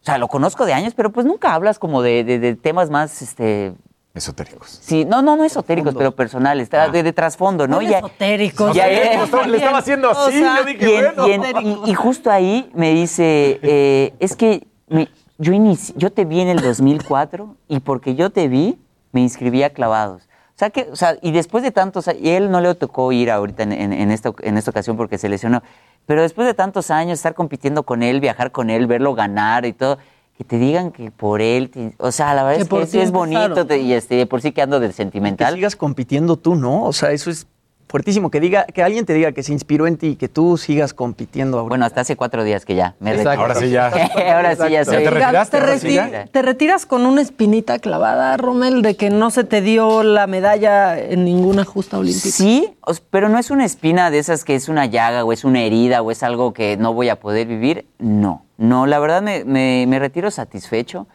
o 0.00 0.04
sea, 0.04 0.18
lo 0.18 0.28
conozco 0.28 0.64
de 0.66 0.72
años, 0.72 0.94
pero 0.94 1.10
pues 1.12 1.26
nunca 1.26 1.54
hablas 1.54 1.78
como 1.78 2.02
de, 2.02 2.24
de- 2.24 2.38
de 2.38 2.56
temas 2.56 2.90
más, 2.90 3.22
este... 3.22 3.74
Esotéricos. 4.12 4.78
Sí, 4.82 5.04
no, 5.04 5.22
no, 5.22 5.36
no 5.36 5.44
esotéricos, 5.44 5.94
pero 5.94 6.10
personales, 6.16 6.64
está 6.64 6.88
de, 6.88 7.02
de 7.04 7.12
trasfondo, 7.12 7.68
¿no? 7.68 7.80
Ya, 7.80 7.98
Esotéricos, 7.98 8.74
ya- 8.74 8.88
estaba- 8.88 9.46
le 9.46 9.56
estaba 9.58 9.78
haciendo 9.78 10.10
así, 10.10 10.20
O 10.20 10.30
sea, 10.32 10.56
yo 10.58 10.64
dije, 10.64 10.90
y, 10.90 10.94
en- 10.96 11.14
bueno. 11.14 11.28
y 11.28 11.32
en- 11.32 11.66
y- 11.86 11.90
y 11.90 11.94
justo 11.94 12.30
ahí 12.30 12.70
me 12.74 12.92
dice, 12.92 13.60
eh, 13.62 14.14
es 14.18 14.34
que 14.34 14.66
me- 14.88 15.08
yo, 15.38 15.52
inici- 15.52 15.92
yo 15.96 16.10
te 16.10 16.24
vi 16.24 16.40
en 16.40 16.48
el 16.48 16.60
2004 16.60 17.56
y 17.68 17.80
porque 17.80 18.14
yo 18.16 18.30
te 18.30 18.48
vi, 18.48 18.80
me 19.12 19.20
inscribí 19.20 19.62
a 19.62 19.70
clavados. 19.70 20.28
O 20.60 20.62
sea, 20.62 20.68
que, 20.68 20.88
o 20.92 20.96
sea, 20.96 21.16
y 21.22 21.30
después 21.32 21.62
de 21.64 21.70
tantos 21.70 22.06
años, 22.06 22.20
y 22.22 22.28
él 22.28 22.50
no 22.50 22.60
le 22.60 22.74
tocó 22.74 23.12
ir 23.12 23.30
ahorita 23.30 23.62
en, 23.62 23.72
en- 23.72 23.94
en 23.94 24.10
esta, 24.10 24.30
en 24.42 24.58
esta 24.58 24.70
ocasión 24.70 24.94
porque 24.98 25.16
se 25.16 25.30
lesionó, 25.30 25.62
pero 26.04 26.20
después 26.20 26.46
de 26.46 26.52
tantos 26.52 26.90
años 26.90 27.14
estar 27.18 27.32
compitiendo 27.32 27.84
con 27.84 28.02
él, 28.02 28.20
viajar 28.20 28.52
con 28.52 28.68
él, 28.68 28.86
verlo 28.86 29.14
ganar 29.14 29.64
y 29.64 29.72
todo, 29.72 29.96
que 30.36 30.44
te 30.44 30.58
digan 30.58 30.90
que 30.92 31.10
por 31.10 31.40
él, 31.40 31.70
te- 31.70 31.94
o 31.96 32.12
sea, 32.12 32.34
la 32.34 32.42
verdad 32.42 32.56
Que 32.58 32.62
es 32.64 32.68
que 32.68 32.86
sí 32.88 32.98
es 33.00 33.10
bonito 33.10 33.66
te- 33.66 33.78
y 33.78 33.94
este, 33.94 34.16
de 34.16 34.26
por 34.26 34.42
sí 34.42 34.52
que 34.52 34.60
ando 34.60 34.80
de 34.80 34.92
sentimental. 34.92 35.54
Que 35.54 35.60
sigas 35.60 35.76
compitiendo 35.76 36.36
tú, 36.36 36.54
¿no? 36.56 36.84
O 36.84 36.92
sea, 36.92 37.10
eso 37.12 37.30
es 37.30 37.46
fuertísimo. 37.90 38.30
Que 38.30 38.40
diga, 38.40 38.64
que 38.64 38.82
alguien 38.82 39.04
te 39.04 39.12
diga 39.12 39.32
que 39.32 39.42
se 39.42 39.52
inspiró 39.52 39.86
en 39.86 39.96
ti 39.98 40.08
y 40.08 40.16
que 40.16 40.28
tú 40.28 40.56
sigas 40.56 40.94
compitiendo 40.94 41.58
ahora. 41.58 41.68
Bueno, 41.70 41.84
hasta 41.84 42.00
hace 42.02 42.16
cuatro 42.16 42.44
días 42.44 42.64
que 42.64 42.74
ya 42.74 42.94
me. 43.00 43.10
Ahora 43.22 43.54
sí 43.56 43.70
ya. 43.70 43.88
ahora 44.34 44.56
sí 44.56 44.70
ya 44.70 44.84
soy. 44.84 44.94
¿Ya 44.94 45.00
te 45.02 45.10
retiraste? 45.10 45.56
¿Te, 45.56 45.62
ahora 45.62 45.78
sí 45.78 45.86
reti- 45.88 46.10
ya? 46.10 46.26
te 46.26 46.42
retiras 46.42 46.86
con 46.86 47.04
una 47.06 47.20
espinita 47.20 47.78
clavada, 47.78 48.36
Rommel, 48.36 48.82
de 48.82 48.96
que 48.96 49.10
no 49.10 49.30
se 49.30 49.44
te 49.44 49.60
dio 49.60 50.02
la 50.02 50.26
medalla 50.26 50.98
en 50.98 51.24
ninguna 51.24 51.64
justa 51.64 51.98
olímpica? 51.98 52.30
Sí, 52.30 52.72
pero 53.10 53.28
no 53.28 53.38
es 53.38 53.50
una 53.50 53.64
espina 53.64 54.10
de 54.10 54.18
esas 54.18 54.44
que 54.44 54.54
es 54.54 54.68
una 54.68 54.86
llaga 54.86 55.24
o 55.24 55.32
es 55.32 55.44
una 55.44 55.60
herida 55.62 56.02
o 56.02 56.10
es 56.10 56.22
algo 56.22 56.52
que 56.52 56.76
no 56.76 56.94
voy 56.94 57.08
a 57.08 57.18
poder 57.18 57.46
vivir. 57.48 57.86
No, 57.98 58.44
no, 58.56 58.86
la 58.86 58.98
verdad 58.98 59.20
me, 59.22 59.44
me- 59.44 59.84
me 59.88 59.98
retiro 59.98 60.30
satisfecho. 60.30 61.06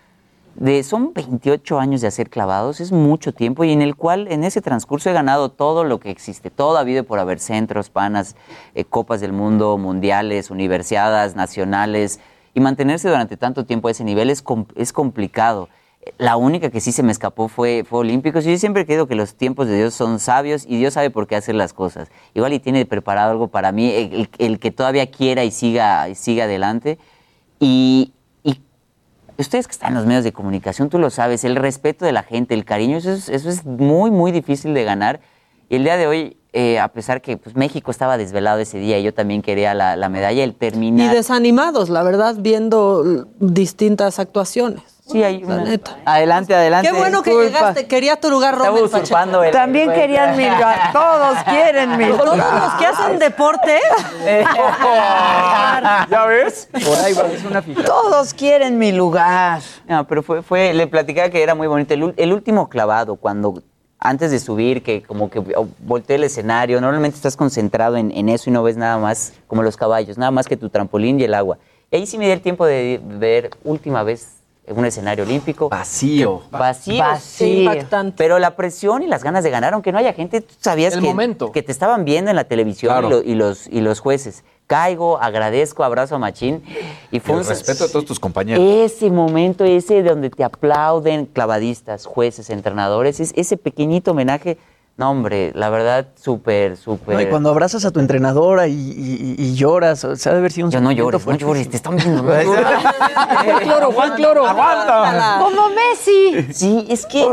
De, 0.56 0.84
son 0.84 1.14
28 1.14 1.80
años 1.80 2.00
de 2.00 2.08
hacer 2.08 2.30
clavados, 2.30 2.80
es 2.80 2.94
mucho 2.94 3.34
tiempo 3.34 3.66
y 3.66 3.74
en 3.74 3.82
el 3.82 3.96
cual 3.98 4.28
en 4.30 4.46
ese 4.46 4.62
transcurso 4.62 5.10
he 5.10 5.14
ganado 5.14 5.50
todo 5.50 5.84
lo 5.84 6.00
que 6.00 6.10
existe, 6.10 6.50
todo 6.50 6.78
ha 6.78 7.04
por 7.04 7.20
haber 7.20 7.40
centros, 7.40 7.90
panas, 7.90 8.38
eh, 8.74 8.86
copas 8.86 9.20
del 9.20 9.34
mundo, 9.34 9.78
mundiales, 9.78 10.50
universidades, 10.52 11.36
nacionales 11.36 12.22
y 12.54 12.62
mantenerse 12.62 13.10
durante 13.10 13.36
tanto 13.36 13.66
tiempo 13.66 13.90
a 13.90 13.92
ese 13.92 14.06
nivel 14.06 14.30
es, 14.30 14.42
com- 14.42 14.66
es 14.76 14.94
complicado. 14.94 15.68
La 16.18 16.38
única 16.38 16.70
que 16.70 16.80
sí 16.80 16.94
se 16.94 17.04
me 17.04 17.12
escapó 17.12 17.50
fue, 17.50 17.84
fue 17.84 18.00
Olímpicos. 18.00 18.46
Yo 18.46 18.56
siempre 18.58 18.86
creo 18.86 19.08
que 19.08 19.16
los 19.16 19.34
tiempos 19.36 19.68
de 19.68 19.76
Dios 19.76 19.94
son 19.94 20.20
sabios 20.20 20.64
y 20.66 20.78
Dios 20.78 20.94
sabe 20.94 21.10
por 21.10 21.28
qué 21.28 21.36
hacer 21.36 21.56
las 21.56 21.74
cosas. 21.74 22.10
Igual 22.34 22.54
y 22.54 22.60
tiene 22.60 22.86
preparado 22.86 23.32
algo 23.32 23.48
para 23.50 23.72
mí, 23.74 23.92
el, 23.92 24.30
el- 24.38 24.60
que 24.60 24.72
todavía 24.72 25.10
quiera 25.12 25.44
y 25.44 25.52
siga, 25.52 26.08
y 26.08 26.16
siga 26.16 26.46
adelante. 26.46 26.98
Y 27.60 28.14
ustedes 29.42 29.68
que 29.68 29.74
están 29.74 29.90
en 29.90 29.96
los 29.96 30.06
medios 30.06 30.24
de 30.24 30.32
comunicación, 30.32 30.90
tú 30.90 31.00
lo 31.00 31.10
sabes, 31.10 31.44
el 31.44 31.56
respeto 31.56 32.06
de 32.06 32.12
la 32.12 32.24
gente, 32.24 32.54
el 32.54 32.66
cariño, 32.66 32.98
eso 32.98 33.12
es, 33.12 33.30
eso 33.30 33.50
es 33.50 33.66
muy, 33.66 34.12
muy 34.12 34.32
difícil 34.32 34.74
de 34.74 34.84
ganar. 34.84 35.20
Y 35.70 35.76
el 35.78 35.84
día 35.84 35.98
de 35.98 36.08
hoy, 36.08 36.38
eh, 36.54 36.80
a 36.80 36.88
pesar 36.90 37.22
que 37.22 37.38
pues, 37.38 37.56
México 37.56 37.92
estaba 37.92 38.18
desvelado 38.18 38.60
ese 38.60 38.78
día 38.78 39.00
y 39.00 39.04
yo 39.04 39.14
también 39.14 39.42
quería 39.42 39.74
la, 39.74 39.96
la 39.96 40.10
medalla, 40.10 40.44
el 40.44 40.52
Y 40.52 40.54
terminar... 40.54 41.14
desanimados, 41.14 41.90
la 41.90 42.04
verdad, 42.04 42.36
viendo 42.38 43.26
distintas 43.40 44.20
actuaciones. 44.20 44.95
Sí, 45.08 45.24
hay 45.24 45.42
La 45.42 45.46
una- 45.56 45.64
neta. 45.64 45.98
Adelante, 46.04 46.56
adelante. 46.56 46.90
Qué 46.90 46.98
bueno 46.98 47.22
que 47.22 47.32
llegaste, 47.32 47.86
quería 47.86 48.20
tu 48.20 48.32
lugar, 48.32 48.56
Estaba 48.56 48.70
Rommel 48.70 48.86
usurpando 48.86 49.44
el- 49.44 49.52
También 49.52 49.94
querían 49.94 50.36
mi 50.36 50.50
lugar. 50.50 50.90
Todos 50.94 51.38
quieren 51.44 51.96
mi 51.98 52.08
Todos 52.10 52.36
lugar. 52.38 52.54
los 52.64 52.74
que 52.74 52.86
hacen 52.88 53.20
deporte. 53.20 53.80
¿Ya 56.10 56.26
ves? 56.28 56.70
Por 56.72 56.98
ahí 56.98 57.14
va, 57.14 57.28
es 57.28 57.44
una 57.46 57.62
fija. 57.62 57.84
Todos 57.84 58.34
quieren 58.34 58.80
mi 58.80 58.92
lugar. 58.92 59.62
No, 59.88 60.08
pero 60.08 60.24
fue, 60.24 60.42
fue, 60.42 60.74
le 60.74 60.88
platicaba 60.88 61.30
que 61.30 61.44
era 61.44 61.54
muy 61.54 61.68
bonito. 61.68 61.94
El, 61.94 62.34
último 62.34 62.68
clavado, 62.68 63.16
cuando 63.16 63.62
antes 64.00 64.32
de 64.32 64.40
subir, 64.40 64.82
que 64.82 65.04
como 65.04 65.30
que 65.30 65.40
oh, 65.56 65.68
volteé 65.80 66.16
el 66.16 66.24
escenario, 66.24 66.82
normalmente 66.82 67.16
estás 67.16 67.38
concentrado 67.38 67.96
en, 67.98 68.12
en 68.12 68.28
eso 68.30 68.50
y 68.50 68.54
no 68.54 68.64
ves 68.64 68.76
nada 68.76 68.98
más 68.98 69.34
como 69.46 69.62
los 69.62 69.78
caballos, 69.78 70.18
nada 70.18 70.32
más 70.32 70.48
que 70.48 70.58
tu 70.58 70.70
trampolín 70.70 71.20
y 71.20 71.26
el 71.26 71.36
agua. 71.36 71.60
Y 71.92 71.98
ahí 71.98 72.08
sí 72.08 72.18
me 72.18 72.26
di 72.26 72.32
el 72.32 72.42
tiempo 72.42 72.66
de 72.66 73.00
ver 73.04 73.52
última 73.64 74.02
vez 74.02 74.30
un 74.68 74.86
escenario 74.86 75.24
olímpico. 75.26 75.70
Vacío. 75.70 76.42
Vacío. 76.52 77.00
Vacío. 77.04 77.72
Impactante. 77.72 78.16
Pero 78.18 78.40
la 78.40 78.56
presión 78.56 79.04
y 79.04 79.08
las 79.08 79.24
ganas 79.24 79.44
de 79.44 79.50
ganar, 79.50 79.74
aunque 79.74 79.92
no 79.92 79.98
haya 80.00 80.14
gente, 80.14 80.42
tú 80.42 80.54
sabías 80.60 80.94
El 80.96 81.02
que, 81.02 81.08
momento. 81.08 81.52
que 81.52 81.62
te 81.64 81.72
estaban 81.72 82.06
viendo 82.06 82.30
en 82.32 82.36
la 82.36 82.46
televisión 82.46 82.92
Claro. 82.92 83.08
y, 83.08 83.12
lo- 83.12 83.22
y 83.24 83.36
los, 83.36 83.68
y 83.68 83.82
los 83.82 84.00
jueces. 84.00 84.44
caigo, 84.68 85.20
agradezco, 85.22 85.84
abrazo 85.84 86.16
a 86.16 86.18
Machín. 86.18 86.64
Y 87.12 87.20
fue 87.20 87.36
el 87.36 87.42
un- 87.42 87.48
respeto 87.48 87.86
de 87.86 87.92
todos 87.92 88.06
tus 88.06 88.20
compañeros. 88.20 88.64
ese 88.68 89.12
momento, 89.12 89.64
ese 89.64 90.02
donde 90.02 90.32
te 90.32 90.44
aplauden 90.44 91.28
clavadistas, 91.28 92.08
jueces, 92.08 92.50
entrenadores, 92.50 93.20
es- 93.20 93.32
ese 93.36 93.58
pequeñito 93.58 94.10
homenaje, 94.12 94.58
no 94.98 95.12
hombre, 95.12 95.52
la 95.56 95.70
verdad, 95.70 96.08
súper, 96.16 96.78
súper... 96.78 97.16
No, 97.16 97.22
y 97.22 97.26
cuando 97.28 97.50
abrazas 97.50 97.84
a 97.84 97.92
tu 97.92 98.00
entrenadora 98.00 98.68
y, 98.68 98.74
y- 98.74 99.36
y 99.38 99.54
lloras, 99.56 100.04
o 100.06 100.16
sea, 100.16 100.32
debe 100.32 100.40
haber 100.40 100.52
sido 100.54 100.68
un 100.68 100.72
Yo 100.72 100.80
no 100.80 100.92
llores, 100.94 101.26
no 101.28 101.36
llores, 101.36 101.70
te 101.70 101.76
están 101.76 101.98
viendo. 101.98 102.24
¿no? 102.24 102.30
Juan 102.34 103.60
Cloro, 103.62 103.92
Juan 103.92 104.14
Cloro. 104.16 104.46
Aguanta. 104.48 105.40
Como 105.42 105.70
Messi. 105.70 106.54
Sí, 106.54 106.86
es 106.90 107.06
que... 107.06 107.28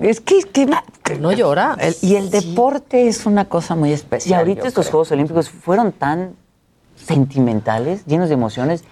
Es 0.00 0.20
que, 0.20 0.40
que 0.42 1.16
no 1.18 1.32
llora. 1.32 1.76
y 2.02 2.14
el 2.14 2.30
deporte 2.30 3.08
es 3.08 3.26
una 3.26 3.46
cosa 3.46 3.74
muy 3.74 3.90
Y 3.90 3.94
especial. 3.94 4.38
ahorita 4.40 4.62
yo 4.62 4.68
estos 4.68 4.86
creo. 4.86 4.92
Juegos 4.92 5.10
Olímpicos 5.12 5.50
fueron 5.50 5.90
tan 5.90 6.36
sentimentales, 6.94 8.04
llenos 8.06 8.28
de 8.28 8.34
emociones. 8.34 8.84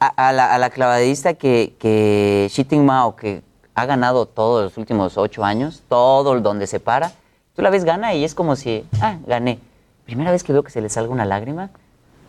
A, 0.00 0.28
a 0.28 0.32
la, 0.32 0.54
a 0.54 0.58
la 0.58 0.70
clavadista 0.70 1.34
que, 1.34 1.74
que 1.78 2.48
Mao, 2.72 3.16
que 3.16 3.42
ha 3.74 3.84
ganado 3.86 4.26
todos 4.26 4.64
los 4.64 4.78
últimos 4.78 5.16
ocho 5.18 5.44
años, 5.44 5.82
todo 5.88 6.34
el 6.34 6.42
donde 6.42 6.66
se 6.68 6.78
para, 6.80 7.12
tú 7.58 7.62
la 7.62 7.70
ves 7.70 7.82
gana 7.82 8.14
y 8.14 8.22
es 8.22 8.36
como 8.36 8.54
si, 8.54 8.86
ah, 9.00 9.16
gané. 9.26 9.58
Primera 10.04 10.30
vez 10.30 10.44
que 10.44 10.52
veo 10.52 10.62
que 10.62 10.70
se 10.70 10.80
le 10.80 10.88
salga 10.88 11.12
una 11.12 11.24
lágrima. 11.24 11.70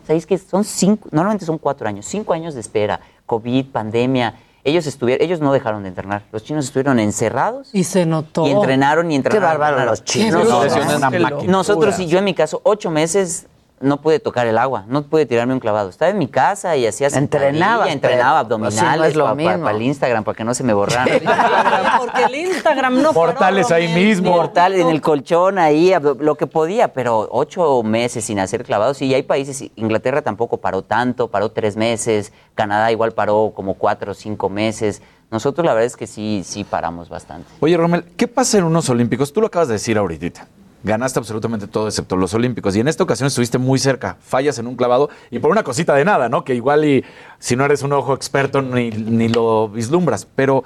¿Sabéis 0.04 0.26
que 0.26 0.36
son 0.36 0.64
cinco, 0.64 1.08
normalmente 1.12 1.46
son 1.46 1.56
cuatro 1.56 1.86
años, 1.86 2.04
cinco 2.04 2.32
años 2.32 2.54
de 2.54 2.60
espera, 2.60 2.98
COVID, 3.26 3.66
pandemia. 3.66 4.34
Ellos 4.64 4.88
estuvieron, 4.88 5.24
ellos 5.24 5.38
no 5.38 5.52
dejaron 5.52 5.84
de 5.84 5.90
entrenar. 5.90 6.24
Los 6.32 6.42
chinos 6.42 6.64
estuvieron 6.64 6.98
encerrados. 6.98 7.72
Y 7.72 7.84
se 7.84 8.06
notó. 8.06 8.44
Y 8.44 8.50
entrenaron 8.50 9.08
y 9.12 9.14
entrenaron. 9.14 9.40
Qué 9.40 9.46
bárbaro 9.46 9.76
entrenaron. 9.76 9.92
los 9.92 10.04
chinos. 10.04 10.48
No, 10.48 11.08
no, 11.10 11.30
no. 11.30 11.42
Nosotros, 11.44 12.00
y 12.00 12.08
yo 12.08 12.18
en 12.18 12.24
mi 12.24 12.34
caso, 12.34 12.60
ocho 12.64 12.90
meses 12.90 13.46
no 13.80 14.02
pude 14.02 14.20
tocar 14.20 14.46
el 14.46 14.58
agua, 14.58 14.84
no 14.86 15.02
pude 15.02 15.24
tirarme 15.24 15.54
un 15.54 15.60
clavado. 15.60 15.88
Estaba 15.88 16.10
en 16.10 16.18
mi 16.18 16.28
casa 16.28 16.76
y 16.76 16.86
hacía 16.86 17.08
entrenaba 17.08 17.84
pero, 17.84 18.00
pues, 18.00 18.24
abdominales 18.24 18.98
no 18.98 19.04
es 19.06 19.16
lo 19.16 19.24
para 19.24 19.34
mismo. 19.34 19.70
el 19.70 19.82
Instagram, 19.82 20.22
para 20.22 20.36
que 20.36 20.44
no 20.44 20.54
se 20.54 20.62
me 20.62 20.74
borraran. 20.74 21.08
Porque 21.98 22.24
el 22.24 22.34
Instagram 22.34 23.00
no 23.00 23.12
Portales 23.14 23.70
ahí 23.70 23.88
mismo. 23.88 24.32
Mortal 24.32 24.74
en 24.74 24.88
el 24.88 25.00
colchón 25.00 25.58
ahí, 25.58 25.92
lo 26.18 26.34
que 26.34 26.46
podía, 26.46 26.92
pero 26.92 27.26
ocho 27.32 27.82
meses 27.82 28.24
sin 28.24 28.38
hacer 28.38 28.64
clavados. 28.64 29.00
Y 29.00 29.14
hay 29.14 29.22
países, 29.22 29.70
Inglaterra 29.76 30.20
tampoco 30.20 30.58
paró 30.58 30.82
tanto, 30.82 31.28
paró 31.28 31.50
tres 31.50 31.76
meses, 31.76 32.32
Canadá 32.54 32.92
igual 32.92 33.12
paró 33.12 33.52
como 33.54 33.74
cuatro 33.74 34.12
o 34.12 34.14
cinco 34.14 34.50
meses. 34.50 35.00
Nosotros 35.30 35.64
la 35.64 35.72
verdad 35.72 35.86
es 35.86 35.96
que 35.96 36.06
sí, 36.06 36.42
sí 36.44 36.64
paramos 36.64 37.08
bastante. 37.08 37.48
Oye, 37.60 37.76
Rommel, 37.76 38.04
¿qué 38.16 38.28
pasa 38.28 38.58
en 38.58 38.64
unos 38.64 38.90
Olímpicos? 38.90 39.32
Tú 39.32 39.40
lo 39.40 39.46
acabas 39.46 39.68
de 39.68 39.74
decir 39.74 39.96
ahorita. 39.96 40.46
Ganaste 40.82 41.18
absolutamente 41.18 41.66
todo 41.66 41.88
excepto 41.88 42.16
los 42.16 42.32
Olímpicos. 42.32 42.74
Y 42.74 42.80
en 42.80 42.88
esta 42.88 43.04
ocasión 43.04 43.26
estuviste 43.26 43.58
muy 43.58 43.78
cerca. 43.78 44.16
Fallas 44.20 44.58
en 44.58 44.66
un 44.66 44.76
clavado 44.76 45.10
y 45.30 45.38
por 45.38 45.50
una 45.50 45.62
cosita 45.62 45.94
de 45.94 46.04
nada, 46.04 46.28
¿no? 46.28 46.44
Que 46.44 46.54
igual 46.54 47.04
si 47.38 47.56
no 47.56 47.64
eres 47.64 47.82
un 47.82 47.92
ojo 47.92 48.14
experto 48.14 48.62
ni, 48.62 48.90
ni 48.90 49.28
lo 49.28 49.68
vislumbras. 49.68 50.26
Pero, 50.34 50.64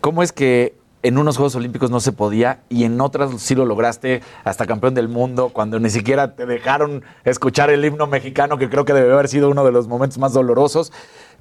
¿cómo 0.00 0.22
es 0.24 0.32
que 0.32 0.74
en 1.04 1.18
unos 1.18 1.36
Juegos 1.36 1.54
Olímpicos 1.54 1.90
no 1.90 2.00
se 2.00 2.10
podía 2.10 2.62
y 2.68 2.82
en 2.82 3.00
otras 3.00 3.40
sí 3.40 3.54
lo 3.54 3.64
lograste 3.64 4.22
hasta 4.42 4.66
campeón 4.66 4.94
del 4.94 5.08
mundo 5.08 5.50
cuando 5.50 5.78
ni 5.78 5.90
siquiera 5.90 6.34
te 6.34 6.46
dejaron 6.46 7.04
escuchar 7.24 7.70
el 7.70 7.84
himno 7.84 8.08
mexicano, 8.08 8.58
que 8.58 8.68
creo 8.68 8.84
que 8.84 8.92
debe 8.92 9.12
haber 9.12 9.28
sido 9.28 9.48
uno 9.48 9.64
de 9.64 9.70
los 9.70 9.86
momentos 9.86 10.18
más 10.18 10.32
dolorosos? 10.32 10.92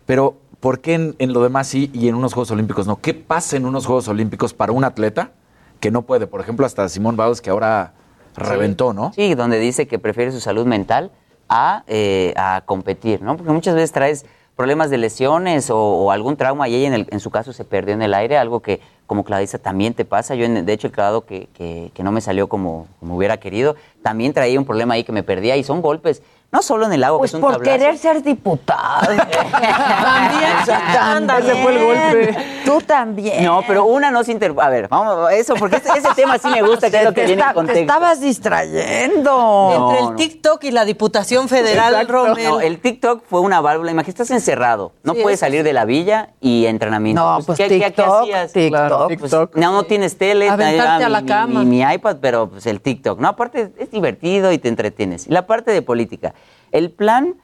Pero, 0.06 0.38
¿por 0.60 0.82
qué 0.82 0.94
en, 0.94 1.16
en 1.18 1.34
lo 1.34 1.42
demás 1.42 1.66
sí 1.66 1.90
y 1.94 2.08
en 2.08 2.14
unos 2.14 2.34
Juegos 2.34 2.52
Olímpicos 2.52 2.86
no? 2.86 3.02
¿Qué 3.02 3.16
pasa 3.16 3.58
en 3.58 3.66
unos 3.66 3.88
Juegos 3.88 4.08
Olímpicos 4.08 4.54
para 4.54 4.72
un 4.72 4.84
atleta 4.84 5.32
que 5.80 5.92
no 5.92 6.02
puede? 6.04 6.28
Por 6.28 6.42
ejemplo, 6.42 6.66
hasta 6.66 6.88
Simón 6.90 7.18
Biles, 7.18 7.42
que 7.42 7.50
ahora 7.50 7.94
reventó, 8.36 8.94
¿no? 8.94 9.14
Sí, 9.14 9.34
donde 9.36 9.60
dice 9.60 9.88
que 9.88 10.00
prefiere 10.00 10.32
su 10.32 10.40
salud 10.40 10.66
mental 10.66 11.12
a, 11.50 11.84
eh, 11.88 12.34
a 12.38 12.64
competir, 12.66 13.22
¿no? 13.22 13.38
Porque 13.38 13.52
muchas 13.54 13.76
veces 13.76 13.92
traes 13.92 14.26
problemas 14.56 14.90
de 14.90 14.98
lesiones 14.98 15.70
o, 15.70 16.12
algún 16.12 16.38
trauma 16.38 16.68
y 16.70 16.76
ella 16.76 16.88
en, 16.88 16.94
el- 16.94 17.08
en 17.12 17.20
su 17.20 17.30
caso 17.30 17.52
se 17.54 17.66
perdió 17.66 17.94
en 17.94 18.02
el 18.02 18.14
aire, 18.14 18.38
algo 18.38 18.62
que 18.62 18.80
como 19.06 19.24
clavadista 19.24 19.58
también 19.60 19.94
te 19.94 20.06
pasa. 20.06 20.34
Yo, 20.36 20.46
en- 20.46 20.66
de 20.66 20.74
hecho, 20.74 20.88
el 20.88 20.94
clavado 20.94 21.26
que, 21.26 21.48
que- 21.54 21.92
que 21.94 22.04
no 22.04 22.12
me 22.12 22.22
salió 22.22 22.48
como, 22.48 22.88
como 23.00 23.16
hubiera 23.18 23.38
querido, 23.38 23.76
también 24.02 24.34
traía 24.34 24.58
un 24.58 24.66
problema 24.66 24.94
ahí 24.96 25.04
que 25.04 25.12
me 25.12 25.24
perdía 25.24 25.56
y 25.58 25.64
son 25.64 25.82
golpes, 25.82 26.24
no 26.52 26.62
solo 26.62 26.86
en 26.86 26.94
el 26.94 27.04
agua, 27.04 27.20
Pues 27.20 27.32
que 27.32 27.38
es 27.38 27.42
un 27.44 27.50
por 27.50 27.54
tablazo. 27.58 27.78
querer 27.78 27.98
ser 27.98 28.24
diputado. 28.24 29.08
También, 29.16 30.52
O 30.62 30.66
sea. 30.66 31.38
Ese 31.40 31.56
fue 31.64 31.76
el 31.76 31.86
golpe. 31.86 32.38
Tú 32.66 32.82
también. 32.82 33.44
No, 33.44 33.62
pero 33.68 33.86
una 33.86 34.10
no 34.10 34.24
se 34.24 34.32
inter... 34.32 34.54
A 34.60 34.70
ver, 34.70 34.88
vamos, 34.88 35.32
eso, 35.32 35.54
porque 35.56 35.76
ese, 35.78 35.90
ese 35.98 36.08
tema 36.16 36.38
sí 36.38 36.48
me 36.48 36.62
gusta, 36.62 36.90
que 36.90 36.98
es 36.98 37.04
lo 37.04 37.14
que 37.14 37.22
te, 37.22 37.28
viene 37.28 37.34
en 37.34 37.40
está- 37.40 37.50
te 37.50 37.54
contexto. 37.56 37.82
estabas 37.82 38.22
distrayendo. 38.22 39.24
No, 39.32 39.90
Entre 39.92 40.04
no. 40.04 40.10
el 40.12 40.16
TikTok 40.16 40.64
y 40.64 40.72
la 40.72 40.86
Diputación 40.86 41.48
Federal. 41.50 42.08
Romel. 42.08 42.44
No, 42.46 42.60
el 42.62 42.80
TikTok 42.80 43.24
fue 43.30 43.42
una 43.42 43.62
válvula. 43.62 43.92
Imagínate, 43.92 44.24
estás 44.24 44.32
encerrado. 44.32 44.94
No 45.04 45.14
Sí, 45.14 45.20
puedes 45.22 45.40
salir 45.40 45.64
de 45.64 45.74
la 45.74 45.86
villa 45.86 46.30
y 46.42 46.66
entrenamiento. 46.66 47.22
No, 47.22 47.40
pues, 47.46 47.58
¿qué, 47.58 47.68
qué- 47.68 47.80
qué 47.80 47.86
TikTok, 47.88 48.22
hacías? 48.24 48.54
TikTok, 48.54 49.08
Pues, 49.08 49.20
TikTok. 49.22 49.56
no, 49.56 49.72
no 49.72 49.84
tienes 49.84 50.18
tele. 50.18 50.50
Aventarte 50.50 51.04
a 51.04 51.10
la 51.10 51.22
mi- 51.22 51.28
cama. 51.28 51.64
Mi, 51.64 51.84
mi 51.84 51.94
iPad, 51.94 52.18
pero 52.22 52.50
pues 52.50 52.66
el 52.66 52.82
TikTok. 52.82 53.20
No, 53.20 53.28
aparte 53.28 53.72
es 53.78 53.92
divertido 53.92 54.52
y 54.52 54.58
te 54.58 54.70
entretienes. 54.70 55.28
Y 55.28 55.32
la 55.32 55.46
parte 55.46 55.72
de 55.72 55.82
política. 55.82 56.34
El 56.76 56.92
plan... 56.92 57.36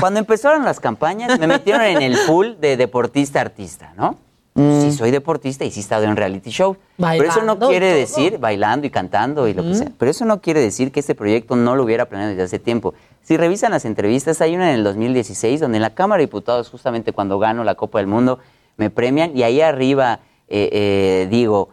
Cuando 0.00 0.18
empezaron 0.18 0.64
las 0.64 0.80
campañas, 0.80 1.38
me 1.38 1.46
metieron 1.46 1.82
en 1.82 2.00
el 2.00 2.16
pool 2.26 2.58
de 2.60 2.78
deportista-artista, 2.78 3.92
¿no? 3.96 4.16
Sí, 4.54 4.92
soy 4.92 5.10
deportista 5.10 5.64
y 5.64 5.70
sí 5.70 5.80
he 5.80 5.82
estado 5.82 6.04
en 6.04 6.16
reality 6.16 6.50
show. 6.50 6.76
Pero 6.96 7.24
eso 7.24 7.42
no 7.42 7.56
Bailando 7.56 7.68
quiere 7.68 7.90
todo. 7.90 7.98
decir, 8.00 8.38
bailando 8.38 8.86
y 8.86 8.90
cantando 8.90 9.48
y 9.48 9.54
lo 9.54 9.62
que 9.62 9.74
sea. 9.74 9.92
Pero 9.98 10.10
eso 10.10 10.24
no 10.24 10.40
quiere 10.40 10.60
decir 10.60 10.92
que 10.92 11.00
este 11.00 11.14
proyecto 11.14 11.54
no 11.56 11.76
lo 11.76 11.84
hubiera 11.84 12.06
planeado 12.06 12.30
desde 12.30 12.42
hace 12.42 12.58
tiempo. 12.58 12.94
Si 13.22 13.36
revisan 13.36 13.70
las 13.70 13.84
entrevistas, 13.84 14.40
hay 14.40 14.56
una 14.56 14.70
en 14.70 14.76
el 14.76 14.84
2016 14.84 15.60
donde 15.60 15.76
en 15.76 15.82
la 15.82 15.94
Cámara 15.94 16.20
de 16.20 16.26
Diputados, 16.26 16.70
justamente 16.70 17.12
cuando 17.12 17.38
gano 17.38 17.64
la 17.64 17.74
Copa 17.74 17.98
del 17.98 18.06
Mundo, 18.06 18.38
me 18.78 18.90
premian 18.90 19.36
y 19.36 19.42
ahí 19.42 19.60
arriba 19.60 20.20
eh, 20.48 20.68
eh, 20.72 21.28
digo, 21.30 21.70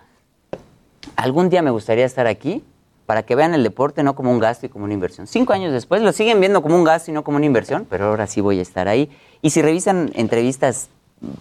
algún 1.18 1.50
día 1.50 1.62
me 1.62 1.72
gustaría 1.72 2.06
estar 2.06 2.28
aquí 2.28 2.64
para 3.10 3.23
que 3.23 3.34
vean 3.34 3.56
el 3.56 3.64
deporte 3.64 4.03
no 4.03 4.14
como 4.14 4.30
un 4.30 4.38
gasto 4.38 4.68
y 4.68 4.69
como 4.69 4.86
una 4.86 4.94
inversión. 4.94 5.26
Cinco 5.26 5.52
años 5.53 5.73
después 5.73 6.03
lo 6.03 6.11
siguen 6.11 6.40
viendo 6.40 6.61
como 6.61 6.76
un 6.76 6.84
gasto 6.84 7.10
y 7.10 7.14
no 7.15 7.23
como 7.23 7.38
una 7.38 7.48
inversión, 7.48 7.88
pero 7.90 8.06
ahora 8.06 8.27
sí 8.27 8.40
voy 8.40 8.60
a 8.60 8.61
estar 8.61 8.88
ahí. 8.88 9.10
Y 9.41 9.49
si 9.49 9.64
revisan 9.64 10.11
entrevistas 10.14 10.90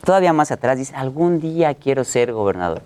todavía 0.02 0.32
más 0.32 0.50
atrás, 0.50 0.78
dicen, 0.78 0.96
algún 0.96 1.40
día 1.40 1.74
quiero 1.74 2.04
ser 2.04 2.32
gobernador. 2.32 2.80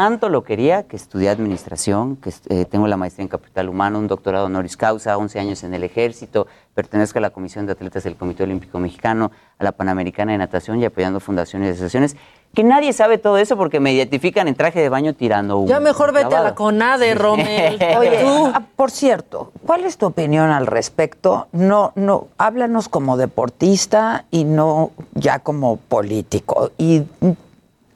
Tanto 0.00 0.30
lo 0.30 0.44
quería 0.44 0.84
que 0.84 0.96
estudié 0.96 1.28
administración, 1.28 2.16
que 2.16 2.32
eh, 2.48 2.64
tengo 2.64 2.88
la 2.88 2.96
maestría 2.96 3.22
en 3.24 3.28
capital 3.28 3.68
humano, 3.68 3.98
un 3.98 4.08
doctorado 4.08 4.46
honoris 4.46 4.74
causa, 4.78 5.18
11 5.18 5.38
años 5.38 5.62
en 5.62 5.74
el 5.74 5.84
ejército, 5.84 6.46
pertenezco 6.72 7.18
a 7.18 7.20
la 7.20 7.28
Comisión 7.28 7.66
de 7.66 7.72
Atletas 7.72 8.04
del 8.04 8.16
Comité 8.16 8.44
Olímpico 8.44 8.78
Mexicano, 8.78 9.30
a 9.58 9.62
la 9.62 9.72
Panamericana 9.72 10.32
de 10.32 10.38
Natación 10.38 10.80
y 10.80 10.86
apoyando 10.86 11.20
fundaciones 11.20 11.68
y 11.68 11.70
asociaciones. 11.72 12.16
Que 12.54 12.64
nadie 12.64 12.94
sabe 12.94 13.18
todo 13.18 13.36
eso 13.36 13.58
porque 13.58 13.78
me 13.78 13.92
identifican 13.92 14.48
en 14.48 14.54
traje 14.54 14.80
de 14.80 14.88
baño 14.88 15.12
tirando 15.12 15.58
un 15.58 15.68
Ya 15.68 15.80
mejor 15.80 16.14
vete 16.14 16.34
a 16.34 16.40
la 16.44 16.54
CONADE, 16.54 17.14
Romel. 17.14 17.78
Oye, 17.98 18.22
Tú. 18.22 18.50
ah, 18.54 18.62
por 18.76 18.90
cierto, 18.90 19.52
¿cuál 19.66 19.84
es 19.84 19.98
tu 19.98 20.06
opinión 20.06 20.50
al 20.50 20.66
respecto? 20.66 21.48
No, 21.52 21.92
no, 21.94 22.28
háblanos 22.38 22.88
como 22.88 23.18
deportista 23.18 24.24
y 24.30 24.44
no 24.44 24.92
ya 25.12 25.40
como 25.40 25.76
político. 25.76 26.70
Y 26.78 27.02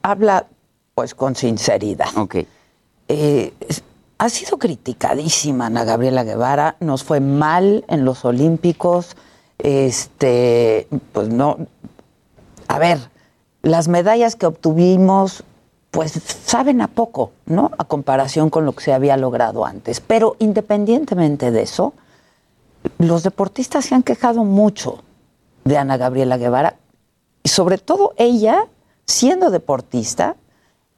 habla 0.02 0.44
pues 0.95 1.15
con 1.15 1.35
sinceridad. 1.35 2.16
Ok. 2.16 2.37
Eh, 3.09 3.53
ha 4.19 4.29
sido 4.29 4.59
criticadísima 4.59 5.66
Ana 5.66 5.85
Gabriela 5.85 6.25
Guevara, 6.25 6.77
nos 6.81 7.05
fue 7.05 7.21
mal 7.21 7.85
en 7.89 8.05
los 8.05 8.25
Olímpicos, 8.25 9.16
este, 9.59 10.87
pues 11.12 11.29
no, 11.29 11.59
a 12.69 12.79
ver, 12.79 12.99
las 13.62 13.89
medallas 13.89 14.37
que 14.37 14.47
obtuvimos, 14.47 15.45
pues 15.91 16.12
saben 16.12 16.81
a 16.81 16.89
poco, 16.89 17.33
¿no? 17.47 17.71
A 17.79 17.85
comparación 17.85 18.51
con 18.51 18.65
lo 18.65 18.73
que 18.73 18.85
se 18.85 18.93
había 18.93 19.16
logrado 19.16 19.65
antes. 19.65 20.01
Pero 20.01 20.37
independientemente 20.39 21.51
de 21.51 21.62
eso, 21.62 21.93
los 22.99 23.23
deportistas 23.23 23.85
se 23.87 23.95
han 23.95 24.03
quejado 24.03 24.45
mucho 24.45 25.03
de 25.65 25.79
Ana 25.79 25.97
Gabriela 25.97 26.37
Guevara, 26.37 26.77
y 27.43 27.49
sobre 27.49 27.79
todo 27.79 28.15
ella 28.16 28.66
siendo 29.07 29.51
deportista 29.51 30.37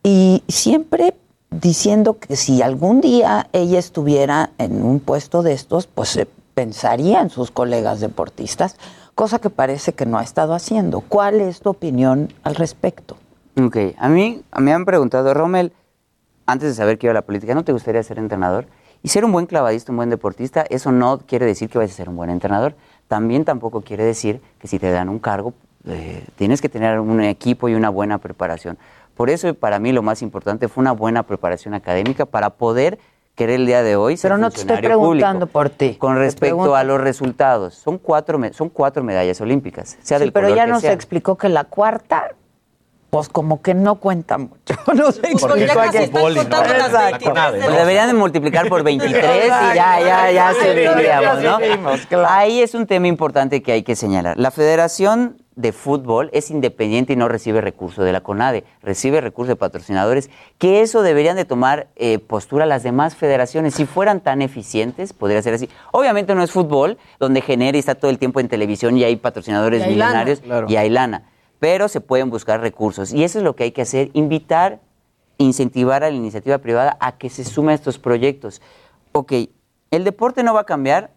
y 0.07 0.45
siempre 0.47 1.15
diciendo 1.51 2.21
que 2.21 2.37
si 2.37 2.63
algún 2.63 3.01
día 3.01 3.49
ella 3.53 3.81
estuviera 3.81 4.51
en 4.57 4.85
un 4.85 5.01
puesto 5.01 5.43
de 5.43 5.53
estos, 5.53 5.89
pues 5.89 6.11
se 6.11 6.29
pensaría 6.55 7.21
en 7.21 7.29
sus 7.29 7.51
colegas 7.51 7.99
deportistas, 7.99 8.77
cosa 9.17 9.41
que 9.41 9.51
parece 9.51 9.95
que 9.95 10.07
no 10.07 10.19
ha 10.19 10.23
estado 10.23 10.55
haciendo. 10.55 11.01
¿Cuál 11.01 11.41
es 11.41 11.59
tu 11.59 11.71
opinión 11.71 12.33
al 12.45 12.55
respecto? 12.55 13.17
Ok, 13.61 13.79
a 13.99 14.09
mí 14.09 14.43
a 14.53 14.61
mí 14.61 14.67
me 14.67 14.73
han 14.75 14.85
preguntado, 14.85 15.35
Rommel, 15.35 15.73
antes 16.47 16.69
de 16.69 16.75
saber 16.77 16.99
que 16.99 17.07
iba 17.07 17.11
a 17.11 17.15
la 17.15 17.23
política, 17.23 17.57
¿no 17.57 17.65
te 17.65 17.73
gustaría 17.73 18.01
ser 18.05 18.21
entrenador? 18.21 18.69
Y 19.03 19.09
ser 19.09 19.25
un 19.25 19.33
buen 19.33 19.47
clavadista, 19.47 19.91
un 19.91 19.97
buen 19.97 20.11
deportista, 20.11 20.65
eso 20.71 20.93
no 20.93 21.19
quiere 21.19 21.47
decir 21.47 21.69
que 21.69 21.79
vayas 21.79 21.95
a 21.95 21.97
ser 21.97 22.09
un 22.09 22.17
buen 22.17 22.31
entrenador. 22.31 22.77
También 23.09 23.45
tampoco 23.45 23.81
quiere 23.81 24.05
decir 24.05 24.41
que 24.61 24.69
si 24.69 24.79
te 24.79 24.89
dan 24.93 25.09
un 25.09 25.19
cargo, 25.19 25.53
eh, 25.85 26.25
tienes 26.37 26.61
que 26.61 26.69
tener 26.69 27.01
un 27.01 27.21
equipo 27.23 27.69
y 27.69 27.75
una 27.75 27.91
buena 27.91 28.19
preparación. 28.19 28.79
Por 29.17 29.31
eso 29.31 29.53
para 29.55 29.79
mí 29.79 29.93
lo 29.93 30.03
más 30.03 30.21
importante 30.23 30.69
fue 30.69 30.83
una 30.83 30.93
buena 30.93 31.23
preparación 31.23 31.73
académica 31.75 32.27
para 32.27 32.51
poder 32.51 32.99
querer 33.35 33.57
el 33.61 33.67
día 33.67 33.83
de 33.83 33.97
hoy 33.97 34.17
ser 34.17 34.31
Pero 34.31 34.39
no 34.39 34.51
te 34.51 34.61
estoy 34.61 34.77
preguntando 34.79 35.47
público. 35.47 35.53
por 35.53 35.71
ti. 35.71 35.95
Con 35.97 36.17
respecto 36.17 36.75
a 36.77 36.85
los 36.85 37.01
resultados, 37.01 37.75
son 37.75 37.99
cuatro, 37.99 38.39
son 38.53 38.69
cuatro 38.69 39.03
medallas 39.03 39.41
olímpicas, 39.41 39.97
sea 40.03 40.19
Sí, 40.19 40.25
del 40.25 40.33
pero 40.33 40.49
ya 40.55 40.67
que 40.67 40.71
nos 40.71 40.81
sea. 40.83 40.93
explicó 40.93 41.37
que 41.37 41.49
la 41.49 41.65
cuarta, 41.65 42.35
pues 43.17 43.29
como 43.31 43.63
que 43.63 43.73
no 43.75 43.97
cuenta 43.97 44.39
mucho. 44.39 44.75
No 44.95 45.11
sé 45.13 45.21
Porque 45.41 45.67
ya 45.67 45.75
casi 45.75 45.99
están 45.99 46.23
contando 46.35 46.75
las 46.75 46.89
Exacto. 46.89 47.33
Pues 47.33 47.77
deberían 47.77 48.09
de 48.09 48.15
multiplicar 48.15 48.69
por 48.69 48.83
23 48.83 49.45
y 49.45 49.49
ya, 49.75 50.01
ya, 50.01 50.31
ya 50.31 50.53
se 50.55 50.75
veríamos, 50.75 51.43
¿no? 51.43 52.27
Ahí 52.29 52.61
es 52.61 52.75
un 52.75 52.87
tema 52.87 53.07
importante 53.07 53.63
que 53.63 53.73
hay 53.73 53.83
que 53.83 53.97
señalar. 53.97 54.39
La 54.39 54.51
Federación 54.51 55.39
de 55.55 55.73
Fútbol 55.73 56.29
es 56.35 56.51
independiente 56.51 57.15
y 57.15 57.17
no 57.17 57.29
recibe 57.29 57.63
recursos 57.63 58.05
de 58.05 58.13
la 58.13 58.21
CONADE, 58.21 58.65
recibe 58.83 59.23
recursos 59.23 59.49
de 59.49 59.57
patrocinadores, 59.57 60.29
que 60.59 60.83
eso 60.83 61.01
deberían 61.03 61.37
de 61.37 61.47
tomar 61.47 61.87
eh, 61.97 62.19
postura 62.19 62.67
las 62.67 62.83
demás 62.83 63.17
federaciones. 63.17 63.75
Si 63.75 63.87
fueran 63.87 64.21
tan 64.21 64.43
eficientes, 64.43 65.15
podría 65.15 65.41
ser 65.41 65.55
así. 65.55 65.71
Obviamente 65.93 66.35
no 66.35 66.43
es 66.43 66.51
fútbol, 66.51 66.99
donde 67.19 67.41
genera 67.41 67.77
y 67.77 67.81
está 67.81 67.95
todo 67.95 68.11
el 68.11 68.19
tiempo 68.19 68.41
en 68.41 68.49
televisión 68.49 68.99
y 68.99 69.05
hay 69.05 69.17
patrocinadores 69.17 69.81
Y 69.81 69.85
hay 69.85 69.95
lana. 69.95 70.11
millonarios 70.11 70.41
Claro. 70.41 70.67
y 70.69 70.77
hay 70.77 70.91
lana, 70.91 71.23
pero 71.59 71.89
se 71.89 72.01
pueden 72.01 72.31
buscar 72.31 72.61
recursos. 72.61 73.13
Y 73.13 73.25
eso 73.25 73.39
es 73.39 73.45
lo 73.45 73.57
que 73.57 73.65
hay 73.65 73.73
que 73.73 73.83
hacer, 73.83 74.11
invitar 74.13 74.81
incentivar 75.39 76.05
a 76.05 76.11
la 76.11 76.17
iniciativa 76.17 76.59
privada 76.59 76.97
a 77.01 77.19
que 77.19 77.31
se 77.31 77.45
sume 77.45 77.73
a 77.73 77.75
estos 77.75 77.99
proyectos. 77.99 78.63
Ok, 79.13 79.33
el 79.91 80.05
deporte 80.05 80.43
no 80.43 80.55
va 80.55 80.61
a 80.61 80.67
cambiar 80.67 81.11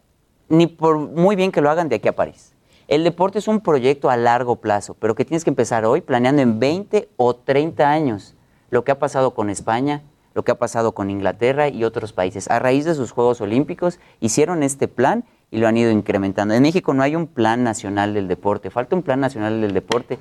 ni 0.49 0.67
por 0.67 0.97
muy 0.97 1.35
bien 1.35 1.51
que 1.51 1.61
lo 1.61 1.69
hagan 1.69 1.89
de 1.89 1.97
aquí 1.97 2.07
a 2.07 2.15
París. 2.15 2.53
El 2.87 3.03
deporte 3.03 3.39
es 3.39 3.47
un 3.47 3.61
proyecto 3.61 4.09
a 4.09 4.17
largo 4.17 4.55
plazo, 4.57 4.95
pero 4.95 5.13
que 5.13 5.25
tienes 5.25 5.43
que 5.43 5.51
empezar 5.51 5.85
hoy 5.85 6.01
planeando 6.01 6.41
en 6.41 6.59
20 6.59 7.09
o 7.17 7.35
30 7.35 7.89
años. 7.89 8.35
Lo 8.71 8.83
que 8.83 8.91
ha 8.91 8.99
pasado 8.99 9.35
con 9.35 9.49
España, 9.49 10.01
lo 10.33 10.43
que 10.43 10.51
ha 10.51 10.57
pasado 10.57 10.93
con 10.93 11.09
Inglaterra 11.09 11.69
y 11.69 11.83
otros 11.83 12.13
países. 12.13 12.49
A 12.49 12.59
raíz 12.59 12.85
de 12.85 12.95
sus 12.95 13.11
Juegos 13.11 13.41
Olímpicos 13.41 13.99
hicieron 14.19 14.63
este 14.63 14.87
plan 14.87 15.23
y 15.51 15.57
lo 15.57 15.67
han 15.67 15.77
ido 15.77 15.91
incrementando. 15.91 16.53
En 16.53 16.61
México 16.61 16.93
no 16.93 17.03
hay 17.03 17.15
un 17.15 17.27
plan 17.27 17.63
nacional 17.63 18.13
del 18.13 18.27
deporte, 18.27 18.69
falta 18.69 18.95
un 18.95 19.01
plan 19.01 19.19
nacional 19.19 19.61
del 19.61 19.73
deporte. 19.73 20.19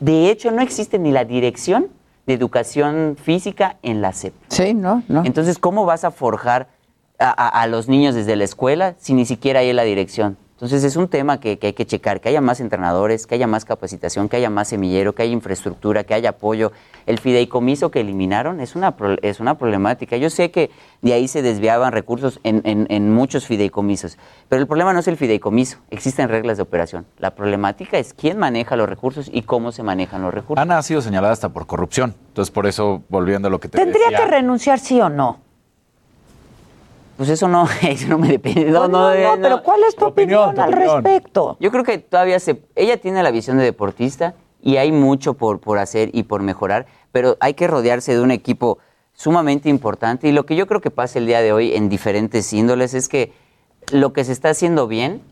De 0.00 0.30
hecho, 0.30 0.50
no 0.50 0.60
existe 0.62 0.98
ni 0.98 1.12
la 1.12 1.24
dirección 1.24 1.88
de 2.26 2.34
educación 2.34 3.16
física 3.22 3.76
en 3.82 4.00
la 4.00 4.12
SEP. 4.12 4.32
Sí, 4.48 4.74
no, 4.74 5.02
no. 5.08 5.22
Entonces, 5.24 5.58
¿cómo 5.58 5.84
vas 5.84 6.04
a 6.04 6.10
forjar 6.10 6.68
a, 7.18 7.28
a- 7.30 7.62
a 7.62 7.66
los 7.66 7.88
niños 7.88 8.14
desde 8.14 8.34
la 8.36 8.44
escuela 8.44 8.94
si 8.98 9.12
ni 9.14 9.24
siquiera 9.26 9.60
hay 9.60 9.72
la 9.72 9.82
dirección? 9.84 10.36
Entonces, 10.64 10.82
es 10.90 10.96
un 10.96 11.08
tema 11.08 11.40
que, 11.40 11.58
que 11.58 11.66
hay 11.66 11.72
que 11.74 11.84
checar, 11.84 12.22
que 12.22 12.30
haya 12.30 12.40
más 12.40 12.58
entrenadores, 12.58 13.26
que 13.26 13.34
haya 13.34 13.46
más 13.46 13.66
capacitación, 13.66 14.30
que 14.30 14.38
haya 14.38 14.48
más 14.48 14.68
semillero, 14.68 15.14
que 15.14 15.22
haya 15.22 15.32
infraestructura, 15.34 16.04
que 16.04 16.14
haya 16.14 16.30
apoyo. 16.30 16.72
El 17.04 17.18
fideicomiso 17.18 17.90
que 17.90 18.00
eliminaron 18.00 18.60
es 18.60 18.74
una, 18.74 18.96
pro- 18.96 19.18
es 19.20 19.40
una 19.40 19.58
problemática. 19.58 20.16
Yo 20.16 20.30
sé 20.30 20.50
que 20.50 20.70
de 21.02 21.12
ahí 21.12 21.28
se 21.28 21.42
desviaban 21.42 21.92
recursos 21.92 22.40
en, 22.44 22.62
en- 22.64 22.86
en 22.88 23.12
muchos 23.12 23.44
fideicomisos, 23.46 24.16
pero 24.48 24.62
el 24.62 24.66
problema 24.66 24.94
no 24.94 25.00
es 25.00 25.08
el 25.08 25.18
fideicomiso, 25.18 25.80
existen 25.90 26.30
reglas 26.30 26.56
de 26.56 26.62
operación. 26.62 27.04
La 27.18 27.34
problemática 27.34 27.98
es 27.98 28.14
quién 28.14 28.38
maneja 28.38 28.74
los 28.74 28.88
recursos 28.88 29.28
y 29.30 29.42
cómo 29.42 29.70
se 29.70 29.82
manejan 29.82 30.22
los 30.22 30.32
recursos. 30.32 30.62
Ana 30.62 30.78
ha 30.78 30.82
sido 30.82 31.02
señalada 31.02 31.34
hasta 31.34 31.50
por 31.50 31.66
corrupción. 31.66 32.14
Entonces, 32.28 32.50
por 32.50 32.66
eso, 32.66 33.02
volviendo 33.10 33.48
a 33.48 33.50
lo 33.50 33.60
que 33.60 33.68
te 33.68 33.76
¿Tendría 33.76 34.04
decía. 34.08 34.24
que 34.24 34.30
renunciar 34.30 34.78
sí 34.78 34.98
o 34.98 35.10
no? 35.10 35.43
Pues 37.16 37.28
eso 37.28 37.48
no, 37.48 37.66
eso 37.82 38.08
no 38.08 38.18
me 38.18 38.28
depende. 38.28 38.66
No, 38.66 38.88
no, 38.88 39.08
no, 39.08 39.12
eh, 39.12 39.24
no, 39.24 39.40
pero 39.40 39.62
¿cuál 39.62 39.82
es 39.84 39.94
tu 39.94 40.04
opinión, 40.04 40.58
al 40.58 40.72
respecto? 40.72 41.56
Yo 41.60 41.70
creo 41.70 41.84
que 41.84 41.98
todavía 41.98 42.38
se... 42.40 42.62
Ella 42.74 42.96
tiene 42.96 43.22
la 43.22 43.30
visión 43.30 43.58
de 43.58 43.64
deportista 43.64 44.34
y 44.60 44.76
hay 44.76 44.92
mucho 44.92 45.34
por, 45.34 45.60
por 45.60 45.78
hacer 45.78 46.10
y 46.12 46.24
por 46.24 46.42
mejorar, 46.42 46.86
pero 47.12 47.36
hay 47.40 47.54
que 47.54 47.66
rodearse 47.66 48.14
de 48.14 48.20
un 48.20 48.30
equipo 48.30 48.78
sumamente 49.12 49.68
importante 49.68 50.28
y 50.28 50.32
lo 50.32 50.44
que 50.46 50.56
yo 50.56 50.66
creo 50.66 50.80
que 50.80 50.90
pasa 50.90 51.18
el 51.18 51.26
día 51.26 51.40
de 51.40 51.52
hoy 51.52 51.74
en 51.74 51.88
diferentes 51.88 52.52
índoles 52.52 52.94
es 52.94 53.08
que 53.08 53.32
lo 53.92 54.12
que 54.12 54.24
se 54.24 54.32
está 54.32 54.50
haciendo 54.50 54.88
bien 54.88 55.22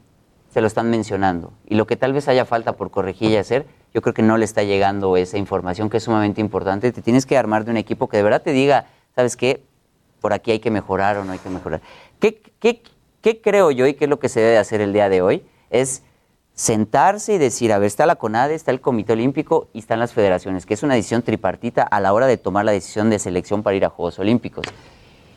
se 0.51 0.61
lo 0.61 0.67
están 0.67 0.91
mencionando 0.91 1.53
y 1.67 1.75
lo 1.75 1.87
que 1.87 1.97
tal 1.97 2.13
vez 2.13 2.29
haya 2.29 2.45
falta 2.45 2.75
por 2.75 2.91
corregir 2.91 3.31
y 3.31 3.37
hacer, 3.37 3.67
yo 3.95 4.03
creo 4.03 4.15
que 4.15 4.23
no 4.23 4.37
le 4.37 4.45
está 4.45 4.63
llegando 4.63 5.17
esa 5.17 5.39
información 5.39 5.91
que 5.91 5.97
es 5.97 6.05
sumamente 6.05 6.41
importante. 6.41 6.93
Te 6.93 7.03
tienes 7.03 7.27
que 7.27 7.37
armar 7.37 7.65
de 7.65 7.73
un 7.73 7.77
equipo 7.77 8.09
que 8.09 8.19
de 8.19 8.23
verdad 8.23 8.43
te 8.43 8.53
diga, 8.53 8.87
¿sabes 9.15 9.37
qué? 9.37 9.63
Por 10.23 10.33
aquí 10.33 10.53
hay 10.53 10.61
que 10.61 10.71
mejorar 10.71 11.19
o 11.19 11.25
no 11.25 11.33
hay 11.33 11.39
que 11.39 11.51
mejorar. 11.51 11.83
¿Qué, 12.19 12.41
qué, 12.59 12.83
qué 13.21 13.43
creo 13.43 13.71
yo 13.71 13.87
y 13.87 13.93
qué 13.93 14.05
es 14.05 14.09
lo 14.09 14.19
que 14.19 14.31
se 14.31 14.41
debe 14.41 14.57
hacer 14.57 14.81
el 14.81 14.95
día 14.95 15.11
de 15.11 15.21
hoy? 15.21 15.45
Es 15.69 16.03
sentarse 16.55 17.35
y 17.35 17.39
decir, 17.39 17.73
a 17.73 17.79
ver, 17.79 17.89
está 17.89 18.07
la 18.07 18.17
CONADE, 18.17 18.55
está 18.55 18.71
el 18.71 18.81
Comité 18.81 19.15
Olímpico 19.15 19.69
y 19.73 19.81
están 19.81 19.99
las 19.99 20.13
federaciones, 20.13 20.65
que 20.65 20.75
es 20.75 20.83
una 20.83 20.95
decisión 20.95 21.23
tripartita 21.23 21.83
a 21.83 22.01
la 22.01 22.13
hora 22.13 22.27
de 22.27 22.37
tomar 22.37 22.65
la 22.65 22.73
decisión 22.73 23.11
de 23.11 23.19
selección 23.19 23.63
para 23.63 23.77
ir 23.77 23.85
a 23.85 23.91
Juegos 23.91 24.19
Olímpicos. 24.19 24.65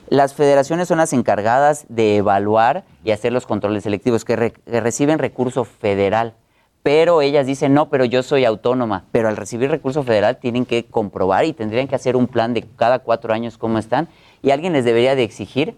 Las 0.08 0.36
federaciones 0.36 0.88
son 0.88 1.00
las 1.00 1.14
encargadas 1.14 1.86
de 1.90 2.18
evaluar 2.18 2.84
y 3.04 3.12
hacer 3.12 3.34
los 3.34 3.48
controles 3.48 3.84
selectivos 3.84 4.24
que, 4.24 4.54
que 4.54 4.82
reciben 4.82 5.18
recurso 5.18 5.64
federal. 5.66 6.36
Pero 6.84 7.24
ellas 7.24 7.48
dicen, 7.48 7.74
no, 7.74 7.90
pero 7.90 8.06
yo 8.06 8.22
soy 8.22 8.46
autónoma. 8.46 9.06
Pero 9.12 9.28
al 9.28 9.38
recibir 9.38 9.72
recurso 9.72 10.04
federal 10.04 10.38
tienen 10.38 10.68
que 10.68 10.86
comprobar 10.86 11.44
y 11.46 11.54
tendrían 11.54 11.88
que 11.88 11.96
hacer 11.96 12.16
un 12.16 12.28
plan 12.28 12.54
de 12.54 12.62
cada 12.62 13.00
cuatro 13.00 13.34
años 13.34 13.58
cómo 13.58 13.80
están. 13.80 14.08
Y 14.46 14.52
alguien 14.52 14.74
les 14.74 14.86
debería 14.86 15.16
de 15.16 15.24
exigir 15.24 15.76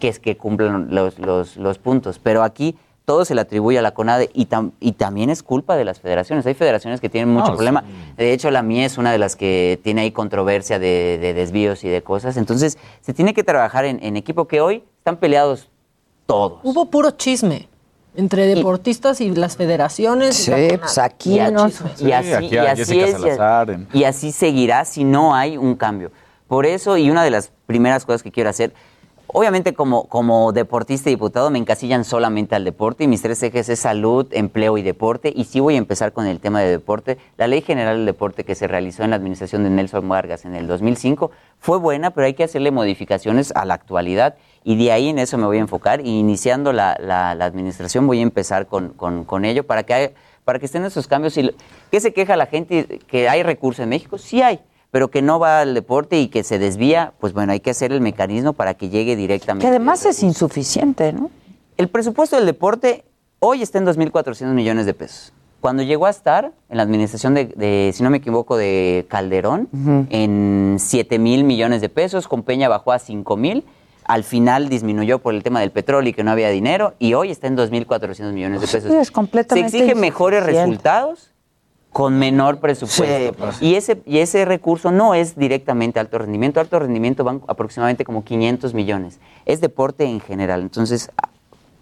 que 0.00 0.08
es 0.08 0.18
que 0.18 0.36
cumplan 0.36 0.88
los, 0.94 1.18
los- 1.18 1.56
los 1.58 1.78
puntos. 1.78 2.18
Pero 2.18 2.42
aquí 2.42 2.76
todo 3.04 3.24
se 3.24 3.34
le 3.34 3.42
atribuye 3.42 3.78
a 3.78 3.82
la 3.82 3.92
CONADE 3.92 4.30
y, 4.34 4.46
tam- 4.46 4.72
y 4.80 4.92
también 4.92 5.28
es 5.30 5.42
culpa 5.42 5.76
de 5.76 5.84
las 5.84 6.00
federaciones. 6.00 6.44
Hay 6.46 6.54
federaciones 6.54 7.00
que 7.00 7.08
tienen 7.10 7.32
mucho 7.32 7.50
No, 7.50 7.54
problema. 7.56 7.84
De 8.16 8.32
hecho, 8.32 8.50
la 8.50 8.62
mía 8.62 8.84
es 8.86 8.96
una 8.98 9.12
de 9.12 9.18
las 9.18 9.36
que 9.36 9.78
tiene 9.84 10.00
ahí 10.00 10.10
controversia 10.10 10.78
de, 10.78 11.18
de 11.20 11.34
desvíos 11.34 11.84
y 11.84 11.88
de 11.88 12.02
cosas. 12.02 12.36
Entonces, 12.38 12.78
se 13.02 13.12
tiene 13.14 13.32
que 13.34 13.44
trabajar 13.44 13.84
en, 13.84 14.02
en 14.02 14.16
equipo 14.16 14.48
que 14.48 14.60
hoy 14.62 14.82
están 14.98 15.18
peleados 15.18 15.68
todos. 16.26 16.60
Hubo 16.62 16.86
puro 16.90 17.10
chisme 17.12 17.68
entre 18.16 18.46
deportistas 18.46 19.20
y 19.20 19.30
las 19.34 19.56
federaciones. 19.56 20.48
y 20.48 20.50
la 20.50 20.56
Sí, 20.56 20.76
pues 20.78 20.98
aquí 20.98 21.34
Y 21.40 21.52
no. 21.52 21.68
y 22.00 22.12
así, 22.12 22.32
aquí 22.32 22.56
es, 22.56 22.90
y 23.92 24.04
así 24.04 24.32
seguirá 24.32 24.84
si 24.86 25.04
no 25.04 25.34
hay 25.34 25.56
un 25.58 25.74
cambio. 25.76 26.10
Por 26.48 26.66
eso, 26.66 26.96
y 26.96 27.10
una 27.10 27.24
de 27.24 27.30
las 27.30 27.52
primeras 27.66 28.04
cosas 28.04 28.22
que 28.22 28.30
quiero 28.30 28.50
hacer, 28.50 28.72
obviamente 29.26 29.74
como, 29.74 30.04
como 30.04 30.52
deportista 30.52 31.10
y 31.10 31.14
diputado 31.14 31.50
me 31.50 31.58
encasillan 31.58 32.04
solamente 32.04 32.54
al 32.54 32.64
deporte 32.64 33.02
y 33.04 33.08
mis 33.08 33.20
tres 33.22 33.42
ejes 33.42 33.68
es 33.68 33.80
salud, 33.80 34.26
empleo 34.30 34.78
y 34.78 34.82
deporte. 34.82 35.32
Y 35.34 35.44
sí 35.44 35.58
voy 35.58 35.74
a 35.74 35.78
empezar 35.78 36.12
con 36.12 36.26
el 36.26 36.38
tema 36.38 36.60
de 36.60 36.70
deporte. 36.70 37.18
La 37.36 37.48
Ley 37.48 37.62
General 37.62 37.96
del 37.96 38.06
Deporte 38.06 38.44
que 38.44 38.54
se 38.54 38.68
realizó 38.68 39.02
en 39.02 39.10
la 39.10 39.16
administración 39.16 39.64
de 39.64 39.70
Nelson 39.70 40.08
Vargas 40.08 40.44
en 40.44 40.54
el 40.54 40.68
2005 40.68 41.32
fue 41.58 41.78
buena, 41.78 42.10
pero 42.12 42.26
hay 42.26 42.34
que 42.34 42.44
hacerle 42.44 42.70
modificaciones 42.70 43.52
a 43.56 43.64
la 43.64 43.74
actualidad. 43.74 44.36
Y 44.62 44.76
de 44.76 44.92
ahí 44.92 45.08
en 45.08 45.18
eso 45.18 45.38
me 45.38 45.46
voy 45.46 45.56
a 45.58 45.60
enfocar. 45.60 46.00
Y 46.00 46.18
iniciando 46.20 46.72
la, 46.72 46.96
la- 47.00 47.34
la 47.34 47.44
administración 47.44 48.06
voy 48.06 48.20
a 48.20 48.22
empezar 48.22 48.66
con, 48.68 48.90
con- 48.90 49.44
ello 49.44 49.66
para 49.66 49.82
que, 49.82 50.14
para 50.44 50.60
que 50.60 50.66
estén 50.66 50.84
esos 50.84 51.08
cambios. 51.08 51.36
Y 51.36 51.50
¿Qué 51.90 51.98
se 52.00 52.12
queja 52.12 52.36
la 52.36 52.46
gente? 52.46 53.00
¿Que 53.08 53.28
hay 53.28 53.42
recursos 53.42 53.82
en 53.82 53.88
México? 53.88 54.18
Sí 54.18 54.42
hay, 54.42 54.60
pero 54.90 55.08
que 55.08 55.22
no 55.22 55.38
va 55.38 55.60
al 55.60 55.74
deporte 55.74 56.20
y 56.20 56.28
que 56.28 56.44
se 56.44 56.58
desvía. 56.58 57.12
Pues 57.20 57.32
bueno, 57.32 57.52
hay 57.52 57.60
que 57.60 57.70
hacer 57.70 57.92
el 57.92 58.00
mecanismo 58.00 58.52
para 58.52 58.74
que 58.74 58.88
llegue 58.88 59.16
directamente. 59.16 59.64
Que 59.64 59.68
además 59.68 60.04
es 60.06 60.22
insuficiente, 60.22 61.12
¿no? 61.12 61.30
El 61.76 61.88
presupuesto 61.88 62.36
del 62.36 62.46
deporte 62.46 63.04
hoy 63.38 63.62
está 63.62 63.78
en 63.78 63.86
2.400 63.86 64.46
millones 64.52 64.86
de 64.86 64.94
pesos. 64.94 65.32
Cuando 65.60 65.82
llegó 65.82 66.06
a 66.06 66.10
estar 66.10 66.52
en 66.68 66.76
la 66.76 66.82
administración 66.82 67.34
de, 67.34 67.46
de, 67.46 67.90
si 67.94 68.02
no 68.02 68.10
me 68.10 68.18
equivoco, 68.18 68.56
de 68.56 69.06
Calderón, 69.08 69.68
en 70.10 70.76
7 70.78 71.18
mil 71.18 71.44
millones 71.44 71.80
de 71.80 71.88
pesos, 71.88 72.28
con 72.28 72.42
Peña 72.42 72.68
bajó 72.68 72.92
a 72.92 72.98
5 72.98 73.36
mil, 73.36 73.64
al 74.04 74.22
final 74.22 74.68
disminuyó 74.68 75.18
por 75.18 75.34
el 75.34 75.42
tema 75.42 75.60
del 75.60 75.72
petróleo 75.72 76.10
y 76.10 76.12
que 76.12 76.22
no 76.22 76.30
había 76.30 76.50
dinero, 76.50 76.94
y 76.98 77.14
hoy 77.14 77.30
está 77.30 77.48
en 77.48 77.56
2.400 77.56 78.32
millones 78.32 78.60
de 78.60 78.66
pesos. 78.68 78.90
Sí, 78.90 78.96
es 78.96 79.10
completamente 79.10 79.70
Se 79.70 79.78
exigen 79.78 79.98
mejores 80.00 80.44
resultados 80.44 81.32
con 81.96 82.18
menor 82.18 82.60
presupuesto. 82.60 83.34
y, 83.62 83.74
ese, 83.76 84.02
y 84.04 84.18
ese 84.18 84.44
recurso 84.44 84.92
no 84.92 85.14
es 85.14 85.34
directamente 85.34 85.98
alto 85.98 86.18
rendimiento. 86.18 86.60
Alto 86.60 86.78
rendimiento 86.78 87.24
van 87.24 87.40
aproximadamente 87.48 88.04
como 88.04 88.22
500 88.22 88.74
millones. 88.74 89.18
Es 89.46 89.62
deporte 89.62 90.04
en 90.04 90.20
general. 90.20 90.60
Entonces, 90.60 91.10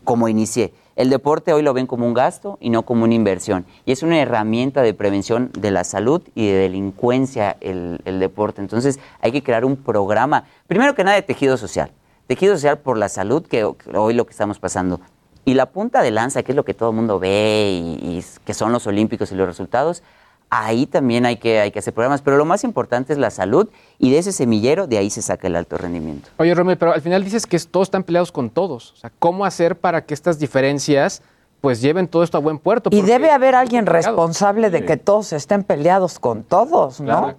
como 0.04 0.28
inicié, 0.28 0.72
el 0.94 1.10
deporte 1.10 1.52
hoy 1.52 1.62
lo 1.62 1.74
ven 1.74 1.88
como 1.88 2.06
un 2.06 2.14
gasto 2.14 2.58
y 2.60 2.70
no 2.70 2.84
como 2.84 3.02
una 3.02 3.14
inversión. 3.14 3.66
Y 3.86 3.90
es 3.90 4.04
una 4.04 4.20
herramienta 4.20 4.82
de 4.82 4.94
prevención 4.94 5.50
de 5.58 5.72
la 5.72 5.82
salud 5.82 6.22
y 6.36 6.46
de 6.46 6.58
delincuencia 6.58 7.56
el, 7.60 8.00
el 8.04 8.20
deporte. 8.20 8.60
Entonces, 8.60 9.00
hay 9.20 9.32
que 9.32 9.42
crear 9.42 9.64
un 9.64 9.74
programa, 9.74 10.44
primero 10.68 10.94
que 10.94 11.02
nada, 11.02 11.16
de 11.16 11.22
tejido 11.22 11.56
social. 11.56 11.90
Tejido 12.28 12.54
social 12.54 12.78
por 12.78 12.98
la 12.98 13.08
salud, 13.08 13.44
que 13.44 13.64
hoy 13.64 14.14
lo 14.14 14.26
que 14.26 14.30
estamos 14.30 14.60
pasando. 14.60 15.00
Y 15.44 15.54
la 15.54 15.66
punta 15.66 16.02
de 16.02 16.10
lanza, 16.10 16.42
que 16.42 16.52
es 16.52 16.56
lo 16.56 16.64
que 16.64 16.74
todo 16.74 16.90
el 16.90 16.96
mundo 16.96 17.18
ve 17.18 17.70
y, 17.82 18.18
y 18.18 18.24
que 18.44 18.54
son 18.54 18.72
los 18.72 18.86
olímpicos 18.86 19.30
y 19.32 19.34
los 19.34 19.46
resultados, 19.46 20.02
ahí 20.50 20.86
también 20.86 21.26
hay 21.26 21.36
que, 21.36 21.60
hay 21.60 21.70
que 21.70 21.80
hacer 21.80 21.92
programas. 21.92 22.22
Pero 22.22 22.36
lo 22.36 22.44
más 22.44 22.64
importante 22.64 23.12
es 23.12 23.18
la 23.18 23.30
salud 23.30 23.68
y 23.98 24.10
de 24.10 24.18
ese 24.18 24.32
semillero, 24.32 24.86
de 24.86 24.98
ahí 24.98 25.10
se 25.10 25.20
saca 25.22 25.46
el 25.48 25.56
alto 25.56 25.76
rendimiento. 25.76 26.28
Oye, 26.38 26.54
Romeo, 26.54 26.78
pero 26.78 26.92
al 26.94 27.00
final 27.02 27.24
dices 27.24 27.46
que 27.46 27.56
es- 27.56 27.68
todos 27.68 27.88
están 27.88 28.04
peleados 28.04 28.30
con 28.32 28.50
todos. 28.50 28.92
O 28.92 28.96
sea, 28.96 29.10
¿cómo 29.18 29.44
hacer 29.44 29.76
para 29.76 30.04
que 30.04 30.14
estas 30.14 30.38
diferencias 30.38 31.22
pues 31.60 31.80
lleven 31.80 32.08
todo 32.08 32.22
esto 32.22 32.36
a 32.36 32.40
buen 32.40 32.58
puerto? 32.58 32.90
Y 32.92 33.00
debe 33.02 33.30
haber 33.30 33.54
alguien 33.54 33.86
responsable 33.86 34.68
de 34.70 34.80
Sí. 34.80 34.84
que 34.86 34.96
todos 34.98 35.32
estén 35.32 35.62
peleados 35.64 36.18
con 36.18 36.42
todos, 36.42 37.00
¿no? 37.00 37.06
Claro. 37.06 37.36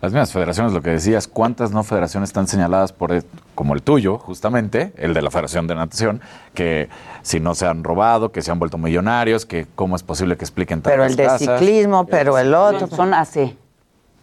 Las 0.00 0.12
mismas 0.12 0.32
federaciones, 0.32 0.72
lo 0.72 0.80
que 0.80 0.90
decías, 0.90 1.26
¿cuántas 1.26 1.72
no 1.72 1.82
federaciones 1.82 2.28
están 2.30 2.46
señaladas 2.46 2.92
por, 2.92 3.12
el- 3.12 3.24
como 3.54 3.74
el 3.74 3.82
tuyo, 3.82 4.18
justamente, 4.18 4.92
el 4.96 5.12
de 5.14 5.22
la 5.22 5.30
Federación 5.30 5.66
de 5.66 5.74
Natación, 5.74 6.20
que 6.54 6.88
si 7.22 7.40
no 7.40 7.54
se 7.54 7.66
han 7.66 7.82
robado, 7.82 8.30
que 8.30 8.40
se 8.42 8.50
han 8.52 8.58
vuelto 8.60 8.78
millonarios, 8.78 9.44
que 9.44 9.66
cómo 9.74 9.96
es 9.96 10.02
posible 10.04 10.36
que 10.36 10.44
expliquen 10.44 10.82
Pero 10.82 11.02
tantas 11.02 11.10
el 11.12 11.16
de 11.16 11.24
casas? 11.24 11.60
ciclismo, 11.60 12.06
pero 12.06 12.38
el 12.38 12.54
otro. 12.54 12.86
Son 12.86 13.12
AC. 13.12 13.56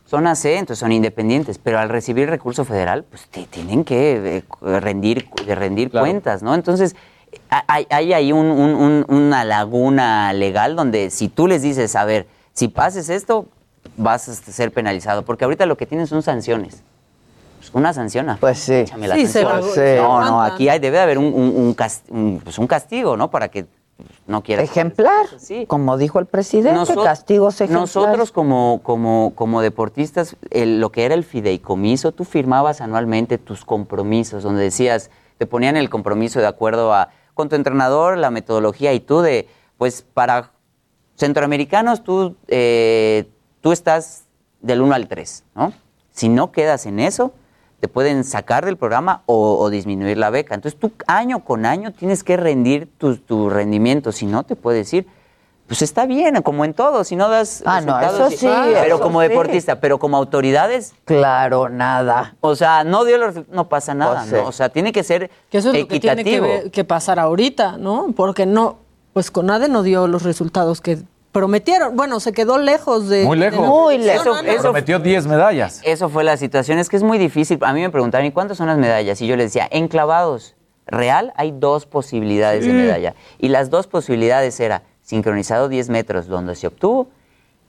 Son 0.06 0.28
AC, 0.28 0.46
entonces 0.46 0.78
son 0.80 0.92
independientes, 0.92 1.58
pero 1.58 1.80
al 1.80 1.90
recibir 1.90 2.30
recurso 2.30 2.64
federal, 2.64 3.04
pues 3.10 3.28
te 3.28 3.44
tienen 3.46 3.84
que 3.84 4.38
eh, 4.38 4.80
rendir, 4.80 5.28
rendir 5.48 5.90
Claro. 5.90 6.06
cuentas, 6.06 6.44
¿no? 6.44 6.54
Entonces, 6.56 6.96
ha- 7.50 7.66
hay, 7.68 7.88
hay 7.90 8.14
ahí 8.14 8.32
un- 8.32 8.46
un- 8.46 8.76
un- 8.76 9.06
una 9.10 9.44
laguna 9.44 10.32
legal 10.32 10.76
donde 10.76 11.10
si 11.10 11.28
tú 11.28 11.48
les 11.48 11.64
dices, 11.64 11.96
a 11.96 12.06
ver, 12.06 12.28
si 12.54 12.68
pases 12.68 13.10
esto, 13.10 13.48
vas 13.98 14.28
a 14.30 14.34
ser 14.34 14.72
penalizado, 14.72 15.24
porque 15.24 15.46
ahorita 15.46 15.66
lo 15.66 15.78
que 15.78 15.86
tienen 15.86 16.08
son 16.08 16.22
sanciones. 16.22 16.84
Pues 17.58 17.72
una 17.74 17.94
sanción. 17.94 18.38
Pues 18.40 18.60
sí. 18.60 18.74
Échame 18.74 19.08
la 19.08 19.16
Sí, 19.16 19.26
se 19.28 19.44
no, 19.98 20.24
no, 20.24 20.42
aquí 20.42 20.70
hay, 20.70 20.80
debe 20.80 20.98
de 20.98 21.04
haber 21.04 21.18
un, 21.18 21.26
un- 21.34 21.76
un 22.10 22.40
pues 22.44 22.60
un 22.60 22.68
castigo, 22.68 23.18
¿no? 23.18 23.30
Para 23.32 23.50
que 23.50 23.66
no 24.28 24.44
quieras. 24.44 24.66
Ejemplar, 24.66 25.26
como 25.68 25.98
dijo 25.98 26.20
el 26.20 26.26
presidente, 26.26 26.78
Noso- 26.78 27.02
castigos 27.04 27.56
ejemplares. 27.62 27.96
Nosotros 27.96 28.32
como, 28.32 28.82
como, 28.84 29.32
como 29.36 29.62
deportistas, 29.62 30.36
el- 30.52 30.80
lo 30.82 30.92
que 30.92 31.06
era 31.06 31.16
el 31.16 31.24
fideicomiso, 31.24 32.12
tú 32.12 32.26
firmabas 32.26 32.82
anualmente 32.82 33.38
tus 33.38 33.64
compromisos, 33.66 34.44
donde 34.44 34.62
decías, 34.64 35.10
te 35.38 35.46
ponían 35.46 35.78
el 35.78 35.90
compromiso 35.90 36.40
de 36.40 36.48
acuerdo 36.48 36.94
a 36.94 37.10
con 37.34 37.50
tu 37.50 37.56
entrenador, 37.56 38.18
la 38.18 38.32
metodología 38.32 38.94
y 38.94 39.00
tú 39.00 39.22
de, 39.22 39.48
pues 39.78 40.06
para 40.14 40.52
centroamericanos 41.18 42.04
tú, 42.04 42.36
eh, 42.48 43.30
tú 43.66 43.72
estás 43.72 44.26
del 44.62 44.80
1 44.82 44.94
al 44.94 45.08
3, 45.08 45.44
¿no? 45.56 45.74
Si 46.12 46.30
no 46.30 46.52
quedas 46.52 46.86
en 46.86 47.00
eso, 47.00 47.34
te 47.80 47.88
pueden 47.88 48.24
sacar 48.24 48.64
del 48.64 48.78
programa 48.78 49.24
o, 49.26 49.58
o 49.60 49.72
disminuir 49.72 50.20
la 50.20 50.30
beca. 50.30 50.54
Entonces 50.54 50.80
tú 50.80 50.92
año 51.08 51.44
con 51.44 51.66
año 51.66 51.92
tienes 51.92 52.24
que 52.24 52.38
rendir 52.38 52.88
tu, 53.00 53.18
tu 53.18 53.50
rendimiento, 53.50 54.12
si 54.12 54.28
no 54.28 54.44
te 54.44 54.56
puedes 54.56 54.94
ir. 54.94 55.08
Pues 55.66 55.82
está 55.82 56.06
bien, 56.06 56.40
como 56.44 56.64
en 56.64 56.76
todo, 56.76 57.04
si 57.04 57.16
no 57.16 57.28
das 57.28 57.64
Ah, 57.66 57.82
no, 57.82 57.98
resultados, 58.00 58.34
eso 58.34 58.40
sí, 58.40 58.48
pero 58.76 58.98
eso 58.98 59.00
como 59.04 59.24
sí. 59.24 59.30
deportista, 59.30 59.80
pero 59.80 59.98
como 59.98 60.16
autoridades, 60.16 60.94
Claro, 61.06 61.68
nada. 61.70 62.36
o 62.42 62.56
sea, 62.56 62.84
no 62.84 63.04
dio 63.04 63.18
los 63.18 63.48
no 63.50 63.68
pasa 63.68 63.96
nada, 63.96 64.18
Pues 64.20 64.30
sí. 64.30 64.36
¿no? 64.36 64.48
O 64.48 64.52
sea, 64.52 64.70
tiene 64.70 64.92
que 64.92 65.04
ser 65.04 65.32
Que 65.50 65.58
eso 65.58 65.72
es 65.74 65.80
lo 65.82 65.88
que 65.88 66.00
tiene 66.00 66.24
que, 66.24 66.36
equitativo. 66.36 66.72
que 66.72 66.84
pasar 66.84 67.18
ahorita, 67.18 67.78
¿no? 67.80 68.10
Porque 68.16 68.46
no, 68.46 68.78
pues 69.14 69.32
Conade 69.32 69.68
no 69.68 69.82
dio 69.82 70.06
los 70.08 70.22
resultados 70.22 70.82
que 70.82 71.00
prometieron. 71.36 71.98
Bueno, 71.98 72.22
se 72.22 72.32
quedó 72.32 72.58
lejos 72.58 73.10
de. 73.10 73.26
Muy 73.26 73.36
lejos. 73.38 73.60
de- 73.62 73.68
Muy 73.68 73.98
lejos. 73.98 74.26
no, 74.26 74.42
no. 74.42 74.62
Prometió 74.62 75.00
10 75.00 75.28
medallas. 75.28 75.82
Eso 75.84 76.08
fue 76.08 76.24
la 76.24 76.38
situación. 76.38 76.80
Es 76.80 76.88
que 76.88 76.96
es 76.96 77.04
muy 77.04 77.18
difícil. 77.18 77.60
A 77.62 77.74
mí 77.74 77.82
me 77.82 77.90
preguntaban, 77.90 78.26
¿y 78.26 78.32
cuántas 78.32 78.58
son 78.58 78.68
las 78.68 78.78
medallas? 78.78 79.22
Y 79.22 79.28
yo 79.28 79.36
les 79.36 79.48
decía, 79.48 79.68
en 79.70 79.90
clavados, 79.90 80.56
real, 80.88 81.34
hay 81.36 81.52
dos 81.52 81.86
posibilidades 81.88 82.66
de 82.66 82.72
medalla. 82.72 83.16
Y 83.38 83.50
las 83.50 83.70
dos 83.70 83.86
posibilidades 83.88 84.58
era 84.62 84.84
sincronizado 85.02 85.68
10 85.68 85.90
metros, 85.90 86.28
donde 86.28 86.56
se 86.56 86.68
obtuvo, 86.68 87.10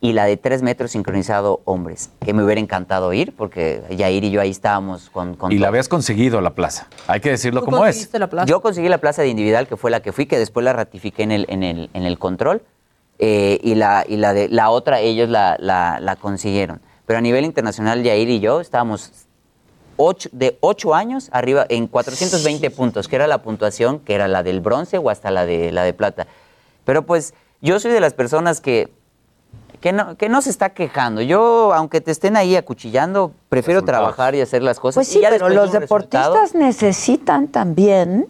y 0.00 0.12
la 0.12 0.26
de 0.26 0.36
3 0.36 0.62
metros 0.62 0.92
sincronizado 0.92 1.60
hombres, 1.64 2.10
que 2.24 2.32
me 2.32 2.44
hubiera 2.44 2.60
encantado 2.60 3.12
ir, 3.14 3.34
porque 3.34 3.82
Yair 3.90 4.22
y 4.22 4.30
yo 4.30 4.40
ahí 4.40 4.50
estábamos 4.50 5.10
con... 5.10 5.34
con 5.34 5.50
Y 5.50 5.58
la 5.58 5.68
habías 5.68 5.88
conseguido 5.88 6.40
la 6.40 6.54
plaza. 6.54 6.86
Hay 7.08 7.18
que 7.18 7.30
decirlo 7.30 7.60
¿Tú 7.60 7.64
como 7.66 7.78
es. 7.78 7.82
conseguiste 7.96 8.18
la 8.20 8.28
plaza? 8.30 8.46
Yo 8.46 8.60
conseguí 8.62 8.88
la 8.88 8.98
plaza 8.98 9.22
de 9.22 9.28
individual, 9.28 9.66
que 9.66 9.76
fue 9.76 9.90
la 9.90 10.00
que 10.00 10.12
fui, 10.12 10.26
que 10.26 10.38
después 10.38 10.62
la 10.62 10.72
ratifiqué 10.72 11.24
en 11.24 11.32
el, 11.32 11.46
en 11.48 11.64
el, 11.64 11.90
en 11.94 12.04
el 12.04 12.18
control. 12.20 12.62
Eh, 13.18 13.58
y 13.62 13.74
la, 13.74 14.04
y 14.06 14.16
la, 14.16 14.32
de, 14.34 14.48
la 14.48 14.70
otra 14.70 15.00
ellos 15.00 15.28
la, 15.28 15.56
la, 15.58 15.98
la 16.00 16.16
consiguieron. 16.16 16.80
Pero 17.06 17.18
a 17.18 17.22
nivel 17.22 17.44
internacional, 17.44 18.02
Yair 18.02 18.28
y 18.28 18.40
yo 18.40 18.60
estábamos 18.60 19.12
ocho, 19.96 20.28
de 20.32 20.58
8 20.60 20.94
años 20.94 21.28
arriba 21.32 21.64
en 21.68 21.86
420 21.86 22.70
puntos, 22.70 23.08
que 23.08 23.16
era 23.16 23.26
la 23.26 23.42
puntuación, 23.42 24.00
que 24.00 24.14
era 24.14 24.28
la 24.28 24.42
del 24.42 24.60
bronce 24.60 24.98
o 24.98 25.08
hasta 25.10 25.30
la 25.30 25.46
de, 25.46 25.72
la 25.72 25.84
de 25.84 25.94
plata. 25.94 26.26
Pero 26.84 27.06
pues 27.06 27.32
yo 27.60 27.80
soy 27.80 27.92
de 27.92 28.00
las 28.00 28.12
personas 28.12 28.60
que, 28.60 28.92
que, 29.80 29.92
no, 29.92 30.16
que 30.16 30.28
no 30.28 30.42
se 30.42 30.50
está 30.50 30.70
quejando. 30.70 31.22
Yo, 31.22 31.72
aunque 31.74 32.00
te 32.00 32.10
estén 32.10 32.36
ahí 32.36 32.56
acuchillando, 32.56 33.32
prefiero 33.48 33.82
trabajar 33.82 34.34
y 34.34 34.40
hacer 34.40 34.62
las 34.62 34.78
cosas. 34.80 34.96
Pues 35.06 35.08
y 35.10 35.12
sí, 35.14 35.20
ya 35.20 35.30
pero 35.30 35.48
los 35.48 35.72
resultado- 35.72 35.80
deportistas 36.34 36.54
necesitan 36.54 37.48
también 37.48 38.26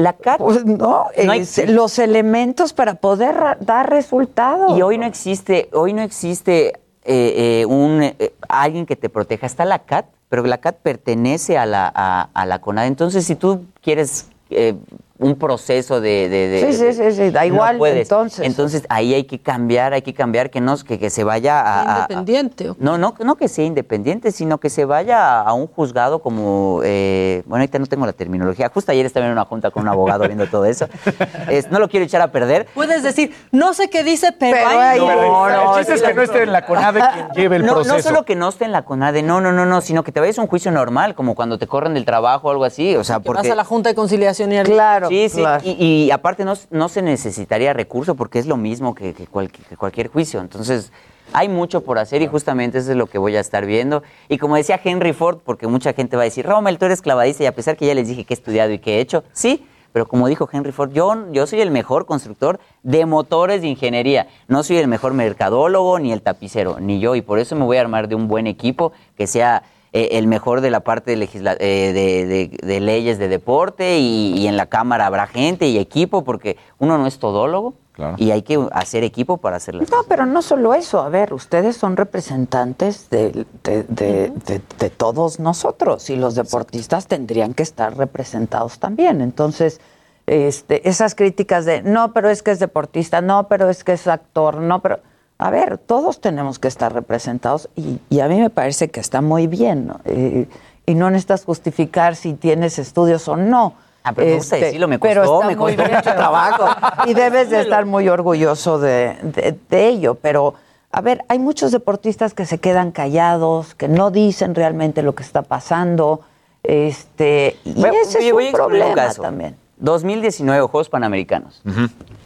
la 0.00 0.12
pues, 0.38 0.64
no, 0.64 1.06
No 1.24 1.32
hay- 1.32 1.40
es- 1.40 1.68
los 1.68 1.98
elementos 1.98 2.72
para 2.72 2.94
poder 2.94 3.36
dar 3.60 3.88
resultados. 3.90 4.76
Y 4.76 4.82
hoy 4.82 4.98
no 4.98 5.06
existe, 5.06 5.68
hoy 5.72 5.92
no 5.92 6.02
existe 6.02 6.68
eh, 7.04 7.60
eh, 7.62 7.66
un 7.66 8.02
eh, 8.02 8.34
alguien 8.48 8.84
que 8.86 8.96
te 8.96 9.08
proteja. 9.08 9.46
Está 9.46 9.64
la 9.64 9.80
CAT, 9.80 10.06
pero 10.28 10.42
la 10.44 10.58
CAT 10.58 10.76
pertenece 10.82 11.56
a 11.58 11.66
la, 11.66 11.90
a, 11.94 12.28
a 12.34 12.46
la 12.46 12.60
CONAD. 12.60 12.86
Entonces, 12.86 13.24
si 13.24 13.34
tú 13.36 13.64
quieres 13.82 14.28
eh, 14.50 14.74
un 15.20 15.36
proceso 15.36 16.00
de... 16.00 16.28
de- 16.28 16.48
de- 16.48 16.72
Sí, 16.72 16.72
sí, 16.72 16.92
sí, 16.92 17.12
sí, 17.12 17.30
da 17.30 17.44
igual, 17.46 17.78
entonces. 17.84 18.44
Entonces, 18.46 18.84
ahí 18.88 19.14
hay 19.14 19.24
que 19.24 19.38
cambiar, 19.38 19.92
hay 19.92 20.02
que 20.02 20.14
cambiar, 20.14 20.50
que, 20.50 20.60
no, 20.60 20.76
que, 20.78 20.98
que 20.98 21.10
se 21.10 21.24
vaya 21.24 21.60
a... 21.60 21.80
a- 21.80 22.00
Independiente. 22.00 22.72
no, 22.78 22.96
no, 22.98 23.14
no 23.18 23.36
que 23.36 23.48
sea 23.48 23.64
independiente, 23.64 24.32
sino 24.32 24.58
que 24.58 24.70
se 24.70 24.84
vaya 24.84 25.40
a 25.40 25.52
un 25.52 25.66
juzgado 25.66 26.20
como, 26.20 26.80
eh, 26.84 27.42
bueno, 27.46 27.62
ahorita 27.62 27.78
no 27.78 27.86
tengo 27.86 28.06
la 28.06 28.12
terminología, 28.14 28.70
justo 28.72 28.92
ayer 28.92 29.04
estaba 29.06 29.26
en 29.26 29.32
una 29.32 29.44
junta 29.44 29.70
con 29.70 29.82
un 29.82 29.88
abogado 29.88 30.24
viendo 30.26 30.46
todo 30.46 30.64
eso, 30.64 30.88
Es- 31.50 31.70
no 31.70 31.78
lo 31.78 31.88
quiero 31.88 32.06
echar 32.06 32.22
a 32.22 32.32
perder. 32.32 32.66
Puedes 32.74 33.02
decir, 33.02 33.34
no 33.52 33.74
sé 33.74 33.90
qué 33.90 34.02
dice, 34.02 34.32
pero, 34.38 34.56
Pero 34.56 34.68
hay- 34.80 34.98
No, 34.98 35.48
no, 35.50 35.78
el 35.78 35.84
chiste 35.84 35.94
es 35.94 36.02
que 36.02 36.14
no 36.14 36.22
esté 36.22 36.42
en 36.44 36.52
la 36.52 36.64
CONADE 36.64 37.00
quien 37.12 37.28
lleve 37.36 37.56
el 37.56 37.66
no, 37.66 37.74
proceso. 37.74 37.94
No 37.96 38.02
solo 38.02 38.24
que 38.24 38.36
no 38.36 38.48
esté 38.48 38.64
en 38.64 38.72
la 38.72 38.82
CONADE, 38.86 39.22
no, 39.22 39.40
no, 39.40 39.52
no, 39.52 39.66
no, 39.66 39.80
sino 39.82 40.02
que 40.02 40.12
te 40.12 40.20
vayas 40.20 40.38
a 40.38 40.42
un 40.42 40.48
juicio 40.48 40.70
normal, 40.70 41.14
como 41.14 41.34
cuando 41.34 41.58
te 41.58 41.66
corren 41.66 41.92
del 41.94 42.04
trabajo 42.04 42.48
o 42.48 42.50
algo 42.50 42.64
así, 42.64 42.96
o 42.96 43.04
sea, 43.04 43.16
que 43.16 43.24
porque... 43.24 43.42
vas 43.42 43.50
a 43.50 43.54
la 43.54 43.64
Junta 43.64 43.90
de 43.90 43.94
Conciliación 43.94 44.52
y 44.52 44.60
Claro, 44.62 45.09
Sí, 45.10 45.28
sí, 45.28 45.38
claro. 45.40 45.62
y, 45.64 46.04
y 46.06 46.10
aparte 46.10 46.44
no, 46.44 46.54
no 46.70 46.88
se 46.88 47.02
necesitaría 47.02 47.72
recurso 47.72 48.14
porque 48.14 48.38
es 48.38 48.46
lo 48.46 48.56
mismo 48.56 48.94
que, 48.94 49.12
que 49.14 49.26
cual- 49.26 49.50
que 49.50 49.76
cualquier 49.76 50.08
juicio. 50.08 50.40
Entonces, 50.40 50.92
hay 51.32 51.48
mucho 51.48 51.82
por 51.82 51.98
hacer 51.98 52.22
y 52.22 52.26
justamente 52.26 52.78
eso 52.78 52.90
es 52.90 52.96
lo 52.96 53.06
que 53.06 53.18
voy 53.18 53.36
a 53.36 53.40
estar 53.40 53.64
viendo. 53.66 54.02
Y 54.28 54.38
como 54.38 54.56
decía 54.56 54.80
Henry 54.82 55.12
Ford, 55.12 55.38
porque 55.44 55.66
mucha 55.66 55.92
gente 55.92 56.16
va 56.16 56.22
a 56.22 56.24
decir, 56.24 56.46
Rommel, 56.46 56.78
tú 56.78 56.86
eres 56.86 57.02
clavadista 57.02 57.44
y 57.44 57.46
a 57.46 57.54
pesar 57.54 57.76
que 57.76 57.86
ya 57.86 57.94
les 57.94 58.08
dije 58.08 58.24
que 58.24 58.34
he 58.34 58.36
estudiado 58.36 58.72
y 58.72 58.78
que 58.78 58.96
he 58.96 59.00
hecho, 59.00 59.22
sí, 59.32 59.64
pero 59.92 60.06
como 60.06 60.28
dijo 60.28 60.48
Henry 60.52 60.70
Ford, 60.72 60.92
yo, 60.92 61.30
yo 61.32 61.46
soy 61.48 61.60
el 61.60 61.70
mejor 61.72 62.06
constructor 62.06 62.60
de 62.84 63.06
motores 63.06 63.60
de 63.62 63.68
ingeniería. 63.68 64.28
No 64.46 64.62
soy 64.62 64.76
el 64.76 64.86
mejor 64.86 65.14
mercadólogo 65.14 65.98
ni 65.98 66.12
el 66.12 66.22
tapicero, 66.22 66.78
ni 66.80 67.00
yo. 67.00 67.16
Y 67.16 67.22
por 67.22 67.40
eso 67.40 67.56
me 67.56 67.64
voy 67.64 67.76
a 67.76 67.80
armar 67.80 68.06
de 68.08 68.14
un 68.14 68.28
buen 68.28 68.46
equipo 68.46 68.92
que 69.16 69.26
sea 69.26 69.64
eh, 69.92 70.10
el 70.12 70.26
mejor 70.26 70.60
de 70.60 70.70
la 70.70 70.80
parte 70.80 71.10
de, 71.10 71.16
legisla- 71.16 71.56
eh, 71.60 71.92
de, 71.92 72.26
de- 72.26 72.56
de 72.66 72.80
leyes 72.80 73.18
de 73.18 73.28
deporte 73.28 73.98
y, 73.98 74.34
y 74.38 74.46
en 74.46 74.56
la 74.56 74.66
Cámara 74.66 75.06
habrá 75.06 75.26
gente 75.26 75.66
y 75.68 75.78
equipo 75.78 76.22
porque 76.24 76.56
uno 76.78 76.96
no 76.98 77.06
es 77.06 77.18
todólogo 77.18 77.74
y 78.16 78.30
hay 78.30 78.40
que 78.42 78.58
hacer 78.72 79.04
equipo 79.04 79.36
para 79.38 79.56
hacer 79.56 79.74
las 79.74 79.90
No, 79.90 79.98
pero 80.08 80.24
no 80.24 80.40
solo 80.40 80.72
eso. 80.74 81.00
A 81.02 81.08
ver, 81.10 81.34
ustedes 81.34 81.76
son 81.76 81.96
representantes 81.98 83.10
de, 83.10 83.44
de- 83.64 83.82
de- 83.84 84.30
de- 84.46 84.62
de 84.78 84.90
todos 84.90 85.38
nosotros 85.40 86.08
y 86.08 86.16
los 86.16 86.34
deportistas 86.34 87.06
tendrían 87.08 87.52
que 87.52 87.62
estar 87.62 87.94
representados 87.96 88.78
también. 88.78 89.20
Entonces, 89.20 89.80
este, 90.26 90.88
esas 90.88 91.14
críticas 91.14 91.64
de, 91.66 91.82
no, 91.82 92.12
pero 92.12 92.30
es 92.30 92.42
que 92.42 92.52
es 92.52 92.58
deportista, 92.60 93.20
no, 93.20 93.48
pero 93.48 93.68
es 93.68 93.84
que 93.84 93.92
es 93.92 94.06
actor, 94.06 94.56
no, 94.58 94.80
pero... 94.80 95.00
A 95.40 95.50
ver, 95.50 95.78
todos 95.78 96.20
tenemos 96.20 96.58
que 96.58 96.68
estar 96.68 96.92
representados 96.92 97.68
y, 97.76 97.98
y 98.10 98.20
a 98.20 98.28
mí 98.28 98.38
me 98.38 98.50
parece 98.50 98.88
que 98.90 99.00
está 99.00 99.20
muy 99.20 99.46
bien. 99.46 99.86
¿no? 99.86 100.00
Eh, 100.04 100.46
y 100.86 100.94
no 100.94 101.08
necesitas 101.10 101.44
justificar 101.44 102.14
si 102.16 102.34
tienes 102.34 102.78
estudios 102.78 103.26
o 103.28 103.36
no. 103.36 103.74
Ah, 104.02 104.12
pero 104.12 104.28
me 104.28 104.34
gusta 104.36 104.56
decirlo, 104.56 104.88
me 104.88 104.98
pero 104.98 105.20
costó, 105.22 105.34
está 105.42 105.46
me 105.48 105.56
muy 105.56 105.76
costó 105.76 105.84
bien. 105.88 105.96
mucho 105.96 106.14
trabajo. 106.14 106.64
Y 107.06 107.14
debes 107.14 107.50
de 107.50 107.60
estar 107.60 107.86
muy 107.86 108.08
orgulloso 108.08 108.78
de, 108.78 109.16
de- 109.22 109.58
de 109.68 109.88
ello. 109.88 110.14
Pero, 110.16 110.54
a 110.92 111.00
ver, 111.00 111.24
hay 111.28 111.38
muchos 111.38 111.70
deportistas 111.72 112.34
que 112.34 112.44
se 112.46 112.58
quedan 112.58 112.92
callados, 112.92 113.74
que 113.74 113.88
no 113.88 114.10
dicen 114.10 114.54
realmente 114.54 115.02
lo 115.02 115.14
que 115.14 115.22
está 115.22 115.42
pasando. 115.42 116.20
Este, 116.62 117.56
y 117.64 117.82
ese 117.84 118.26
es 118.28 118.32
un 118.32 118.52
problema 118.52 118.94
caso. 118.94 119.22
también. 119.22 119.56
2019 119.78 120.60
Juegos 120.66 120.88
Panamericanos. 120.90 121.62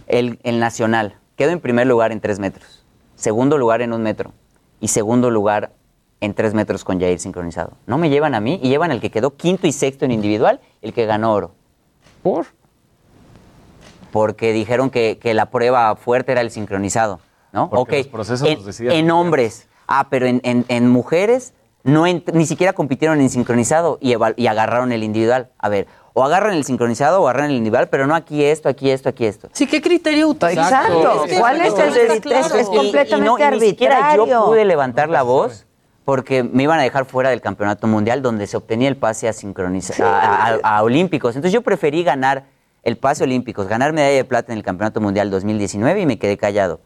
el, 0.09 0.39
el 0.43 0.59
nacional 0.59 1.15
quedó 1.37 1.51
en 1.51 1.61
primer 1.61 1.87
lugar 1.87 2.11
en 2.13 2.21
tres 2.21 2.39
metros, 2.41 2.74
segundo 3.17 3.59
lugar 3.59 3.83
en 3.83 3.93
un 3.93 4.03
metro 4.03 4.33
y 4.81 4.89
segundo 4.89 5.31
lugar 5.31 5.73
en 6.21 6.35
tres 6.35 6.55
metros 6.55 6.85
con 6.85 6.99
Jair 7.01 7.19
sincronizado. 7.19 7.73
No 7.87 7.99
me 7.99 8.09
llevan 8.11 8.35
a 8.35 8.41
mí 8.41 8.59
y 8.63 8.69
llevan 8.69 8.91
al 8.91 9.01
que 9.01 9.11
quedó 9.11 9.37
quinto 9.37 9.67
y 9.67 9.73
sexto 9.73 10.05
en 10.05 10.11
individual, 10.13 10.61
el 10.83 10.93
que 10.93 11.05
ganó 11.07 11.33
oro. 11.35 11.53
¿Por? 12.23 12.47
Porque 14.13 14.53
dijeron 14.53 14.91
que, 14.91 15.19
que 15.21 15.35
la 15.35 15.47
prueba 15.51 15.95
fuerte 15.97 16.33
era 16.33 16.41
el 16.41 16.51
sincronizado, 16.51 17.21
¿no? 17.53 17.69
Porque 17.69 17.99
Ok, 18.01 18.05
los 18.05 18.13
procesos 18.13 18.49
en, 18.49 18.55
los 18.57 18.65
deciden 18.67 18.93
en 18.93 19.11
hombres. 19.11 19.69
Ah, 19.87 20.07
pero 20.09 20.27
en, 20.27 20.41
en- 20.45 20.65
en 20.69 20.89
mujeres 20.89 21.53
no 21.83 22.05
ni 22.07 22.47
siquiera 22.47 22.73
compitieron 22.73 23.21
en 23.21 23.29
sincronizado 23.29 23.99
y 24.01 24.15
agarraron 24.47 24.93
el 24.93 25.03
individual. 25.03 25.51
A 25.59 25.69
ver, 25.69 25.87
o 26.17 26.25
agarran 26.25 26.55
el 26.55 26.65
sincronizado 26.65 27.21
o 27.21 27.29
agarran 27.29 27.51
el 27.51 27.57
individual, 27.57 27.89
pero 27.89 28.07
no 28.07 28.15
aquí 28.15 28.43
esto, 28.45 28.69
aquí 28.69 28.89
esto, 28.91 29.09
aquí 29.09 29.27
esto. 29.27 29.49
Sí, 29.53 29.67
¿qué 29.67 29.83
criterio 29.83 30.29
utilizan? 30.29 30.65
Exacto. 30.65 31.25
¿Cuál 31.39 31.61
es 31.61 31.75
el 31.75 31.93
criterio? 31.93 32.21
claro. 32.23 32.55
Es 32.55 32.67
completamente 32.69 33.45
y 33.45 33.51
ni 33.51 33.61
siquiera 33.61 33.97
yo 33.97 34.23
arbitrario. 34.23 34.45
pude 34.47 34.65
levantar 34.65 35.09
la 35.09 35.23
voz 35.23 35.67
porque 36.05 36.43
me 36.45 36.63
iban 36.63 36.79
a 36.79 36.83
dejar 36.83 37.05
fuera 37.05 37.31
del 37.31 37.41
campeonato 37.41 37.87
mundial 37.87 38.23
donde 38.23 38.47
se 38.47 38.57
obtenía 38.57 38.89
el 38.89 38.97
pase 38.97 39.27
a 39.29 39.33
sincronizar 39.33 40.01
a, 40.07 40.47
a- 40.63 40.77
a 40.79 40.83
olímpicos. 40.83 41.35
Entonces 41.35 41.53
yo 41.53 41.63
preferí 41.63 42.05
ganar 42.05 42.45
el 42.85 42.97
pase 42.97 43.25
olímpicos, 43.25 43.67
ganar 43.67 43.93
medalla 43.93 44.15
de 44.15 44.25
plata 44.25 44.53
en 44.53 44.59
el 44.59 44.65
campeonato 44.65 45.01
mundial 45.01 45.31
2019 45.31 46.01
y 46.01 46.07
me 46.07 46.19
quedé 46.19 46.37
callado. 46.37 46.81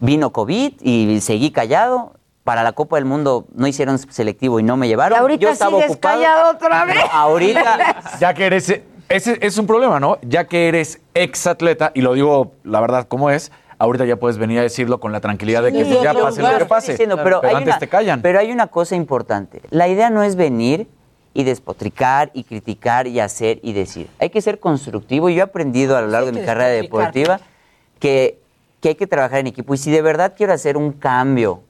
Vino 0.00 0.32
COVID 0.32 0.74
y 0.80 1.20
seguí 1.20 1.50
callado. 1.50 2.12
Para 2.46 2.62
la 2.62 2.70
Copa 2.74 2.94
del 2.94 3.06
Mundo 3.06 3.44
no 3.56 3.66
hicieron 3.66 3.98
selectivo 3.98 4.60
y 4.60 4.62
no 4.62 4.76
me 4.76 4.86
llevaron. 4.86 5.18
Y 5.18 5.20
ahorita 5.20 5.40
yo 5.42 5.48
estaba 5.50 5.72
sigues 5.78 5.90
ocupado. 5.90 6.14
callado 6.14 6.50
otra 6.52 6.84
vez. 6.84 6.94
No, 6.94 7.02
ahorita 7.10 7.96
Ya 8.20 8.32
que 8.34 8.46
eres. 8.46 8.80
Ese 9.08 9.38
es 9.40 9.58
un 9.58 9.66
problema, 9.66 9.98
¿no? 9.98 10.18
Ya 10.22 10.44
que 10.46 10.68
eres 10.68 11.00
ex 11.14 11.48
atleta, 11.48 11.90
y 11.92 12.02
lo 12.02 12.14
digo 12.14 12.52
la 12.62 12.80
verdad 12.80 13.08
como 13.08 13.30
es, 13.30 13.50
ahorita 13.78 14.04
ya 14.04 14.14
puedes 14.14 14.38
venir 14.38 14.60
a 14.60 14.62
decirlo 14.62 15.00
con 15.00 15.10
la 15.10 15.18
tranquilidad 15.20 15.64
de 15.64 15.72
que 15.72 15.84
Sí, 15.86 15.98
ya 16.04 16.12
yo- 16.12 16.20
pase 16.22 16.36
yo 16.40 16.42
lo 16.44 16.48
que 16.50 16.54
estoy 16.62 16.68
pase. 16.68 16.92
diciendo, 16.92 17.18
pero, 17.20 17.40
hay 17.42 17.54
antes 17.56 17.66
una, 17.74 17.78
te 17.80 17.88
callan. 17.88 18.22
pero 18.22 18.38
hay 18.38 18.52
una 18.52 18.68
cosa 18.68 18.94
importante. 18.94 19.60
La 19.70 19.88
idea 19.88 20.08
no 20.10 20.22
es 20.22 20.36
venir 20.36 20.86
y 21.34 21.42
despotricar 21.42 22.30
y 22.32 22.44
criticar 22.44 23.08
y 23.08 23.18
hacer 23.18 23.58
y 23.64 23.72
decir. 23.72 24.08
Hay 24.20 24.30
que 24.30 24.40
ser 24.40 24.60
constructivo. 24.60 25.28
Yo 25.30 25.40
he 25.40 25.42
aprendido 25.42 25.96
a 25.96 26.00
lo 26.00 26.06
largo 26.06 26.30
de 26.30 26.38
mi 26.38 26.46
carrera 26.46 26.68
deportiva 26.68 27.40
que, 27.98 28.38
que 28.80 28.90
hay 28.90 28.94
que 28.94 29.08
trabajar 29.08 29.40
en 29.40 29.48
equipo. 29.48 29.74
Y 29.74 29.78
si 29.78 29.90
de 29.90 30.00
verdad 30.00 30.34
quiero 30.36 30.52
hacer 30.52 30.76
un 30.76 30.92
cambio 30.92 31.60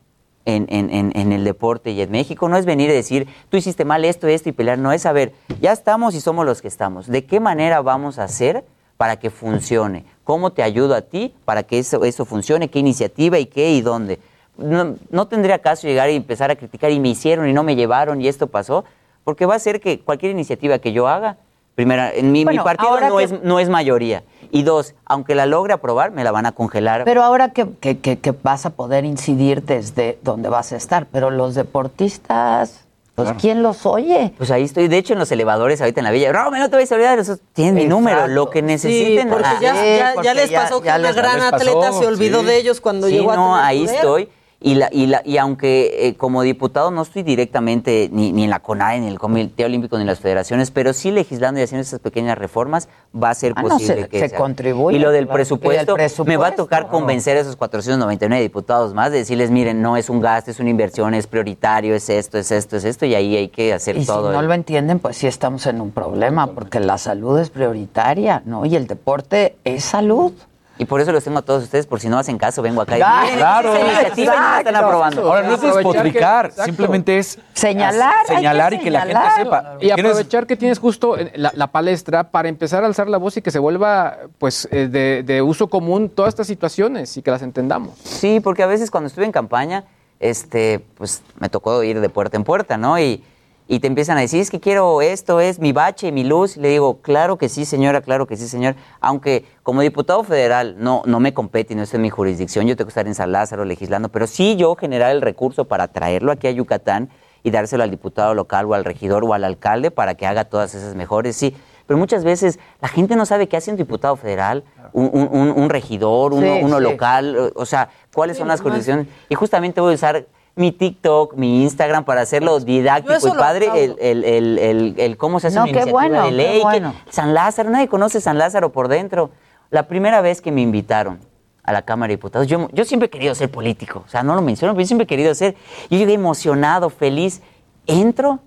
en, 0.47 0.67
en- 0.71 0.91
en- 0.91 1.13
en 1.15 1.33
el 1.33 1.45
deporte 1.45 1.91
y 1.91 2.01
en 2.01 2.11
México, 2.11 2.49
no 2.49 2.57
es 2.57 2.65
venir 2.65 2.89
y 2.89 2.93
decir, 2.95 3.27
tú 3.51 3.57
hiciste 3.57 3.85
mal 3.85 4.05
esto, 4.05 4.27
esto 4.29 4.49
y 4.49 4.53
pelear. 4.53 4.79
No 4.79 4.93
es 4.93 5.03
saber, 5.03 5.33
ya 5.61 5.73
estamos 5.73 6.15
y 6.15 6.21
somos 6.21 6.47
los 6.47 6.63
que 6.63 6.69
estamos. 6.69 7.07
¿De 7.09 7.25
qué 7.27 7.41
manera 7.41 7.83
vamos 7.83 8.19
a 8.19 8.25
hacer 8.25 8.65
para 8.97 9.17
que 9.19 9.29
funcione? 9.31 10.05
¿Cómo 10.25 10.53
te 10.53 10.63
ayudo 10.63 10.95
a 10.95 11.03
ti 11.03 11.35
para 11.45 11.65
que 11.65 11.79
eso, 11.79 12.05
eso 12.05 12.25
funcione? 12.25 12.69
¿Qué 12.71 12.79
iniciativa 12.79 13.39
y 13.39 13.47
qué 13.47 13.73
y 13.73 13.83
dónde? 13.83 14.19
No, 14.57 14.95
no 15.11 15.29
tendría 15.29 15.59
caso 15.59 15.87
llegar 15.87 16.09
y 16.11 16.15
empezar 16.15 16.51
a 16.51 16.57
criticar 16.57 16.91
y 16.91 16.99
me 17.01 17.11
hicieron 17.11 17.47
y 17.49 17.53
no 17.53 17.63
me 17.63 17.77
llevaron 17.77 18.21
y 18.23 18.29
esto 18.29 18.47
pasó, 18.47 18.85
porque 19.25 19.45
va 19.45 19.55
a 19.57 19.59
ser 19.59 19.81
que 19.81 20.01
cualquier 20.01 20.33
iniciativa 20.33 20.79
que 20.79 20.93
yo 20.93 21.09
haga, 21.09 21.37
primera, 21.75 22.11
en 22.11 22.33
mi, 22.33 22.45
partido 22.65 22.91
no 23.11 23.17
que- 23.19 23.25
es, 23.25 23.43
no 23.43 23.59
es 23.59 23.69
mayoría. 23.69 24.23
Y 24.51 24.63
dos, 24.63 24.95
aunque 25.05 25.35
la 25.35 25.47
logre 25.47 25.73
aprobar, 25.75 26.11
me 26.11 26.25
la 26.25 26.33
van 26.33 26.47
a 26.47 26.53
congelar. 26.53 27.05
Pero 27.05 27.23
ahora 27.23 27.51
que, 27.53 27.67
que- 27.81 27.99
que- 27.99 28.19
que 28.19 28.33
vas 28.43 28.67
a 28.67 28.71
poder 28.71 29.05
incidir 29.05 29.63
desde 29.63 30.19
donde 30.23 30.49
vas 30.49 30.73
a 30.73 30.77
estar, 30.77 31.07
pero 31.11 31.31
los 31.31 31.55
deportistas, 31.55 32.81
pues 33.15 33.33
¿quién 33.41 33.63
los 33.63 33.87
oye? 33.87 34.35
Pues 34.37 34.51
ahí 34.51 34.63
estoy, 34.65 34.89
de 34.89 34.99
hecho, 34.99 35.15
en 35.15 35.19
los 35.19 35.33
elevadores 35.33 35.81
ahorita 35.81 36.01
en 36.01 36.05
la 36.05 36.11
villa. 36.11 36.33
Rome, 36.33 36.59
no 36.59 36.69
te 36.69 36.77
vayas 36.77 36.93
a 36.93 36.97
olvidar, 36.97 37.19
eso 37.19 37.39
tienen 37.55 37.75
mi 37.75 37.87
número, 37.87 38.27
lo 38.29 38.51
que 38.51 38.61
necesiten. 38.61 39.23
Sí, 39.25 39.29
porque 39.31 39.49
ah, 39.49 39.59
ya, 39.61 39.75
sí, 39.75 39.87
ya- 39.99 40.23
ya 40.23 40.35
les 40.35 40.53
pasó 40.53 40.81
que 40.83 40.87
ya 40.89 40.97
una 40.97 41.09
les- 41.09 41.17
gran 41.17 41.41
les 41.41 41.51
pasó, 41.51 41.57
atleta 41.71 41.93
se 41.93 42.07
olvidó 42.07 42.41
sí. 42.41 42.47
de 42.47 42.57
ellos 42.59 42.81
cuando 42.83 43.07
Sí, 43.07 43.15
llegó 43.15 43.31
a 43.33 43.37
no, 43.37 43.53
tener 43.55 43.65
ahí 43.65 43.85
poder. 43.85 43.95
estoy. 43.97 44.29
Y, 44.59 44.75
la, 44.77 44.89
y, 44.91 45.05
la, 45.07 45.21
y 45.23 45.37
aunque 45.37 46.09
eh, 46.09 46.15
como 46.17 46.41
diputado 46.41 46.91
no 46.91 47.03
estoy 47.03 47.23
directamente 47.23 48.09
ni, 48.11 48.33
ni 48.33 48.45
en 48.45 48.51
la 48.51 48.61
CONAE, 48.61 49.01
ni 49.01 49.07
en 49.07 49.13
el 49.13 49.19
Comité 49.19 49.67
Olímpico, 49.67 49.97
ni 49.97 50.01
en 50.03 50.07
las 50.07 50.19
federaciones, 50.21 50.71
pero 50.71 50.95
sí 50.95 51.11
legislando 51.11 51.61
y 51.61 51.63
haciendo 51.63 51.83
esas 51.83 52.01
pequeñas 52.01 52.39
reformas, 52.39 52.89
va 53.15 53.29
a 53.31 53.35
ser 53.35 53.53
Ah, 53.55 53.63
no, 53.63 53.69
posible 53.69 54.03
se- 54.05 54.09
que 54.09 54.19
se 54.21 54.25
haga. 54.25 54.39
contribuye, 54.39 54.97
Y 54.97 55.01
lo 55.01 55.11
del 55.11 55.29
presupuesto, 55.29 55.95
me 56.25 56.39
va 56.39 56.49
a 56.49 56.55
tocar 56.55 56.89
convencer 56.89 57.37
a 57.37 57.41
esos 57.41 57.55
499 57.57 58.43
diputados 58.43 58.95
más 58.95 59.13
de 59.13 59.19
decirles, 59.19 59.51
miren, 59.51 59.83
no 59.83 59.99
es 59.99 60.09
un 60.09 60.21
gasto, 60.21 60.51
es 60.51 60.59
una 60.59 60.71
inversión, 60.71 61.13
es 61.13 61.27
prioritario, 61.27 61.95
es 61.95 62.09
esto, 62.09 62.39
es 62.39 62.51
esto, 62.51 62.79
es 62.79 62.85
esto, 62.85 63.05
y 63.05 63.15
ahí 63.15 63.37
hay 63.37 63.49
que 63.49 63.75
hacer 63.75 63.97
Y 63.99 64.01
si 64.01 64.07
todo. 64.07 64.33
no 64.33 64.41
el- 64.41 64.47
lo 64.47 64.55
entienden, 64.55 65.01
pues 65.01 65.19
sí 65.19 65.27
estamos 65.27 65.67
en 65.67 65.83
un 65.83 65.91
problema, 65.91 66.47
porque 66.47 66.81
la 66.81 66.97
salud 66.97 67.39
es 67.39 67.51
prioritaria, 67.51 68.43
¿no? 68.47 68.65
Y 68.65 68.75
el 68.75 68.87
deporte 68.87 69.57
es 69.65 69.85
salud. 69.85 70.33
Y 70.79 70.85
por 70.85 71.01
eso 71.01 71.11
los 71.13 71.25
tengo 71.25 71.39
a 71.39 71.43
todos 71.43 71.63
ustedes, 71.65 71.87
por 71.87 72.01
si 72.01 72.09
no 72.09 72.19
hacen 72.19 72.37
caso, 72.39 72.61
vengo 72.63 72.83
acá 72.83 72.99
y 72.99 73.01
Ah, 73.03 73.21
miren, 73.23 73.39
claro. 73.39 73.75
esa 73.75 73.87
iniciativa 73.87 74.35
y 74.35 74.39
no 74.39 74.59
están 74.59 74.77
aprobando. 74.77 75.23
Ahora, 75.27 75.43
no 75.49 75.55
es 75.55 75.61
despotricar, 75.63 76.53
que- 76.53 76.63
simplemente 76.65 77.19
es 77.19 77.39
Señalar, 77.55 78.27
señalar 78.27 78.75
y 78.75 78.79
que 78.81 78.91
la 78.91 79.01
gente 79.03 79.21
sepa. 79.37 79.77
Y 79.81 79.91
aprovechar 79.91 80.47
que 80.47 80.57
tienes 80.57 80.79
justo 80.79 81.17
la, 81.35 81.53
la 81.55 81.67
palestra 81.69 82.31
para 82.31 82.49
empezar 82.49 82.85
a 82.85 82.87
alzar 82.87 83.09
la 83.09 83.17
voz 83.19 83.37
y 83.39 83.43
que 83.43 83.51
se 83.51 83.59
vuelva 83.59 84.19
pues 84.39 84.69
eh, 84.71 84.89
de, 84.89 85.23
de 85.25 85.41
uso 85.43 85.69
común 85.69 86.11
todas 86.11 86.29
estas 86.31 86.47
situaciones 86.47 87.17
y 87.17 87.23
que 87.23 87.31
las 87.31 87.43
entendamos. 87.43 87.99
Sí, 88.05 88.41
porque 88.41 88.63
a 88.63 88.67
veces 88.67 88.91
cuando 88.91 89.09
estuve 89.09 89.25
en 89.25 89.33
campaña, 89.33 89.85
este, 90.21 90.85
pues 90.99 91.23
me 91.39 91.49
tocó 91.49 91.83
ir 91.83 92.01
de 92.01 92.09
puerta 92.09 92.37
en 92.37 92.45
puerta, 92.45 92.77
¿no? 92.77 92.99
Y, 92.99 93.25
y 93.69 93.81
te 93.81 93.89
empiezan 93.89 94.17
a 94.17 94.21
decir, 94.21 94.41
es 94.41 94.51
que 94.51 94.61
quiero 94.61 95.03
esto, 95.03 95.41
es 95.41 95.59
mi 95.59 95.73
bache, 95.73 96.13
mi 96.13 96.23
luz. 96.23 96.57
Y 96.57 96.61
le 96.61 96.69
digo, 96.69 96.99
claro 97.03 97.37
que 97.37 97.49
sí, 97.49 97.65
señora, 97.65 98.01
claro 98.01 98.27
que 98.27 98.37
sí, 98.37 98.47
señor. 98.49 98.77
Aunque 99.01 99.45
como 99.65 99.81
diputado 99.81 100.23
federal 100.23 100.77
no, 100.79 101.03
no 101.07 101.19
me 101.19 101.35
compete 101.35 101.75
no 101.75 101.83
está 101.83 101.97
en 101.97 102.03
mi 102.03 102.11
jurisdicción, 102.11 102.67
yo 102.67 102.77
tengo 102.77 102.87
que 102.87 102.91
estar 102.91 103.07
en 103.09 103.15
San 103.17 103.33
Lázaro 103.33 103.65
legislando, 103.65 104.09
pero 104.09 104.27
sí 104.29 104.55
yo 104.57 104.77
generar 104.77 105.11
el 105.11 105.21
recurso 105.21 105.65
para 105.65 105.89
traerlo 105.89 106.31
aquí 106.31 106.47
a 106.47 106.53
Yucatán 106.53 107.11
y 107.43 107.51
dárselo 107.51 107.83
al 107.83 107.91
diputado 107.91 108.35
local 108.35 108.67
o 108.67 108.75
al 108.75 108.85
regidor 108.85 109.25
o 109.25 109.35
al 109.35 109.43
alcalde 109.45 109.91
para 109.91 110.15
que 110.15 110.27
haga 110.27 110.45
todas 110.45 110.75
esas 110.75 110.95
mejores, 110.95 111.37
sí. 111.37 111.57
Pero 111.87 111.99
muchas 111.99 112.25
veces 112.25 112.59
la 112.81 112.89
gente 112.89 113.15
no 113.15 113.27
sabe 113.27 113.49
qué 113.49 113.57
hace 113.57 113.71
un 113.71 113.77
diputado 113.77 114.17
federal, 114.17 114.65
un, 114.93 115.11
un- 115.57 115.71
regidor, 115.71 116.33
uno, 116.33 116.55
Sí, 116.55 116.61
uno 116.63 116.79
sí. 116.79 116.83
local, 116.83 117.53
o 117.55 117.65
sea, 117.67 117.91
cuáles 118.13 118.37
Sí, 118.37 118.41
son 118.41 118.49
las 118.49 118.61
condiciones. 118.63 119.07
Y 119.29 119.35
justamente 119.37 119.81
voy 119.81 119.93
a 119.93 119.95
usar 119.95 120.27
mi 120.57 120.73
TikTok, 120.73 121.35
mi 121.35 121.63
Instagram 121.63 122.05
para 122.05 122.23
hacerlo 122.23 122.59
didáctico 122.61 123.29
y 123.29 123.31
padre, 123.33 123.69
el, 123.75 123.97
el, 124.01 124.25
el, 124.25 124.59
el- 124.59 124.95
el 124.99 125.17
cómo 125.19 125.39
se 125.39 125.49
hace 125.49 125.57
No, 125.57 125.65
una 125.65 125.73
qué 125.73 125.79
iniciativa 125.81 126.01
bueno, 126.01 126.23
de 126.25 126.31
qué 126.31 126.35
ley. 126.37 126.63
que-. 126.73 127.13
San 127.13 127.35
Lázaro, 127.35 127.69
nadie 127.71 127.89
conoce 127.89 128.21
San 128.23 128.39
Lázaro 128.39 128.73
por 128.73 128.89
dentro. 128.89 129.31
La 129.71 129.87
primera 129.87 130.23
vez 130.23 130.41
que 130.41 130.51
me 130.51 130.63
invitaron 130.63 131.19
a 131.63 131.73
la 131.73 131.83
Cámara 131.83 132.09
de 132.09 132.17
Diputados, 132.17 132.47
yo, 132.47 132.69
yo 132.73 132.85
siempre 132.87 133.09
he 133.09 133.11
querido 133.11 133.35
ser 133.35 133.51
político, 133.51 134.03
o 134.07 134.09
sea, 134.09 134.23
no 134.23 134.35
lo 134.35 134.41
menciono, 134.41 134.73
pero 134.73 134.81
yo 134.83 134.87
siempre 134.87 135.05
he 135.05 135.07
querido 135.07 135.35
ser. 135.35 135.57
Yo 135.91 135.99
llegué 135.99 136.15
emocionado, 136.15 136.89
feliz, 136.89 137.43
entro 137.87 138.39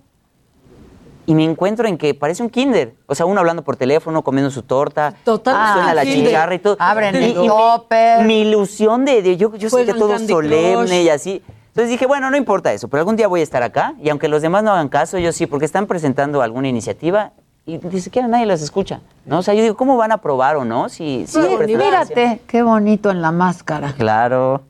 y 1.26 1.34
me 1.34 1.44
encuentro 1.44 1.86
en 1.86 1.96
que 1.96 2.12
parece 2.14 2.42
un 2.42 2.50
kinder. 2.50 2.94
O 3.06 3.14
sea, 3.14 3.24
uno 3.26 3.38
hablando 3.38 3.62
por 3.62 3.76
teléfono, 3.76 4.22
comiendo 4.24 4.50
su 4.50 4.62
torta, 4.62 5.14
Total, 5.22 5.74
suena 5.74 5.90
ah, 5.90 5.94
la 5.94 6.02
kinder. 6.02 6.26
chicharra 6.26 6.54
y 6.56 6.58
todo. 6.58 6.76
Abren 6.80 7.14
Y- 7.14 7.18
el 7.18 7.36
y 7.36 8.24
mi- 8.26 8.40
ilusión 8.40 9.04
de, 9.04 9.22
de- 9.22 9.36
yo, 9.36 9.54
yo 9.54 9.70
sentía 9.70 9.94
Juegan 9.94 9.98
todo 9.98 10.18
solemne 10.36 10.74
Crush. 10.74 10.92
y 11.04 11.08
así. 11.08 11.42
Entonces 11.70 11.90
dije, 11.90 12.06
bueno, 12.06 12.30
no 12.30 12.36
importa 12.36 12.72
eso, 12.72 12.88
pero 12.88 13.00
algún 13.00 13.16
día 13.16 13.28
voy 13.28 13.40
a 13.40 13.42
estar 13.42 13.62
acá 13.62 13.94
y 14.02 14.08
aunque 14.10 14.28
los 14.28 14.42
demás 14.42 14.62
no 14.64 14.72
hagan 14.72 14.88
caso, 14.88 15.18
yo 15.18 15.32
sí, 15.32 15.46
porque 15.46 15.64
están 15.66 15.86
presentando 15.86 16.42
alguna 16.42 16.68
iniciativa 16.68 17.32
y 17.66 17.78
ni 17.78 18.00
siquiera 18.00 18.26
nadie 18.26 18.46
las 18.46 18.60
escucha. 18.62 19.00
¿no? 19.24 19.38
O 19.38 19.42
sea, 19.42 19.54
yo 19.54 19.62
digo, 19.62 19.76
¿cómo 19.76 19.96
van 19.96 20.10
a 20.10 20.14
aprobar 20.16 20.56
o 20.56 20.64
no? 20.64 20.88
Si, 20.88 21.24
si 21.28 21.32
Sí, 21.34 21.38
presentan- 21.56 21.76
mírate, 21.78 22.40
qué 22.48 22.62
bonito 22.62 23.10
en 23.10 23.22
la 23.22 23.30
máscara. 23.30 23.92
Claro. 23.96 24.62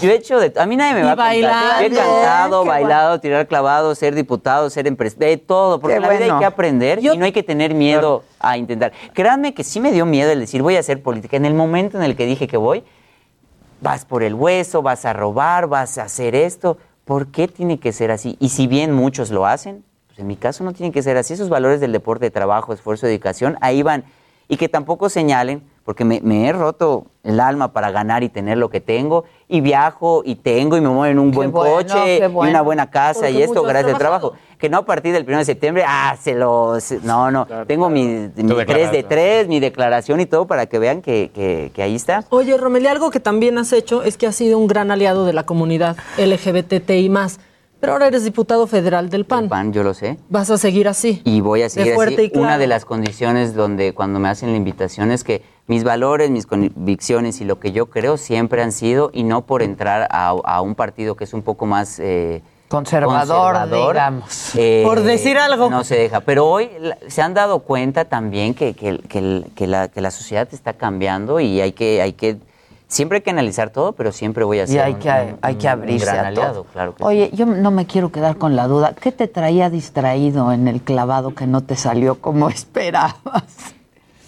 Yo 0.00 0.10
he 0.10 0.14
hecho 0.14 0.38
de... 0.38 0.52
A 0.58 0.64
mí 0.64 0.76
nadie 0.76 0.94
me 0.94 1.00
Y 1.00 1.02
va 1.02 1.12
a 1.12 1.16
contar. 1.16 1.80
Yo 1.82 1.86
he 1.86 1.90
cantado, 1.90 2.64
bailado, 2.64 3.20
tirar 3.20 3.46
clavado, 3.46 3.94
ser 3.94 4.14
diputado, 4.14 4.70
ser 4.70 4.86
empresario, 4.86 5.28
de 5.28 5.36
todo. 5.36 5.80
Porque 5.80 5.94
Qué 5.94 5.96
en 5.96 6.02
la 6.02 6.08
vida 6.08 6.18
bueno. 6.20 6.34
hay 6.34 6.40
que 6.40 6.46
aprender 6.46 7.00
Yo- 7.00 7.12
y 7.12 7.18
no 7.18 7.24
hay 7.26 7.32
que 7.32 7.42
tener 7.42 7.74
miedo 7.74 8.22
a 8.38 8.56
intentar. 8.56 8.92
Créanme 9.12 9.52
que 9.52 9.64
sí 9.64 9.80
me 9.80 9.92
dio 9.92 10.06
miedo 10.06 10.30
el 10.30 10.40
decir 10.40 10.62
voy 10.62 10.76
a 10.76 10.80
hacer 10.80 11.02
política. 11.02 11.36
En 11.36 11.44
el 11.44 11.52
momento 11.54 11.98
en 11.98 12.04
el 12.04 12.16
que 12.16 12.24
dije 12.24 12.46
que 12.46 12.56
voy, 12.56 12.84
vas 13.80 14.04
por 14.04 14.22
el 14.22 14.34
hueso, 14.34 14.82
vas 14.82 15.04
a 15.04 15.12
robar, 15.12 15.66
vas 15.66 15.98
a 15.98 16.04
hacer 16.04 16.34
esto. 16.34 16.78
¿Por 17.04 17.28
qué 17.28 17.48
tiene 17.48 17.78
que 17.78 17.92
ser 17.92 18.10
así? 18.10 18.36
Y 18.40 18.50
si 18.50 18.66
bien 18.66 18.92
muchos 18.92 19.30
lo 19.30 19.46
hacen, 19.46 19.84
pues 20.08 20.18
en 20.18 20.26
mi 20.26 20.36
caso 20.36 20.64
no 20.64 20.72
tiene 20.72 20.92
que 20.92 21.02
ser 21.02 21.16
así. 21.16 21.34
Esos 21.34 21.48
valores 21.48 21.80
del 21.80 21.92
deporte, 21.92 22.30
trabajo, 22.30 22.72
esfuerzo, 22.72 23.06
dedicación, 23.06 23.56
ahí 23.60 23.82
van. 23.82 24.04
Y 24.48 24.56
que 24.56 24.68
tampoco 24.68 25.08
señalen, 25.08 25.62
porque 25.88 26.04
me, 26.04 26.20
me 26.22 26.46
he 26.46 26.52
roto 26.52 27.06
el 27.24 27.40
alma 27.40 27.72
para 27.72 27.90
ganar 27.90 28.22
y 28.22 28.28
tener 28.28 28.58
lo 28.58 28.68
que 28.68 28.78
tengo, 28.78 29.24
y 29.48 29.62
viajo 29.62 30.20
y 30.22 30.34
tengo 30.34 30.76
y 30.76 30.82
me 30.82 30.88
muevo 30.88 31.06
en 31.06 31.18
un 31.18 31.30
Qué 31.30 31.36
buen 31.36 31.50
bueno, 31.50 31.76
coche 31.76 32.18
y 32.18 32.22
una 32.26 32.60
buena 32.60 32.90
casa 32.90 33.20
Porque 33.20 33.30
y 33.32 33.42
esto 33.42 33.62
gracias 33.62 33.94
al 33.94 33.98
trabajo. 33.98 34.34
Que 34.58 34.68
no 34.68 34.76
a 34.76 34.84
partir 34.84 35.14
del 35.14 35.24
1 35.26 35.38
de 35.38 35.44
septiembre, 35.46 35.84
ah, 35.88 36.14
se 36.20 36.34
lo... 36.34 36.78
se- 36.78 37.00
no, 37.04 37.30
no, 37.30 37.46
tengo 37.66 37.88
mi, 37.88 38.04
mi 38.04 38.28
3 38.34 38.46
de 38.46 38.54
declaración. 38.54 39.08
3, 39.08 39.48
mi 39.48 39.60
declaración 39.60 40.20
y 40.20 40.26
todo 40.26 40.46
para 40.46 40.66
que 40.66 40.78
vean 40.78 41.00
que, 41.00 41.30
que- 41.34 41.70
que 41.74 41.82
ahí 41.82 41.94
está. 41.94 42.22
Oye, 42.28 42.54
Romelia, 42.58 42.90
algo 42.90 43.10
que 43.10 43.18
también 43.20 43.56
has 43.56 43.72
hecho 43.72 44.02
es 44.02 44.18
que 44.18 44.26
has 44.26 44.36
sido 44.36 44.58
un 44.58 44.66
gran 44.66 44.90
aliado 44.90 45.24
de 45.24 45.32
la 45.32 45.44
comunidad 45.46 45.96
LGBTI+. 46.18 47.10
Pero 47.80 47.92
ahora 47.92 48.08
eres 48.08 48.24
diputado 48.24 48.66
federal 48.66 49.08
del 49.08 49.24
PAN. 49.24 49.48
Pan, 49.48 49.72
yo 49.72 49.84
lo 49.84 49.94
sé. 49.94 50.18
Vas 50.28 50.50
a 50.50 50.58
seguir 50.58 50.88
así. 50.88 51.22
Y 51.24 51.40
voy 51.40 51.62
a 51.62 51.68
seguir 51.70 51.94
fuerte 51.94 52.14
así. 52.16 52.24
y 52.24 52.30
claro. 52.30 52.44
Una 52.46 52.58
de 52.58 52.66
las 52.66 52.84
condiciones 52.84 53.54
donde 53.54 53.94
cuando 53.94 54.18
me 54.18 54.28
hacen 54.28 54.50
la 54.50 54.56
invitación 54.56 55.12
es 55.12 55.22
que 55.22 55.42
mis 55.68 55.84
valores, 55.84 56.30
mis 56.30 56.46
convicciones 56.46 57.40
y 57.40 57.44
lo 57.44 57.60
que 57.60 57.70
yo 57.72 57.86
creo 57.86 58.16
siempre 58.16 58.62
han 58.62 58.72
sido, 58.72 59.10
y 59.12 59.22
no 59.22 59.42
por 59.42 59.62
entrar 59.62 60.08
a, 60.10 60.28
a 60.30 60.60
un 60.60 60.74
partido 60.74 61.14
que 61.14 61.24
es 61.24 61.32
un 61.32 61.42
poco 61.42 61.64
más... 61.66 61.98
eh, 62.00 62.42
Conservador, 62.68 63.70
digamos. 63.70 64.54
eh, 64.54 64.82
Por 64.84 65.00
decir 65.02 65.38
algo. 65.38 65.70
No 65.70 65.84
se 65.84 65.96
deja. 65.96 66.20
Pero 66.20 66.46
hoy 66.46 66.68
se 67.06 67.22
han 67.22 67.32
dado 67.32 67.60
cuenta 67.60 68.04
también 68.04 68.54
que, 68.54 68.74
que- 68.74 68.98
que 68.98 69.44
que 69.54 69.66
la, 69.66 69.88
que 69.88 70.00
la 70.00 70.10
sociedad 70.10 70.46
está 70.52 70.72
cambiando 70.74 71.40
y 71.40 71.60
hay 71.60 71.72
que, 71.72 72.02
hay 72.02 72.12
que... 72.12 72.36
Siempre 72.86 73.16
hay 73.16 73.22
que 73.22 73.30
analizar 73.30 73.70
todo, 73.70 73.92
pero 73.92 74.12
siempre 74.12 74.44
voy 74.44 74.60
a 74.60 74.66
ser 74.66 74.76
Y 74.76 74.78
hay 74.80 74.92
un- 74.94 74.98
que, 75.00 75.08
un- 75.08 75.38
hay 75.42 75.54
que 75.56 75.66
un 75.66 75.72
abrirse 75.72 76.06
gran 76.06 76.24
a 76.24 76.28
aliado, 76.28 76.52
todo. 76.52 76.64
claro 76.72 76.94
que 76.94 77.04
Oye, 77.04 77.30
yo 77.34 77.44
no 77.46 77.70
me 77.70 77.86
quiero 77.86 78.10
quedar 78.10 78.36
con 78.38 78.56
la 78.56 78.66
duda. 78.66 78.94
¿Qué 79.00 79.12
te 79.12 79.28
traía 79.28 79.68
distraído 79.70 80.52
en 80.52 80.68
el 80.68 80.80
clavado 80.82 81.34
que 81.34 81.46
no 81.46 81.62
te 81.62 81.76
salió 81.76 82.20
como 82.20 82.48
esperabas? 82.50 83.74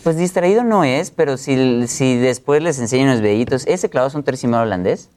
Pues 0.03 0.17
distraído 0.17 0.65
no 0.65 0.83
es, 0.85 1.11
pero 1.11 1.37
si, 1.37 1.87
si 1.87 2.17
después 2.17 2.63
les 2.63 2.79
enseño 2.79 3.05
unos 3.05 3.21
videitos, 3.21 3.67
ese 3.67 3.91
clavado 3.91 4.09
es 4.09 4.15
un 4.15 4.23
tercimado 4.23 4.63
holandés. 4.63 5.11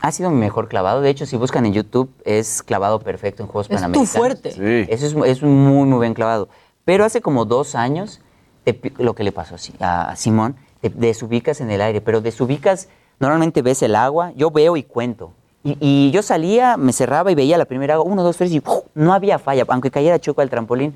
Ha 0.00 0.10
sido 0.12 0.30
mi 0.30 0.38
mejor 0.38 0.68
clavado. 0.68 1.00
De 1.00 1.10
hecho, 1.10 1.26
si 1.26 1.36
buscan 1.36 1.66
en 1.66 1.74
YouTube, 1.74 2.10
es 2.24 2.62
clavado 2.62 3.00
perfecto 3.00 3.42
en 3.42 3.48
Juegos 3.48 3.66
Es 3.66 3.70
tu 3.70 3.74
Panamericanos. 3.76 4.10
fuerte. 4.10 4.50
Sí. 4.52 4.90
Eso 4.92 5.06
es, 5.24 5.36
es 5.36 5.42
un 5.42 5.64
muy, 5.64 5.86
muy 5.86 6.00
bien 6.00 6.14
clavado. 6.14 6.48
Pero 6.84 7.04
hace 7.04 7.20
como 7.20 7.44
dos 7.44 7.74
años, 7.74 8.20
te 8.64 8.78
lo 8.98 9.14
que 9.14 9.24
le 9.24 9.32
pasó 9.32 9.56
a 9.80 10.10
a 10.10 10.16
Simón, 10.16 10.56
te 10.80 10.90
desubicas 10.90 11.60
en 11.60 11.70
el 11.70 11.80
aire, 11.80 12.00
pero 12.00 12.20
desubicas, 12.20 12.88
normalmente 13.18 13.62
ves 13.62 13.82
el 13.82 13.94
agua, 13.96 14.32
yo 14.36 14.50
veo 14.50 14.76
y 14.76 14.82
cuento. 14.82 15.32
Y, 15.62 15.78
y 15.80 16.10
yo 16.10 16.22
salía, 16.22 16.76
me 16.76 16.92
cerraba 16.92 17.32
y 17.32 17.34
veía 17.34 17.56
la 17.56 17.64
primera 17.64 17.94
agua, 17.94 18.10
uno, 18.10 18.22
dos, 18.22 18.36
tres, 18.36 18.52
y 18.52 18.60
¡puf! 18.60 18.84
no 18.94 19.14
había 19.14 19.38
falla, 19.38 19.64
aunque 19.68 19.90
cayera 19.90 20.18
choco 20.18 20.42
al 20.42 20.50
trampolín. 20.50 20.94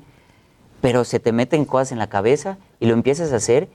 Pero 0.81 1.03
se 1.03 1.19
te 1.19 1.31
meten 1.31 1.65
cosas 1.65 1.91
en 1.91 1.99
la 1.99 2.07
cabeza 2.07 2.57
y 2.79 2.85
lo 2.87 2.93
empiezas 2.93 3.31
a 3.33 3.37
hacer, 3.37 3.67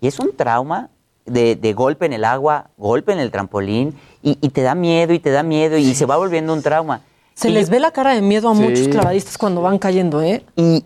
y 0.00 0.06
es 0.08 0.18
un 0.18 0.34
trauma 0.36 0.90
de, 1.26 1.56
de 1.56 1.72
golpe 1.74 2.06
en 2.06 2.12
el 2.12 2.24
agua, 2.24 2.70
golpe 2.78 3.12
en 3.12 3.18
el 3.18 3.30
trampolín, 3.30 3.94
y, 4.22 4.38
y 4.40 4.48
te 4.50 4.62
da 4.62 4.74
miedo 4.74 5.12
y 5.12 5.18
te 5.18 5.30
da 5.30 5.42
miedo, 5.42 5.76
y 5.76 5.94
se 5.94 6.06
va 6.06 6.16
volviendo 6.16 6.52
un 6.52 6.62
trauma. 6.62 7.02
Se 7.34 7.50
Y 7.50 7.52
les 7.52 7.66
yo- 7.66 7.72
ve 7.72 7.80
la 7.80 7.90
cara 7.92 8.14
de 8.14 8.20
miedo 8.22 8.48
a 8.50 8.54
Sí. 8.56 8.62
muchos 8.62 8.88
clavadistas 8.88 9.38
cuando 9.38 9.60
van 9.62 9.78
cayendo, 9.78 10.20
¿eh? 10.22 10.42
Y, 10.56 10.84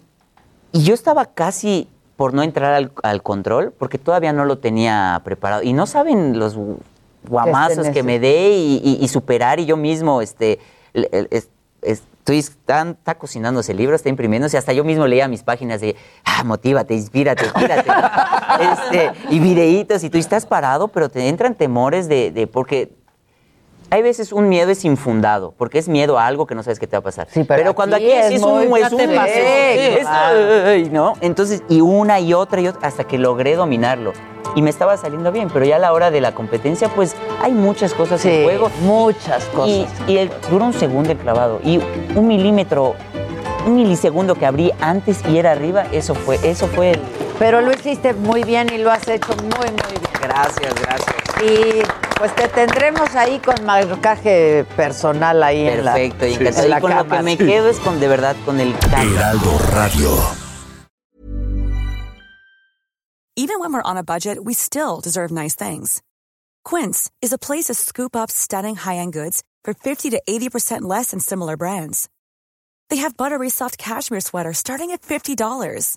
y 0.72 0.82
yo 0.82 0.92
estaba 0.94 1.26
casi 1.26 1.88
por 2.16 2.34
no 2.34 2.42
entrar 2.42 2.74
al, 2.74 2.92
al 3.02 3.22
control 3.22 3.72
porque 3.78 3.98
todavía 3.98 4.32
no 4.32 4.44
lo 4.44 4.58
tenía 4.58 5.20
preparado. 5.24 5.62
Y 5.62 5.72
no 5.72 5.86
saben 5.86 6.38
los 6.38 6.56
gu- 6.56 6.76
guamazos 7.28 7.88
que 7.88 8.02
me 8.02 8.18
dé 8.18 8.50
y, 8.50 8.80
y- 8.84 8.98
y 9.04 9.08
superar 9.08 9.60
y 9.60 9.64
yo 9.66 9.76
mismo, 9.76 10.20
este, 10.20 10.58
es- 12.24 12.38
estoy, 12.38 12.38
está, 12.38 13.14
cocinando 13.16 13.60
ese 13.60 13.74
libro, 13.74 13.96
está 13.96 14.08
imprimiéndose, 14.08 14.56
hasta 14.56 14.72
yo 14.72 14.84
mismo 14.84 15.06
leía 15.06 15.26
mis 15.28 15.42
páginas 15.42 15.80
de, 15.80 15.96
ah, 16.24 16.44
motívate, 16.44 16.94
inspírate, 16.94 17.44
inspírate. 17.44 17.90
Este, 18.60 19.10
y 19.30 19.38
videitos 19.40 20.04
y 20.04 20.10
tú 20.10 20.18
estás 20.18 20.44
parado, 20.46 20.88
pero 20.88 21.08
te 21.08 21.28
entran 21.28 21.54
temores 21.54 22.06
de, 22.08 22.30
de- 22.30 22.46
porque 22.46 22.92
hay 23.92 24.00
veces 24.00 24.32
un 24.32 24.48
miedo 24.48 24.70
es 24.70 24.84
infundado, 24.86 25.52
porque 25.58 25.78
es 25.78 25.86
miedo 25.86 26.18
a 26.18 26.26
algo 26.26 26.46
que 26.46 26.54
no 26.54 26.62
sabes 26.62 26.78
qué 26.78 26.86
te 26.86 26.96
va 26.96 27.00
a 27.00 27.02
pasar. 27.02 27.28
pero 27.46 27.74
cuando 27.74 27.96
aquí 27.96 28.10
aquí 28.10 28.12
es, 28.18 28.26
es 28.26 28.32
es 28.36 28.42
un, 28.42 28.62
es 28.78 28.88
te 28.88 28.94
un- 29.06 29.14
pasó. 29.14 29.26
¡eh! 29.34 29.74
Sí, 29.74 29.98
es- 30.00 30.06
claro. 30.06 30.38
ay, 30.66 30.88
¿no? 30.90 31.12
Entonces, 31.20 31.62
y 31.68 31.82
una 31.82 32.18
y 32.18 32.32
otra 32.32 32.60
y 32.62 32.68
otra, 32.68 32.88
hasta 32.88 33.04
que 33.04 33.18
logré 33.18 33.54
dominarlo. 33.54 34.14
Y 34.54 34.62
me 34.62 34.70
estaba 34.70 34.96
saliendo 34.96 35.30
bien, 35.30 35.48
pero 35.52 35.66
ya 35.66 35.76
a 35.76 35.78
la 35.78 35.92
hora 35.92 36.10
de 36.10 36.22
la 36.22 36.32
competencia, 36.34 36.88
pues 36.88 37.14
hay 37.42 37.52
muchas 37.52 37.92
cosas 37.92 38.24
en 38.24 38.32
Sí, 38.32 38.42
juego. 38.44 38.70
muchas 38.80 39.44
cosas. 39.46 39.68
Y, 40.08 40.12
y 40.12 40.16
el- 40.16 40.30
dura 40.50 40.64
un 40.64 40.72
segundo 40.72 41.10
el 41.12 41.18
clavado. 41.18 41.60
Y 41.62 41.78
un 42.16 42.26
milímetro, 42.26 42.94
un 43.66 43.76
milisegundo 43.76 44.34
que 44.36 44.46
abrí 44.46 44.72
antes 44.80 45.20
y 45.28 45.36
era 45.36 45.52
arriba, 45.52 45.84
eso 45.92 46.14
fue, 46.14 46.38
eso 46.42 46.66
fue 46.66 46.92
el... 46.92 47.00
Pero 47.42 47.60
lo 47.60 47.72
hiciste 47.72 48.14
muy 48.14 48.44
bien 48.44 48.72
y 48.72 48.78
lo 48.78 48.92
has 48.92 49.08
hecho 49.08 49.34
muy, 49.38 49.68
muy 49.68 49.98
bien. 49.98 50.12
Gracias, 50.22 50.74
gracias. 50.80 51.16
Y 51.42 51.82
pues 52.16 52.32
te 52.36 52.46
tendremos 52.46 53.16
ahí 53.16 53.40
con 53.40 53.64
marcaje 53.66 54.64
personal 54.76 55.42
ahí 55.42 55.66
en 55.66 55.84
la, 55.84 55.94
Perfecto, 55.94 56.24
y 56.24 56.34
en 56.34 56.46
encantado. 56.46 56.68
la 56.68 56.78
Y 56.78 56.80
con 56.80 56.96
lo 56.96 57.08
que 57.08 57.22
me 57.24 57.36
quedo 57.36 57.68
es 57.68 57.80
con, 57.80 57.98
de 57.98 58.06
verdad, 58.06 58.36
con 58.44 58.60
el 58.60 58.72
Heraldo 58.92 59.58
Radio. 59.72 60.16
Even 63.34 63.58
when 63.58 63.72
we're 63.72 63.82
on 63.82 63.96
a 63.96 64.04
budget, 64.04 64.38
we 64.44 64.54
still 64.54 65.00
deserve 65.02 65.32
nice 65.32 65.56
things. 65.56 66.00
Quince 66.62 67.10
is 67.20 67.32
a 67.32 67.38
place 67.38 67.64
to 67.64 67.74
scoop 67.74 68.14
up 68.14 68.30
stunning 68.30 68.76
high-end 68.76 69.14
goods 69.14 69.42
for 69.64 69.74
50 69.74 70.10
to 70.10 70.22
80% 70.28 70.82
less 70.82 71.10
than 71.10 71.18
similar 71.18 71.56
brands. 71.56 72.08
They 72.88 72.98
have 72.98 73.16
buttery 73.16 73.50
soft 73.50 73.78
cashmere 73.78 74.20
sweaters 74.20 74.58
starting 74.58 74.92
at 74.92 75.00
$50, 75.00 75.96